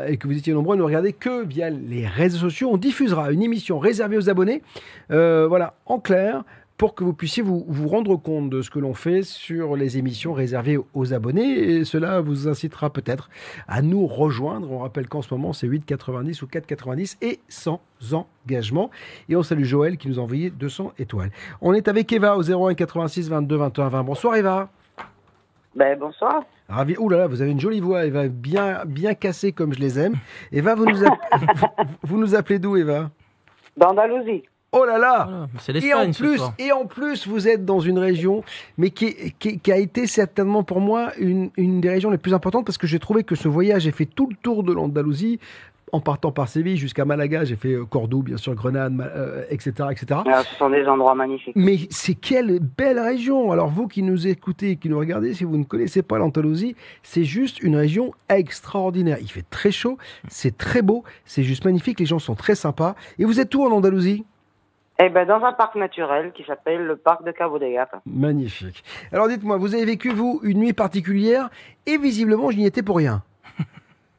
et 0.09 0.16
que 0.16 0.26
vous 0.26 0.36
étiez 0.36 0.52
nombreux 0.52 0.74
à 0.74 0.78
ne 0.78 0.82
regarder 0.82 1.12
que 1.12 1.44
via 1.44 1.70
les 1.70 2.04
réseaux 2.04 2.47
on 2.64 2.76
diffusera 2.76 3.32
une 3.32 3.42
émission 3.42 3.78
réservée 3.78 4.16
aux 4.16 4.30
abonnés, 4.30 4.62
euh, 5.11 5.46
voilà, 5.49 5.74
en 5.86 5.99
clair, 5.99 6.44
pour 6.78 6.94
que 6.94 7.03
vous 7.03 7.12
puissiez 7.12 7.42
vous, 7.42 7.88
rendre 7.88 8.16
compte 8.16 8.51
de 8.51 8.62
ce 8.62 8.70
que 8.70 8.78
l'on 8.78 8.94
fait 8.94 9.22
sur 9.22 9.74
les 9.74 9.99
émissions 9.99 10.32
réservées 10.32 10.78
aux 10.94 11.12
abonnés. 11.12 11.59
Et 11.59 11.84
cela 11.84 12.20
vous 12.20 12.46
incitera 12.46 12.90
peut-être 12.90 13.30
à 13.66 13.82
nous 13.82 14.07
rejoindre. 14.07 14.70
On 14.70 14.78
rappelle 14.78 15.09
qu'en 15.09 15.20
ce 15.20 15.34
moment, 15.34 15.53
c'est 15.53 15.66
8,90 15.66 16.44
ou 16.44 16.46
4,90 16.46 17.16
et 17.20 17.40
sans 17.49 17.80
engagement. 18.12 18.90
Et 19.28 19.34
on 19.34 19.42
salue 19.42 19.64
Joël 19.64 19.96
qui 19.96 20.09
nous 20.09 20.20
a 20.20 20.22
envoyé 20.22 20.51
200 20.51 20.92
étoiles. 20.99 21.30
On 21.61 21.74
est 21.74 21.88
avec 21.88 22.12
Eva 22.12 22.36
au 22.36 22.42
01 22.42 22.74
86 22.74 23.28
22 23.28 23.57
21 23.57 23.88
20. 23.88 24.05
Bonsoir 24.05 24.36
Eva. 24.36 24.70
Ben, 25.74 25.99
bonsoir. 25.99 26.44
Ravi. 26.69 26.97
Ouh 26.99 27.09
là 27.09 27.19
là, 27.19 27.27
vous 27.27 27.41
avez 27.41 27.51
une 27.51 27.61
jolie 27.61 27.81
voix, 27.81 28.05
Eva, 28.05 28.29
bien, 28.29 28.85
bien 28.85 29.14
cassée 29.14 29.53
comme 29.53 29.73
je 29.73 29.81
les 29.81 29.99
aime. 29.99 30.14
Eva, 30.53 30.75
vous 30.75 30.85
nous, 30.85 30.99
vous, 32.03 32.19
nous 32.19 32.35
appelez 32.35 32.59
d'où, 32.59 32.77
Eva? 32.77 33.11
D'Andalousie. 33.77 34.43
Oh 34.71 34.85
là 34.85 34.99
là 34.99 35.49
C'est 35.61 35.75
et 35.83 35.95
en 35.95 36.11
plus 36.12 36.43
Et 36.59 36.73
en 36.73 36.85
plus, 36.85 37.27
vous 37.27 37.49
êtes 37.49 37.64
dans 37.64 37.81
une 37.81 37.99
région, 37.99 38.45
mais 38.77 38.91
qui, 38.91 39.33
qui, 39.39 39.73
a 39.73 39.79
été 39.79 40.07
certainement 40.07 40.62
pour 40.62 40.83
moi 40.83 41.12
une, 41.19 41.51
une, 41.57 41.81
des 41.81 41.89
régions 41.89 42.11
les 42.11 42.19
plus 42.19 42.35
importantes 42.35 42.66
parce 42.66 42.77
que 42.77 42.87
j'ai 42.87 42.99
trouvé 42.99 43.25
que 43.25 43.35
ce 43.35 43.49
voyage, 43.49 43.83
j'ai 43.83 43.93
fait 43.93 44.05
tout 44.05 44.29
le 44.29 44.37
tour 44.37 44.62
de 44.64 44.75
l'Andalousie, 44.75 45.41
en 45.93 46.01
partant 46.01 46.32
par 46.32 46.49
Séville 46.49 46.76
jusqu'à 46.76 47.05
Malaga. 47.05 47.45
J'ai 47.45 47.57
fait 47.57 47.76
Cordoue, 47.91 48.22
bien 48.22 48.36
sûr, 48.36 48.55
Grenade, 48.55 48.95
etc., 49.51 49.89
etc. 49.91 50.20
Ah, 50.26 50.43
ce 50.43 50.55
sont 50.57 50.70
des 50.70 50.86
endroits 50.86 51.14
magnifiques. 51.14 51.55
Mais 51.57 51.76
c'est 51.91 52.14
quelle 52.14 52.59
belle 52.61 52.99
région 52.99 53.53
Alors 53.53 53.68
vous 53.68 53.89
qui 53.89 54.03
nous 54.03 54.26
écoutez, 54.26 54.76
qui 54.76 54.89
nous 54.89 54.99
regardez, 54.99 55.34
si 55.34 55.45
vous 55.45 55.57
ne 55.57 55.64
connaissez 55.64 56.03
pas 56.03 56.18
l'Andalousie, 56.18 56.74
c'est 57.03 57.24
juste 57.24 57.62
une 57.62 57.76
région 57.76 58.12
extraordinaire. 58.28 59.18
Il 59.20 59.30
fait 59.30 59.45
très 59.49 59.70
chaud, 59.70 59.99
c'est 60.28 60.57
très 60.57 60.82
beau, 60.82 61.05
c'est 61.24 61.43
juste 61.43 61.64
magnifique. 61.64 62.01
Les 62.01 62.07
gens 62.07 62.18
sont 62.18 62.34
très 62.34 62.55
sympas. 62.55 62.95
Et 63.18 63.24
vous 63.24 63.41
êtes 63.41 63.55
où 63.55 63.64
en 63.64 63.70
Andalousie? 63.70 64.24
Eh 65.01 65.11
ben, 65.11 65.26
dans 65.26 65.45
un 65.45 65.53
parc 65.53 65.76
naturel 65.76 66.32
qui 66.32 66.43
s'appelle 66.45 66.84
le 66.84 66.97
parc 66.97 67.24
de 67.24 67.30
Cabo 67.30 67.61
de 67.61 67.72
Gata. 67.72 68.03
Magnifique. 68.05 68.82
Alors 69.12 69.28
dites-moi, 69.28 69.57
vous 69.57 69.74
avez 69.74 69.84
vécu, 69.84 70.11
vous, 70.11 70.41
une 70.43 70.59
nuit 70.59 70.72
particulière? 70.72 71.51
Et 71.86 71.99
visiblement, 71.99 72.51
je 72.51 72.57
n'y 72.57 72.66
étais 72.66 72.82
pour 72.82 72.97
rien. 72.97 73.22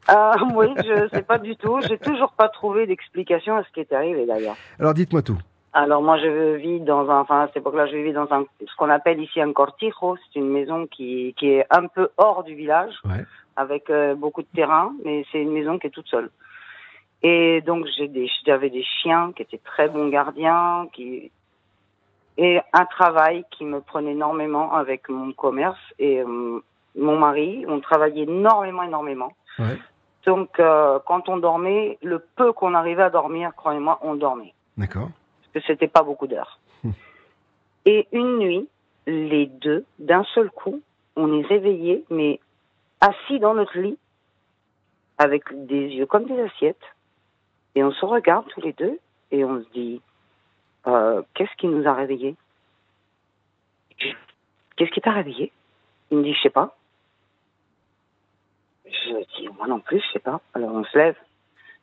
Ah 0.08 0.34
oui, 0.54 0.68
je 0.76 1.08
sais 1.12 1.22
pas 1.22 1.38
du 1.38 1.56
tout. 1.56 1.80
J'ai 1.86 1.98
toujours 1.98 2.32
pas 2.32 2.48
trouvé 2.48 2.86
d'explication 2.86 3.56
à 3.56 3.64
ce 3.64 3.70
qui 3.72 3.80
est 3.80 3.92
arrivé 3.92 4.26
d'ailleurs. 4.26 4.56
Alors 4.78 4.94
dites-moi 4.94 5.22
tout. 5.22 5.38
Alors 5.72 6.02
moi 6.02 6.18
je 6.18 6.56
vis 6.56 6.80
dans 6.80 7.08
un, 7.10 7.20
enfin 7.20 7.42
à 7.42 7.46
cette 7.46 7.58
époque-là 7.58 7.86
je 7.86 7.96
vis 7.96 8.12
dans 8.12 8.26
un, 8.32 8.44
ce 8.60 8.74
qu'on 8.76 8.90
appelle 8.90 9.20
ici 9.20 9.40
un 9.40 9.52
cortijo, 9.52 10.16
c'est 10.16 10.40
une 10.40 10.50
maison 10.50 10.88
qui, 10.88 11.32
qui 11.38 11.50
est 11.50 11.66
un 11.70 11.86
peu 11.86 12.08
hors 12.16 12.42
du 12.42 12.56
village, 12.56 12.92
avec 13.54 13.88
euh, 13.88 14.16
beaucoup 14.16 14.42
de 14.42 14.48
terrain, 14.52 14.92
mais 15.04 15.24
c'est 15.30 15.40
une 15.40 15.52
maison 15.52 15.78
qui 15.78 15.86
est 15.86 15.90
toute 15.90 16.08
seule. 16.08 16.30
Et 17.22 17.60
donc 17.60 17.86
j'ai 17.96 18.08
des, 18.08 18.28
j'avais 18.44 18.70
des 18.70 18.82
chiens 18.82 19.32
qui 19.36 19.42
étaient 19.42 19.60
très 19.64 19.88
bons 19.88 20.08
gardiens, 20.08 20.88
qui 20.92 21.30
et 22.36 22.58
un 22.72 22.86
travail 22.86 23.44
qui 23.50 23.64
me 23.64 23.80
prenait 23.80 24.12
énormément 24.12 24.72
avec 24.72 25.08
mon 25.08 25.32
commerce 25.32 25.78
et 25.98 26.20
euh, 26.20 26.60
mon 26.96 27.18
mari. 27.18 27.64
On 27.68 27.80
travaillait 27.80 28.22
énormément, 28.22 28.82
énormément. 28.82 29.32
Ouais. 29.60 29.78
Donc 30.26 30.58
euh, 30.58 30.98
quand 31.06 31.28
on 31.28 31.36
dormait, 31.36 31.98
le 32.02 32.18
peu 32.36 32.52
qu'on 32.52 32.74
arrivait 32.74 33.02
à 33.02 33.10
dormir, 33.10 33.52
croyez-moi, 33.56 33.98
on 34.02 34.14
dormait. 34.14 34.54
D'accord. 34.76 35.10
Parce 35.52 35.52
que 35.64 35.72
c'était 35.72 35.88
pas 35.88 36.02
beaucoup 36.02 36.26
d'heures. 36.26 36.58
Hum. 36.84 36.92
Et 37.86 38.08
une 38.12 38.38
nuit, 38.38 38.68
les 39.06 39.46
deux, 39.46 39.84
d'un 39.98 40.24
seul 40.34 40.50
coup, 40.50 40.80
on 41.16 41.38
est 41.38 41.46
réveillés, 41.46 42.04
mais 42.10 42.40
assis 43.00 43.38
dans 43.38 43.54
notre 43.54 43.78
lit, 43.78 43.98
avec 45.18 45.44
des 45.66 45.88
yeux 45.88 46.06
comme 46.06 46.24
des 46.24 46.40
assiettes, 46.40 46.82
et 47.74 47.84
on 47.84 47.92
se 47.92 48.04
regarde 48.04 48.46
tous 48.48 48.60
les 48.60 48.72
deux 48.72 48.98
et 49.30 49.44
on 49.44 49.62
se 49.62 49.68
dit, 49.70 50.00
euh, 50.86 51.22
qu'est-ce 51.34 51.54
qui 51.56 51.68
nous 51.68 51.86
a 51.86 51.94
réveillés? 51.94 52.36
Qu'est-ce 54.76 54.90
qui 54.90 55.00
t'a 55.00 55.12
réveillé? 55.12 55.52
Il 56.10 56.18
me 56.18 56.22
dit, 56.24 56.34
je 56.34 56.40
sais 56.40 56.50
pas. 56.50 56.76
Je 58.90 59.24
dis, 59.36 59.48
moi 59.56 59.66
non 59.66 59.80
plus, 59.80 60.00
je 60.00 60.12
sais 60.12 60.18
pas. 60.18 60.40
Alors 60.54 60.72
on 60.72 60.84
se 60.84 60.98
lève. 60.98 61.16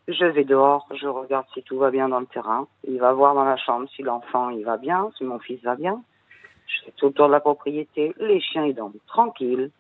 Je 0.08 0.26
vais 0.26 0.46
dehors, 0.46 0.88
je 0.94 1.08
regarde 1.08 1.46
si 1.54 1.64
tout 1.64 1.78
va 1.78 1.92
bien 1.92 2.08
dans 2.08 2.20
le 2.20 2.26
terrain. 2.26 2.68
Il 2.88 3.00
va 3.00 3.12
voir 3.12 3.34
dans 3.34 3.44
la 3.44 3.58
chambre 3.58 3.90
si 3.96 4.04
l'enfant 4.04 4.50
il 4.50 4.64
va 4.64 4.78
bien, 4.78 5.10
si 5.18 5.24
mon 5.24 5.40
fils 5.40 5.62
va 5.64 5.76
bien. 5.76 6.02
Je 6.68 6.86
fais 6.86 6.92
tout 6.96 7.08
autour 7.08 7.28
de 7.28 7.34
la 7.34 7.40
propriété. 7.40 8.14
Les 8.18 8.40
chiens 8.40 8.66
ils 8.66 8.76
dorment 8.76 9.00
tranquilles. 9.08 9.72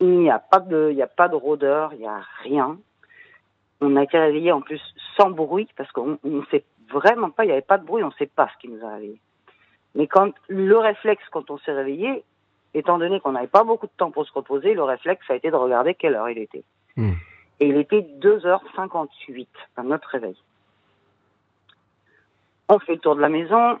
Il 0.00 0.18
n'y 0.18 0.30
a 0.30 0.38
pas 0.38 0.60
de, 0.60 0.88
il 0.90 0.96
n'y 0.96 1.02
a 1.02 1.06
pas 1.06 1.28
de 1.28 1.36
rôdeur, 1.36 1.92
il 1.94 2.00
n'y 2.00 2.06
a 2.06 2.20
rien. 2.42 2.78
On 3.80 3.96
a 3.96 4.02
été 4.02 4.18
réveillés 4.18 4.52
en 4.52 4.60
plus 4.60 4.80
sans 5.16 5.30
bruit 5.30 5.68
parce 5.76 5.90
qu'on 5.92 6.18
ne 6.22 6.42
sait 6.50 6.64
vraiment 6.90 7.30
pas, 7.30 7.44
il 7.44 7.48
n'y 7.48 7.52
avait 7.52 7.62
pas 7.62 7.78
de 7.78 7.84
bruit, 7.84 8.02
on 8.02 8.08
ne 8.08 8.14
sait 8.18 8.26
pas 8.26 8.48
ce 8.52 8.58
qui 8.60 8.68
nous 8.68 8.84
a 8.84 8.94
réveillés. 8.94 9.20
Mais 9.94 10.06
quand 10.06 10.32
le 10.48 10.76
réflexe, 10.78 11.22
quand 11.30 11.50
on 11.50 11.58
s'est 11.58 11.72
réveillé, 11.72 12.24
étant 12.74 12.98
donné 12.98 13.20
qu'on 13.20 13.32
n'avait 13.32 13.46
pas 13.46 13.64
beaucoup 13.64 13.86
de 13.86 13.92
temps 13.96 14.10
pour 14.10 14.26
se 14.26 14.32
reposer, 14.32 14.74
le 14.74 14.82
réflexe 14.82 15.28
a 15.28 15.34
été 15.34 15.50
de 15.50 15.56
regarder 15.56 15.94
quelle 15.94 16.14
heure 16.14 16.30
il 16.30 16.38
était. 16.38 16.64
Hmm. 16.96 17.12
Et 17.58 17.68
il 17.68 17.76
était 17.76 18.06
2h58 18.20 19.46
à 19.76 19.82
notre 19.82 20.08
réveil. 20.08 20.36
On 22.68 22.78
fait 22.78 22.94
le 22.94 23.00
tour 23.00 23.16
de 23.16 23.20
la 23.20 23.28
maison 23.28 23.78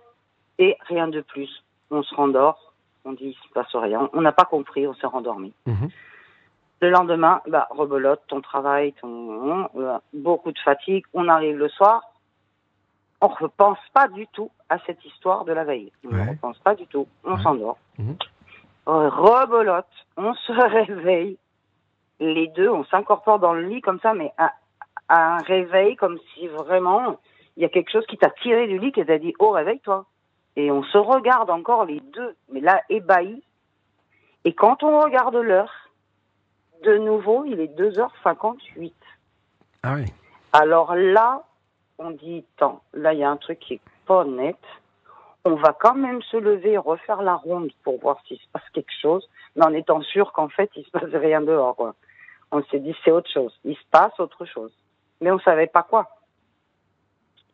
et 0.58 0.76
rien 0.88 1.08
de 1.08 1.20
plus. 1.20 1.64
On 1.90 2.02
se 2.02 2.14
rendort, 2.14 2.74
on 3.04 3.12
dit 3.12 3.28
il 3.28 3.48
se 3.48 3.52
passe 3.52 3.74
rien. 3.74 4.10
On 4.12 4.20
n'a 4.20 4.32
pas 4.32 4.44
compris, 4.44 4.86
on 4.86 4.94
s'est 4.94 5.06
rendormi. 5.06 5.52
Hmm. 5.66 5.86
Le 6.82 6.90
lendemain, 6.90 7.42
bah, 7.46 7.68
rebelote, 7.70 8.22
ton 8.26 8.40
travail, 8.40 8.94
ton, 8.94 9.68
euh, 9.76 9.98
beaucoup 10.14 10.50
de 10.50 10.58
fatigue. 10.58 11.04
On 11.12 11.28
arrive 11.28 11.56
le 11.58 11.68
soir, 11.68 12.02
on 13.20 13.28
ne 13.28 13.34
repense 13.34 13.78
pas 13.92 14.08
du 14.08 14.26
tout 14.28 14.50
à 14.68 14.78
cette 14.86 15.04
histoire 15.04 15.44
de 15.44 15.52
la 15.52 15.64
veille. 15.64 15.92
On 16.04 16.14
ne 16.14 16.30
repense 16.30 16.58
pas 16.58 16.74
du 16.74 16.86
tout. 16.86 17.06
On 17.24 17.36
s'endort. 17.38 17.78
Mhm. 17.98 18.16
Rebelote, 18.90 19.86
on 20.16 20.34
se 20.34 20.52
réveille. 20.88 21.38
Les 22.18 22.48
deux, 22.48 22.68
on 22.68 22.84
s'incorpore 22.84 23.38
dans 23.38 23.54
le 23.54 23.62
lit 23.62 23.80
comme 23.80 24.00
ça, 24.00 24.12
mais 24.14 24.32
à, 24.36 24.52
un 25.08 25.38
réveil 25.38 25.96
comme 25.96 26.18
si 26.34 26.46
vraiment 26.46 27.18
il 27.56 27.62
y 27.62 27.66
a 27.66 27.68
quelque 27.68 27.90
chose 27.90 28.06
qui 28.06 28.16
t'a 28.16 28.30
tiré 28.30 28.68
du 28.68 28.78
lit, 28.78 28.92
qui 28.92 29.04
t'a 29.04 29.18
dit 29.18 29.34
oh 29.38 29.50
réveille-toi. 29.50 30.06
Et 30.56 30.70
on 30.70 30.82
se 30.82 30.98
regarde 30.98 31.50
encore 31.50 31.84
les 31.84 32.00
deux, 32.00 32.36
mais 32.52 32.60
là 32.60 32.82
ébahis. 32.88 33.42
Et 34.44 34.54
quand 34.54 34.82
on 34.82 35.00
regarde 35.00 35.36
l'heure, 35.36 35.90
de 36.82 36.96
nouveau, 36.96 37.44
il 37.44 37.60
est 37.60 37.78
2h58. 37.78 38.92
Ah 39.82 39.94
oui. 39.94 40.06
Alors 40.52 40.94
là, 40.94 41.44
on 41.98 42.10
dit, 42.10 42.44
tant, 42.56 42.82
là, 42.92 43.12
il 43.12 43.20
y 43.20 43.24
a 43.24 43.30
un 43.30 43.36
truc 43.36 43.58
qui 43.58 43.74
est 43.74 43.80
pas 44.06 44.24
net. 44.24 44.56
On 45.44 45.54
va 45.54 45.72
quand 45.78 45.94
même 45.94 46.22
se 46.22 46.36
lever 46.36 46.72
et 46.72 46.78
refaire 46.78 47.22
la 47.22 47.34
ronde 47.34 47.70
pour 47.82 47.98
voir 48.00 48.18
s'il 48.26 48.38
se 48.38 48.48
passe 48.52 48.68
quelque 48.72 48.92
chose, 49.00 49.28
mais 49.56 49.64
en 49.64 49.72
étant 49.72 50.02
sûr 50.02 50.32
qu'en 50.32 50.48
fait, 50.48 50.70
il 50.76 50.84
se 50.84 50.90
passe 50.90 51.12
rien 51.14 51.40
dehors. 51.40 51.76
Quoi. 51.76 51.94
On 52.52 52.62
s'est 52.64 52.80
dit, 52.80 52.94
c'est 53.04 53.10
autre 53.10 53.30
chose. 53.30 53.58
Il 53.64 53.76
se 53.76 53.84
passe 53.90 54.18
autre 54.20 54.44
chose. 54.44 54.72
Mais 55.20 55.30
on 55.30 55.38
savait 55.38 55.66
pas 55.66 55.82
quoi. 55.82 56.08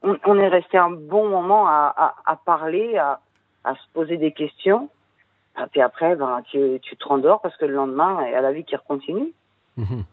On, 0.02 0.38
est 0.38 0.48
resté 0.48 0.78
un 0.78 0.90
bon 0.90 1.28
moment 1.28 1.66
à, 1.66 2.14
à, 2.24 2.36
parler, 2.36 2.96
à, 2.96 3.18
à 3.64 3.74
se 3.74 3.80
poser 3.92 4.18
des 4.18 4.32
questions. 4.32 4.88
Et 5.58 5.66
puis 5.70 5.80
après, 5.80 6.14
ben, 6.16 6.42
tu, 6.50 6.78
tu 6.82 6.96
te 6.96 7.08
rendors 7.08 7.40
parce 7.40 7.56
que 7.56 7.64
le 7.64 7.74
lendemain, 7.74 8.24
il 8.26 8.32
y 8.32 8.34
a 8.34 8.40
la 8.40 8.52
vie 8.52 8.64
qui 8.64 8.76
recontinue. 8.76 9.32
Mhm. 9.76 10.04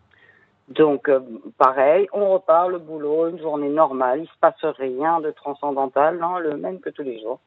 Donc, 0.70 1.10
euh, 1.10 1.20
pareil, 1.58 2.08
on 2.14 2.34
repart 2.34 2.70
le 2.70 2.80
boulot, 2.80 3.28
une 3.28 3.40
journée 3.40 3.70
normale, 3.70 4.22
il 4.22 4.28
se 4.28 4.38
passe 4.40 4.64
rien 4.64 5.20
de 5.20 5.32
transcendantal, 5.32 6.18
non, 6.18 6.40
le 6.40 6.56
même 6.56 6.80
que 6.80 6.90
tous 6.90 7.04
les 7.04 7.22
jours. 7.22 7.40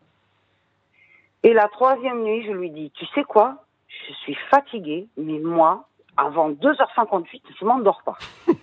Et 1.46 1.52
la 1.54 1.68
troisième 1.68 2.24
nuit, 2.24 2.44
je 2.44 2.50
lui 2.50 2.70
dis, 2.70 2.90
tu 2.90 3.06
sais 3.14 3.22
quoi? 3.22 3.58
Je 4.08 4.12
suis 4.14 4.34
fatiguée, 4.50 5.06
mais 5.16 5.38
moi, 5.38 5.86
avant 6.16 6.50
2h58, 6.50 7.40
je 7.60 7.64
m'endors 7.64 8.02
pas. 8.02 8.18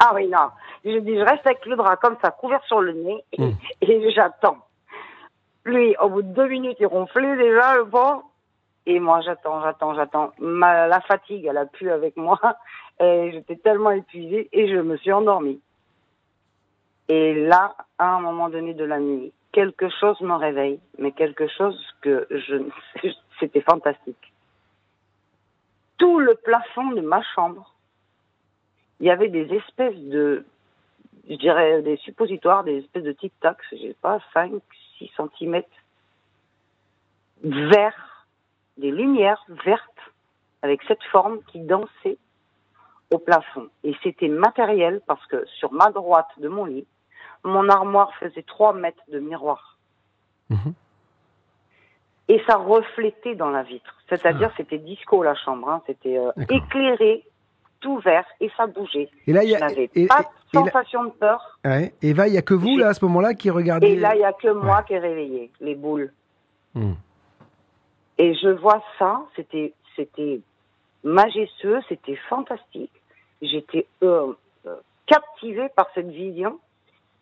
ah 0.00 0.12
oui, 0.14 0.28
non. 0.28 0.50
Je 0.84 0.98
dis, 0.98 1.16
je 1.16 1.22
reste 1.22 1.46
avec 1.46 1.64
le 1.64 1.76
drap 1.76 1.96
comme 1.96 2.18
ça, 2.22 2.30
couvert 2.30 2.62
sur 2.64 2.82
le 2.82 2.92
nez, 2.92 3.24
et, 3.32 3.42
mm. 3.42 3.56
et 3.80 4.10
j'attends. 4.10 4.58
Lui, 5.64 5.96
au 6.02 6.10
bout 6.10 6.20
de 6.20 6.34
deux 6.34 6.48
minutes, 6.48 6.76
il 6.80 6.86
ronflait 6.86 7.34
déjà, 7.38 7.76
le 7.76 7.86
pauvre. 7.86 8.24
Et 8.84 9.00
moi, 9.00 9.22
j'attends, 9.22 9.62
j'attends, 9.62 9.94
j'attends. 9.94 10.32
la 10.38 11.00
fatigue, 11.08 11.46
elle 11.46 11.56
a 11.56 11.64
pu 11.64 11.90
avec 11.90 12.18
moi. 12.18 12.38
Et 13.00 13.30
j'étais 13.32 13.56
tellement 13.56 13.92
épuisée 13.92 14.50
et 14.52 14.68
je 14.68 14.76
me 14.76 14.98
suis 14.98 15.10
endormie. 15.10 15.62
Et 17.08 17.32
là, 17.46 17.74
à 17.98 18.16
un 18.16 18.20
moment 18.20 18.50
donné 18.50 18.74
de 18.74 18.84
la 18.84 19.00
nuit, 19.00 19.32
quelque 19.52 19.88
chose 19.88 20.20
me 20.20 20.34
réveille, 20.34 20.80
mais 20.98 21.12
quelque 21.12 21.48
chose 21.48 21.78
que 22.02 22.26
je, 22.30 23.10
c'était 23.40 23.60
fantastique. 23.60 24.32
Tout 25.98 26.18
le 26.18 26.34
plafond 26.34 26.92
de 26.92 27.00
ma 27.00 27.22
chambre, 27.34 27.74
il 29.00 29.06
y 29.06 29.10
avait 29.10 29.28
des 29.28 29.52
espèces 29.54 29.98
de, 29.98 30.44
je 31.28 31.34
dirais, 31.34 31.82
des 31.82 31.96
suppositoires, 31.98 32.64
des 32.64 32.78
espèces 32.78 33.04
de 33.04 33.12
tic-tac, 33.12 33.58
je 33.72 33.76
sais 33.76 33.96
pas, 34.00 34.20
5, 34.32 34.52
6 34.98 35.10
cm, 35.16 35.62
verts, 37.42 38.26
des 38.76 38.90
lumières 38.90 39.44
vertes, 39.64 39.84
avec 40.62 40.82
cette 40.86 41.02
forme 41.04 41.40
qui 41.44 41.60
dansait 41.60 42.18
au 43.10 43.18
plafond. 43.18 43.68
Et 43.82 43.94
c'était 44.02 44.28
matériel 44.28 45.00
parce 45.06 45.24
que 45.26 45.44
sur 45.58 45.72
ma 45.72 45.90
droite 45.90 46.30
de 46.38 46.48
mon 46.48 46.64
lit, 46.64 46.86
mon 47.44 47.68
armoire 47.68 48.12
faisait 48.18 48.42
3 48.42 48.74
mètres 48.74 49.02
de 49.12 49.18
miroir. 49.18 49.78
Mhm. 50.50 50.74
Et 52.28 52.40
ça 52.46 52.56
reflétait 52.56 53.34
dans 53.34 53.50
la 53.50 53.62
vitre. 53.62 53.96
C'est-à-dire, 54.08 54.50
ah. 54.52 54.54
c'était 54.56 54.78
disco 54.78 55.22
la 55.22 55.34
chambre. 55.34 55.68
Hein. 55.68 55.82
C'était 55.86 56.16
euh, 56.16 56.30
éclairé, 56.48 57.24
tout 57.80 57.98
vert, 57.98 58.26
et 58.40 58.50
ça 58.56 58.66
bougeait. 58.66 59.08
Et 59.26 59.32
là, 59.32 59.42
il 59.42 59.50
y 59.50 59.56
a, 59.56 59.60
pas 59.60 60.22
de 60.22 60.26
sensation 60.52 61.04
de 61.04 61.10
peur. 61.10 61.58
Ouais. 61.64 61.92
Et 62.02 62.14
là, 62.14 62.28
il 62.28 62.32
n'y 62.32 62.38
a 62.38 62.42
que 62.42 62.54
vous, 62.54 62.76
là, 62.76 62.88
à 62.88 62.94
ce 62.94 63.04
moment-là, 63.06 63.34
qui 63.34 63.50
regardez. 63.50 63.88
Et 63.88 63.96
là, 63.96 64.14
il 64.14 64.18
n'y 64.18 64.24
a 64.24 64.32
que 64.32 64.52
moi 64.52 64.82
qui 64.82 64.94
ai 64.94 64.98
réveillé, 64.98 65.50
les 65.60 65.74
boules. 65.74 66.12
Hmm. 66.74 66.92
Et 68.18 68.34
je 68.34 68.48
vois 68.48 68.82
ça, 68.98 69.22
c'était, 69.34 69.72
c'était 69.96 70.40
majestueux, 71.02 71.80
c'était 71.88 72.16
fantastique. 72.28 72.92
J'étais 73.42 73.86
euh, 74.02 74.34
euh, 74.66 74.76
captivée 75.06 75.68
par 75.74 75.88
cette 75.94 76.10
vision. 76.10 76.58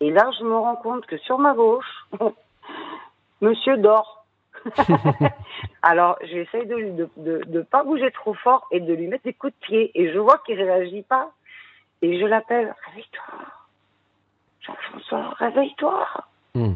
Et 0.00 0.10
là, 0.10 0.30
je 0.38 0.44
me 0.44 0.56
rends 0.56 0.76
compte 0.76 1.06
que 1.06 1.18
sur 1.18 1.38
ma 1.38 1.54
gauche, 1.54 2.06
monsieur 3.40 3.76
dort. 3.78 4.24
Alors, 5.82 6.18
j'essaye 6.22 6.66
de 6.66 6.74
ne 6.74 7.06
de, 7.16 7.44
de, 7.46 7.62
pas 7.62 7.84
bouger 7.84 8.10
trop 8.10 8.34
fort 8.34 8.66
et 8.70 8.80
de 8.80 8.92
lui 8.92 9.06
mettre 9.06 9.24
des 9.24 9.32
coups 9.32 9.52
de 9.52 9.66
pied. 9.66 9.90
Et 9.94 10.12
je 10.12 10.18
vois 10.18 10.38
qu'il 10.38 10.60
réagit 10.60 11.02
pas. 11.02 11.32
Et 12.02 12.20
je 12.20 12.26
l'appelle, 12.26 12.74
réveille-toi. 12.86 13.34
Jean-François, 14.60 15.30
réveille-toi. 15.38 16.06
Hmm. 16.54 16.74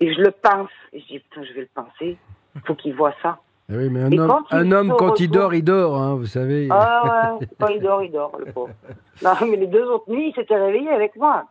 Et 0.00 0.14
je 0.14 0.20
le 0.20 0.30
pince. 0.30 0.70
Et 0.92 1.00
je 1.00 1.06
dis, 1.06 1.18
putain, 1.18 1.44
je 1.44 1.52
vais 1.52 1.60
le 1.62 1.70
pincer. 1.74 2.18
Il 2.54 2.60
faut 2.62 2.74
qu'il 2.74 2.94
voit 2.94 3.14
ça. 3.22 3.38
Eh 3.70 3.76
oui, 3.76 3.90
mais 3.90 4.00
un 4.00 4.12
homme, 4.12 4.28
quand, 4.28 4.56
un 4.56 4.72
homme, 4.72 4.94
quand 4.96 5.20
il 5.20 5.30
dort, 5.30 5.52
il 5.52 5.62
dort, 5.62 5.96
hein, 5.96 6.14
vous 6.14 6.26
savez. 6.26 6.68
Ah 6.70 7.36
ouais, 7.38 7.46
quand 7.60 7.68
il 7.68 7.82
dort, 7.82 8.02
il 8.02 8.10
dort, 8.10 8.36
le 8.38 8.50
pauvre. 8.52 8.72
Non, 9.22 9.32
mais 9.40 9.56
les 9.56 9.66
deux 9.66 9.84
autres 9.84 10.08
nuits, 10.08 10.28
il 10.28 10.34
s'était 10.34 10.56
réveillé 10.56 10.90
avec 10.90 11.16
moi. 11.16 11.44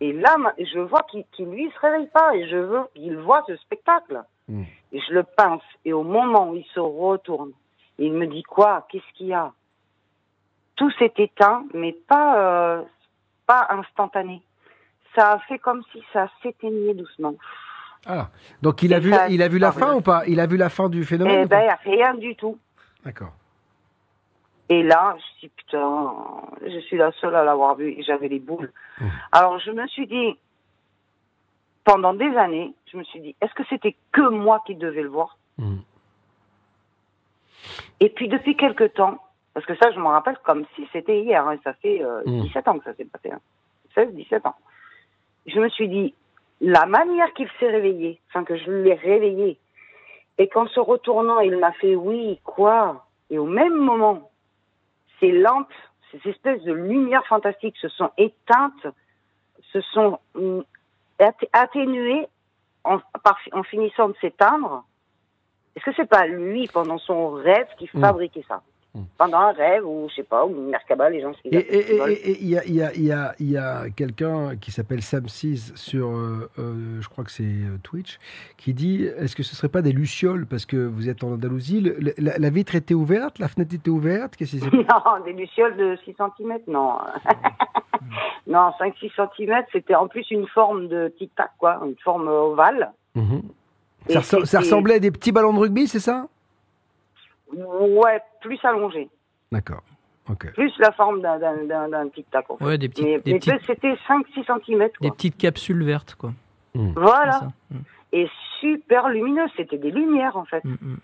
Et 0.00 0.12
là, 0.12 0.36
je 0.58 0.78
vois 0.78 1.02
qu'il, 1.10 1.24
lui, 1.46 1.70
se 1.70 1.80
réveille 1.80 2.08
pas. 2.08 2.36
Et 2.36 2.46
je 2.46 2.58
veux 2.58 2.82
qu'il 2.94 3.16
voit 3.16 3.42
ce 3.46 3.56
spectacle. 3.56 4.22
Hmm. 4.48 4.64
Et 4.92 5.00
je 5.00 5.14
le 5.14 5.22
pince. 5.22 5.62
Et 5.86 5.94
au 5.94 6.02
moment 6.02 6.50
où 6.50 6.56
il 6.56 6.66
se 6.74 6.78
retourne, 6.78 7.52
il 7.98 8.12
me 8.12 8.26
dit 8.26 8.42
quoi 8.42 8.86
Qu'est-ce 8.90 9.12
qu'il 9.14 9.28
y 9.28 9.32
a? 9.32 9.50
Tout 10.76 10.90
s'est 10.98 11.14
éteint, 11.16 11.64
mais 11.72 11.92
pas, 12.06 12.38
euh, 12.38 12.82
pas 13.46 13.66
instantané. 13.70 14.42
Ça 15.14 15.32
a 15.32 15.38
fait 15.38 15.58
comme 15.58 15.82
si 15.92 16.02
ça 16.12 16.28
s'éteignait 16.42 16.92
doucement. 16.92 17.34
Ah, 18.06 18.30
donc 18.62 18.82
il 18.82 18.94
a 18.94 19.00
vu, 19.00 19.12
il 19.30 19.42
a 19.42 19.48
vu 19.48 19.58
la 19.58 19.72
fin 19.72 19.94
ou 19.94 20.00
pas? 20.00 20.22
Il 20.26 20.38
a 20.40 20.46
vu 20.46 20.56
la 20.56 20.68
fin 20.68 20.88
du 20.88 21.04
phénomène 21.04 21.40
Eh 21.42 21.46
ben, 21.46 21.76
rien 21.84 22.14
du 22.14 22.36
tout. 22.36 22.58
D'accord. 23.04 23.32
Et 24.68 24.82
là, 24.82 25.16
je 25.18 25.46
dis 25.46 25.52
putain, 25.54 26.14
je 26.64 26.78
suis 26.80 26.96
la 26.96 27.12
seule 27.12 27.34
à 27.34 27.44
l'avoir 27.44 27.76
vu 27.76 27.90
et 27.90 28.02
j'avais 28.02 28.28
les 28.28 28.40
boules. 28.40 28.72
Mmh. 29.00 29.06
Alors 29.32 29.58
je 29.60 29.70
me 29.70 29.86
suis 29.88 30.06
dit, 30.06 30.36
pendant 31.84 32.14
des 32.14 32.36
années, 32.36 32.74
je 32.90 32.96
me 32.96 33.04
suis 33.04 33.20
dit, 33.20 33.36
est-ce 33.40 33.54
que 33.54 33.62
c'était 33.68 33.96
que 34.12 34.28
moi 34.28 34.62
qui 34.66 34.74
devais 34.74 35.02
le 35.02 35.08
voir? 35.08 35.38
Mmh. 35.58 35.76
Et 38.00 38.08
puis 38.08 38.28
depuis 38.28 38.56
quelque 38.56 38.84
temps, 38.84 39.18
parce 39.54 39.66
que 39.66 39.76
ça 39.76 39.90
je 39.92 39.98
me 40.00 40.06
rappelle 40.06 40.38
comme 40.44 40.64
si 40.74 40.86
c'était 40.92 41.20
hier, 41.20 41.46
hein, 41.46 41.56
ça 41.62 41.72
fait 41.74 41.98
17 41.98 42.06
euh, 42.06 42.22
mmh. 42.24 42.68
ans 42.68 42.78
que 42.78 42.84
ça 42.84 42.94
s'est 42.94 43.04
passé, 43.04 43.30
16, 43.94 44.08
hein. 44.08 44.12
17 44.14 44.46
ans. 44.46 44.56
Je 45.46 45.60
me 45.60 45.68
suis 45.68 45.88
dit, 45.88 46.12
la 46.60 46.86
manière 46.86 47.32
qu'il 47.34 47.48
s'est 47.58 47.68
réveillé, 47.68 48.20
enfin 48.28 48.44
que 48.44 48.56
je 48.56 48.70
l'ai 48.70 48.94
réveillé, 48.94 49.58
et 50.38 50.48
qu'en 50.48 50.66
se 50.68 50.80
retournant, 50.80 51.40
il 51.40 51.56
m'a 51.56 51.72
fait 51.72 51.94
oui, 51.94 52.40
quoi? 52.44 53.06
Et 53.30 53.38
au 53.38 53.46
même 53.46 53.74
moment, 53.74 54.30
ces 55.20 55.32
lampes, 55.32 55.72
ces 56.10 56.30
espèces 56.30 56.62
de 56.62 56.72
lumières 56.72 57.26
fantastiques 57.26 57.76
se 57.78 57.88
sont 57.88 58.10
éteintes, 58.18 58.86
se 59.72 59.80
sont 59.80 60.18
mm, 60.34 60.60
atténuées 61.52 62.26
en, 62.84 62.98
en 63.52 63.62
finissant 63.62 64.08
de 64.08 64.16
s'éteindre. 64.20 64.84
Est-ce 65.74 65.84
que 65.84 65.94
c'est 65.96 66.08
pas 66.08 66.26
lui, 66.26 66.68
pendant 66.68 66.98
son 66.98 67.30
rêve, 67.30 67.68
qui 67.78 67.88
mm. 67.92 68.00
fabriquait 68.00 68.44
ça? 68.46 68.62
Pendant 69.18 69.38
un 69.38 69.52
rêve 69.52 69.86
ou 69.86 70.08
je 70.10 70.16
sais 70.16 70.22
pas, 70.22 70.44
ou 70.44 70.50
une 70.50 70.70
Merkaba, 70.70 71.10
les 71.10 71.20
gens 71.20 71.32
se 71.34 71.38
Et 71.44 72.38
il 72.40 72.48
y 72.48 72.58
a, 72.58 72.64
y 72.66 72.82
a, 72.82 72.94
y 72.94 73.12
a, 73.12 73.34
y 73.38 73.56
a 73.56 73.90
quelqu'un 73.90 74.56
qui 74.56 74.70
s'appelle 74.70 75.02
Sam 75.02 75.28
Seas 75.28 75.72
sur, 75.74 76.08
euh, 76.08 76.50
euh, 76.58 77.00
je 77.00 77.08
crois 77.08 77.24
que 77.24 77.30
c'est 77.30 77.44
euh, 77.44 77.78
Twitch, 77.82 78.18
qui 78.56 78.74
dit 78.74 79.04
est-ce 79.04 79.36
que 79.36 79.42
ce 79.42 79.54
serait 79.54 79.68
pas 79.68 79.82
des 79.82 79.92
lucioles? 79.92 80.46
Parce 80.46 80.66
que 80.66 80.76
vous 80.76 81.08
êtes 81.08 81.24
en 81.24 81.32
Andalousie 81.32 81.92
la, 82.18 82.50
vitre 82.50 82.74
était 82.74 82.94
ouverte, 82.94 83.38
la 83.38 83.48
fenêtre 83.48 83.74
était 83.74 83.90
ouverte 83.90 84.36
Qu'est-ce 84.36 84.56
que 84.56 84.76
Non, 84.76 85.24
des 85.24 85.32
lucioles 85.32 85.76
de 85.76 85.96
6 86.04 86.14
cm, 86.38 86.58
non. 86.68 86.98
non, 88.46 88.70
5-6 88.80 89.12
cm, 89.36 89.64
c'était 89.72 89.94
en 89.94 90.08
plus 90.08 90.30
une 90.30 90.46
forme 90.48 90.88
de 90.88 91.12
tic-tac, 91.18 91.50
quoi, 91.58 91.80
une 91.84 91.96
forme 92.02 92.28
ovale. 92.28 92.92
Mhm. 93.14 93.42
Ça, 94.08 94.22
ça 94.22 94.60
ressemblait 94.60 94.94
à 94.94 94.98
des 95.00 95.10
petits 95.10 95.32
ballons 95.32 95.52
de 95.52 95.58
rugby, 95.58 95.88
c'est 95.88 96.00
ça? 96.00 96.28
Ouais, 97.52 98.20
plus 98.40 98.58
allongé. 98.64 99.08
D'accord. 99.52 99.82
Plus 100.54 100.72
la 100.78 100.90
forme 100.92 101.20
d'un 101.20 102.08
tic-tac. 102.08 102.50
En 102.50 102.56
fait. 102.56 102.64
Ouais, 102.64 102.78
des 102.78 102.88
petites. 102.88 103.24
Mais, 103.26 103.38
c'était 103.66 103.96
5-6 104.08 104.44
cm. 104.66 104.88
Des 105.00 105.10
petites 105.10 105.36
capsules 105.36 105.84
vertes, 105.84 106.16
quoi. 106.16 106.32
Hmm. 106.74 106.92
Voilà. 106.96 107.42
Hmm. 107.70 107.78
Et 108.12 108.28
super 108.60 109.08
lumineux. 109.08 109.46
C'était 109.56 109.78
des 109.78 109.90
lumières, 109.90 110.36
en 110.36 110.44
fait. 110.44 110.64
Hmm, 110.64 110.96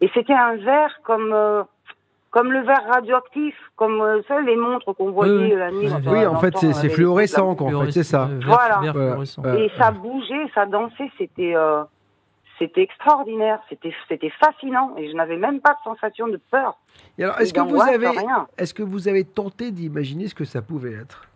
Et 0.00 0.10
c'était 0.14 0.34
un 0.34 0.56
verre 0.56 1.00
comme. 1.04 1.32
Euh, 1.32 1.62
comme 2.30 2.50
le 2.50 2.62
verre 2.62 2.86
radioactif, 2.90 3.54
comme 3.76 4.00
euh, 4.00 4.22
ça, 4.26 4.40
les 4.40 4.56
montres 4.56 4.94
qu'on 4.96 5.10
voyait 5.10 5.54
la 5.54 5.70
nuit. 5.70 5.88
Oui, 6.06 6.24
en 6.26 6.36
fait, 6.40 6.56
c'est 6.56 6.88
fluorescent, 6.88 7.54
quoi, 7.54 7.74
en 7.74 7.84
fait, 7.84 7.92
c'est 7.92 8.02
ça. 8.04 8.28
voilà. 8.44 8.80
Et 9.58 9.70
ça 9.76 9.90
bougeait, 9.90 10.50
ça 10.54 10.66
dansait, 10.66 11.10
c'était. 11.18 11.54
C'était 12.58 12.82
extraordinaire, 12.82 13.60
c'était 13.68 13.92
c'était 14.08 14.30
fascinant 14.30 14.94
et 14.96 15.10
je 15.10 15.14
n'avais 15.14 15.36
même 15.36 15.60
pas 15.60 15.72
de 15.72 15.78
sensation 15.84 16.28
de 16.28 16.38
peur. 16.50 16.78
Et 17.18 17.24
alors, 17.24 17.40
est-ce 17.40 17.52
que 17.52 17.60
vous 17.60 17.80
avez 17.80 18.08
est-ce 18.58 18.74
que 18.74 18.82
vous 18.82 19.08
avez 19.08 19.24
tenté 19.24 19.70
d'imaginer 19.70 20.28
ce 20.28 20.34
que 20.34 20.44
ça 20.44 20.62
pouvait 20.62 20.92
être? 20.92 21.28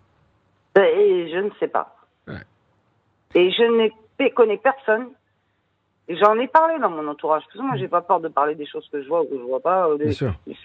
Et 0.76 0.80
ben, 0.80 1.28
Je 1.32 1.38
ne 1.38 1.50
sais 1.58 1.68
pas. 1.68 1.96
Et 3.34 3.50
je 3.50 3.62
ne 3.62 4.28
connais 4.30 4.58
personne. 4.58 5.08
J'en 6.08 6.38
ai 6.38 6.46
parlé 6.46 6.78
dans 6.78 6.90
mon 6.90 7.06
entourage. 7.08 7.42
Parce 7.44 7.58
que 7.58 7.62
moi, 7.62 7.76
j'ai 7.76 7.88
pas 7.88 8.00
peur 8.00 8.20
de 8.20 8.28
parler 8.28 8.54
des 8.54 8.66
choses 8.66 8.88
que 8.90 9.02
je 9.02 9.08
vois 9.08 9.22
ou 9.22 9.24
que 9.24 9.36
je 9.36 9.42
vois 9.42 9.60
pas, 9.60 9.88
des, 9.98 10.16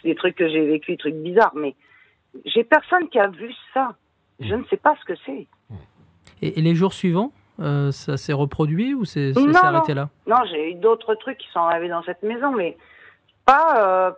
des 0.04 0.16
trucs 0.16 0.36
que 0.36 0.48
j'ai 0.48 0.66
vécu, 0.66 0.92
des 0.92 0.98
trucs 0.98 1.16
bizarres. 1.16 1.56
Mais 1.56 1.76
j'ai 2.46 2.64
personne 2.64 3.10
qui 3.10 3.20
a 3.20 3.28
vu 3.28 3.52
ça. 3.74 3.96
Je 4.40 4.54
ne 4.54 4.64
sais 4.66 4.78
pas 4.78 4.96
ce 5.02 5.06
que 5.06 5.20
c'est. 5.26 5.48
et 6.42 6.62
les 6.62 6.76
jours 6.76 6.94
suivants? 6.94 7.32
Euh, 7.62 7.92
ça 7.92 8.18
s'est 8.18 8.34
reproduit 8.34 8.94
ou 8.94 9.06
c'est 9.06 9.34
arrêté 9.56 9.94
là? 9.94 10.10
Non, 10.28 10.38
j'ai 10.50 10.72
eu 10.72 10.76
d'autres 10.76 11.16
trucs 11.16 11.38
qui 11.38 11.48
sont 11.54 11.60
arrivés 11.60 11.90
dans 11.90 12.04
cette 12.04 12.24
maison, 12.24 12.52
mais 12.52 12.78
pas, 13.46 14.08
euh, 14.08 14.12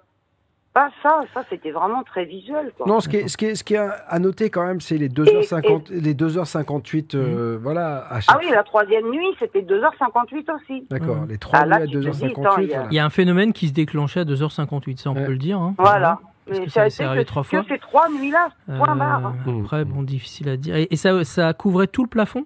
pas 0.74 0.89
ça. 1.02 1.22
Ça, 1.34 1.44
c'était 1.50 1.72
vraiment 1.72 2.04
très 2.04 2.26
visuel. 2.26 2.72
Non, 2.86 3.00
ce 3.00 3.10
qui, 3.10 3.18
est, 3.18 3.28
ce, 3.28 3.36
qui 3.36 3.46
est, 3.46 3.56
ce 3.56 3.64
qui 3.64 3.76
est 3.76 3.78
à 4.08 4.20
noter 4.20 4.50
quand 4.50 4.66
même, 4.66 4.80
c'est 4.80 4.98
les 4.98 5.10
2h50, 5.10 5.91
les 5.91 6.14
2h58. 6.14 7.16
Euh, 7.16 7.58
mmh. 7.58 7.62
voilà, 7.62 8.08
Ah 8.28 8.38
oui, 8.39 8.50
la 8.52 8.64
troisième 8.64 9.10
nuit, 9.10 9.28
c'était 9.39 9.62
2h58 9.62 10.56
aussi. 10.56 10.88
D'accord, 10.89 11.18
mmh. 11.18 11.28
les 11.28 11.38
trois 11.38 11.60
ah, 11.60 11.66
nuits 11.66 11.74
à 11.74 12.00
2h58. 12.00 12.88
Il 12.91 12.96
y 12.96 13.00
a 13.00 13.06
un 13.06 13.10
phénomène 13.10 13.52
qui 13.52 13.68
se 13.68 13.74
déclenchait 13.74 14.22
à 14.22 14.26
2h58, 14.26 14.98
ça 14.98 15.10
on 15.10 15.16
peut 15.16 15.32
le 15.32 15.38
dire. 15.38 15.60
Hein. 15.60 15.76
Voilà. 15.78 16.20
Parce 16.46 16.60
que 16.60 16.70
ça, 16.70 16.89
s'est 16.89 17.04
arrivé 17.04 17.24
trois 17.24 17.44
fois. 17.44 17.64
ces 17.70 17.78
trois 17.78 18.10
nuits-là, 18.10 18.50
point 18.78 18.96
barre. 18.96 19.34
Après, 19.62 19.86
bon, 19.86 20.04
difficile 20.04 20.50
à 20.50 20.58
dire. 20.58 20.76
Et, 20.76 20.88
et 20.91 20.98
ça, 20.98 21.24
ça 21.24 21.54
couvrait 21.54 21.88
tout 21.88 22.04
le 22.04 22.10
plafond? 22.10 22.46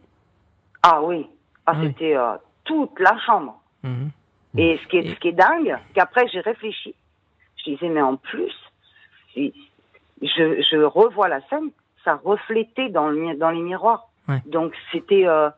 Ah 0.83 1.01
oui, 1.01 1.27
ah, 1.65 1.73
ah 1.75 1.81
c'était 1.81 2.15
euh, 2.15 2.35
toute 2.63 2.99
la 2.99 3.17
chambre. 3.25 3.59
Mhm. 3.83 4.11
Et 4.57 4.79
ce 4.81 4.87
qui 4.87 4.97
est, 4.97 5.13
ce 5.13 5.19
qui 5.19 5.29
est 5.29 5.33
dingue, 5.33 5.77
qu'après 5.93 6.27
j'ai 6.29 6.39
réfléchi, 6.39 6.95
je 7.57 7.71
disais, 7.71 7.89
mais 7.89 8.01
en 8.01 8.15
plus, 8.15 8.53
je, 9.35 9.51
je 10.21 10.83
revois 10.83 11.27
la 11.27 11.41
scène, 11.47 11.69
ça 12.03 12.19
reflétait 12.23 12.89
dans, 12.89 13.09
le, 13.09 13.35
dans 13.35 13.51
les 13.51 13.61
miroirs. 13.61 14.07
Donc 14.45 14.73
c'était 14.91 15.25
euh, 15.25 15.49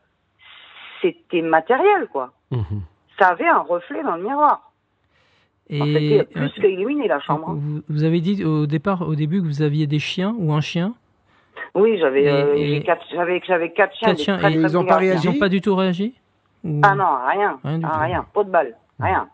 c'était 1.02 1.42
matériel, 1.42 2.06
quoi. 2.12 2.32
Mhm. 2.50 2.82
Ça 3.18 3.28
avait 3.28 3.48
un 3.48 3.60
reflet 3.60 4.02
dans 4.02 4.16
le 4.16 4.22
miroir. 4.22 4.72
Et 5.68 5.78
c'était 5.78 6.24
plus 6.24 6.44
euh, 6.44 6.48
qu'illuminé 6.60 7.08
la 7.08 7.20
chambre. 7.20 7.54
Vous, 7.54 7.82
vous, 7.88 8.04
avez 8.04 8.20
dit 8.20 8.44
au 8.44 8.66
départ, 8.66 9.02
au 9.02 9.14
début, 9.14 9.40
que 9.40 9.46
vous 9.46 9.62
aviez 9.62 9.86
des 9.86 9.98
chiens 9.98 10.34
ou 10.38 10.52
un 10.52 10.60
chien? 10.60 10.94
Oui, 11.74 11.98
j'avais 11.98 12.28
euh, 12.28 12.80
quatre, 12.80 13.04
j'avais 13.12 13.40
j'avais 13.46 13.70
quatre 13.70 13.94
chiens. 13.96 14.08
Quatre 14.08 14.20
chiens 14.20 14.48
et 14.48 14.52
ils 14.54 14.60
n'ont 14.60 14.84
pas 14.84 14.96
réagi. 14.96 15.26
Ils 15.26 15.32
n'ont 15.32 15.38
pas 15.38 15.48
du 15.48 15.60
tout 15.60 15.74
réagi. 15.74 16.14
Ah 16.82 16.94
non, 16.94 17.06
rien, 17.26 17.58
rien, 17.64 17.80
ah, 17.84 17.98
rien, 18.00 18.26
pas 18.34 18.44
de 18.44 18.50
balle, 18.50 18.76
rien. 18.98 19.28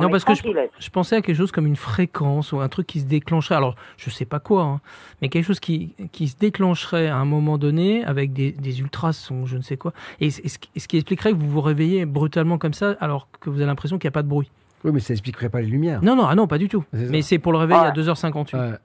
non, 0.00 0.08
parce 0.10 0.24
que 0.24 0.34
je, 0.34 0.42
je, 0.78 0.90
pensais 0.90 1.16
à 1.16 1.22
quelque 1.22 1.36
chose 1.36 1.52
comme 1.52 1.66
une 1.66 1.76
fréquence 1.76 2.52
ou 2.52 2.60
un 2.60 2.68
truc 2.68 2.86
qui 2.86 3.00
se 3.00 3.06
déclencherait. 3.06 3.56
Alors, 3.56 3.76
je 3.96 4.10
sais 4.10 4.24
pas 4.24 4.40
quoi, 4.40 4.62
hein, 4.62 4.80
mais 5.20 5.28
quelque 5.28 5.44
chose 5.44 5.60
qui, 5.60 5.94
qui 6.12 6.28
se 6.28 6.36
déclencherait 6.36 7.08
à 7.08 7.16
un 7.16 7.24
moment 7.24 7.58
donné 7.58 8.04
avec 8.04 8.32
des, 8.32 8.52
des 8.52 8.80
ultrasons, 8.80 9.46
je 9.46 9.56
ne 9.56 9.62
sais 9.62 9.76
quoi. 9.76 9.92
Et, 10.20 10.30
ce, 10.30 10.42
ce 10.48 10.88
qui 10.88 10.96
expliquerait 10.96 11.30
que 11.30 11.36
vous 11.36 11.50
vous 11.50 11.60
réveillez 11.60 12.06
brutalement 12.06 12.58
comme 12.58 12.74
ça 12.74 12.96
alors 13.00 13.28
que 13.40 13.50
vous 13.50 13.56
avez 13.56 13.66
l'impression 13.66 13.98
qu'il 13.98 14.06
n'y 14.06 14.12
a 14.12 14.18
pas 14.18 14.22
de 14.22 14.28
bruit. 14.28 14.50
Oui, 14.84 14.92
mais 14.92 15.00
ça 15.00 15.12
expliquerait 15.12 15.48
pas 15.48 15.60
les 15.60 15.66
lumières. 15.66 16.00
Non, 16.02 16.14
non, 16.14 16.26
ah 16.26 16.34
non, 16.34 16.46
pas 16.46 16.58
du 16.58 16.68
tout. 16.68 16.84
Mais 16.92 17.22
c'est 17.22 17.38
pour 17.38 17.52
le 17.52 17.58
réveil 17.58 17.78
à 17.78 17.90
2h58. 17.90 18.54
Euh, 18.54 18.76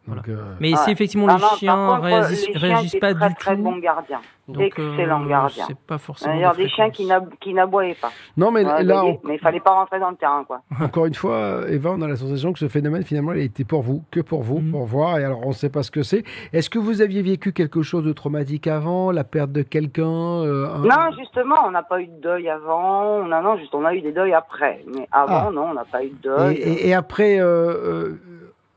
mais 0.60 0.74
si 0.76 0.92
effectivement 0.92 1.28
les 1.28 1.42
chiens 1.58 2.00
ne 2.00 2.58
réagissent, 2.58 2.96
pas 3.00 3.14
très, 3.14 3.30
du 3.30 3.36
très 3.36 3.56
tout. 3.56 3.62
bon 3.64 3.78
gardien. 3.78 4.20
Excellent 4.60 5.24
euh, 5.24 5.30
gardien. 5.30 5.66
C'est 5.68 5.78
pas 5.78 5.98
forcément. 5.98 6.34
D'ailleurs, 6.34 6.56
des 6.56 6.68
chiens 6.68 6.90
qui 6.90 7.06
n'aboyaient 7.54 7.96
pas. 7.96 8.12
Non, 8.36 8.52
mais 8.52 8.64
là. 8.64 9.04
Mais 9.24 9.36
il 9.36 9.40
fallait 9.40 9.62
pas 9.62 9.72
rentrer 9.72 10.00
dans 10.00 10.10
le 10.10 10.18
terrain, 10.18 10.44
quoi. 10.44 10.62
Encore 10.82 11.06
une 11.06 11.14
fois, 11.14 11.62
Eva, 11.70 11.92
on 11.92 12.02
a 12.02 12.08
la 12.08 12.18
sensation 12.18 12.52
que 12.52 12.60
ce 12.60 12.68
phénomène, 12.68 13.04
finalement, 13.04 13.32
il 13.34 13.44
était 13.44 13.64
pour 13.64 13.84
vous, 13.84 14.04
que 14.12 14.20
pour 14.20 14.44
vous, 14.44 14.60
mm. 14.60 14.72
pour 14.72 14.86
voir. 14.86 15.20
Et 15.20 15.24
alors, 15.24 15.46
on 15.46 15.50
ne 15.50 15.54
sait 15.54 15.70
pas 15.70 15.82
ce 15.82 15.92
que 15.92 16.04
c'est. 16.04 16.26
Est-ce 16.52 16.70
que 16.70 16.78
vous 16.78 17.02
aviez 17.02 17.22
vécu 17.22 17.54
quelque 17.54 17.84
chose 17.84 18.04
de 18.04 18.12
traumatique 18.12 18.68
avant, 18.68 19.12
la 19.12 19.24
perte 19.24 19.52
de 19.52 19.62
quelqu'un 19.62 20.04
euh, 20.04 20.78
Non, 20.80 21.12
justement, 21.18 21.56
on 21.66 21.72
n'a 21.72 21.84
pas 21.84 22.02
eu 22.02 22.08
de 22.08 22.22
deuil 22.22 22.50
avant. 22.50 23.24
Non, 23.24 23.42
non, 23.42 23.58
juste, 23.58 23.74
on 23.74 23.86
a 23.86 23.96
eu 23.96 24.02
des 24.02 24.12
deuils 24.12 24.34
après. 24.34 24.84
Mais 24.94 25.08
avant, 25.14 25.48
ah. 25.48 25.52
non, 25.54 25.70
on 25.70 25.74
n'a 25.74 25.86
pas 25.86 26.04
eu 26.04 26.10
de 26.10 26.22
deuil. 26.22 26.58
Et, 26.58 26.94
après, 26.94 27.38
euh, 27.40 28.16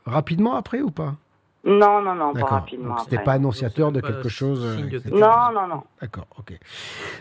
rapidement 0.07 0.55
après 0.55 0.81
ou 0.81 0.93
pas? 0.93 1.15
Non, 1.67 2.01
non, 2.01 2.15
non, 2.15 2.33
pas 2.33 2.47
rapidement. 2.47 2.97
C'était 2.99 3.23
pas 3.23 3.33
annonciateur 3.33 3.91
de 3.91 4.01
quelque 4.01 4.29
chose. 4.29 4.65
Euh, 4.65 5.01
non, 5.11 5.51
non, 5.53 5.67
non. 5.67 5.83
D'accord, 6.01 6.27
ok. 6.39 6.53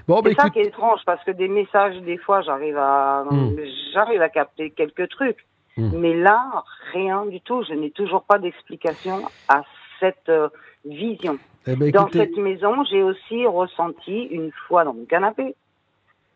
Bon, 0.07 0.21
c'est 0.23 0.35
bah, 0.35 0.43
ça 0.43 0.49
qui 0.51 0.59
est 0.59 0.67
étrange 0.67 0.99
parce 1.03 1.23
que 1.23 1.31
des 1.31 1.47
messages, 1.47 1.99
des 2.03 2.17
fois, 2.17 2.41
j'arrive 2.41 2.77
à, 2.77 3.25
hmm. 3.29 3.57
j'arrive 3.91 4.21
à 4.21 4.29
capter 4.29 4.69
quelques 4.69 5.09
trucs, 5.09 5.47
hmm. 5.77 5.97
mais 5.97 6.13
là, 6.13 6.63
rien 6.93 7.25
du 7.25 7.41
tout. 7.41 7.63
Je 7.67 7.73
n'ai 7.73 7.89
toujours 7.89 8.23
pas 8.23 8.37
d'explication 8.37 9.23
à 9.47 9.63
cette 9.99 10.29
euh, 10.29 10.49
vision. 10.85 11.39
Eh 11.65 11.75
ben, 11.75 11.89
dans 11.89 12.09
cette 12.11 12.37
maison, 12.37 12.83
j'ai 12.83 13.01
aussi 13.01 13.47
ressenti 13.47 14.25
une 14.25 14.51
fois 14.67 14.83
dans 14.83 14.93
mon 14.93 15.05
canapé. 15.05 15.55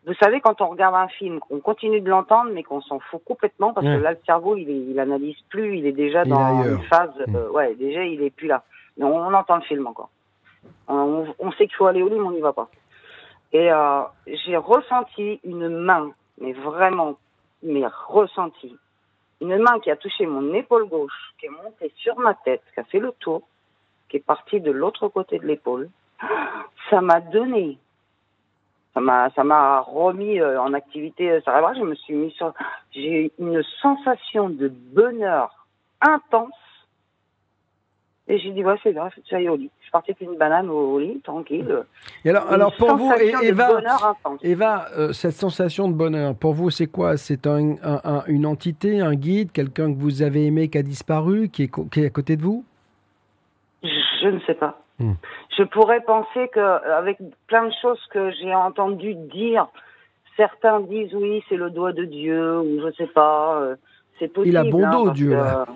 Vous 0.06 0.14
savez, 0.14 0.40
quand 0.40 0.60
on 0.62 0.68
regarde 0.68 0.94
un 0.94 1.08
film, 1.08 1.40
qu'on 1.40 1.60
continue 1.60 2.00
de 2.00 2.08
l'entendre, 2.08 2.50
mais 2.54 2.62
qu'on 2.62 2.80
s'en 2.80 3.00
fout 3.00 3.22
complètement 3.24 3.74
parce 3.74 3.86
que 3.86 4.00
là, 4.00 4.12
le 4.12 4.18
cerveau, 4.24 4.56
il, 4.56 4.70
est, 4.70 4.90
il 4.90 4.98
analyse 4.98 5.36
plus, 5.50 5.76
il 5.76 5.86
est 5.86 5.92
déjà 5.92 6.24
dans 6.24 6.62
une 6.64 6.82
phase, 6.84 7.10
mm. 7.26 7.36
euh, 7.36 7.50
ouais, 7.50 7.74
déjà, 7.74 8.04
il 8.04 8.22
est 8.22 8.30
plus 8.30 8.48
là. 8.48 8.62
Mais 8.96 9.04
on, 9.04 9.34
entend 9.34 9.56
le 9.56 9.62
film 9.62 9.86
encore. 9.86 10.08
On, 10.88 11.26
on 11.38 11.52
sait 11.52 11.66
qu'il 11.66 11.76
faut 11.76 11.86
aller 11.86 12.02
au 12.02 12.08
lit, 12.08 12.18
mais 12.18 12.26
on 12.26 12.32
n'y 12.32 12.40
va 12.40 12.52
pas. 12.52 12.70
Et 13.52 13.70
euh, 13.70 14.02
j'ai 14.26 14.56
ressenti 14.56 15.40
une 15.44 15.68
main, 15.68 16.12
mais 16.40 16.52
vraiment, 16.52 17.16
mais 17.62 17.82
ressenti, 18.08 18.76
une 19.40 19.58
main 19.58 19.80
qui 19.80 19.90
a 19.90 19.96
touché 19.96 20.26
mon 20.26 20.52
épaule 20.54 20.88
gauche, 20.88 21.34
qui 21.38 21.46
est 21.46 21.50
montée 21.50 21.92
sur 21.96 22.18
ma 22.18 22.34
tête, 22.34 22.62
qui 22.74 22.80
a 22.80 22.84
fait 22.84 23.00
le 23.00 23.12
tour, 23.20 23.42
qui 24.08 24.18
est 24.18 24.24
partie 24.24 24.60
de 24.60 24.70
l'autre 24.70 25.08
côté 25.08 25.38
de 25.38 25.46
l'épaule. 25.46 25.88
Ça 26.90 27.00
m'a 27.00 27.20
donné, 27.20 27.78
ça 28.94 29.00
m'a, 29.00 29.30
ça 29.30 29.44
m'a 29.44 29.80
remis 29.80 30.40
euh, 30.40 30.60
en 30.60 30.74
activité 30.74 31.40
cérébrale. 31.44 31.76
Je 31.78 31.84
me 31.84 31.94
suis 31.94 32.14
mis 32.14 32.30
sur, 32.32 32.52
j'ai 32.92 33.26
eu 33.26 33.30
une 33.38 33.62
sensation 33.80 34.50
de 34.50 34.68
bonheur 34.68 35.66
intense 36.00 36.52
et 38.30 38.38
j'ai 38.38 38.52
dit, 38.52 38.64
ouais, 38.64 38.76
c'est 38.84 38.92
grave, 38.92 39.10
est 39.32 39.48
au 39.48 39.56
lit. 39.56 39.70
Je 39.80 39.84
suis 39.84 39.90
partie 39.90 40.12
avec 40.12 40.20
une 40.20 40.38
banane 40.38 40.70
au, 40.70 41.00
lit, 41.00 41.20
tranquille. 41.24 41.84
Et 42.24 42.30
alors, 42.30 42.48
alors 42.48 42.76
pour 42.76 42.94
vous, 42.94 43.12
Eva, 43.42 43.80
Eva 44.42 44.86
euh, 44.96 45.12
cette 45.12 45.32
sensation 45.32 45.88
de 45.88 45.94
bonheur, 45.94 46.36
pour 46.36 46.52
vous, 46.54 46.70
c'est 46.70 46.86
quoi? 46.86 47.16
C'est 47.16 47.48
un, 47.48 47.74
une 48.28 48.46
entité, 48.46 49.00
un 49.00 49.16
guide, 49.16 49.50
quelqu'un 49.50 49.92
que 49.92 49.98
vous 49.98 50.22
avez 50.22 50.46
aimé 50.46 50.68
qui 50.68 50.78
a 50.78 50.82
disparu, 50.82 51.48
qui 51.48 51.64
est, 51.64 51.90
qui 51.90 52.02
est 52.02 52.06
à 52.06 52.10
côté 52.10 52.36
de 52.36 52.42
vous? 52.42 52.64
Je 53.82 54.28
ne 54.28 54.38
sais 54.46 54.54
pas. 54.54 54.80
Hmm. 55.00 55.14
Je 55.56 55.64
pourrais 55.64 56.02
penser 56.02 56.48
que 56.48 56.60
avec 56.92 57.18
plein 57.48 57.66
de 57.66 57.72
choses 57.82 58.00
que 58.10 58.30
j'ai 58.32 58.54
entendu 58.54 59.14
dire, 59.14 59.66
certains 60.36 60.80
disent 60.80 61.14
oui, 61.14 61.42
c'est 61.48 61.56
le 61.56 61.70
doigt 61.70 61.92
de 61.92 62.04
Dieu, 62.04 62.60
ou 62.60 62.80
je 62.80 62.92
sais 62.96 63.08
pas. 63.08 63.60
Euh, 63.60 63.76
c'est 64.18 64.28
possible. 64.28 64.54
Il 64.54 64.56
a 64.56 64.64
bon 64.64 64.90
dos, 64.90 65.08
hein, 65.08 65.12
Dieu. 65.12 65.30
là. 65.30 65.66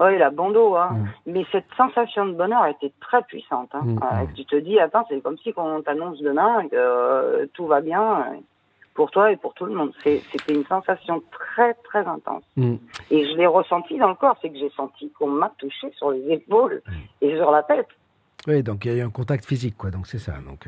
Oui, 0.00 0.18
la 0.18 0.30
bandeau, 0.30 0.76
hein. 0.76 0.90
Mm. 0.92 1.32
Mais 1.32 1.46
cette 1.52 1.66
sensation 1.76 2.26
de 2.26 2.32
bonheur 2.32 2.62
a 2.62 2.70
été 2.70 2.92
très 3.00 3.22
puissante. 3.22 3.70
Hein. 3.74 3.82
Mm, 3.84 4.00
euh, 4.02 4.24
mm. 4.24 4.32
tu 4.34 4.44
te 4.44 4.56
dis, 4.56 4.78
attends, 4.78 5.04
c'est 5.08 5.20
comme 5.20 5.38
si 5.38 5.52
on 5.56 5.82
t'annonce 5.82 6.20
demain 6.20 6.68
que 6.68 6.76
euh, 6.76 7.46
tout 7.54 7.66
va 7.66 7.80
bien 7.80 8.02
euh, 8.02 8.36
pour 8.94 9.10
toi 9.10 9.30
et 9.30 9.36
pour 9.36 9.54
tout 9.54 9.66
le 9.66 9.74
monde. 9.74 9.92
C'était 10.02 10.54
une 10.54 10.64
sensation 10.64 11.22
très, 11.30 11.74
très 11.74 12.04
intense. 12.06 12.42
Et 13.10 13.24
je 13.24 13.36
l'ai 13.36 13.46
ressenti 13.46 13.98
dans 13.98 14.08
le 14.08 14.14
corps, 14.14 14.36
c'est 14.42 14.50
que 14.50 14.58
j'ai 14.58 14.70
senti 14.70 15.10
qu'on 15.12 15.28
m'a 15.28 15.52
touché 15.58 15.92
sur 15.96 16.10
les 16.10 16.32
épaules 16.32 16.82
et 17.20 17.36
sur 17.36 17.50
la 17.52 17.62
tête. 17.62 17.88
Donc 18.62 18.84
il 18.84 18.92
y 18.92 18.94
a 18.94 18.98
eu 18.98 19.02
un 19.02 19.10
contact 19.10 19.44
physique, 19.44 19.76
quoi. 19.76 19.90
Donc 19.90 20.06
c'est 20.06 20.18
ça. 20.18 20.34
Donc. 20.46 20.66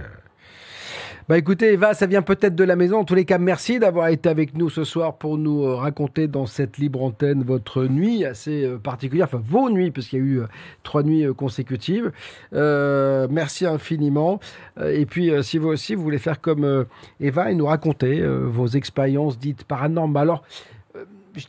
Bah 1.29 1.39
écoutez, 1.39 1.75
Eva, 1.75 1.95
ça 1.95 2.07
vient 2.07 2.23
peut-être 2.23 2.57
de 2.57 2.65
la 2.65 2.75
maison. 2.75 2.99
En 2.99 3.05
tous 3.05 3.15
les 3.15 3.25
cas, 3.25 3.39
merci 3.39 3.79
d'avoir 3.79 4.09
été 4.09 4.29
avec 4.29 4.57
nous 4.57 4.69
ce 4.69 4.83
soir 4.85 5.17
pour 5.17 5.39
nous 5.39 5.65
euh, 5.65 5.77
raconter 5.77 6.27
dans 6.27 6.47
cette 6.47 6.79
libre 6.79 7.03
antenne 7.05 7.45
votre 7.45 7.85
nuit 7.85 8.25
assez 8.25 8.65
euh, 8.65 8.79
particulière, 8.79 9.27
enfin 9.27 9.41
vos 9.45 9.71
nuits, 9.71 9.93
puisqu'il 9.93 10.19
y 10.19 10.23
a 10.23 10.25
eu 10.25 10.41
euh, 10.41 10.47
trois 10.83 11.03
nuits 11.03 11.27
consécutives. 11.37 12.11
merci 12.53 13.67
infiniment. 13.67 14.41
Et 14.83 15.07
puis, 15.07 15.31
si 15.43 15.59
vous 15.59 15.69
aussi, 15.69 15.95
vous 15.95 16.03
voulez 16.03 16.19
faire 16.19 16.41
comme 16.41 16.87
Eva 17.21 17.51
et 17.51 17.55
nous 17.55 17.67
raconter 17.67 18.21
vos 18.27 18.67
expériences 18.67 19.39
dites 19.39 19.65
paranormales. 19.65 20.23
Alors, 20.23 20.43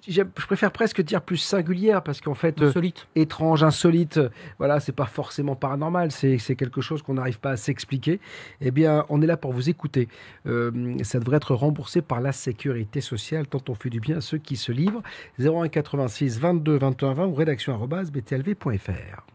je, 0.07 0.21
préfère 0.23 0.71
presque 0.71 1.01
dire 1.01 1.21
plus 1.21 1.37
singulière 1.37 2.03
parce 2.03 2.21
qu'en 2.21 2.33
fait, 2.33 2.61
euh, 2.61 2.71
étrange, 3.15 3.63
insolite, 3.63 4.19
voilà, 4.57 4.79
c'est 4.79 4.91
pas 4.91 5.05
forcément 5.05 5.55
paranormal, 5.55 6.11
c'est 6.11 6.37
quelque 6.55 6.81
chose 6.81 7.01
qu'on 7.01 7.15
n'arrive 7.15 7.39
pas 7.39 7.51
à 7.51 7.57
s'expliquer. 7.57 8.19
Eh 8.61 8.71
bien, 8.71 9.05
on 9.09 9.21
est 9.21 9.27
là 9.27 9.37
pour 9.37 9.53
vous 9.53 9.69
écouter. 9.69 10.07
Euh, 10.45 10.97
ça 11.03 11.19
devrait 11.19 11.37
être 11.37 11.55
remboursé 11.55 12.01
par 12.01 12.21
la 12.21 12.31
sécurité 12.31 13.01
sociale 13.01 13.47
tant 13.47 13.61
on 13.69 13.75
fait 13.75 13.89
du 13.89 13.99
bien 13.99 14.17
à 14.17 14.21
ceux 14.21 14.37
qui 14.37 14.55
se 14.55 14.71
livrent. 14.71 15.01
01 15.39 15.69
86 15.69 16.39
22 16.39 16.77
21 16.77 17.13
20 17.13 17.25
ou 17.25 17.33
rédaction 17.33 17.73
btlv.fr. 18.11 19.25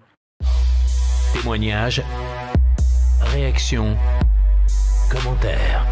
Témoignages, 1.33 2.03
réactions, 3.21 3.97
commentaires. 5.11 5.87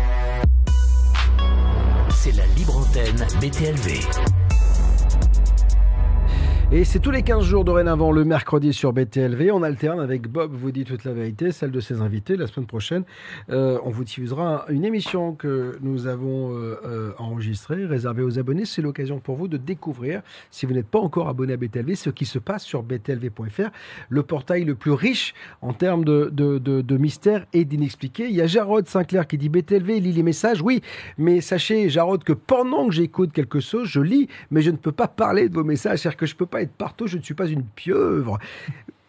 C'est 2.10 2.32
la 2.32 2.46
libre 2.56 2.78
antenne 2.78 3.26
BTLV. 3.40 4.43
Et 6.72 6.84
c'est 6.84 6.98
tous 6.98 7.10
les 7.10 7.22
15 7.22 7.44
jours 7.44 7.64
dorénavant 7.64 8.10
le 8.10 8.24
mercredi 8.24 8.72
sur 8.72 8.92
BTLV. 8.92 9.52
On 9.52 9.62
alterne 9.62 10.00
avec 10.00 10.28
Bob 10.28 10.52
vous 10.52 10.72
dit 10.72 10.84
toute 10.84 11.04
la 11.04 11.12
vérité, 11.12 11.52
celle 11.52 11.70
de 11.70 11.78
ses 11.78 12.00
invités. 12.00 12.36
La 12.36 12.46
semaine 12.46 12.66
prochaine, 12.66 13.04
euh, 13.50 13.78
on 13.84 13.90
vous 13.90 14.02
diffusera 14.02 14.64
une 14.70 14.84
émission 14.84 15.34
que 15.34 15.78
nous 15.82 16.06
avons 16.06 16.52
euh, 16.52 16.80
euh, 16.84 17.12
enregistrée, 17.18 17.84
réservée 17.84 18.22
aux 18.22 18.38
abonnés. 18.38 18.64
C'est 18.64 18.82
l'occasion 18.82 19.20
pour 19.20 19.36
vous 19.36 19.46
de 19.46 19.56
découvrir, 19.56 20.22
si 20.50 20.66
vous 20.66 20.72
n'êtes 20.72 20.88
pas 20.88 20.98
encore 20.98 21.28
abonné 21.28 21.52
à 21.52 21.56
BTLV, 21.56 21.94
ce 21.94 22.10
qui 22.10 22.24
se 22.24 22.38
passe 22.38 22.64
sur 22.64 22.82
btlv.fr, 22.82 23.70
le 24.08 24.22
portail 24.22 24.64
le 24.64 24.74
plus 24.74 24.92
riche 24.92 25.34
en 25.60 25.74
termes 25.74 26.04
de, 26.04 26.96
mystères 26.96 27.46
et 27.52 27.64
d'inexpliqués. 27.64 28.26
Il 28.28 28.34
y 28.34 28.40
a 28.40 28.46
Jarod 28.46 28.88
Sinclair 28.88 29.26
qui 29.28 29.38
dit 29.38 29.48
BTLV, 29.48 30.00
lit 30.00 30.12
les 30.12 30.22
messages. 30.22 30.60
Oui, 30.60 30.82
mais 31.18 31.40
sachez, 31.40 31.88
Jarod, 31.88 32.24
que 32.24 32.32
pendant 32.32 32.88
que 32.88 32.94
j'écoute 32.94 33.32
quelque 33.32 33.60
chose, 33.60 33.86
je 33.86 34.00
lis, 34.00 34.28
mais 34.50 34.62
je 34.62 34.70
ne 34.70 34.76
peux 34.76 34.92
pas 34.92 35.08
parler 35.08 35.48
de 35.48 35.54
vos 35.54 35.64
messages. 35.64 36.00
C'est-à-dire 36.00 36.16
que 36.16 36.26
je 36.26 36.34
peux 36.34 36.46
pas 36.46 36.53
partout, 36.76 37.06
je 37.06 37.18
ne 37.18 37.22
suis 37.22 37.34
pas 37.34 37.46
une 37.46 37.64
pieuvre. 37.64 38.38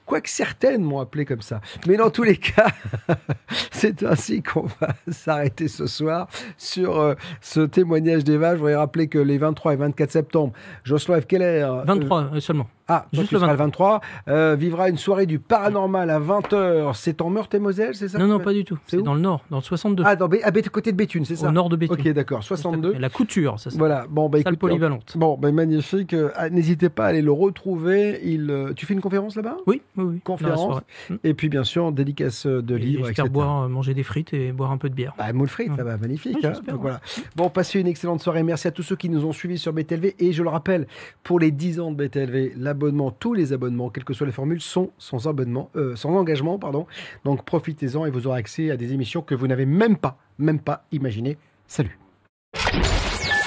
Quoique 0.06 0.30
certaines 0.30 0.84
m'ont 0.84 1.00
appelé 1.00 1.26
comme 1.26 1.42
ça. 1.42 1.62
Mais 1.88 1.98
dans 1.98 2.12
tous 2.12 2.22
les 2.22 2.38
cas, 2.38 2.68
c'est 3.72 4.04
ainsi 4.04 4.44
qu'on 4.44 4.68
va 4.80 4.90
s'arrêter 5.12 5.68
ce 5.68 5.88
soir 5.88 6.28
sur 6.58 7.00
euh, 7.00 7.16
ce 7.42 7.62
témoignage 7.62 8.24
d'Eva. 8.24 8.54
Je 8.54 8.60
voudrais 8.60 8.76
rappeler 8.76 9.08
que 9.08 9.18
les 9.18 9.40
23 9.40 9.74
et 9.74 9.78
24 9.78 10.12
septembre, 10.12 10.54
Jocelyn 10.84 11.22
F. 11.22 11.26
Keller... 11.26 11.68
23 11.86 12.36
euh, 12.36 12.40
seulement. 12.40 12.68
Ah, 12.88 13.08
juste 13.14 13.32
le 13.32 13.40
23. 13.40 14.00
Euh, 14.28 14.56
vivra 14.56 14.90
une 14.90 14.98
soirée 14.98 15.26
du 15.26 15.40
paranormal 15.40 16.10
à 16.12 16.20
20h. 16.20 16.94
C'est 16.94 17.20
en 17.22 17.32
Meurthe-et-Moselle, 17.32 17.96
c'est 17.96 18.10
ça 18.10 18.20
Non, 18.20 18.28
non, 18.28 18.40
pas 18.40 18.54
du 18.54 18.64
tout. 18.64 18.78
C'est 18.86 19.02
dans 19.02 19.16
le 19.16 19.22
nord, 19.22 19.44
dans 19.50 19.58
le 19.58 19.64
62. 19.64 20.04
Ah, 20.06 20.16
dans, 20.16 20.28
à 20.28 20.52
côté 20.52 20.92
de 20.92 20.98
Béthune, 20.98 21.26
c'est 21.26 21.36
ça 21.36 21.48
Au 21.48 21.52
nord 21.52 21.70
de 21.70 21.78
Béthune. 21.78 21.98
Ok, 22.00 22.08
d'accord. 22.10 22.44
62. 22.44 22.94
La 22.94 23.10
couture, 23.10 23.60
ça 23.60 23.72
Voilà. 23.76 24.06
Bon, 24.08 24.30
bah, 24.30 24.40
écoute, 24.40 24.60
polyvalente. 24.60 25.18
Bon, 25.18 25.36
bah, 25.36 25.52
magnifique. 25.52 26.14
Euh, 26.14 26.30
ah, 26.36 26.50
n'hésitez 26.52 26.90
pas 26.90 27.06
à 27.06 27.08
aller 27.08 27.24
le 27.24 27.32
retrouver. 27.32 28.20
Il, 28.24 28.52
euh, 28.52 28.74
tu 28.76 28.86
fais 28.86 28.94
une 28.94 29.02
conférence 29.02 29.36
là-bas? 29.36 29.58
Oui, 29.66 29.82
oui, 29.98 30.04
oui. 30.06 30.20
Conférence. 30.24 30.82
Hmm. 31.10 31.16
Et 31.24 31.34
puis, 31.34 31.50
bien 31.50 31.64
sûr, 31.64 31.92
dédicace 31.92 32.46
de 32.46 32.76
livres, 32.76 33.10
etc. 33.10 33.28
boire, 33.30 33.68
manger 33.68 33.96
des 33.96 34.04
frites 34.04 34.34
et 34.34 34.52
boire 34.52 34.72
un 34.72 34.78
peu 34.78 34.90
de 34.90 34.96
bière. 34.96 35.16
Bah, 35.18 35.34
moule 35.34 35.50
frites, 35.50 35.76
là-bas, 35.76 35.98
magnifique. 35.98 36.44
Hein. 36.46 36.54
voilà. 36.80 37.02
Bon, 37.36 37.50
passez 37.50 37.80
une 37.80 37.88
excellente 37.88 38.22
soirée. 38.22 38.44
Merci 38.44 38.68
à 38.68 38.72
tous 38.72 38.84
ceux 38.84 38.96
qui 38.96 39.10
nous 39.10 39.26
ont 39.26 39.34
suivis 39.34 39.58
sur 39.58 39.74
BTLV. 39.74 40.16
Et 40.20 40.34
je 40.34 40.44
le 40.44 40.50
rappelle, 40.50 40.86
pour 41.24 41.40
les 41.40 41.50
10 41.50 41.80
ans 41.80 41.92
de 41.92 41.96
BTLV, 41.96 42.54
tous 43.20 43.34
les 43.34 43.54
abonnements, 43.54 43.90
quelles 43.90 44.04
que 44.04 44.14
soient 44.14 44.28
les 44.28 44.34
formules, 44.34 44.62
sont 44.62 44.92
sans 44.98 45.28
abonnement, 45.28 45.70
euh, 45.76 45.96
sans 45.96 46.16
engagement, 46.16 46.60
pardon. 46.60 46.86
Donc 47.24 47.44
profitez-en 47.44 48.06
et 48.06 48.10
vous 48.10 48.28
aurez 48.28 48.40
accès 48.40 48.72
à 48.72 48.78
des 48.78 48.94
émissions 48.94 49.22
que 49.22 49.36
vous 49.36 49.48
n'avez 49.48 49.66
même 49.66 49.98
pas, 49.98 50.18
même 50.38 50.60
pas 50.60 50.86
imaginées. 50.92 51.38
Salut. 51.68 51.98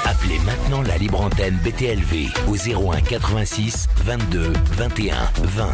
Appelez 0.04 0.38
maintenant 0.44 0.82
la 0.82 0.96
libre 0.96 1.20
antenne 1.20 1.58
BTLV 1.64 2.28
au 2.48 2.56
01 2.56 3.00
86 3.02 3.88
22 4.04 4.52
21 4.72 5.14
20. 5.42 5.66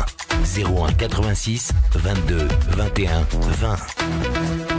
01 0.59 0.93
86 0.93 1.73
22 1.95 2.49
21 2.71 3.23
20. 3.33 4.74